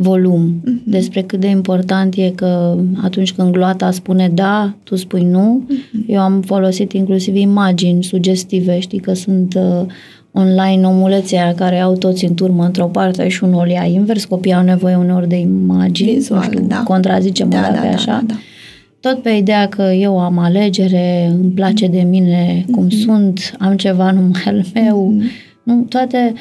volum 0.00 0.60
mm-hmm. 0.60 0.84
despre 0.84 1.22
cât 1.22 1.40
de 1.40 1.46
important 1.46 2.14
e 2.14 2.30
că 2.30 2.76
atunci 3.02 3.32
când 3.32 3.52
gloata 3.52 3.90
spune 3.90 4.30
da, 4.34 4.74
tu 4.82 4.96
spui 4.96 5.22
nu. 5.22 5.62
Mm-hmm. 5.64 6.06
Eu 6.06 6.20
am 6.20 6.40
folosit 6.40 6.92
inclusiv 6.92 7.36
imagini 7.36 8.04
sugestive, 8.04 8.78
știi 8.78 8.98
că 8.98 9.14
sunt 9.14 9.54
uh, 9.54 9.86
online 10.32 10.86
omulețe 10.86 11.54
care 11.56 11.78
au 11.78 11.96
toți 11.96 12.24
în 12.24 12.34
turmă 12.34 12.64
într-o 12.64 12.86
parte 12.86 13.28
și 13.28 13.44
unul 13.44 13.68
ia 13.68 13.84
invers, 13.84 14.24
copiii 14.24 14.54
au 14.54 14.62
nevoie 14.62 14.96
uneori 14.96 15.28
de 15.28 15.36
imagini, 15.36 16.12
Vizual, 16.12 16.42
știu, 16.42 16.64
da. 16.68 16.82
contrazicem 16.82 17.50
da, 17.50 17.60
da, 17.60 17.70
da, 17.70 17.88
așa. 17.88 18.12
Da, 18.12 18.22
da. 18.26 18.34
Tot 19.00 19.22
pe 19.22 19.30
ideea 19.30 19.68
că 19.68 19.82
eu 19.82 20.18
am 20.18 20.38
alegere, 20.38 21.30
îmi 21.40 21.50
place 21.50 21.86
de 21.86 22.00
mine 22.00 22.64
cum 22.70 22.86
mm-hmm. 22.86 23.04
sunt, 23.04 23.54
am 23.58 23.76
ceva 23.76 24.10
numai 24.10 24.66
meu, 24.74 25.14
mm-hmm. 25.14 25.62
nu, 25.62 25.86
toate 25.88 26.32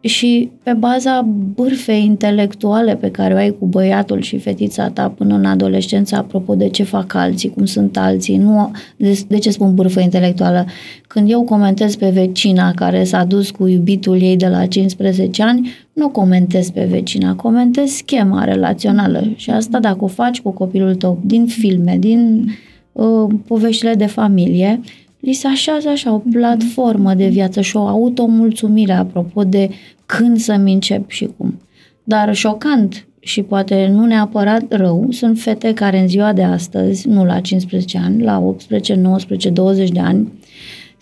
și 0.00 0.50
pe 0.62 0.72
baza 0.72 1.26
bârfei 1.54 2.04
intelectuale 2.04 2.96
pe 2.96 3.10
care 3.10 3.34
o 3.34 3.36
ai 3.36 3.56
cu 3.58 3.66
băiatul 3.66 4.20
și 4.20 4.38
fetița 4.38 4.88
ta 4.88 5.08
până 5.08 5.34
în 5.34 5.44
adolescență, 5.44 6.16
apropo 6.16 6.54
de 6.54 6.68
ce 6.68 6.82
fac 6.82 7.14
alții, 7.14 7.50
cum 7.50 7.64
sunt 7.64 7.96
alții, 7.96 8.36
nu, 8.36 8.70
de, 8.96 9.20
de 9.28 9.38
ce 9.38 9.50
spun 9.50 9.74
bârfă 9.74 10.00
intelectuală? 10.00 10.66
Când 11.06 11.30
eu 11.30 11.42
comentez 11.42 11.96
pe 11.96 12.10
vecina 12.10 12.70
care 12.70 13.04
s-a 13.04 13.24
dus 13.24 13.50
cu 13.50 13.66
iubitul 13.66 14.20
ei 14.22 14.36
de 14.36 14.48
la 14.48 14.66
15 14.66 15.42
ani, 15.42 15.70
nu 15.92 16.08
comentez 16.08 16.70
pe 16.70 16.84
vecina, 16.90 17.34
comentez 17.34 17.90
schema 17.90 18.44
relațională 18.44 19.32
și 19.36 19.50
asta 19.50 19.78
dacă 19.78 20.04
o 20.04 20.06
faci 20.06 20.40
cu 20.40 20.50
copilul 20.50 20.94
tău 20.94 21.18
din 21.24 21.46
filme, 21.46 21.96
din 21.98 22.50
uh, 22.92 23.30
poveștile 23.46 23.94
de 23.94 24.06
familie, 24.06 24.80
li 25.20 25.32
se 25.32 25.46
așează 25.46 25.88
așa 25.88 26.12
o 26.12 26.18
platformă 26.18 27.14
de 27.14 27.28
viață 27.28 27.60
și 27.60 27.76
o 27.76 27.86
automulțumire 27.86 28.92
apropo 28.92 29.44
de 29.44 29.70
când 30.06 30.38
să-mi 30.38 30.72
încep 30.72 31.10
și 31.10 31.28
cum. 31.36 31.60
Dar 32.04 32.34
șocant 32.34 33.06
și 33.20 33.42
poate 33.42 33.88
nu 33.92 34.06
neapărat 34.06 34.62
rău, 34.68 35.06
sunt 35.10 35.38
fete 35.38 35.74
care 35.74 35.98
în 35.98 36.08
ziua 36.08 36.32
de 36.32 36.42
astăzi, 36.42 37.08
nu 37.08 37.24
la 37.24 37.40
15 37.40 37.98
ani, 37.98 38.22
la 38.22 38.38
18, 38.38 38.94
19, 38.94 39.50
20 39.50 39.90
de 39.90 40.00
ani, 40.00 40.32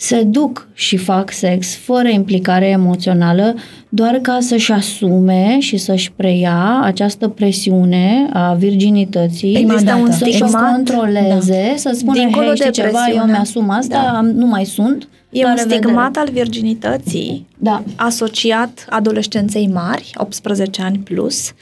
se 0.00 0.22
duc 0.22 0.68
și 0.74 0.96
fac 0.96 1.32
sex 1.32 1.76
fără 1.76 2.08
implicare 2.08 2.66
emoțională, 2.66 3.54
doar 3.88 4.14
ca 4.14 4.38
să-și 4.40 4.72
asume 4.72 5.56
și 5.60 5.76
să-și 5.76 6.12
preia 6.12 6.80
această 6.82 7.28
presiune 7.28 8.28
a 8.32 8.54
virginității, 8.54 9.56
Există 9.56 9.94
un 9.94 10.10
să-și 10.10 10.40
controleze, 10.40 11.66
da. 11.70 11.76
să 11.76 11.90
spună, 11.94 12.18
Dincolo 12.18 12.46
hei, 12.46 12.56
știi 12.56 12.70
ceva, 12.70 13.08
eu 13.14 13.24
mi-asum 13.24 13.70
asta, 13.70 14.10
da. 14.12 14.20
nu 14.20 14.46
mai 14.46 14.64
sunt. 14.64 15.08
E 15.30 15.44
un 15.44 15.56
stigmat 15.56 16.06
vedere. 16.06 16.26
al 16.26 16.28
virginității 16.32 17.46
da. 17.58 17.82
asociat 17.96 18.86
adolescenței 18.90 19.70
mari, 19.72 20.10
18 20.14 20.82
ani 20.82 20.98
plus, 20.98 21.52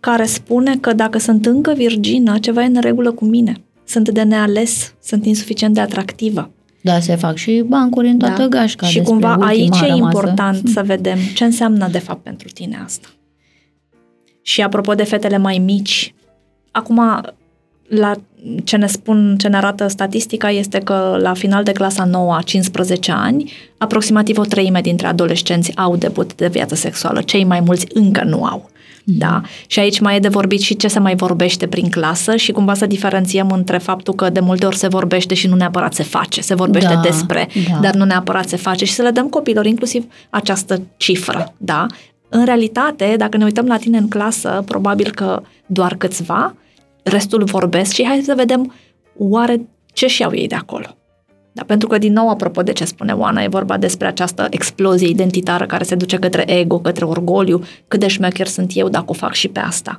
care 0.00 0.24
spune 0.24 0.76
că 0.80 0.92
dacă 0.92 1.18
sunt 1.18 1.46
încă 1.46 1.72
virgină, 1.76 2.38
ceva 2.38 2.62
e 2.62 2.66
în 2.66 2.80
regulă 2.80 3.12
cu 3.12 3.24
mine. 3.24 3.54
Sunt 3.84 4.08
de 4.08 4.22
neales, 4.22 4.94
sunt 5.02 5.26
insuficient 5.26 5.74
de 5.74 5.80
atractivă. 5.80 6.50
Da, 6.86 7.00
se 7.00 7.16
fac 7.16 7.36
și 7.36 7.62
bancuri 7.66 8.08
în 8.08 8.18
toată 8.18 8.42
da. 8.42 8.48
gașca. 8.48 8.86
Și 8.86 9.00
cumva 9.00 9.36
aici 9.40 9.80
e 9.80 9.86
important 9.86 10.68
să 10.68 10.82
vedem 10.82 11.18
ce 11.34 11.44
înseamnă 11.44 11.88
de 11.90 11.98
fapt 11.98 12.22
pentru 12.22 12.48
tine 12.48 12.80
asta. 12.84 13.08
Și 14.42 14.62
apropo 14.62 14.94
de 14.94 15.04
fetele 15.04 15.36
mai 15.36 15.58
mici, 15.58 16.14
acum 16.70 17.22
la 17.88 18.12
ce 18.64 18.76
ne 18.76 18.86
spun, 18.86 19.36
ce 19.38 19.48
ne 19.48 19.56
arată 19.56 19.86
statistica 19.86 20.50
este 20.50 20.78
că 20.78 21.18
la 21.20 21.34
final 21.34 21.62
de 21.62 21.72
clasa 21.72 22.04
9 22.04 22.38
15 22.44 23.12
ani, 23.12 23.52
aproximativ 23.78 24.38
o 24.38 24.44
treime 24.44 24.80
dintre 24.80 25.06
adolescenți 25.06 25.76
au 25.76 25.96
debut 25.96 26.34
de 26.34 26.48
viață 26.48 26.74
sexuală, 26.74 27.22
cei 27.22 27.44
mai 27.44 27.60
mulți 27.60 27.86
încă 27.92 28.24
nu 28.24 28.44
au. 28.44 28.70
Da? 29.08 29.40
Și 29.66 29.78
aici 29.78 30.00
mai 30.00 30.16
e 30.16 30.18
de 30.18 30.28
vorbit 30.28 30.60
și 30.60 30.76
ce 30.76 30.88
se 30.88 30.98
mai 30.98 31.14
vorbește 31.16 31.66
prin 31.66 31.88
clasă 31.88 32.36
și 32.36 32.52
cumva 32.52 32.74
să 32.74 32.86
diferențiem 32.86 33.50
între 33.50 33.78
faptul 33.78 34.14
că 34.14 34.30
de 34.30 34.40
multe 34.40 34.66
ori 34.66 34.76
se 34.76 34.88
vorbește 34.88 35.34
și 35.34 35.46
nu 35.46 35.56
neapărat 35.56 35.94
se 35.94 36.02
face, 36.02 36.40
se 36.40 36.54
vorbește 36.54 36.94
da, 36.94 37.00
despre, 37.00 37.48
da. 37.70 37.78
dar 37.80 37.94
nu 37.94 38.04
neapărat 38.04 38.48
se 38.48 38.56
face 38.56 38.84
și 38.84 38.92
să 38.92 39.02
le 39.02 39.10
dăm 39.10 39.28
copilor 39.28 39.66
inclusiv 39.66 40.04
această 40.30 40.82
cifră, 40.96 41.54
da? 41.56 41.86
În 42.28 42.44
realitate, 42.44 43.14
dacă 43.18 43.36
ne 43.36 43.44
uităm 43.44 43.66
la 43.66 43.76
tine 43.76 43.98
în 43.98 44.08
clasă, 44.08 44.62
probabil 44.66 45.10
că 45.10 45.42
doar 45.66 45.94
câțiva, 45.94 46.54
restul 47.02 47.44
vorbesc 47.44 47.92
și 47.92 48.04
hai 48.06 48.20
să 48.24 48.34
vedem 48.36 48.74
oare 49.18 49.68
ce 49.92 50.06
și-au 50.06 50.34
ei 50.34 50.46
de 50.46 50.54
acolo. 50.54 50.86
Da, 51.56 51.62
pentru 51.64 51.88
că, 51.88 51.98
din 51.98 52.12
nou, 52.12 52.28
apropo 52.28 52.62
de 52.62 52.72
ce 52.72 52.84
spune 52.84 53.12
Oana, 53.12 53.42
e 53.42 53.48
vorba 53.48 53.76
despre 53.76 54.06
această 54.06 54.46
explozie 54.50 55.08
identitară 55.08 55.66
care 55.66 55.84
se 55.84 55.94
duce 55.94 56.16
către 56.16 56.58
ego, 56.58 56.78
către 56.78 57.04
orgoliu, 57.04 57.62
cât 57.88 58.00
de 58.00 58.06
șmecher 58.06 58.46
sunt 58.46 58.70
eu 58.74 58.88
dacă 58.88 59.04
o 59.06 59.12
fac 59.12 59.32
și 59.32 59.48
pe 59.48 59.60
asta. 59.60 59.98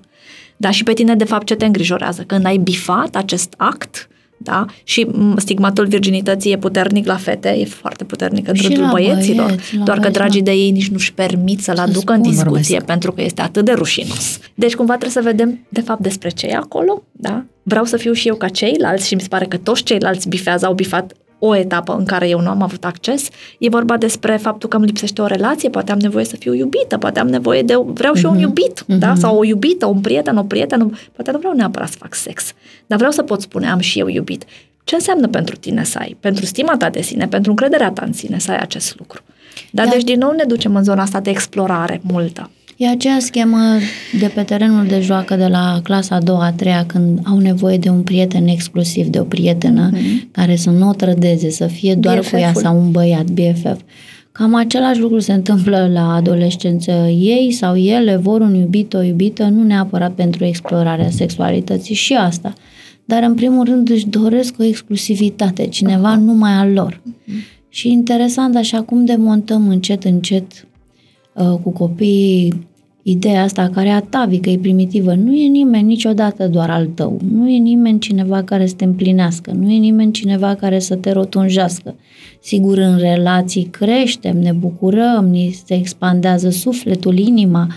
Da, 0.57 0.71
și 0.71 0.83
pe 0.83 0.93
tine, 0.93 1.15
de 1.15 1.23
fapt, 1.23 1.45
ce 1.45 1.55
te 1.55 1.65
îngrijorează? 1.65 2.23
Când 2.27 2.45
ai 2.45 2.57
bifat 2.57 3.15
acest 3.15 3.53
act, 3.57 4.07
da? 4.37 4.65
Și 4.83 5.07
stigmatul 5.37 5.85
virginității 5.85 6.51
e 6.51 6.57
puternic 6.57 7.05
la 7.05 7.15
fete, 7.15 7.49
e 7.49 7.65
foarte 7.65 8.03
puternic 8.03 8.47
în 8.47 8.55
rândul 8.61 8.87
băieților, 8.91 9.45
băieți, 9.45 9.75
doar 9.75 9.85
băieți, 9.85 10.01
că 10.01 10.09
dragii 10.09 10.41
da. 10.41 10.51
de 10.51 10.57
ei 10.57 10.71
nici 10.71 10.89
nu-și 10.89 11.13
permit 11.13 11.59
să-l 11.59 11.77
aducă 11.77 12.13
în 12.13 12.21
discuție 12.21 12.49
vorbesc. 12.49 12.85
pentru 12.85 13.11
că 13.11 13.21
este 13.21 13.41
atât 13.41 13.65
de 13.65 13.71
rușinos. 13.71 14.39
Deci 14.55 14.75
cumva 14.75 14.97
trebuie 14.97 15.23
să 15.23 15.29
vedem 15.29 15.65
de 15.69 15.81
fapt 15.81 16.01
despre 16.01 16.29
ce 16.29 16.47
e 16.47 16.55
acolo, 16.55 17.03
da? 17.11 17.45
Vreau 17.63 17.85
să 17.85 17.97
fiu 17.97 18.13
și 18.13 18.27
eu 18.27 18.35
ca 18.35 18.47
ceilalți 18.47 19.07
și 19.07 19.15
mi 19.15 19.21
se 19.21 19.27
pare 19.27 19.45
că 19.45 19.57
toți 19.57 19.83
ceilalți 19.83 20.27
bifează, 20.27 20.65
au 20.65 20.73
bifat 20.73 21.13
o 21.39 21.55
etapă 21.55 21.95
în 21.97 22.05
care 22.05 22.29
eu 22.29 22.39
nu 22.39 22.49
am 22.49 22.61
avut 22.61 22.85
acces. 22.85 23.27
E 23.59 23.69
vorba 23.69 23.97
despre 23.97 24.37
faptul 24.37 24.69
că 24.69 24.77
îmi 24.77 24.85
lipsește 24.85 25.21
o 25.21 25.25
relație, 25.25 25.69
poate 25.69 25.91
am 25.91 25.99
nevoie 25.99 26.25
să 26.25 26.35
fiu 26.35 26.53
iubită, 26.53 26.97
poate 26.97 27.19
am 27.19 27.27
nevoie 27.27 27.61
de, 27.61 27.73
vreau 27.85 28.13
și 28.13 28.23
eu 28.23 28.29
un 28.29 28.35
mhm. 28.35 28.45
iubit, 28.45 28.83
uh-huh. 28.83 28.97
da? 28.99 29.15
Sau 29.15 29.37
o 29.37 29.43
iubită, 29.43 29.85
un 29.85 30.01
prieten, 30.01 30.37
o 30.37 30.43
prietenă, 30.43 30.89
poate 31.11 31.31
nu 31.31 31.37
vreau 31.37 31.53
neapărat 31.53 31.89
să 31.89 31.95
fac 31.99 32.13
sex, 32.13 32.53
dar 32.87 32.97
vreau 32.97 33.11
să 33.11 33.23
pot 33.23 33.41
spune 33.41 33.69
am 33.69 33.79
și 33.79 33.99
eu 33.99 34.07
iubit. 34.07 34.45
Ce 34.83 34.95
înseamnă 34.95 35.27
pentru 35.27 35.55
tine 35.55 35.83
să 35.83 35.97
ai, 35.97 36.17
pentru 36.19 36.45
stima 36.45 36.77
ta 36.77 36.89
de 36.89 37.01
sine, 37.01 37.27
pentru 37.27 37.51
încrederea 37.51 37.91
ta 37.91 38.03
în 38.05 38.13
sine 38.13 38.39
să 38.39 38.51
ai 38.51 38.57
acest 38.57 38.97
lucru? 38.97 39.21
Dar 39.71 39.85
da. 39.85 39.91
deci 39.91 40.03
din 40.03 40.19
nou 40.19 40.31
ne 40.31 40.43
ducem 40.43 40.75
în 40.75 40.83
zona 40.83 41.01
asta 41.01 41.19
de 41.19 41.29
explorare 41.29 42.01
multă. 42.03 42.49
E 42.77 42.87
aceea 42.87 43.19
schemă 43.19 43.57
de 44.19 44.31
pe 44.35 44.41
terenul 44.41 44.85
de 44.85 44.99
joacă 44.99 45.35
de 45.35 45.47
la 45.47 45.79
clasa 45.83 46.15
a 46.15 46.21
doua, 46.21 46.45
a 46.45 46.51
treia, 46.51 46.85
când 46.85 47.19
au 47.23 47.37
nevoie 47.37 47.77
de 47.77 47.89
un 47.89 48.01
prieten 48.01 48.47
exclusiv, 48.47 49.07
de 49.07 49.19
o 49.19 49.23
prietenă 49.23 49.91
mm-hmm. 49.91 50.31
care 50.31 50.55
să 50.55 50.69
nu 50.69 50.89
o 50.89 50.93
trădeze, 50.93 51.49
să 51.49 51.67
fie 51.67 51.95
doar 51.95 52.17
BFF-ul. 52.17 52.37
cu 52.37 52.43
ea 52.43 52.53
sau 52.53 52.79
un 52.79 52.91
băiat, 52.91 53.25
BFF. 53.29 53.81
Cam 54.31 54.55
același 54.55 54.99
lucru 54.99 55.19
se 55.19 55.33
întâmplă 55.33 55.89
la 55.93 56.13
adolescență. 56.13 56.91
Ei 57.19 57.51
sau 57.51 57.75
ele 57.75 58.15
vor 58.15 58.41
un 58.41 58.55
iubit, 58.55 58.93
o 58.93 59.01
iubită, 59.01 59.43
nu 59.43 59.63
neapărat 59.63 60.13
pentru 60.13 60.45
explorarea 60.45 61.09
sexualității 61.09 61.95
și 61.95 62.13
asta. 62.13 62.53
Dar 63.05 63.23
în 63.23 63.33
primul 63.33 63.65
rând 63.65 63.89
își 63.89 64.07
doresc 64.07 64.55
o 64.59 64.63
exclusivitate, 64.63 65.67
cineva 65.67 66.15
numai 66.15 66.51
al 66.51 66.71
lor. 66.71 67.01
Mm-hmm. 67.01 67.69
Și 67.69 67.91
interesant 67.91 68.55
așa 68.55 68.81
cum 68.81 69.05
demontăm 69.05 69.69
încet, 69.69 70.03
încet 70.03 70.67
Uh, 71.37 71.59
cu 71.63 71.69
copiii 71.69 72.66
ideea 73.09 73.43
asta 73.43 73.69
care 73.73 73.87
e 73.87 73.91
atavică, 73.91 74.49
e 74.49 74.57
primitivă. 74.57 75.13
Nu 75.13 75.33
e 75.33 75.47
nimeni 75.47 75.83
niciodată 75.83 76.47
doar 76.47 76.69
al 76.69 76.85
tău. 76.85 77.19
Nu 77.31 77.49
e 77.49 77.57
nimeni 77.57 77.99
cineva 77.99 78.43
care 78.43 78.65
să 78.65 78.73
te 78.75 78.83
împlinească. 78.83 79.51
Nu 79.51 79.71
e 79.71 79.77
nimeni 79.77 80.11
cineva 80.11 80.55
care 80.55 80.79
să 80.79 80.95
te 80.95 81.11
rotunjească. 81.11 81.95
Sigur, 82.41 82.77
în 82.77 82.97
relații 82.97 83.63
creștem, 83.63 84.37
ne 84.39 84.51
bucurăm, 84.51 85.27
ni 85.31 85.55
se 85.65 85.73
expandează 85.73 86.49
sufletul, 86.49 87.17
inima, 87.17 87.67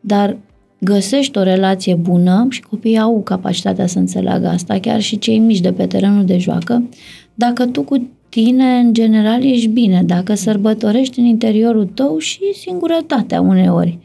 dar 0.00 0.36
găsești 0.78 1.38
o 1.38 1.42
relație 1.42 1.94
bună 1.94 2.46
și 2.50 2.62
copiii 2.62 2.98
au 2.98 3.22
capacitatea 3.22 3.86
să 3.86 3.98
înțeleagă 3.98 4.46
asta, 4.46 4.78
chiar 4.78 5.00
și 5.00 5.18
cei 5.18 5.38
mici 5.38 5.60
de 5.60 5.72
pe 5.72 5.86
terenul 5.86 6.24
de 6.24 6.38
joacă, 6.38 6.88
dacă 7.34 7.66
tu 7.66 7.82
cu 7.82 8.08
tine, 8.28 8.64
în 8.64 8.92
general, 8.92 9.44
ești 9.44 9.68
bine 9.68 10.02
dacă 10.06 10.34
sărbătorești 10.34 11.18
în 11.18 11.24
interiorul 11.24 11.86
tău 11.94 12.18
și 12.18 12.40
singurătatea 12.54 13.40
uneori. 13.40 13.98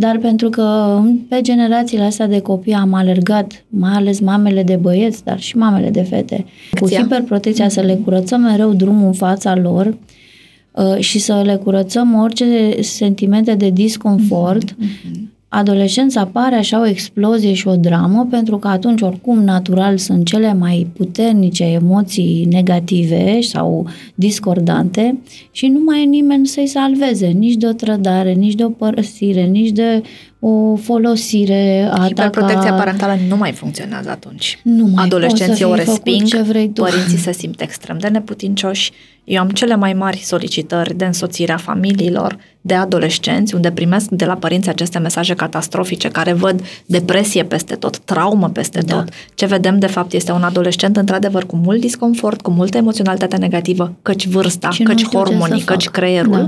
Dar 0.00 0.18
pentru 0.18 0.50
că 0.50 0.98
pe 1.28 1.40
generațiile 1.40 2.02
astea 2.04 2.26
de 2.26 2.40
copii 2.40 2.72
am 2.72 2.94
alergat, 2.94 3.64
mai 3.68 3.92
ales 3.92 4.20
mamele 4.20 4.62
de 4.62 4.76
băieți, 4.76 5.24
dar 5.24 5.40
și 5.40 5.56
mamele 5.56 5.90
de 5.90 6.02
fete, 6.02 6.44
cu 6.80 6.86
Ția. 6.86 7.00
hiperprotecția 7.00 7.66
mm-hmm. 7.66 7.72
să 7.72 7.80
le 7.80 7.94
curățăm 8.04 8.40
mereu 8.40 8.72
drumul 8.72 9.06
în 9.06 9.12
fața 9.12 9.56
lor 9.56 9.96
uh, 10.72 10.98
și 10.98 11.18
să 11.18 11.42
le 11.44 11.56
curățăm 11.56 12.14
orice 12.14 12.76
sentimente 12.80 13.54
de 13.54 13.70
disconfort, 13.70 14.72
mm-hmm. 14.72 15.28
Adolescența 15.48 16.20
apare 16.20 16.54
așa 16.54 16.80
o 16.80 16.86
explozie 16.86 17.52
și 17.52 17.68
o 17.68 17.76
dramă, 17.76 18.26
pentru 18.30 18.58
că 18.58 18.68
atunci, 18.68 19.00
oricum, 19.00 19.42
natural 19.44 19.98
sunt 19.98 20.26
cele 20.26 20.54
mai 20.54 20.86
puternice 20.96 21.64
emoții 21.64 22.46
negative 22.50 23.40
sau 23.40 23.86
discordante 24.14 25.18
și 25.50 25.66
nu 25.66 25.80
mai 25.84 26.02
e 26.02 26.04
nimeni 26.04 26.46
să-i 26.46 26.66
salveze, 26.66 27.26
nici 27.26 27.54
de 27.54 27.66
o 27.66 27.72
trădare, 27.72 28.32
nici 28.32 28.54
de 28.54 28.64
o 28.64 28.68
părăsire, 28.68 29.42
nici 29.42 29.70
de 29.70 30.02
o 30.40 30.76
folosire 30.76 31.88
a 31.92 32.06
Și 32.06 32.12
pe 32.14 32.22
ta 32.22 32.28
protecția 32.30 32.70
ca- 32.70 32.76
parentală 32.76 33.18
nu 33.28 33.36
mai 33.36 33.52
funcționează 33.52 34.10
atunci. 34.10 34.58
Nu 34.62 34.82
mai 34.82 34.92
poți 34.92 35.06
Adolescenții 35.06 35.56
să 35.56 35.66
o 35.66 35.74
fii 35.74 35.84
făcut 35.84 36.04
resping, 36.04 36.26
ce 36.28 36.42
vrei 36.42 36.70
tu. 36.72 36.82
părinții 36.82 37.18
se 37.18 37.32
simt 37.32 37.60
extrem 37.60 37.98
de 37.98 38.08
neputincioși. 38.08 38.92
Eu 39.24 39.40
am 39.40 39.48
cele 39.48 39.76
mai 39.76 39.92
mari 39.92 40.16
solicitări 40.16 40.96
de 40.96 41.04
însoțire 41.04 41.52
a 41.52 41.56
familiilor, 41.56 42.38
de 42.68 42.74
adolescenți, 42.74 43.54
unde 43.54 43.70
primesc 43.70 44.08
de 44.08 44.24
la 44.24 44.34
părinți 44.34 44.68
aceste 44.68 44.98
mesaje 44.98 45.34
catastrofice 45.34 46.08
care 46.08 46.32
văd 46.32 46.62
depresie 46.86 47.44
peste 47.44 47.74
tot, 47.74 47.98
traumă 47.98 48.48
peste 48.48 48.80
Da. 48.86 48.94
tot. 48.94 49.08
Ce 49.34 49.46
vedem 49.46 49.78
de 49.78 49.86
fapt 49.86 50.12
este 50.12 50.32
un 50.32 50.42
adolescent 50.42 50.96
într-adevăr 50.96 51.46
cu 51.46 51.56
mult 51.56 51.80
disconfort, 51.80 52.40
cu 52.40 52.50
multă 52.50 52.76
emoționalitate 52.76 53.36
negativă, 53.36 53.92
căci 54.02 54.26
vârsta, 54.26 54.70
Și 54.70 54.82
nu 54.82 54.88
căci 54.88 54.98
știu 54.98 55.10
ce 55.10 55.16
hormonii, 55.30 55.60
să 55.60 55.66
căci 55.66 55.84
fac. 55.84 55.92
creierul, 55.92 56.30
Da. 56.32 56.46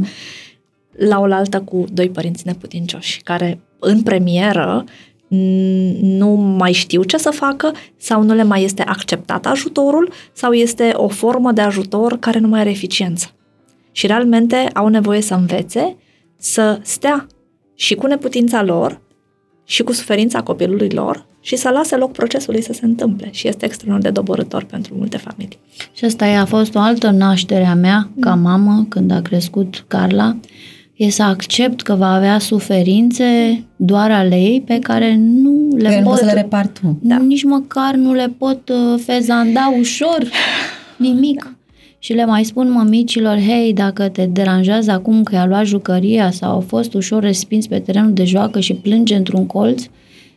la 1.07 1.19
oaltă 1.21 1.61
cu 1.61 1.85
doi 1.93 2.09
părinți 2.11 2.43
neputincioși, 2.47 3.21
care 3.25 3.61
în 3.79 4.03
premieră 4.03 4.85
n- 5.27 5.99
nu 6.01 6.29
mai 6.59 6.73
știu 6.73 7.03
ce 7.03 7.17
să 7.17 7.31
facă 7.31 7.73
sau 7.97 8.23
nu 8.23 8.35
le 8.35 8.43
mai 8.43 8.65
este 8.65 8.83
acceptat 8.83 9.47
ajutorul 9.47 10.13
sau 10.33 10.53
este 10.53 10.91
o 10.95 11.09
formă 11.09 11.53
de 11.53 11.61
ajutor 11.61 12.19
care 12.19 12.39
nu 12.39 12.49
mai 12.49 12.61
are 12.61 12.71
eficiență. 12.71 13.31
Și 13.93 14.07
realmente 14.07 14.71
au 14.75 14.89
nevoie 14.89 15.21
să 15.21 15.35
învețe 15.35 15.97
să 16.41 16.79
stea 16.83 17.27
și 17.75 17.95
cu 17.95 18.07
neputința 18.07 18.63
lor 18.63 19.01
și 19.65 19.83
cu 19.83 19.93
suferința 19.93 20.43
copilului 20.43 20.91
lor 20.91 21.27
și 21.41 21.57
să 21.57 21.69
lase 21.69 21.97
loc 21.97 22.13
procesului 22.13 22.63
să 22.63 22.73
se 22.73 22.85
întâmple. 22.85 23.29
Și 23.33 23.49
este 23.49 23.65
extraordinar 23.65 24.13
de 24.13 24.21
doborător 24.21 24.65
pentru 24.65 24.95
multe 24.97 25.17
familii. 25.17 25.59
Și 25.93 26.05
asta 26.05 26.25
a 26.25 26.45
fost 26.45 26.75
o 26.75 26.79
altă 26.79 27.11
naștere 27.11 27.65
a 27.65 27.75
mea 27.75 28.11
ca 28.21 28.35
mamă 28.35 28.87
când 28.89 29.11
a 29.11 29.21
crescut 29.21 29.85
Carla, 29.89 30.37
e 30.97 31.11
să 31.11 31.23
accept 31.23 31.81
că 31.81 31.95
va 31.95 32.15
avea 32.15 32.39
suferințe 32.39 33.25
doar 33.77 34.11
ale 34.11 34.37
ei 34.37 34.63
pe 34.67 34.79
care 34.79 35.17
nu 35.17 35.77
le 35.77 35.89
Că 35.89 35.95
nu 35.95 36.03
pot, 36.03 36.05
poți 36.05 36.19
să 36.19 36.25
le 36.25 36.33
repar 36.33 36.67
tu. 36.67 36.99
da. 37.03 37.17
nici 37.17 37.45
măcar 37.45 37.95
nu 37.95 38.13
le 38.13 38.35
pot 38.39 38.69
uh, 38.69 39.01
fezanda 39.05 39.75
ușor, 39.79 40.31
nimic. 40.97 41.55
Și 42.03 42.13
le 42.13 42.25
mai 42.25 42.45
spun 42.45 42.71
mămicilor, 42.71 43.39
hei, 43.39 43.73
dacă 43.73 44.09
te 44.09 44.27
deranjează 44.27 44.91
acum 44.91 45.23
că 45.23 45.35
i-a 45.35 45.47
luat 45.47 45.65
jucăria 45.67 46.31
sau 46.31 46.57
a 46.57 46.61
fost 46.61 46.95
ușor 46.95 47.23
respins 47.23 47.67
pe 47.67 47.79
terenul 47.79 48.13
de 48.13 48.25
joacă 48.25 48.61
și 48.61 48.75
plânge 48.75 49.17
într-un 49.17 49.47
colț, 49.47 49.85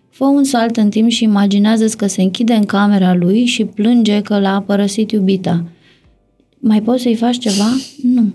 fă 0.10 0.24
un 0.24 0.44
salt 0.44 0.78
în 0.78 0.90
timp 0.90 1.10
și 1.10 1.24
imaginează 1.24 1.86
că 1.98 2.08
se 2.08 2.22
închide 2.22 2.54
în 2.54 2.66
camera 2.66 3.14
lui 3.16 3.46
și 3.46 3.66
plânge 3.66 4.22
că 4.22 4.40
l-a 4.40 4.64
părăsit 4.66 5.12
iubita. 5.12 5.64
Mai 6.60 6.82
poți 6.82 7.02
să-i 7.02 7.16
faci 7.16 7.38
ceva? 7.38 7.76
Nu. 8.04 8.34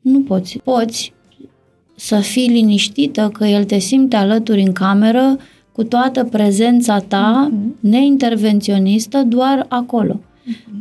Nu 0.00 0.20
poți. 0.20 0.58
Poți 0.64 1.12
să 1.96 2.16
fii 2.16 2.48
liniștită 2.48 3.30
că 3.32 3.44
el 3.46 3.64
te 3.64 3.78
simte 3.78 4.16
alături 4.16 4.60
în 4.60 4.72
cameră 4.72 5.36
cu 5.72 5.84
toată 5.84 6.24
prezența 6.24 6.98
ta 6.98 7.50
Mhm. 7.52 7.76
neintervenționistă 7.80 9.22
doar 9.22 9.66
acolo. 9.68 10.20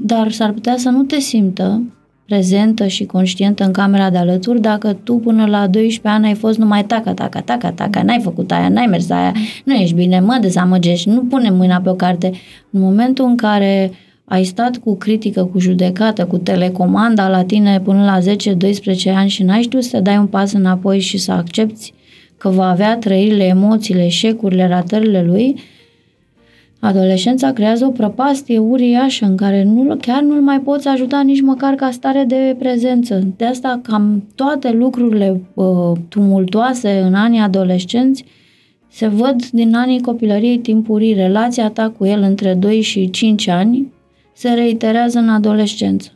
Dar 0.01 0.31
s-ar 0.31 0.51
putea 0.51 0.77
să 0.77 0.89
nu 0.89 1.03
te 1.03 1.19
simtă 1.19 1.81
prezentă 2.25 2.87
și 2.87 3.05
conștientă 3.05 3.63
în 3.63 3.71
camera 3.71 4.09
de 4.09 4.17
alături 4.17 4.61
dacă 4.61 4.93
tu 5.03 5.13
până 5.13 5.45
la 5.45 5.67
12 5.67 6.07
ani 6.07 6.25
ai 6.25 6.33
fost 6.33 6.57
numai 6.57 6.85
taca, 6.85 7.13
taca, 7.13 7.41
taca, 7.41 7.71
taca, 7.71 8.03
n-ai 8.03 8.19
făcut 8.23 8.51
aia, 8.51 8.69
n-ai 8.69 8.85
mers 8.85 9.09
aia, 9.09 9.33
nu 9.63 9.73
ești 9.73 9.95
bine, 9.95 10.19
mă 10.19 10.37
dezamăgești, 10.41 11.09
nu 11.09 11.21
pune 11.21 11.49
mâna 11.49 11.81
pe 11.81 11.89
o 11.89 11.93
carte. 11.93 12.31
În 12.69 12.81
momentul 12.81 13.25
în 13.25 13.35
care 13.35 13.91
ai 14.25 14.43
stat 14.43 14.77
cu 14.77 14.95
critică, 14.95 15.43
cu 15.43 15.59
judecată, 15.59 16.25
cu 16.25 16.37
telecomanda 16.37 17.29
la 17.29 17.43
tine 17.43 17.79
până 17.79 18.03
la 18.03 18.19
10-12 18.19 19.13
ani 19.15 19.29
și 19.29 19.43
n-ai 19.43 19.61
știut 19.61 19.83
să 19.83 19.99
dai 19.99 20.17
un 20.17 20.27
pas 20.27 20.51
înapoi 20.51 20.99
și 20.99 21.17
să 21.17 21.31
accepti 21.31 21.93
că 22.37 22.49
va 22.49 22.69
avea 22.69 22.97
trăirile, 22.97 23.43
emoțiile, 23.43 24.05
eșecurile, 24.05 24.67
ratările 24.67 25.23
lui, 25.23 25.55
adolescența 26.85 27.51
creează 27.51 27.85
o 27.85 27.89
prăpastie 27.89 28.57
uriașă 28.57 29.25
în 29.25 29.35
care 29.35 29.63
nu, 29.63 29.95
chiar 30.01 30.21
nu-l 30.21 30.41
mai 30.41 30.59
poți 30.59 30.87
ajuta 30.87 31.21
nici 31.21 31.41
măcar 31.41 31.73
ca 31.73 31.91
stare 31.91 32.23
de 32.27 32.55
prezență. 32.59 33.21
De 33.37 33.45
asta 33.45 33.79
cam 33.83 34.27
toate 34.35 34.71
lucrurile 34.71 35.41
uh, 35.53 35.65
tumultoase 36.09 36.99
în 36.99 37.13
anii 37.13 37.39
adolescenți 37.39 38.25
se 38.87 39.07
văd 39.07 39.45
din 39.45 39.75
anii 39.75 40.01
copilăriei 40.01 40.57
timpurii. 40.57 41.13
Relația 41.13 41.69
ta 41.69 41.89
cu 41.89 42.05
el 42.05 42.21
între 42.21 42.53
2 42.53 42.81
și 42.81 43.09
5 43.09 43.47
ani 43.47 43.93
se 44.33 44.49
reiterează 44.49 45.19
în 45.19 45.29
adolescență. 45.29 46.14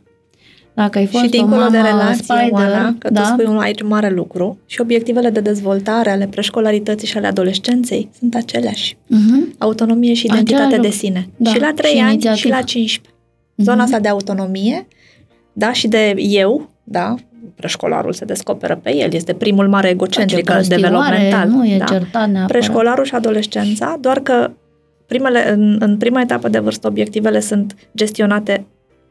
Dacă 0.74 0.98
ai 0.98 1.06
fost 1.06 1.24
și 1.24 1.30
dincolo 1.30 1.54
o 1.54 1.58
mamă 1.58 1.70
de 1.70 1.78
relație, 1.78 2.22
spider, 2.22 2.48
Oana, 2.50 2.94
că 2.98 3.10
da? 3.10 3.20
tu 3.20 3.26
spui 3.26 3.44
un 3.44 3.58
aici 3.58 3.82
mare 3.82 4.10
lucru, 4.10 4.58
și 4.66 4.80
obiectivele 4.80 5.30
de 5.30 5.40
dezvoltare 5.40 6.10
ale 6.10 6.26
preșcolarității 6.26 7.06
și 7.08 7.16
ale 7.16 7.26
adolescenței 7.26 8.10
sunt 8.18 8.34
aceleași. 8.34 8.94
Uh-huh. 8.94 9.56
Autonomie 9.58 10.14
și 10.14 10.26
identitate 10.26 10.62
Același 10.62 10.80
de 10.80 10.86
lucru. 10.86 10.98
sine. 10.98 11.28
Da, 11.36 11.50
Și 11.50 11.60
la 11.60 11.72
3 11.74 11.90
și 11.92 11.98
ani 12.00 12.10
inițiativă. 12.12 12.40
și 12.46 12.48
la 12.48 12.62
15. 12.62 13.14
Zona 13.56 13.74
Mhm. 13.76 13.84
asta 13.84 13.98
de 13.98 14.08
autonomie, 14.08 14.86
da, 15.52 15.72
și 15.72 15.88
de 15.88 16.14
eu, 16.16 16.70
da, 16.84 17.14
preșcolarul 17.54 18.12
se 18.12 18.24
descoperă 18.24 18.80
pe 18.82 18.94
el, 18.96 19.12
este 19.12 19.32
primul 19.32 19.68
mare 19.68 19.88
egocentric 19.88 20.36
Ce 20.46 20.52
prostioare, 20.52 20.82
developmental. 20.82 21.48
Nu 21.48 21.66
e 21.66 21.76
da. 21.78 21.84
certat 21.84 22.12
neapărat. 22.30 22.46
Preșcolarul 22.46 23.04
și 23.04 23.14
adolescența, 23.14 23.96
doar 24.00 24.18
că 24.20 24.50
primele, 25.06 25.52
în, 25.52 25.76
în 25.80 25.96
prima 25.96 26.20
etapă 26.20 26.48
de 26.48 26.58
vârstă 26.58 26.86
obiectivele 26.86 27.40
sunt 27.40 27.74
gestionate 27.96 28.66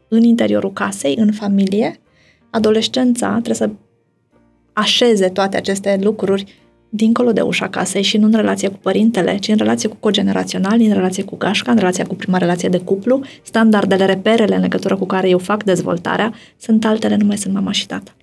în 0.10 0.24
interiorul 0.24 0.74
casei, 0.74 1.16
în 1.16 1.32
familie. 1.32 2.00
Adolescența 2.50 3.30
trebuie 3.30 3.56
să 3.56 3.70
așeze 4.74 5.30
toate 5.30 5.58
aceste 5.58 6.00
lucruri 6.02 6.46
dincolo 6.90 7.32
de 7.32 7.42
ușa 7.42 7.70
casei 7.70 8.02
și 8.02 8.18
nu 8.18 8.26
în 8.26 8.34
relație 8.34 8.68
cu 8.68 8.78
părintele, 8.82 9.38
ci 9.38 9.48
în 9.48 9.58
relație 9.58 9.90
cu 9.90 9.96
cogeneraționali, 10.00 10.86
în 10.86 10.94
relație 10.94 11.24
cu 11.24 11.36
gașca, 11.36 11.72
în 11.72 11.78
relația 11.78 12.06
cu 12.06 12.16
prima 12.16 12.38
relație 12.38 12.70
de 12.70 12.78
cuplu. 12.78 13.22
Standardele, 13.44 14.06
reperele 14.06 14.56
în 14.56 14.62
legătură 14.62 14.96
cu 14.96 15.06
care 15.06 15.30
eu 15.30 15.38
fac 15.38 15.64
dezvoltarea 15.64 16.34
sunt 16.58 16.86
altele, 16.86 17.16
nu 17.16 17.26
mai 17.26 17.38
sunt 17.38 17.54
mama 17.54 17.72
și 17.72 17.88
tata. 17.88 18.16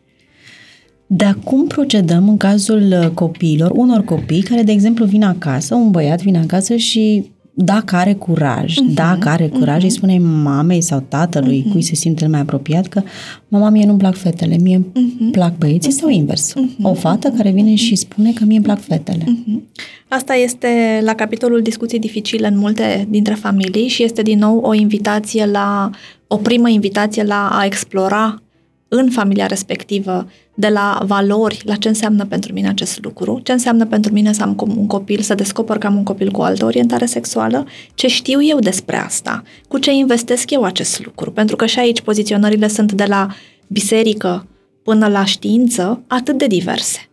Dar 1.07 1.39
cum 1.45 1.67
procedăm 1.67 2.29
în 2.29 2.37
cazul 2.37 2.83
uh, 3.03 3.09
copiilor, 3.15 3.71
unor 3.71 4.05
copii 4.05 4.43
care, 4.43 4.63
de 4.63 4.73
exemplu, 4.73 5.05
vin 5.05 5.23
acasă, 5.23 5.75
un 5.75 5.91
băiat 5.91 6.23
vine 6.23 6.39
acasă 6.39 6.77
și 6.77 7.31
dacă 7.59 7.97
are 7.97 8.15
curaj, 8.15 8.77
Mhm, 8.77 8.91
uh-huh, 8.91 8.95
dacă 8.95 9.28
are 9.28 9.49
curaj, 9.49 9.81
uh-huh. 9.81 9.85
îi 9.85 9.91
spune 9.91 10.19
mamei 10.19 10.81
sau 10.81 11.05
tatălui, 11.09 11.65
uh-huh. 11.66 11.73
cui 11.73 11.83
se 11.83 11.95
simte 11.95 12.20
cel 12.20 12.28
mai 12.28 12.41
apropiat, 12.41 12.87
că 12.87 13.03
mama, 13.49 13.69
mie 13.69 13.87
nu-mi 13.87 13.99
plac 13.99 14.16
fetele, 14.16 14.57
mie 14.57 14.78
uh-huh. 14.78 15.31
plac 15.31 15.59
băieții 15.59 15.93
sau 15.93 16.09
invers. 16.09 16.53
Uh-huh. 16.53 16.83
O 16.83 16.95
fată 16.95 17.28
care 17.28 17.51
vine 17.51 17.74
și 17.74 17.95
spune 17.95 18.33
că 18.33 18.45
mie 18.45 18.57
îmi 18.57 18.65
plac 18.65 18.81
fetele. 18.81 19.24
Uh-huh. 19.24 19.61
Asta 20.09 20.35
este 20.35 21.01
la 21.05 21.15
capitolul 21.15 21.62
discuții 21.62 21.99
dificile 21.99 22.47
în 22.47 22.59
multe 22.59 23.07
dintre 23.11 23.35
familii 23.35 23.89
și 23.89 24.03
este 24.03 24.23
din 24.23 24.39
nou 24.39 24.59
o 24.59 24.74
invitație 24.74 25.47
la, 25.47 25.91
o 26.27 26.37
primă 26.37 26.69
invitație 26.69 27.23
la 27.23 27.49
a 27.53 27.65
explora 27.65 28.43
în 28.89 29.11
familia 29.11 29.47
respectivă 29.47 30.27
de 30.59 30.69
la 30.69 31.03
valori, 31.07 31.61
la 31.65 31.74
ce 31.74 31.89
înseamnă 31.89 32.24
pentru 32.24 32.53
mine 32.53 32.69
acest 32.69 33.03
lucru, 33.03 33.41
ce 33.43 33.53
înseamnă 33.53 33.87
pentru 33.87 34.12
mine 34.12 34.33
să 34.33 34.43
am 34.43 34.57
un 34.77 34.87
copil, 34.87 35.20
să 35.20 35.35
descoper 35.35 35.78
că 35.78 35.87
am 35.87 35.97
un 35.97 36.03
copil 36.03 36.31
cu 36.31 36.41
o 36.41 36.45
altă 36.45 36.65
orientare 36.65 37.07
sexuală, 37.07 37.66
ce 37.95 38.09
știu 38.09 38.43
eu 38.43 38.59
despre 38.59 38.97
asta, 38.97 39.43
cu 39.69 39.78
ce 39.78 39.93
investesc 39.93 40.51
eu 40.51 40.62
acest 40.62 41.05
lucru, 41.05 41.33
pentru 41.33 41.57
că 41.57 41.66
și 41.66 41.78
aici 41.78 42.01
poziționările 42.01 42.69
sunt 42.69 42.93
de 42.93 43.05
la 43.05 43.28
biserică 43.66 44.47
până 44.83 45.09
la 45.09 45.24
știință 45.24 46.03
atât 46.07 46.39
de 46.39 46.47
diverse. 46.47 47.09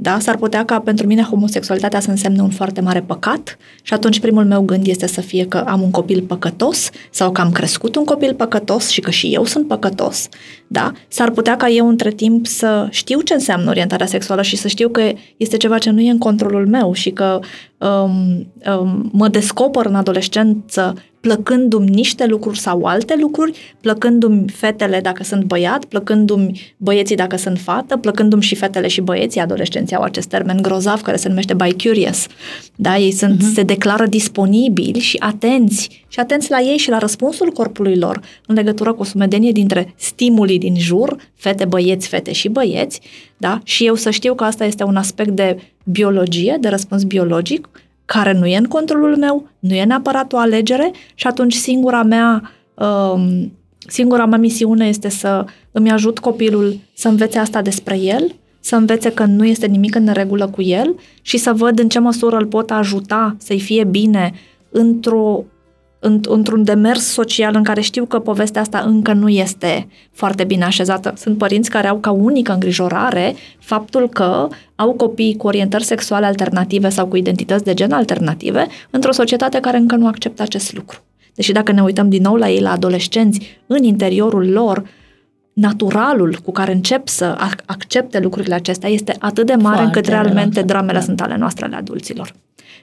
Da? 0.00 0.18
S-ar 0.18 0.36
putea 0.36 0.64
ca 0.64 0.80
pentru 0.80 1.06
mine 1.06 1.22
homosexualitatea 1.22 2.00
să 2.00 2.10
însemne 2.10 2.42
un 2.42 2.50
foarte 2.50 2.80
mare 2.80 3.00
păcat 3.00 3.56
și 3.82 3.94
atunci 3.94 4.20
primul 4.20 4.44
meu 4.44 4.62
gând 4.62 4.86
este 4.86 5.06
să 5.06 5.20
fie 5.20 5.46
că 5.46 5.58
am 5.58 5.82
un 5.82 5.90
copil 5.90 6.22
păcătos 6.22 6.90
sau 7.10 7.32
că 7.32 7.40
am 7.40 7.50
crescut 7.50 7.96
un 7.96 8.04
copil 8.04 8.34
păcătos 8.34 8.88
și 8.88 9.00
că 9.00 9.10
și 9.10 9.34
eu 9.34 9.44
sunt 9.44 9.66
păcătos. 9.66 10.28
Da? 10.66 10.92
S-ar 11.08 11.30
putea 11.30 11.56
ca 11.56 11.68
eu 11.68 11.88
între 11.88 12.10
timp 12.10 12.46
să 12.46 12.86
știu 12.90 13.20
ce 13.20 13.34
înseamnă 13.34 13.70
orientarea 13.70 14.06
sexuală 14.06 14.42
și 14.42 14.56
să 14.56 14.68
știu 14.68 14.88
că 14.88 15.12
este 15.36 15.56
ceva 15.56 15.78
ce 15.78 15.90
nu 15.90 16.00
e 16.00 16.10
în 16.10 16.18
controlul 16.18 16.66
meu 16.66 16.92
și 16.92 17.10
că 17.10 17.40
um, 17.78 18.46
um, 18.78 19.10
mă 19.12 19.28
descoper 19.28 19.86
în 19.86 19.94
adolescență 19.94 20.94
plăcându-mi 21.20 21.88
niște 21.88 22.26
lucruri 22.26 22.58
sau 22.58 22.84
alte 22.84 23.16
lucruri, 23.20 23.76
plăcându-mi 23.80 24.44
fetele 24.48 25.00
dacă 25.00 25.24
sunt 25.24 25.44
băiat, 25.44 25.84
plăcându-mi 25.84 26.74
băieții 26.76 27.16
dacă 27.16 27.36
sunt 27.36 27.58
fată, 27.58 27.96
plăcându-mi 27.96 28.42
și 28.42 28.54
fetele 28.54 28.88
și 28.88 29.00
băieții, 29.00 29.40
adolescenții 29.40 29.96
au 29.96 30.02
acest 30.02 30.28
termen 30.28 30.62
grozav 30.62 31.00
care 31.00 31.16
se 31.16 31.28
numește 31.28 31.54
bi-curious. 31.54 32.26
Da, 32.76 32.96
ei 32.96 33.12
sunt, 33.12 33.42
uh-huh. 33.42 33.54
se 33.54 33.62
declară 33.62 34.06
disponibili 34.06 34.98
și 34.98 35.16
atenți 35.18 36.04
și 36.08 36.20
atenți 36.20 36.50
la 36.50 36.60
ei 36.60 36.76
și 36.76 36.90
la 36.90 36.98
răspunsul 36.98 37.50
corpului 37.50 37.96
lor 37.96 38.20
în 38.46 38.54
legătură 38.54 38.92
cu 38.92 39.00
o 39.00 39.04
sumedenie 39.04 39.52
dintre 39.52 39.94
stimulii 39.96 40.58
din 40.58 40.78
jur, 40.78 41.16
fete, 41.34 41.64
băieți, 41.64 42.08
fete 42.08 42.32
și 42.32 42.48
băieți, 42.48 43.00
da? 43.36 43.60
Și 43.64 43.86
eu 43.86 43.94
să 43.94 44.10
știu 44.10 44.34
că 44.34 44.44
asta 44.44 44.64
este 44.64 44.84
un 44.84 44.96
aspect 44.96 45.30
de 45.30 45.56
biologie, 45.84 46.56
de 46.60 46.68
răspuns 46.68 47.02
biologic, 47.02 47.68
care 48.14 48.32
nu 48.32 48.46
e 48.46 48.56
în 48.56 48.64
controlul 48.64 49.16
meu, 49.16 49.48
nu 49.58 49.74
e 49.74 49.84
neapărat 49.84 50.32
o 50.32 50.38
alegere 50.38 50.90
și 51.14 51.26
atunci 51.26 51.54
singura 51.54 52.02
mea, 52.02 52.50
um, 52.74 53.52
singura 53.86 54.26
mea 54.26 54.38
misiune 54.38 54.86
este 54.86 55.08
să 55.08 55.44
îmi 55.72 55.90
ajut 55.90 56.18
copilul 56.18 56.78
să 56.94 57.08
învețe 57.08 57.38
asta 57.38 57.62
despre 57.62 57.98
el, 57.98 58.34
să 58.60 58.76
învețe 58.76 59.12
că 59.12 59.24
nu 59.24 59.44
este 59.44 59.66
nimic 59.66 59.94
în 59.94 60.08
regulă 60.12 60.46
cu 60.48 60.62
el 60.62 60.94
și 61.22 61.36
să 61.36 61.52
văd 61.52 61.78
în 61.78 61.88
ce 61.88 61.98
măsură 61.98 62.36
îl 62.36 62.46
pot 62.46 62.70
ajuta 62.70 63.36
să-i 63.38 63.60
fie 63.60 63.84
bine 63.84 64.32
într-o 64.70 65.44
într-un 66.00 66.64
demers 66.64 67.04
social 67.04 67.54
în 67.54 67.62
care 67.62 67.80
știu 67.80 68.04
că 68.04 68.18
povestea 68.18 68.60
asta 68.60 68.78
încă 68.86 69.12
nu 69.12 69.28
este 69.28 69.88
foarte 70.12 70.44
bine 70.44 70.64
așezată. 70.64 71.12
Sunt 71.16 71.38
părinți 71.38 71.70
care 71.70 71.88
au 71.88 71.98
ca 71.98 72.10
unică 72.10 72.52
îngrijorare 72.52 73.34
faptul 73.58 74.08
că 74.08 74.48
au 74.74 74.92
copii 74.92 75.36
cu 75.36 75.46
orientări 75.46 75.84
sexuale 75.84 76.26
alternative 76.26 76.88
sau 76.88 77.06
cu 77.06 77.16
identități 77.16 77.64
de 77.64 77.74
gen 77.74 77.92
alternative 77.92 78.66
într-o 78.90 79.12
societate 79.12 79.60
care 79.60 79.76
încă 79.76 79.96
nu 79.96 80.06
acceptă 80.06 80.42
acest 80.42 80.74
lucru. 80.74 80.98
Deși 81.34 81.52
dacă 81.52 81.72
ne 81.72 81.82
uităm 81.82 82.08
din 82.08 82.22
nou 82.22 82.34
la 82.34 82.50
ei, 82.50 82.60
la 82.60 82.70
adolescenți, 82.70 83.60
în 83.66 83.82
interiorul 83.82 84.50
lor, 84.50 84.88
naturalul 85.52 86.38
cu 86.44 86.52
care 86.52 86.72
încep 86.72 87.08
să 87.08 87.36
accepte 87.66 88.18
lucrurile 88.20 88.54
acestea 88.54 88.88
este 88.88 89.16
atât 89.18 89.46
de 89.46 89.54
mare 89.54 89.76
Foarte 89.76 89.84
încât 89.84 90.06
realmente 90.06 90.62
dramele 90.62 90.98
da. 90.98 91.04
sunt 91.04 91.20
ale 91.20 91.36
noastre, 91.36 91.64
ale 91.64 91.76
adulților. 91.76 92.34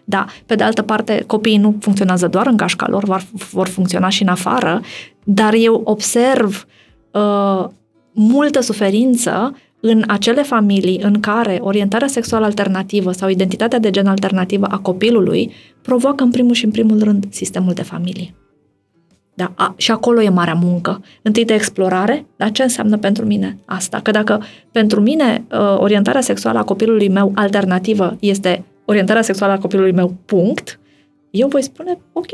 Da, 0.06 0.26
pe 0.46 0.56
de 0.56 0.64
altă 0.64 0.82
parte, 0.82 1.24
copiii 1.28 1.58
nu 1.58 1.76
funcționează 1.80 2.28
doar 2.28 2.48
în 2.48 2.58
gașca 2.58 2.88
lor, 2.90 3.04
vor, 3.04 3.26
vor 3.52 3.68
funcționa 3.68 4.10
și 4.10 4.22
în 4.22 4.28
afară, 4.28 4.82
dar 5.24 5.54
eu 5.54 5.82
observ 5.84 6.66
uh, 7.12 7.66
multă 8.14 8.60
suferință 8.60 9.56
în 9.80 10.04
acele 10.08 10.44
familii 10.44 11.00
în 11.02 11.20
care 11.20 11.60
orientarea 11.62 12.08
sexuală 12.08 12.46
alternativă 12.46 13.12
sau 13.12 13.30
identitatea 13.30 13.80
de 13.80 13.90
gen 13.90 14.08
alternativă 14.08 14.66
a 14.66 14.78
copilului 14.78 15.52
provoacă 15.82 16.24
în 16.24 16.32
primul 16.32 16.54
și 16.54 16.66
în 16.66 16.72
primul 16.72 17.04
rând 17.04 17.26
sistemul 17.30 17.74
de 17.74 17.84
familie. 17.84 18.34
Da, 19.34 19.52
a, 19.56 19.74
și 19.78 19.92
acolo 19.92 20.22
e 20.22 20.30
marea 20.30 20.54
muncă. 20.54 21.04
Întâi 21.22 21.46
de 21.46 21.54
explorare, 21.54 22.26
dar 22.36 22.52
ce 22.52 22.64
înseamnă 22.64 22.98
pentru 22.98 23.26
mine 23.26 23.58
asta? 23.66 24.00
Că 24.00 24.12
dacă 24.12 24.44
pentru 24.72 25.02
mine 25.02 25.46
uh, 25.52 25.78
orientarea 25.78 26.22
sexuală 26.22 26.60
a 26.60 26.64
copilului 26.64 27.10
meu 27.10 27.32
alternativă 27.36 28.18
este 28.20 28.64
orientarea 28.86 29.22
sexuală 29.22 29.54
a 29.54 29.58
copilului 29.58 29.92
meu, 29.92 30.16
punct, 30.26 30.80
eu 31.30 31.48
voi 31.48 31.62
spune, 31.62 31.98
ok, 32.14 32.30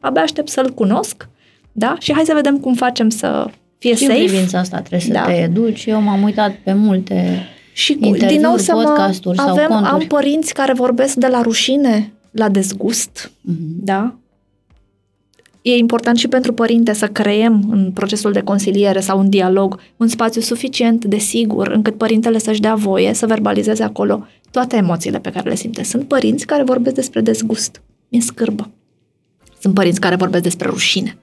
abia 0.00 0.22
aștept 0.22 0.48
să-l 0.48 0.70
cunosc, 0.70 1.28
da? 1.72 1.96
Și 1.98 2.12
hai 2.12 2.24
să 2.24 2.34
vedem 2.34 2.58
cum 2.58 2.74
facem 2.74 3.08
să 3.08 3.50
fie 3.78 3.94
și 3.94 4.04
safe. 4.04 4.20
în 4.20 4.26
privința 4.26 4.58
asta 4.58 4.80
trebuie 4.80 5.12
da. 5.12 5.20
să 5.20 5.26
te 5.26 5.32
educi. 5.32 5.86
Eu 5.86 6.00
m-am 6.00 6.22
uitat 6.22 6.54
pe 6.64 6.72
multe 6.72 7.46
și 7.72 7.94
cu, 7.94 8.10
din 8.10 8.40
nou 8.40 8.56
să 8.56 8.72
podcasturi 8.72 9.38
avem, 9.38 9.54
sau 9.54 9.66
conturi. 9.66 9.90
Am 9.92 10.06
părinți 10.08 10.54
care 10.54 10.72
vorbesc 10.72 11.14
de 11.14 11.26
la 11.26 11.42
rușine 11.42 12.12
la 12.30 12.48
dezgust, 12.48 13.30
mm-hmm. 13.30 13.76
da? 13.82 14.14
E 15.62 15.76
important 15.76 16.18
și 16.18 16.28
pentru 16.28 16.52
părinte 16.52 16.92
să 16.92 17.06
creăm 17.06 17.64
în 17.70 17.90
procesul 17.90 18.32
de 18.32 18.40
consiliere 18.40 19.00
sau 19.00 19.18
un 19.18 19.28
dialog 19.28 19.80
un 19.96 20.08
spațiu 20.08 20.40
suficient 20.40 21.04
de 21.04 21.18
sigur 21.18 21.68
încât 21.68 21.96
părintele 21.96 22.38
să-și 22.38 22.60
dea 22.60 22.74
voie 22.74 23.14
să 23.14 23.26
verbalizeze 23.26 23.82
acolo 23.82 24.26
toate 24.56 24.76
emoțiile 24.76 25.18
pe 25.18 25.30
care 25.30 25.48
le 25.48 25.54
simte. 25.54 25.82
Sunt 25.82 26.08
părinți 26.08 26.46
care 26.46 26.62
vorbesc 26.62 26.94
despre 26.94 27.20
dezgust. 27.20 27.82
Mi-e 28.08 28.20
scârbă. 28.20 28.70
Sunt 29.60 29.74
părinți 29.74 30.00
care 30.00 30.16
vorbesc 30.16 30.42
despre 30.42 30.68
rușine. 30.68 31.18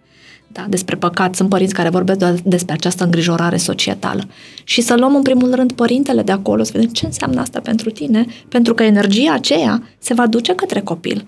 Da, 0.47 0.65
despre 0.69 0.95
păcat. 0.95 1.35
Sunt 1.35 1.49
părinți 1.49 1.73
care 1.73 1.89
vorbesc 1.89 2.19
doar 2.19 2.33
despre 2.43 2.73
această 2.73 3.03
îngrijorare 3.03 3.57
societală. 3.57 4.23
Și 4.63 4.81
să 4.81 4.95
luăm 4.95 5.15
în 5.15 5.21
primul 5.21 5.55
rând 5.55 5.71
părintele 5.71 6.21
de 6.21 6.31
acolo, 6.31 6.63
să 6.63 6.71
vedem 6.73 6.89
ce 6.89 7.05
înseamnă 7.05 7.41
asta 7.41 7.59
pentru 7.59 7.89
tine, 7.89 8.25
pentru 8.49 8.73
că 8.73 8.83
energia 8.83 9.33
aceea 9.33 9.83
se 9.97 10.13
va 10.13 10.27
duce 10.27 10.55
către 10.55 10.81
copil. 10.81 11.27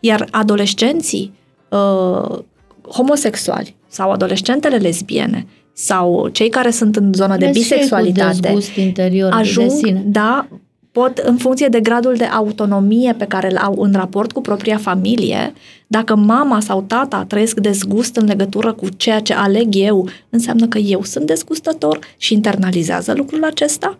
Iar 0.00 0.28
adolescenții 0.30 1.32
uh, 1.68 2.38
homosexuali 2.88 3.74
sau 3.88 4.10
adolescentele 4.10 4.76
lesbiene 4.76 5.46
sau 5.72 6.28
cei 6.28 6.48
care 6.48 6.70
sunt 6.70 6.96
în 6.96 7.12
zona 7.12 7.36
de 7.36 7.50
bisexualitate 7.52 8.58
interior 8.76 9.32
ajung, 9.32 9.68
de 9.68 9.74
sine. 9.74 10.02
da, 10.06 10.48
pot, 10.92 11.18
în 11.18 11.36
funcție 11.36 11.68
de 11.68 11.80
gradul 11.80 12.14
de 12.14 12.24
autonomie 12.24 13.12
pe 13.12 13.24
care 13.24 13.50
îl 13.50 13.56
au 13.56 13.74
în 13.78 13.92
raport 13.92 14.32
cu 14.32 14.40
propria 14.40 14.76
familie, 14.76 15.52
dacă 15.86 16.16
mama 16.16 16.60
sau 16.60 16.82
tata 16.82 17.24
trăiesc 17.24 17.60
dezgust 17.60 18.16
în 18.16 18.26
legătură 18.26 18.72
cu 18.72 18.88
ceea 18.96 19.20
ce 19.20 19.34
aleg 19.34 19.68
eu, 19.70 20.08
înseamnă 20.30 20.66
că 20.66 20.78
eu 20.78 21.02
sunt 21.02 21.26
dezgustător 21.26 21.98
și 22.16 22.32
internalizează 22.34 23.12
lucrul 23.16 23.44
acesta? 23.44 23.96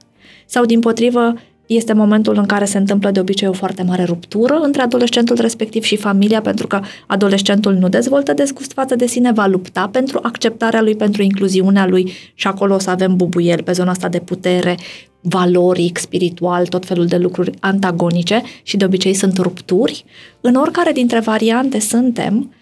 Sau, 0.47 0.64
din 0.64 0.81
potrivă, 0.81 1.35
este 1.66 1.93
momentul 1.93 2.36
în 2.36 2.47
care 2.47 2.64
se 2.64 2.78
întâmplă 2.78 3.10
de 3.10 3.20
obicei 3.20 3.48
o 3.48 3.52
foarte 3.52 3.82
mare 3.82 4.05
ruptură 4.05 4.55
între 4.62 4.82
adolescentul 4.82 5.36
respectiv 5.40 5.82
și 5.82 5.97
familia, 5.97 6.40
pentru 6.40 6.66
că 6.66 6.80
adolescentul 7.06 7.74
nu 7.74 7.89
dezvoltă 7.89 8.32
dezgust 8.32 8.72
față 8.72 8.94
de 8.94 9.06
sine, 9.06 9.32
va 9.32 9.47
lupta 9.47 9.89
pentru 9.93 10.18
acceptarea 10.22 10.82
lui, 10.82 10.97
pentru 10.97 11.22
incluziunea 11.22 11.86
lui 11.86 12.12
și 12.34 12.47
acolo 12.47 12.74
o 12.74 12.78
să 12.78 12.90
avem 12.90 13.16
bubuiel 13.16 13.62
pe 13.62 13.72
zona 13.72 13.90
asta 13.90 14.09
de 14.09 14.18
putere, 14.18 14.76
valoric, 15.20 15.98
spiritual, 15.98 16.66
tot 16.66 16.86
felul 16.86 17.06
de 17.06 17.16
lucruri 17.16 17.51
antagonice 17.60 18.43
și 18.62 18.76
de 18.76 18.84
obicei 18.84 19.14
sunt 19.14 19.39
rupturi. 19.39 20.05
În 20.40 20.55
oricare 20.55 20.93
dintre 20.93 21.20
variante 21.20 21.80
suntem, 21.80 22.52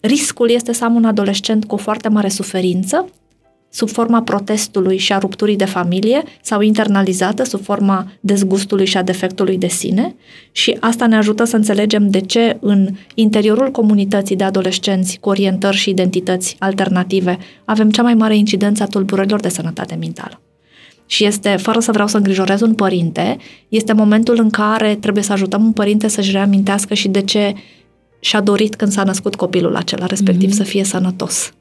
riscul 0.00 0.50
este 0.50 0.72
să 0.72 0.84
am 0.84 0.94
un 0.94 1.04
adolescent 1.04 1.64
cu 1.64 1.74
o 1.74 1.78
foarte 1.78 2.08
mare 2.08 2.28
suferință, 2.28 3.08
sub 3.70 3.88
forma 3.88 4.22
protestului 4.22 4.96
și 4.96 5.12
a 5.12 5.18
rupturii 5.18 5.56
de 5.56 5.64
familie 5.64 6.22
sau 6.42 6.60
internalizată 6.60 7.44
sub 7.44 7.62
forma 7.62 8.12
dezgustului 8.20 8.86
și 8.86 8.96
a 8.96 9.02
defectului 9.02 9.58
de 9.58 9.66
sine 9.66 10.16
și 10.52 10.76
asta 10.80 11.06
ne 11.06 11.16
ajută 11.16 11.44
să 11.44 11.56
înțelegem 11.56 12.10
de 12.10 12.20
ce 12.20 12.56
în 12.60 12.88
interiorul 13.14 13.70
comunității 13.70 14.36
de 14.36 14.44
adolescenți 14.44 15.18
cu 15.20 15.28
orientări 15.28 15.76
și 15.76 15.90
identități 15.90 16.56
alternative 16.58 17.38
avem 17.64 17.90
cea 17.90 18.02
mai 18.02 18.14
mare 18.14 18.36
incidență 18.36 18.82
a 18.82 18.86
tulburărilor 18.86 19.40
de 19.40 19.48
sănătate 19.48 19.94
mentală. 19.94 20.40
Și 21.06 21.24
este, 21.24 21.48
fără 21.48 21.80
să 21.80 21.92
vreau 21.92 22.08
să 22.08 22.16
îngrijorez 22.16 22.60
un 22.60 22.74
părinte, 22.74 23.36
este 23.68 23.92
momentul 23.92 24.38
în 24.38 24.50
care 24.50 24.94
trebuie 24.94 25.22
să 25.22 25.32
ajutăm 25.32 25.64
un 25.64 25.72
părinte 25.72 26.08
să-și 26.08 26.30
reamintească 26.30 26.94
și 26.94 27.08
de 27.08 27.20
ce 27.20 27.54
și-a 28.20 28.40
dorit 28.40 28.76
când 28.76 28.92
s-a 28.92 29.02
născut 29.02 29.34
copilul 29.34 29.76
acela, 29.76 30.06
respectiv 30.06 30.50
mm-hmm. 30.50 30.56
să 30.56 30.62
fie 30.62 30.84
sănătos 30.84 31.52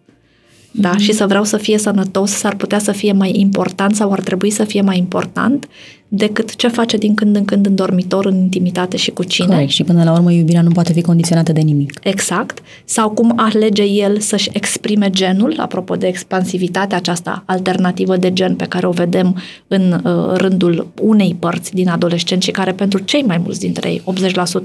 da? 0.71 0.95
Mm-hmm. 0.95 0.99
și 0.99 1.11
să 1.13 1.25
vreau 1.27 1.43
să 1.43 1.57
fie 1.57 1.77
sănătos, 1.77 2.31
s-ar 2.31 2.55
putea 2.55 2.79
să 2.79 2.91
fie 2.91 3.11
mai 3.11 3.31
important 3.35 3.95
sau 3.95 4.11
ar 4.11 4.21
trebui 4.21 4.49
să 4.49 4.63
fie 4.63 4.81
mai 4.81 4.97
important 4.97 5.67
decât 6.11 6.55
ce 6.55 6.67
face 6.67 6.97
din 6.97 7.13
când 7.13 7.35
în 7.35 7.45
când 7.45 7.65
în 7.65 7.75
dormitor, 7.75 8.25
în 8.25 8.35
intimitate 8.35 8.97
și 8.97 9.11
cu 9.11 9.23
cine. 9.23 9.47
Corect. 9.47 9.69
Și 9.69 9.83
până 9.83 10.03
la 10.03 10.11
urmă 10.11 10.31
iubirea 10.31 10.61
nu 10.61 10.69
poate 10.69 10.93
fi 10.93 11.01
condiționată 11.01 11.51
de 11.51 11.59
nimic. 11.59 11.99
Exact. 12.03 12.59
Sau 12.85 13.09
cum 13.09 13.33
alege 13.35 13.83
el 13.83 14.19
să-și 14.19 14.49
exprime 14.53 15.09
genul, 15.09 15.55
apropo 15.57 15.95
de 15.95 16.07
expansivitatea 16.07 16.97
aceasta 16.97 17.43
alternativă 17.45 18.17
de 18.17 18.33
gen 18.33 18.55
pe 18.55 18.65
care 18.65 18.87
o 18.87 18.91
vedem 18.91 19.35
în 19.67 20.01
uh, 20.03 20.33
rândul 20.33 20.87
unei 21.01 21.35
părți 21.39 21.73
din 21.73 21.89
adolescenți 21.89 22.45
și 22.45 22.51
care 22.51 22.71
pentru 22.71 22.99
cei 22.99 23.21
mai 23.21 23.37
mulți 23.37 23.59
dintre 23.59 23.89
ei, 23.89 24.01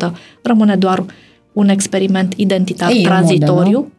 80%, 0.06 0.10
rămâne 0.42 0.76
doar 0.76 1.04
un 1.52 1.68
experiment 1.68 2.32
identitar 2.36 2.90
Ei, 2.90 3.02
tranzitoriu. 3.02 3.78
Modă, 3.78 3.92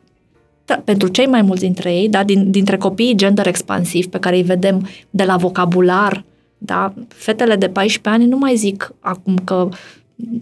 da, 0.66 0.82
pentru 0.84 1.08
cei 1.08 1.26
mai 1.26 1.42
mulți 1.42 1.62
dintre 1.62 1.94
ei, 1.94 2.10
da, 2.10 2.24
din, 2.24 2.52
dintre 2.52 2.78
copiii 2.78 3.16
gender 3.16 3.48
expansiv 3.48 4.06
pe 4.06 4.20
care 4.20 4.36
îi 4.36 4.44
vedem 4.44 4.88
de 5.10 5.24
la 5.24 5.38
vocabular, 5.38 6.24
da, 6.58 6.94
fetele 7.08 7.56
de 7.56 7.68
14 7.68 8.22
ani 8.22 8.30
nu 8.30 8.38
mai 8.38 8.56
zic 8.56 8.94
acum 9.00 9.38
că 9.44 9.70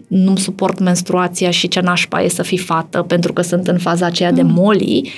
nu 0.06 0.36
suport 0.36 0.78
menstruația 0.78 1.50
și 1.50 1.68
ce 1.68 1.80
nașpa 1.80 2.22
e 2.22 2.28
să 2.28 2.42
fii 2.42 2.58
fată 2.58 3.02
pentru 3.02 3.32
că 3.32 3.42
sunt 3.42 3.68
în 3.68 3.78
faza 3.78 4.06
aceea 4.06 4.30
mm. 4.30 4.36
de 4.36 4.42
moli, 4.42 5.10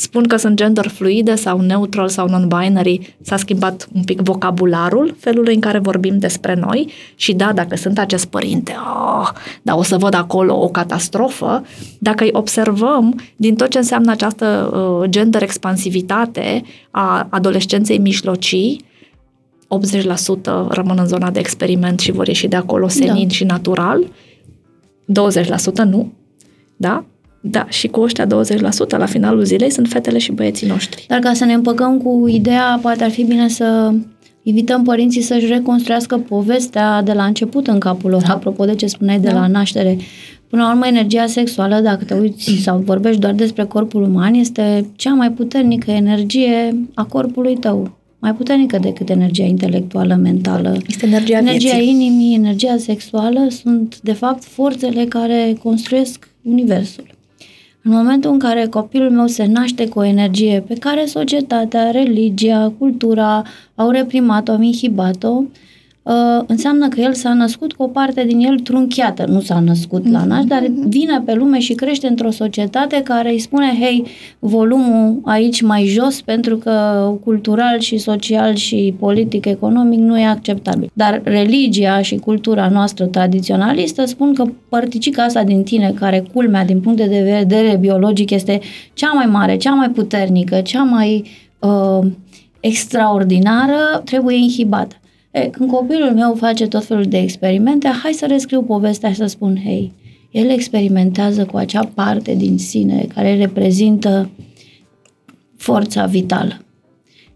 spun 0.00 0.26
că 0.26 0.36
sunt 0.36 0.56
gender 0.56 0.88
fluide 0.88 1.34
sau 1.34 1.60
neutral 1.60 2.08
sau 2.08 2.28
non-binary, 2.28 3.16
s-a 3.20 3.36
schimbat 3.36 3.88
un 3.94 4.02
pic 4.04 4.20
vocabularul, 4.20 5.14
felul 5.18 5.48
în 5.52 5.60
care 5.60 5.78
vorbim 5.78 6.18
despre 6.18 6.54
noi 6.54 6.92
și 7.14 7.32
da, 7.32 7.52
dacă 7.52 7.76
sunt 7.76 7.98
acest 7.98 8.26
părinte, 8.26 8.72
oh, 9.18 9.28
da, 9.62 9.76
o 9.76 9.82
să 9.82 9.96
văd 9.96 10.14
acolo 10.14 10.62
o 10.62 10.68
catastrofă, 10.68 11.64
dacă 11.98 12.24
îi 12.24 12.30
observăm 12.32 13.20
din 13.36 13.54
tot 13.54 13.68
ce 13.68 13.78
înseamnă 13.78 14.10
această 14.10 14.70
uh, 14.74 15.08
gender 15.08 15.42
expansivitate 15.42 16.62
a 16.90 17.26
adolescenței 17.30 17.98
mijlocii, 17.98 18.84
80% 20.68 20.68
rămân 20.68 20.98
în 20.98 21.06
zona 21.06 21.30
de 21.30 21.38
experiment 21.38 22.00
și 22.00 22.12
vor 22.12 22.26
ieși 22.26 22.48
de 22.48 22.56
acolo 22.56 22.88
senin 22.88 23.26
da. 23.28 23.34
și 23.34 23.44
natural, 23.44 24.04
20% 24.04 24.06
nu, 25.84 26.12
da? 26.76 27.04
Da, 27.40 27.66
și 27.68 27.88
cu 27.88 28.00
ăștia 28.00 28.26
20% 28.26 28.28
la 28.96 29.06
finalul 29.06 29.44
zilei 29.44 29.70
sunt 29.70 29.88
fetele 29.88 30.18
și 30.18 30.32
băieții 30.32 30.66
noștri. 30.66 31.04
Dar 31.08 31.18
ca 31.18 31.32
să 31.32 31.44
ne 31.44 31.52
împăcăm 31.52 31.98
cu 31.98 32.26
ideea, 32.28 32.78
poate 32.82 33.04
ar 33.04 33.10
fi 33.10 33.24
bine 33.24 33.48
să 33.48 33.92
invităm 34.42 34.82
părinții 34.82 35.20
să-și 35.22 35.46
reconstruiască 35.46 36.18
povestea 36.18 37.02
de 37.02 37.12
la 37.12 37.24
început 37.24 37.66
în 37.66 37.78
capul 37.78 38.10
lor, 38.10 38.22
apropo 38.28 38.64
de 38.64 38.74
ce 38.74 38.86
spuneai 38.86 39.18
de 39.18 39.28
Da. 39.28 39.34
la 39.34 39.46
naștere. 39.46 39.96
Până 40.48 40.62
la 40.62 40.70
urmă, 40.70 40.86
energia 40.86 41.26
sexuală, 41.26 41.80
dacă 41.80 42.04
te 42.04 42.14
uiți 42.14 42.50
sau 42.62 42.78
vorbești 42.78 43.20
doar 43.20 43.32
despre 43.32 43.64
corpul 43.64 44.02
uman, 44.02 44.34
este 44.34 44.86
cea 44.96 45.14
mai 45.14 45.30
puternică 45.32 45.90
energie 45.90 46.76
a 46.94 47.04
corpului 47.04 47.56
tău. 47.56 47.98
Mai 48.18 48.34
puternică 48.34 48.78
decât 48.78 49.08
energia 49.10 49.44
intelectuală, 49.44 50.14
mentală. 50.14 50.76
Este 50.88 51.06
energia 51.06 51.38
Energia 51.38 51.72
vieții. 51.74 51.88
inimii, 51.90 52.34
energia 52.34 52.76
sexuală 52.76 53.46
sunt, 53.50 54.00
de 54.00 54.12
fapt, 54.12 54.44
forțele 54.44 55.04
care 55.04 55.56
construiesc 55.62 56.28
universul. 56.42 57.04
În 57.82 57.90
momentul 57.92 58.30
în 58.30 58.38
care 58.38 58.66
copilul 58.66 59.10
meu 59.10 59.26
se 59.26 59.46
naște 59.46 59.88
cu 59.88 59.98
o 59.98 60.04
energie 60.04 60.64
pe 60.66 60.74
care 60.74 61.04
societatea, 61.04 61.90
religia, 61.90 62.72
cultura 62.78 63.42
au 63.74 63.90
reprimat-o, 63.90 64.52
au 64.52 64.60
inhibat-o, 64.60 65.28
uh, 65.28 65.44
înseamnă 66.46 66.88
că 66.88 67.00
el 67.00 67.14
s-a 67.14 67.34
născut 67.34 67.72
cu 67.72 67.82
o 67.82 67.86
parte 67.86 68.24
din 68.24 68.38
el 68.38 68.58
trunchiată. 68.58 69.24
Nu 69.28 69.40
s-a 69.40 69.60
născut 69.60 70.08
la 70.08 70.24
naș, 70.24 70.44
dar 70.44 70.66
vine 70.88 71.22
pe 71.24 71.34
lume 71.34 71.58
și 71.58 71.74
crește 71.74 72.06
într-o 72.06 72.30
societate 72.30 73.02
care 73.02 73.30
îi 73.30 73.38
spune, 73.38 73.76
hei, 73.80 74.06
volumul 74.38 75.20
aici 75.24 75.60
mai 75.62 75.84
jos 75.84 76.20
pentru 76.20 76.56
că 76.56 77.06
cultural 77.24 77.78
și 77.78 77.98
social 77.98 78.54
și 78.54 78.94
politic, 78.98 79.44
economic 79.44 79.98
nu 79.98 80.18
e 80.18 80.24
acceptabil. 80.24 80.90
Dar 80.92 81.20
religia 81.24 82.02
și 82.02 82.16
cultura 82.16 82.68
noastră 82.68 83.06
tradiționalistă 83.06 84.04
spun 84.04 84.34
că 84.34 84.44
părticica 84.68 85.22
asta 85.22 85.44
din 85.44 85.62
tine, 85.62 85.92
care 85.98 86.24
culmea 86.32 86.64
din 86.64 86.80
punct 86.80 86.98
de 86.98 87.36
vedere 87.38 87.76
biologic 87.76 88.30
este 88.30 88.60
cea 88.92 89.12
mai 89.12 89.26
mare, 89.26 89.56
cea 89.56 89.72
mai 89.72 89.90
puternică, 89.90 90.60
cea 90.60 90.82
mai 90.82 91.24
uh, 91.58 92.06
extraordinară, 92.60 94.02
trebuie 94.04 94.36
inhibată. 94.36 94.99
E, 95.30 95.48
când 95.48 95.70
copilul 95.70 96.10
meu 96.10 96.34
face 96.34 96.66
tot 96.66 96.84
felul 96.84 97.04
de 97.04 97.18
experimente, 97.18 97.88
hai 98.02 98.12
să 98.12 98.26
rescriu 98.26 98.62
povestea 98.62 99.10
și 99.10 99.16
să 99.16 99.26
spun, 99.26 99.60
hei, 99.64 99.92
el 100.30 100.50
experimentează 100.50 101.44
cu 101.44 101.56
acea 101.56 101.90
parte 101.94 102.34
din 102.34 102.58
sine 102.58 103.06
care 103.14 103.36
reprezintă 103.36 104.30
forța 105.56 106.06
vitală. 106.06 106.64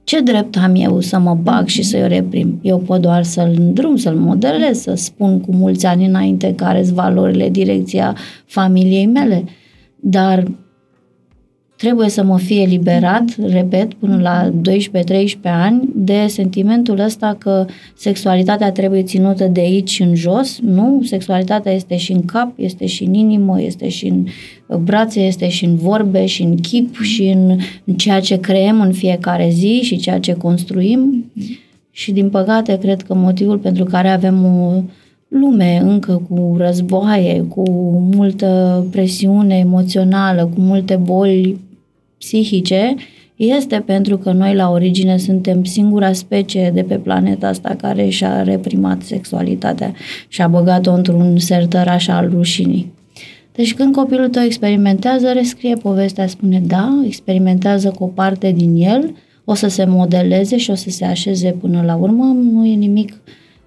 Ce 0.05 0.21
drept 0.21 0.57
am 0.57 0.75
eu 0.75 1.01
să 1.01 1.19
mă 1.19 1.35
bag 1.35 1.67
și 1.67 1.83
să-i 1.83 2.09
reprim? 2.09 2.59
Eu 2.63 2.79
pot 2.79 3.01
doar 3.01 3.23
să-l 3.23 3.55
îndrum, 3.59 3.97
să-l 3.97 4.17
modelez, 4.17 4.81
să 4.81 4.95
spun 4.95 5.41
cu 5.41 5.55
mulți 5.55 5.87
ani 5.87 6.07
înainte 6.07 6.55
care 6.55 6.83
sunt 6.83 6.97
valorile, 6.97 7.49
direcția 7.49 8.17
familiei 8.47 9.07
mele. 9.07 9.45
Dar 9.97 10.45
trebuie 11.85 12.09
să 12.09 12.25
mă 12.25 12.39
fie 12.39 12.61
eliberat, 12.61 13.25
repet, 13.47 13.95
până 13.95 14.21
la 14.21 14.51
12-13 14.51 14.53
ani, 15.43 15.89
de 15.95 16.27
sentimentul 16.29 16.99
ăsta 16.99 17.37
că 17.39 17.67
sexualitatea 17.97 18.73
trebuie 18.73 19.03
ținută 19.03 19.45
de 19.45 19.61
aici 19.61 20.01
în 20.01 20.15
jos. 20.15 20.59
Nu, 20.63 21.03
sexualitatea 21.03 21.73
este 21.73 21.97
și 21.97 22.13
în 22.13 22.25
cap, 22.25 22.53
este 22.57 22.87
și 22.87 23.05
în 23.05 23.15
inimă, 23.15 23.63
este 23.63 23.89
și 23.89 24.07
în 24.07 24.27
brațe, 24.85 25.21
este 25.21 25.49
și 25.49 25.65
în 25.65 25.77
vorbe, 25.77 26.27
și 26.27 26.43
în 26.43 26.57
chip, 26.57 27.01
și 27.01 27.23
în, 27.23 27.59
în 27.85 27.95
ceea 27.95 28.21
ce 28.21 28.41
creăm 28.41 28.81
în 28.81 28.93
fiecare 28.93 29.49
zi 29.51 29.81
și 29.83 29.97
ceea 29.97 30.21
ce 30.21 30.33
construim. 30.33 31.33
Și 31.91 32.13
din 32.13 32.31
păcate, 32.31 32.79
cred 32.79 33.03
că 33.03 33.15
motivul 33.15 33.59
pentru 33.59 33.85
care 33.85 34.09
avem 34.09 34.45
o 34.45 34.83
lume 35.29 35.83
încă 35.85 36.23
cu 36.29 36.55
războaie, 36.59 37.41
cu 37.43 37.63
multă 38.15 38.85
presiune 38.91 39.57
emoțională, 39.57 40.51
cu 40.55 40.61
multe 40.61 40.97
boli 40.97 41.57
psihice, 42.25 42.95
este 43.37 43.83
pentru 43.87 44.19
că 44.19 44.33
noi 44.33 44.55
la 44.55 44.71
origine 44.71 45.17
suntem 45.17 45.65
singura 45.65 46.13
specie 46.13 46.71
de 46.75 46.83
pe 46.83 46.95
planeta 46.95 47.49
asta 47.49 47.77
care 47.81 48.09
și-a 48.09 48.43
reprimat 48.43 49.03
sexualitatea 49.03 49.95
și 50.29 50.43
a 50.43 50.49
băgat-o 50.49 50.93
într-un 50.93 51.39
sertăraș 51.39 52.09
al 52.09 52.29
rușinii. 52.29 52.93
Deci 53.53 53.75
când 53.75 53.95
copilul 53.95 54.29
tău 54.29 54.43
experimentează, 54.43 55.33
rescrie 55.33 55.75
povestea, 55.75 56.27
spune 56.27 56.63
da, 56.67 57.03
experimentează 57.07 57.91
cu 57.91 58.05
o 58.05 58.07
parte 58.07 58.53
din 58.53 58.75
el, 58.77 59.17
o 59.45 59.55
să 59.55 59.69
se 59.69 59.85
modeleze 59.85 60.57
și 60.57 60.71
o 60.71 60.75
să 60.75 60.91
se 60.91 61.05
așeze 61.05 61.51
până 61.51 61.83
la 61.87 61.95
urmă, 61.95 62.25
nu 62.25 62.67
e 62.67 62.75
nimic, 62.75 63.21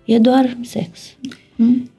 e 0.06 0.20
doar 0.20 0.58
sex. 0.62 1.00
Hmm? 1.56 1.90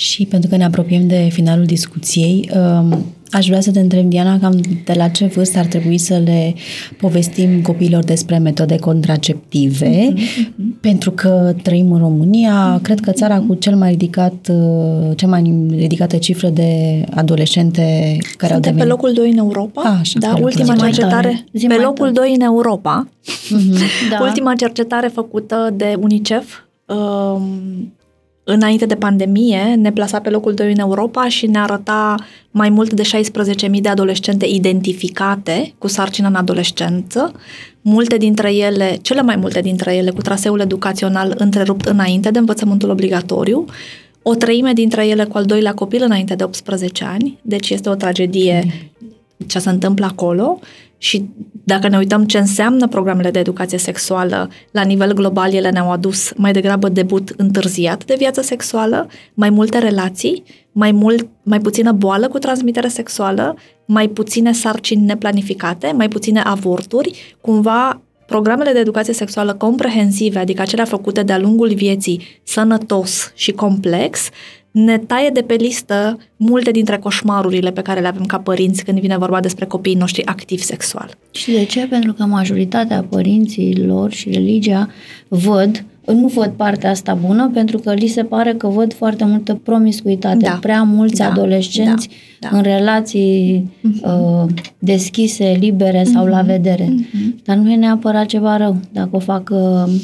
Și 0.00 0.26
pentru 0.26 0.50
că 0.50 0.56
ne 0.56 0.64
apropiem 0.64 1.06
de 1.06 1.28
finalul 1.30 1.64
discuției, 1.64 2.50
um, 2.54 3.04
aș 3.30 3.46
vrea 3.46 3.60
să 3.60 3.70
te 3.70 3.80
întreb, 3.80 4.08
Diana, 4.08 4.38
cam 4.38 4.60
de 4.84 4.92
la 4.96 5.08
ce 5.08 5.26
vârstă 5.26 5.58
ar 5.58 5.66
trebui 5.66 5.98
să 5.98 6.20
le 6.24 6.54
povestim 7.00 7.62
copiilor 7.62 8.04
despre 8.04 8.38
metode 8.38 8.76
contraceptive, 8.76 10.12
pentru 10.80 11.10
că 11.10 11.54
trăim 11.62 11.92
în 11.92 11.98
România, 11.98 12.78
cred 12.82 13.00
că 13.00 13.12
țara 13.12 13.38
cu 13.40 13.54
cel 13.54 13.76
mai 13.76 13.90
ridicat, 13.90 14.48
uh, 14.50 15.16
cea 15.16 15.26
mai 15.26 15.66
ridicată 15.70 16.16
cifră 16.16 16.48
de 16.48 17.04
adolescente 17.14 18.16
care 18.36 18.52
au 18.52 18.60
Suntem 18.62 18.76
pe 18.76 18.78
devenit... 18.78 18.88
locul 18.88 19.12
2 19.12 19.30
în 19.30 19.38
Europa. 19.38 19.82
A, 19.84 19.98
așa, 19.98 20.18
da, 20.18 20.26
pe 20.26 20.32
locul 20.32 20.44
ultima 20.44 20.74
doi. 20.74 20.76
Zi 20.76 20.80
mai 20.80 20.90
cercetare 20.90 21.28
tare. 21.28 21.44
Zi 21.52 21.66
pe 21.66 21.74
mai 21.74 21.84
locul 21.84 22.12
tare. 22.12 22.26
2 22.26 22.34
în 22.34 22.40
Europa. 22.40 23.08
Da. 24.10 24.18
Ultima 24.20 24.54
cercetare 24.54 25.08
făcută 25.08 25.74
de 25.76 25.96
UNICEF 26.00 26.58
um, 26.86 27.92
înainte 28.50 28.86
de 28.86 28.94
pandemie 28.94 29.74
ne 29.78 29.92
plasa 29.92 30.20
pe 30.20 30.30
locul 30.30 30.54
2 30.54 30.72
în 30.72 30.78
Europa 30.78 31.28
și 31.28 31.46
ne 31.46 31.58
arăta 31.58 32.14
mai 32.50 32.68
mult 32.68 32.92
de 32.92 33.02
16.000 33.70 33.80
de 33.80 33.88
adolescente 33.88 34.46
identificate 34.46 35.74
cu 35.78 35.86
sarcină 35.86 36.28
în 36.28 36.34
adolescență, 36.34 37.32
multe 37.80 38.16
dintre 38.16 38.54
ele, 38.54 38.98
cele 39.02 39.22
mai 39.22 39.36
multe 39.36 39.60
dintre 39.60 39.94
ele 39.94 40.10
cu 40.10 40.20
traseul 40.20 40.60
educațional 40.60 41.34
întrerupt 41.38 41.86
înainte 41.86 42.30
de 42.30 42.38
învățământul 42.38 42.90
obligatoriu, 42.90 43.64
o 44.22 44.34
treime 44.34 44.72
dintre 44.72 45.06
ele 45.06 45.24
cu 45.24 45.36
al 45.36 45.44
doilea 45.44 45.74
copil 45.74 46.02
înainte 46.02 46.34
de 46.34 46.44
18 46.44 47.04
ani, 47.04 47.38
deci 47.42 47.70
este 47.70 47.88
o 47.88 47.94
tragedie 47.94 48.90
ce 49.46 49.58
se 49.58 49.70
întâmplă 49.70 50.06
acolo 50.06 50.58
și 50.98 51.28
dacă 51.64 51.88
ne 51.88 51.96
uităm 51.96 52.24
ce 52.24 52.38
înseamnă 52.38 52.88
programele 52.88 53.30
de 53.30 53.38
educație 53.38 53.78
sexuală, 53.78 54.50
la 54.70 54.82
nivel 54.82 55.12
global 55.12 55.52
ele 55.52 55.70
ne-au 55.70 55.90
adus 55.90 56.32
mai 56.36 56.52
degrabă 56.52 56.88
debut 56.88 57.28
întârziat 57.36 58.04
de 58.04 58.14
viață 58.18 58.40
sexuală, 58.40 59.08
mai 59.34 59.50
multe 59.50 59.78
relații, 59.78 60.42
mai, 60.72 60.92
mult, 60.92 61.28
mai 61.42 61.60
puțină 61.60 61.92
boală 61.92 62.28
cu 62.28 62.38
transmitere 62.38 62.88
sexuală, 62.88 63.56
mai 63.86 64.08
puține 64.08 64.52
sarcini 64.52 65.04
neplanificate, 65.04 65.92
mai 65.96 66.08
puține 66.08 66.40
avorturi, 66.40 67.36
cumva 67.40 68.02
programele 68.26 68.72
de 68.72 68.78
educație 68.78 69.12
sexuală 69.12 69.54
comprehensive, 69.54 70.38
adică 70.38 70.62
acelea 70.62 70.84
făcute 70.84 71.22
de-a 71.22 71.38
lungul 71.38 71.74
vieții, 71.74 72.40
sănătos 72.42 73.32
și 73.34 73.52
complex, 73.52 74.28
ne 74.84 74.98
taie 74.98 75.30
de 75.32 75.40
pe 75.40 75.54
listă 75.54 76.18
multe 76.36 76.70
dintre 76.70 76.96
coșmarurile 76.98 77.70
pe 77.70 77.82
care 77.82 78.00
le 78.00 78.06
avem 78.06 78.24
ca 78.24 78.38
părinți 78.38 78.84
când 78.84 79.00
vine 79.00 79.16
vorba 79.18 79.40
despre 79.40 79.64
copiii 79.64 79.94
noștri 79.96 80.26
activi 80.26 80.62
sexual. 80.62 81.10
Și 81.30 81.50
de 81.50 81.64
ce? 81.64 81.86
Pentru 81.86 82.12
că 82.12 82.24
majoritatea 82.24 83.06
părinților 83.08 84.12
și 84.12 84.30
religia 84.30 84.88
văd, 85.28 85.84
nu 86.06 86.26
văd 86.26 86.52
partea 86.56 86.90
asta 86.90 87.14
bună, 87.26 87.50
pentru 87.54 87.78
că 87.78 87.92
li 87.92 88.06
se 88.06 88.22
pare 88.24 88.54
că 88.54 88.66
văd 88.68 88.92
foarte 88.94 89.24
multă 89.24 89.54
promiscuitate, 89.54 90.36
Da. 90.44 90.58
prea 90.60 90.82
mulți 90.82 91.16
Da. 91.16 91.26
adolescenți 91.26 92.08
Da. 92.40 92.48
Da. 92.50 92.56
în 92.56 92.62
relații 92.62 93.70
uh, 94.02 94.44
deschise, 94.78 95.56
libere 95.60 96.04
sau 96.04 96.26
la 96.26 96.40
vedere. 96.42 96.94
Dar 97.44 97.56
nu 97.56 97.70
e 97.70 97.76
neapărat 97.76 98.26
ceva 98.26 98.56
rău 98.56 98.76
dacă 98.92 99.08
o 99.12 99.18
fac 99.18 99.48
uh, 99.52 99.58
Ce 99.86 99.92
ne- 99.92 99.98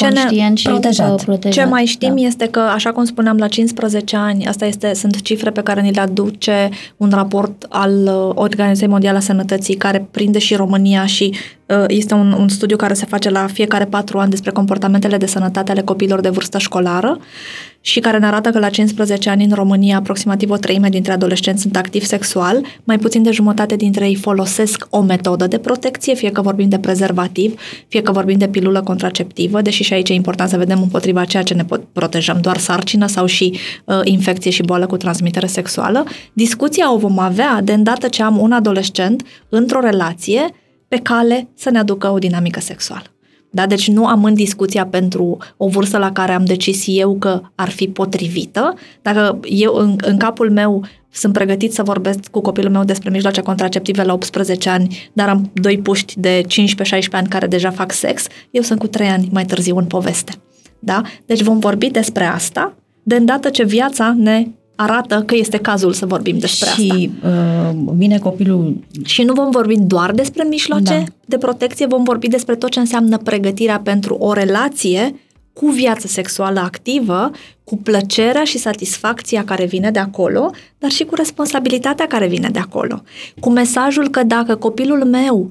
conștient 0.00 0.58
și 0.58 0.68
protejat. 0.68 1.14
uh, 1.14 1.22
protejat. 1.24 1.64
Ce 1.64 1.70
mai 1.70 1.84
știm 1.84 2.14
da. 2.16 2.20
este 2.20 2.46
că, 2.46 2.60
așa 2.60 2.92
cum 2.92 3.04
spuneam, 3.04 3.36
la 3.36 3.48
15 3.48 4.16
ani, 4.16 4.46
asta 4.46 4.66
este, 4.66 4.94
sunt 4.94 5.22
cifre 5.22 5.50
pe 5.50 5.62
care 5.62 5.80
ni 5.80 5.92
le 5.92 6.00
aduce 6.00 6.68
un 6.96 7.10
raport 7.12 7.66
al 7.68 7.92
uh, 8.06 8.30
Organizației 8.34 8.88
Mondiale 8.88 9.16
a 9.16 9.20
Sănătății, 9.20 9.74
care 9.74 10.08
prinde 10.10 10.38
și 10.38 10.54
România 10.54 11.06
și 11.06 11.30
uh, 11.32 11.59
este 11.86 12.14
un, 12.14 12.32
un 12.32 12.48
studiu 12.48 12.76
care 12.76 12.94
se 12.94 13.06
face 13.06 13.30
la 13.30 13.46
fiecare 13.46 13.84
patru 13.84 14.18
ani 14.18 14.30
despre 14.30 14.50
comportamentele 14.50 15.16
de 15.16 15.26
sănătate 15.26 15.70
ale 15.70 15.80
copiilor 15.80 16.20
de 16.20 16.28
vârstă 16.28 16.58
școlară 16.58 17.18
și 17.80 18.00
care 18.00 18.18
ne 18.18 18.26
arată 18.26 18.50
că 18.50 18.58
la 18.58 18.68
15 18.68 19.30
ani 19.30 19.44
în 19.44 19.52
România 19.54 19.96
aproximativ 19.96 20.50
o 20.50 20.56
treime 20.56 20.88
dintre 20.88 21.12
adolescenți 21.12 21.62
sunt 21.62 21.76
activi 21.76 22.04
sexual, 22.04 22.64
mai 22.84 22.98
puțin 22.98 23.22
de 23.22 23.30
jumătate 23.30 23.76
dintre 23.76 24.06
ei 24.06 24.14
folosesc 24.14 24.86
o 24.90 25.00
metodă 25.00 25.46
de 25.46 25.58
protecție, 25.58 26.14
fie 26.14 26.30
că 26.30 26.40
vorbim 26.40 26.68
de 26.68 26.78
prezervativ, 26.78 27.60
fie 27.88 28.02
că 28.02 28.12
vorbim 28.12 28.38
de 28.38 28.48
pilulă 28.48 28.82
contraceptivă, 28.82 29.60
deși 29.62 29.82
și 29.82 29.92
aici 29.92 30.08
e 30.08 30.14
important 30.14 30.50
să 30.50 30.56
vedem 30.56 30.82
împotriva 30.82 31.24
ceea 31.24 31.42
ce 31.42 31.54
ne 31.54 31.64
pot 31.64 31.84
protejăm, 31.92 32.38
doar 32.40 32.56
sarcină 32.56 33.06
sau 33.06 33.26
și 33.26 33.58
uh, 33.84 34.00
infecție 34.04 34.50
și 34.50 34.62
boală 34.62 34.86
cu 34.86 34.96
transmitere 34.96 35.46
sexuală. 35.46 36.04
Discuția 36.32 36.92
o 36.92 36.98
vom 36.98 37.18
avea 37.18 37.60
de 37.64 37.72
îndată 37.72 38.08
ce 38.08 38.22
am 38.22 38.38
un 38.38 38.52
adolescent 38.52 39.22
într-o 39.48 39.80
relație 39.80 40.54
pe 40.90 40.98
cale 41.02 41.48
să 41.54 41.70
ne 41.70 41.78
aducă 41.78 42.10
o 42.10 42.18
dinamică 42.18 42.60
sexuală. 42.60 43.04
Da? 43.50 43.66
Deci 43.66 43.88
nu 43.88 44.06
am 44.06 44.24
în 44.24 44.34
discuția 44.34 44.86
pentru 44.86 45.38
o 45.56 45.68
vârstă 45.68 45.98
la 45.98 46.12
care 46.12 46.32
am 46.32 46.44
decis 46.44 46.84
eu 46.86 47.16
că 47.18 47.40
ar 47.54 47.68
fi 47.68 47.88
potrivită. 47.88 48.74
Dacă 49.02 49.40
eu 49.42 49.74
în, 49.74 49.96
în 50.00 50.16
capul 50.16 50.50
meu 50.50 50.84
sunt 51.10 51.32
pregătit 51.32 51.72
să 51.72 51.82
vorbesc 51.82 52.28
cu 52.30 52.40
copilul 52.40 52.70
meu 52.70 52.84
despre 52.84 53.10
mijloace 53.10 53.40
contraceptive 53.40 54.02
la 54.02 54.12
18 54.12 54.68
ani, 54.68 55.10
dar 55.12 55.28
am 55.28 55.50
doi 55.54 55.78
puști 55.78 56.20
de 56.20 56.40
15-16 56.40 56.46
ani 57.10 57.28
care 57.28 57.46
deja 57.46 57.70
fac 57.70 57.92
sex, 57.92 58.26
eu 58.50 58.62
sunt 58.62 58.78
cu 58.78 58.86
3 58.86 59.08
ani 59.08 59.28
mai 59.32 59.44
târziu 59.44 59.76
în 59.76 59.84
poveste. 59.84 60.32
Da? 60.78 61.02
Deci 61.26 61.42
vom 61.42 61.58
vorbi 61.58 61.90
despre 61.90 62.24
asta 62.24 62.74
de 63.02 63.16
îndată 63.16 63.48
ce 63.48 63.64
viața 63.64 64.14
ne 64.18 64.46
arată 64.80 65.22
că 65.26 65.34
este 65.36 65.58
cazul 65.58 65.92
să 65.92 66.06
vorbim 66.06 66.38
despre 66.38 66.68
și, 66.68 66.72
asta. 66.72 66.94
Și 66.94 67.10
uh, 67.24 67.92
vine 67.96 68.18
copilul... 68.18 68.76
Și 69.04 69.22
nu 69.22 69.32
vom 69.32 69.50
vorbi 69.50 69.76
doar 69.78 70.12
despre 70.12 70.44
mijloace 70.48 70.82
da. 70.84 71.04
de 71.24 71.38
protecție, 71.38 71.86
vom 71.86 72.04
vorbi 72.04 72.28
despre 72.28 72.54
tot 72.54 72.70
ce 72.70 72.78
înseamnă 72.78 73.18
pregătirea 73.18 73.80
pentru 73.80 74.14
o 74.14 74.32
relație 74.32 75.14
cu 75.52 75.66
viață 75.66 76.06
sexuală 76.06 76.60
activă, 76.60 77.30
cu 77.64 77.76
plăcerea 77.76 78.44
și 78.44 78.58
satisfacția 78.58 79.44
care 79.44 79.64
vine 79.64 79.90
de 79.90 79.98
acolo, 79.98 80.50
dar 80.78 80.90
și 80.90 81.04
cu 81.04 81.14
responsabilitatea 81.14 82.06
care 82.06 82.26
vine 82.26 82.48
de 82.52 82.58
acolo. 82.58 83.02
Cu 83.40 83.50
mesajul 83.50 84.08
că 84.08 84.22
dacă 84.22 84.54
copilul 84.54 85.04
meu 85.04 85.50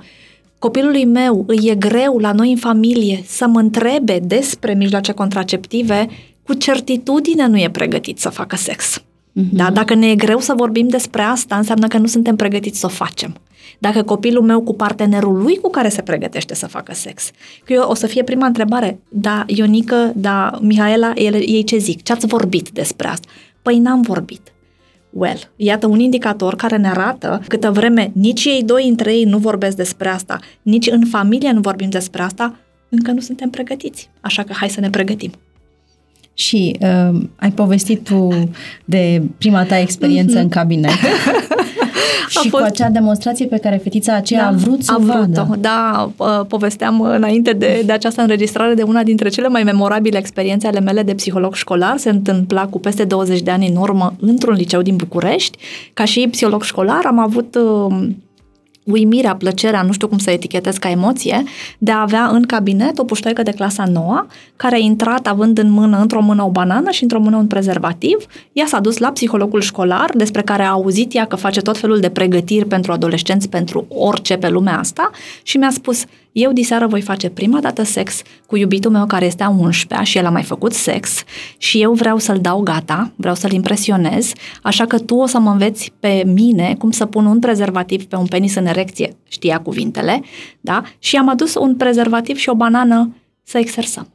copilului 0.60 1.06
meu 1.06 1.44
îi 1.48 1.60
e 1.64 1.76
greu 1.76 2.18
la 2.18 2.32
noi 2.32 2.52
în 2.52 2.58
familie 2.58 3.24
să 3.26 3.48
mă 3.48 3.60
întrebe 3.60 4.20
despre 4.24 4.74
mijloace 4.74 5.12
contraceptive, 5.12 6.08
cu 6.44 6.54
certitudine 6.54 7.48
nu 7.48 7.58
e 7.58 7.70
pregătit 7.70 8.20
să 8.20 8.30
facă 8.30 8.56
sex. 8.56 9.04
Mm-hmm. 9.40 9.52
Da? 9.52 9.70
Dacă 9.72 9.94
ne 9.94 10.10
e 10.10 10.16
greu 10.16 10.40
să 10.40 10.54
vorbim 10.58 10.88
despre 10.88 11.22
asta, 11.22 11.56
înseamnă 11.56 11.88
că 11.88 11.98
nu 11.98 12.08
suntem 12.08 12.36
pregătiți 12.36 12.80
să 12.80 12.86
o 12.86 12.90
facem. 12.90 13.36
Dacă 13.80 14.04
copilul 14.04 14.44
meu 14.44 14.62
cu 14.62 14.74
partenerul 14.74 15.42
lui 15.42 15.58
cu 15.58 15.70
care 15.70 15.90
se 15.90 16.02
pregătește 16.02 16.56
să 16.56 16.68
facă 16.68 16.94
sex. 16.94 17.32
Că 17.66 17.74
eu 17.74 17.90
o 17.90 17.94
să 17.94 18.08
fie 18.08 18.24
prima 18.24 18.46
întrebare, 18.46 19.00
da, 19.10 19.44
Ionică, 19.48 20.12
da, 20.16 20.52
Mihaela, 20.62 21.12
ele, 21.16 21.38
ei 21.50 21.64
ce 21.64 21.78
zic? 21.78 22.04
Ce 22.04 22.12
ați 22.12 22.26
vorbit 22.26 22.70
despre 22.70 23.08
asta? 23.08 23.28
Păi 23.62 23.80
n-am 23.80 24.02
vorbit. 24.02 24.42
Well, 25.10 25.52
iată 25.56 25.88
un 25.88 26.00
indicator 26.00 26.56
care 26.56 26.78
ne 26.78 26.88
arată 26.88 27.42
câtă 27.48 27.72
vreme 27.72 28.12
nici 28.14 28.46
ei 28.46 28.64
doi 28.66 28.88
între 28.88 29.14
ei 29.14 29.24
nu 29.24 29.38
vorbesc 29.38 29.76
despre 29.76 30.10
asta, 30.10 30.40
nici 30.62 30.88
în 30.88 31.06
familie 31.06 31.52
nu 31.52 31.60
vorbim 31.60 31.90
despre 31.90 32.22
asta, 32.22 32.60
încă 32.90 33.12
nu 33.12 33.20
suntem 33.20 33.50
pregătiți. 33.50 34.10
Așa 34.22 34.44
că 34.44 34.54
hai 34.54 34.70
să 34.70 34.80
ne 34.80 34.90
pregătim. 34.90 35.32
Și 36.40 36.78
uh, 36.80 37.22
ai 37.36 37.52
povestit 37.52 38.04
tu 38.04 38.50
de 38.86 39.22
prima 39.38 39.64
ta 39.64 39.80
experiență 39.80 40.38
mm-hmm. 40.38 40.42
în 40.42 40.50
cabinet. 40.50 40.92
și 42.30 42.50
fost... 42.50 42.64
cu 42.64 42.70
acea 42.70 42.90
demonstrație 42.90 43.46
pe 43.46 43.58
care 43.58 43.80
fetița 43.84 44.16
aceea 44.16 44.42
da, 44.42 44.48
a 44.48 44.52
vrut 44.52 44.84
să 44.84 44.92
a 44.94 44.98
vrut 44.98 45.16
vadă. 45.16 45.58
Da, 45.60 46.12
uh, 46.18 46.46
povesteam 46.48 47.02
înainte 47.02 47.54
de, 47.54 47.82
de 47.86 47.92
această 47.92 48.22
înregistrare 48.22 48.74
de 48.74 48.82
una 48.82 49.04
dintre 49.04 49.30
cele 49.30 49.48
mai 49.48 49.64
memorabile 49.64 50.18
experiențe 50.18 50.68
ale 50.68 50.80
mele 50.80 51.04
de 51.04 51.14
psiholog 51.14 51.56
școlar. 51.56 51.98
Se 51.98 52.10
întâmpla 52.10 52.68
cu 52.68 52.80
peste 52.80 53.04
20 53.04 53.42
de 53.42 53.52
ani 53.52 53.68
în 53.68 53.76
urmă 53.76 54.16
într-un 54.20 54.54
liceu 54.54 54.82
din 54.82 54.96
București. 54.96 55.58
Ca 55.94 56.06
și 56.06 56.28
psiholog 56.32 56.64
școlar 56.64 57.06
am 57.06 57.20
avut 57.20 57.56
uh, 57.56 58.08
uimirea, 58.92 59.36
plăcerea, 59.36 59.82
nu 59.82 59.92
știu 59.92 60.08
cum 60.08 60.18
să 60.18 60.32
etichetez 60.32 60.78
ca 60.78 60.90
emoție, 60.90 61.44
de 61.78 61.92
a 61.92 62.02
avea 62.02 62.26
în 62.26 62.44
cabinet 62.44 63.00
o 63.00 63.04
puștoică 63.04 63.44
de 63.44 63.52
clasa 63.52 63.84
9 63.86 64.26
care 64.56 64.76
a 64.76 64.80
intrat 64.80 65.28
având 65.28 65.58
în 65.58 65.72
mână, 65.72 65.98
într-o 66.02 66.22
mână 66.22 66.44
o 66.44 66.50
banană 66.50 66.92
și 66.92 67.04
într-o 67.04 67.20
mână 67.20 67.36
un 67.36 67.48
prezervativ. 67.48 68.26
Ea 68.54 68.66
s-a 68.66 68.80
dus 68.80 68.98
la 68.98 69.12
psihologul 69.12 69.62
școlar, 69.62 70.10
despre 70.14 70.42
care 70.42 70.64
a 70.64 70.70
auzit 70.70 71.16
ea 71.16 71.26
că 71.26 71.36
face 71.36 71.62
tot 71.62 71.78
felul 71.78 72.00
de 72.00 72.10
pregătiri 72.10 72.66
pentru 72.66 72.92
adolescenți, 72.92 73.50
pentru 73.50 73.86
orice 73.90 74.38
pe 74.38 74.50
lumea 74.50 74.80
asta 74.80 75.10
și 75.44 75.58
mi-a 75.58 75.70
spus, 75.70 76.06
eu 76.32 76.52
diseară 76.52 76.88
voi 76.88 77.02
face 77.02 77.30
prima 77.30 77.60
dată 77.60 77.84
sex 77.84 78.22
cu 78.46 78.58
iubitul 78.58 78.92
meu 78.92 79.06
care 79.06 79.26
este 79.26 79.44
a 79.44 79.50
11 79.50 80.10
și 80.10 80.18
el 80.18 80.26
a 80.26 80.30
mai 80.30 80.44
făcut 80.44 80.74
sex 80.74 81.24
și 81.58 81.82
eu 81.82 81.94
vreau 81.94 82.18
să-l 82.18 82.40
dau 82.42 82.62
gata, 82.62 83.12
vreau 83.16 83.36
să-l 83.36 83.52
impresionez, 83.52 84.32
așa 84.62 84.86
că 84.86 85.00
tu 85.00 85.16
o 85.16 85.26
să 85.26 85.40
mă 85.40 85.52
înveți 85.52 85.94
pe 86.00 86.24
mine 86.26 86.76
cum 86.78 86.92
să 86.92 87.06
pun 87.06 87.26
un 87.26 87.40
prezervativ 87.40 88.06
pe 88.06 88.16
un 88.16 88.26
penis 88.26 88.56
în 88.56 88.66
erecție, 88.66 89.18
știa 89.28 89.60
cuvintele, 89.60 90.22
da? 90.62 90.82
Și 91.00 91.16
am 91.16 91.30
adus 91.30 91.56
un 91.56 91.76
prezervativ 91.76 92.38
și 92.38 92.50
o 92.50 92.56
banană 92.56 93.16
să 93.44 93.58
exersăm. 93.58 94.08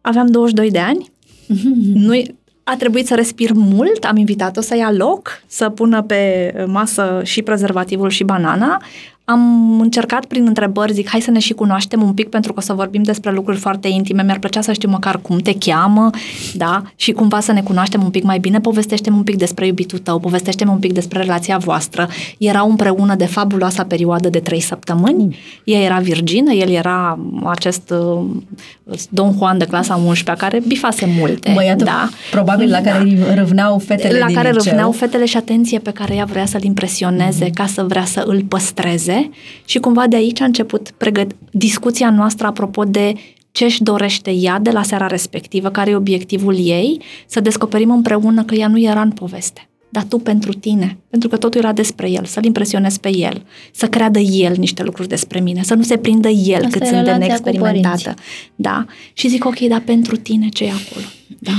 Aveam 0.00 0.26
22 0.26 0.70
de 0.70 0.78
ani, 0.78 1.10
nu 2.06 2.22
a 2.64 2.76
trebuit 2.76 3.06
să 3.06 3.14
respir 3.14 3.52
mult, 3.52 4.04
am 4.04 4.16
invitat-o 4.16 4.60
să 4.60 4.76
ia 4.76 4.92
loc, 4.92 5.42
să 5.46 5.68
pună 5.68 6.02
pe 6.02 6.52
masă 6.66 7.20
și 7.24 7.42
prezervativul 7.42 8.08
și 8.08 8.24
banana 8.24 8.82
am 9.32 9.80
încercat 9.80 10.24
prin 10.24 10.46
întrebări, 10.46 10.92
zic, 10.92 11.08
hai 11.08 11.20
să 11.20 11.30
ne 11.30 11.38
și 11.38 11.52
cunoaștem 11.52 12.02
un 12.02 12.12
pic 12.12 12.28
pentru 12.28 12.52
că 12.52 12.58
o 12.58 12.62
să 12.62 12.72
vorbim 12.72 13.02
despre 13.02 13.32
lucruri 13.32 13.58
foarte 13.58 13.88
intime, 13.88 14.22
mi-ar 14.22 14.38
plăcea 14.38 14.60
să 14.60 14.72
știu 14.72 14.88
măcar 14.88 15.18
cum 15.22 15.38
te 15.38 15.54
cheamă, 15.58 16.10
da, 16.54 16.82
și 16.96 17.12
cumva 17.12 17.40
să 17.40 17.52
ne 17.52 17.62
cunoaștem 17.62 18.02
un 18.02 18.10
pic 18.10 18.22
mai 18.22 18.38
bine, 18.38 18.60
povestește 18.60 19.10
un 19.10 19.22
pic 19.22 19.36
despre 19.36 19.66
iubitul 19.66 19.98
tău, 19.98 20.18
povestește 20.18 20.64
un 20.68 20.78
pic 20.78 20.92
despre 20.92 21.18
relația 21.18 21.56
voastră. 21.56 22.08
Erau 22.38 22.70
împreună 22.70 23.14
de 23.14 23.24
fabuloasa 23.24 23.84
perioadă 23.84 24.28
de 24.28 24.38
trei 24.38 24.60
săptămâni, 24.60 25.24
mm. 25.24 25.34
ea 25.64 25.80
era 25.80 25.98
virgină, 25.98 26.52
el 26.52 26.70
era 26.70 27.18
acest 27.44 27.90
uh, 27.90 28.96
Don 29.08 29.34
Juan 29.36 29.58
de 29.58 29.64
clasa 29.64 29.94
11 30.06 30.44
care 30.44 30.62
bifase 30.66 31.14
multe. 31.18 31.52
Băiatul, 31.54 31.84
da. 31.84 32.08
probabil 32.30 32.70
la 32.70 32.80
care 32.80 33.04
da. 33.04 33.34
râvneau 33.34 33.78
fetele 33.78 34.18
La 34.18 34.26
din 34.26 34.34
care 34.34 34.50
liceu. 34.50 34.64
râvneau 34.64 34.92
fetele 34.92 35.24
și 35.24 35.36
atenție 35.36 35.78
pe 35.78 35.90
care 35.90 36.14
ea 36.14 36.24
vrea 36.24 36.46
să-l 36.46 36.62
impresioneze, 36.62 37.44
mm. 37.44 37.50
ca 37.50 37.66
să 37.66 37.82
vrea 37.82 38.04
să 38.04 38.22
îl 38.26 38.42
păstreze 38.48 39.21
și 39.64 39.78
cumva 39.78 40.06
de 40.06 40.16
aici 40.16 40.40
a 40.40 40.44
început 40.44 40.90
pregăt- 40.90 41.36
discuția 41.50 42.10
noastră 42.10 42.46
apropo 42.46 42.84
de 42.84 43.12
ce 43.52 43.64
își 43.64 43.82
dorește 43.82 44.30
ea 44.30 44.58
de 44.58 44.70
la 44.70 44.82
seara 44.82 45.06
respectivă, 45.06 45.70
care 45.70 45.90
e 45.90 45.94
obiectivul 45.94 46.56
ei, 46.58 47.00
să 47.26 47.40
descoperim 47.40 47.90
împreună 47.90 48.44
că 48.44 48.54
ea 48.54 48.68
nu 48.68 48.80
era 48.80 49.00
în 49.00 49.10
poveste 49.10 49.66
dar 49.92 50.02
tu 50.02 50.18
pentru 50.18 50.52
tine, 50.52 50.98
pentru 51.10 51.28
că 51.28 51.36
totul 51.36 51.60
era 51.60 51.72
despre 51.72 52.10
el, 52.10 52.24
să-l 52.24 52.44
impresionezi 52.44 53.00
pe 53.00 53.16
el, 53.16 53.42
să 53.72 53.86
creadă 53.86 54.18
el 54.18 54.54
niște 54.56 54.82
lucruri 54.82 55.08
despre 55.08 55.40
mine, 55.40 55.62
să 55.62 55.74
nu 55.74 55.82
se 55.82 55.96
prindă 55.96 56.28
el 56.28 56.64
Asta 56.64 56.78
cât 56.78 56.86
sunt 56.86 57.04
de 57.04 57.12
neexperimentată. 57.12 58.14
Da? 58.54 58.86
Și 59.12 59.28
zic, 59.28 59.44
ok, 59.44 59.58
dar 59.58 59.80
pentru 59.80 60.16
tine 60.16 60.48
ce 60.48 60.64
e 60.64 60.70
acolo? 60.70 61.06
Da? 61.38 61.52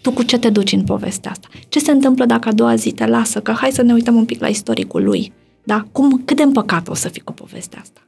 Tu 0.00 0.10
cu 0.10 0.22
ce 0.22 0.38
te 0.38 0.50
duci 0.50 0.72
în 0.72 0.82
povestea 0.82 1.30
asta? 1.30 1.48
Ce 1.68 1.78
se 1.78 1.90
întâmplă 1.90 2.24
dacă 2.24 2.48
a 2.48 2.52
doua 2.52 2.74
zi 2.74 2.90
te 2.90 3.06
lasă? 3.06 3.40
Că 3.40 3.52
hai 3.52 3.70
să 3.72 3.82
ne 3.82 3.92
uităm 3.92 4.14
un 4.14 4.24
pic 4.24 4.40
la 4.40 4.48
istoricul 4.48 5.02
lui. 5.02 5.32
Da? 5.64 5.86
Cum, 5.92 6.22
cât 6.24 6.36
de 6.36 6.42
împăcat 6.42 6.88
o 6.88 6.94
să 6.94 7.08
fii 7.08 7.22
cu 7.22 7.32
povestea 7.32 7.80
asta? 7.80 8.00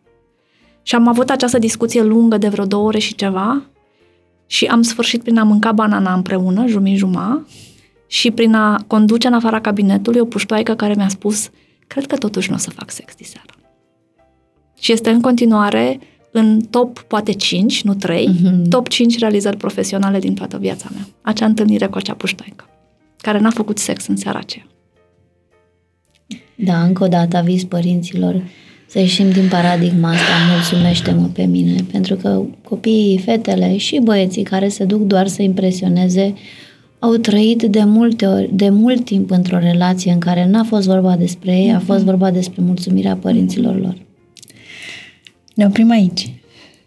Și 0.82 0.94
am 0.94 1.08
avut 1.08 1.30
această 1.30 1.58
discuție 1.58 2.02
lungă 2.02 2.38
de 2.38 2.48
vreo 2.48 2.64
două 2.64 2.86
ore 2.86 2.98
și 2.98 3.14
ceva 3.14 3.62
și 4.46 4.64
am 4.64 4.82
sfârșit 4.82 5.22
prin 5.22 5.38
a 5.38 5.42
mânca 5.42 5.72
banana 5.72 6.14
împreună, 6.14 6.66
jumii 6.66 6.96
și 8.06 8.30
prin 8.30 8.54
a 8.54 8.84
conduce 8.86 9.26
în 9.26 9.32
afara 9.32 9.60
cabinetului 9.60 10.20
o 10.20 10.24
puștoaică 10.24 10.74
care 10.74 10.94
mi-a 10.94 11.08
spus 11.08 11.50
cred 11.86 12.06
că 12.06 12.16
totuși 12.16 12.48
nu 12.50 12.54
o 12.54 12.58
să 12.58 12.70
fac 12.70 12.90
sex 12.90 13.14
diseară. 13.14 13.54
Și 14.80 14.92
este 14.92 15.10
în 15.10 15.20
continuare 15.20 16.00
în 16.30 16.60
top, 16.60 16.98
poate 16.98 17.32
5, 17.32 17.82
nu 17.82 17.94
3, 17.94 18.28
mm-hmm. 18.28 18.68
top 18.68 18.88
5 18.88 19.18
realizări 19.18 19.56
profesionale 19.56 20.18
din 20.18 20.34
toată 20.34 20.58
viața 20.58 20.88
mea. 20.92 21.06
Acea 21.22 21.46
întâlnire 21.46 21.86
cu 21.86 21.96
acea 21.96 22.14
puștoaică, 22.14 22.68
care 23.16 23.38
n-a 23.38 23.50
făcut 23.50 23.78
sex 23.78 24.06
în 24.06 24.16
seara 24.16 24.38
aceea. 24.38 24.66
Da, 26.56 26.82
încă 26.82 27.04
o 27.04 27.08
dată 27.08 27.36
aviz 27.36 27.64
părinților 27.64 28.42
să 28.88 28.98
ieșim 28.98 29.30
din 29.30 29.48
paradigma 29.48 30.10
asta, 30.10 30.32
mulțumește-mă 30.52 31.28
pe 31.32 31.44
mine, 31.44 31.84
pentru 31.92 32.14
că 32.14 32.42
copiii, 32.64 33.18
fetele 33.18 33.76
și 33.76 34.00
băieții 34.04 34.42
care 34.42 34.68
se 34.68 34.84
duc 34.84 35.00
doar 35.00 35.26
să 35.26 35.42
impresioneze 35.42 36.34
au 36.98 37.16
trăit 37.16 37.62
de 37.62 37.84
multe 37.84 38.26
ori, 38.26 38.50
de 38.52 38.68
mult 38.68 39.04
timp 39.04 39.30
într-o 39.30 39.58
relație 39.58 40.12
în 40.12 40.18
care 40.18 40.46
n-a 40.46 40.64
fost 40.64 40.86
vorba 40.86 41.16
despre 41.16 41.52
ei, 41.52 41.72
a 41.72 41.78
fost 41.78 42.04
vorba 42.04 42.30
despre 42.30 42.62
mulțumirea 42.62 43.16
părinților 43.16 43.80
lor. 43.80 43.96
Ne 45.54 45.66
oprim 45.66 45.90
aici. 45.90 46.30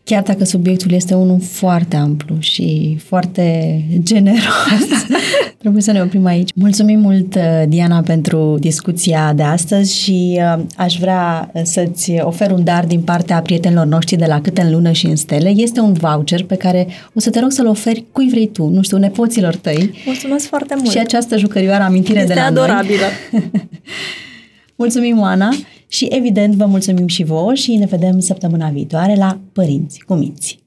Chiar 0.10 0.24
dacă 0.24 0.44
subiectul 0.44 0.92
este 0.92 1.14
unul 1.14 1.40
foarte 1.42 1.96
amplu 1.96 2.36
și 2.40 2.98
foarte 3.06 3.84
generos, 4.00 4.88
trebuie 5.58 5.82
să 5.82 5.92
ne 5.92 6.02
oprim 6.02 6.26
aici. 6.26 6.50
Mulțumim 6.56 7.00
mult, 7.00 7.36
uh, 7.36 7.64
Diana, 7.68 8.02
pentru 8.02 8.58
discuția 8.60 9.34
de 9.34 9.44
astăzi 9.44 9.96
și 9.96 10.40
uh, 10.56 10.64
aș 10.76 10.98
vrea 11.00 11.52
să-ți 11.64 12.12
ofer 12.20 12.52
un 12.52 12.64
dar 12.64 12.86
din 12.86 13.02
partea 13.02 13.42
prietenilor 13.42 13.86
noștri 13.86 14.16
de 14.16 14.26
la 14.26 14.42
Cât 14.42 14.58
în 14.58 14.72
lună 14.72 14.92
și 14.92 15.06
în 15.06 15.16
stele. 15.16 15.50
Este 15.50 15.80
un 15.80 15.94
voucher 15.94 16.44
pe 16.44 16.56
care 16.56 16.88
o 17.14 17.20
să 17.20 17.30
te 17.30 17.40
rog 17.40 17.52
să-l 17.52 17.68
oferi 17.68 18.06
cui 18.12 18.30
vrei 18.30 18.48
tu, 18.48 18.68
nu 18.68 18.82
știu, 18.82 18.98
nepoților 18.98 19.56
tăi. 19.56 19.92
Mulțumesc 20.06 20.48
foarte 20.48 20.76
mult! 20.78 20.90
Și 20.90 20.98
această 20.98 21.38
jucărioară 21.38 21.84
amintire 21.84 22.20
este 22.20 22.34
de 22.34 22.40
la 22.40 22.46
adorabilă! 22.46 23.06
Noi. 23.32 23.50
Mulțumim, 24.82 25.20
Oana! 25.20 25.50
Și 25.92 26.06
evident 26.06 26.54
vă 26.54 26.66
mulțumim 26.66 27.08
și 27.08 27.24
vouă 27.24 27.54
și 27.54 27.76
ne 27.76 27.86
vedem 27.86 28.20
săptămâna 28.20 28.70
viitoare 28.70 29.16
la 29.16 29.40
Părinți 29.54 30.00
cu 30.00 30.14
Minți. 30.14 30.60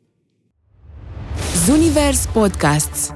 Zunivers 1.65 2.27
Podcasts 2.33 3.11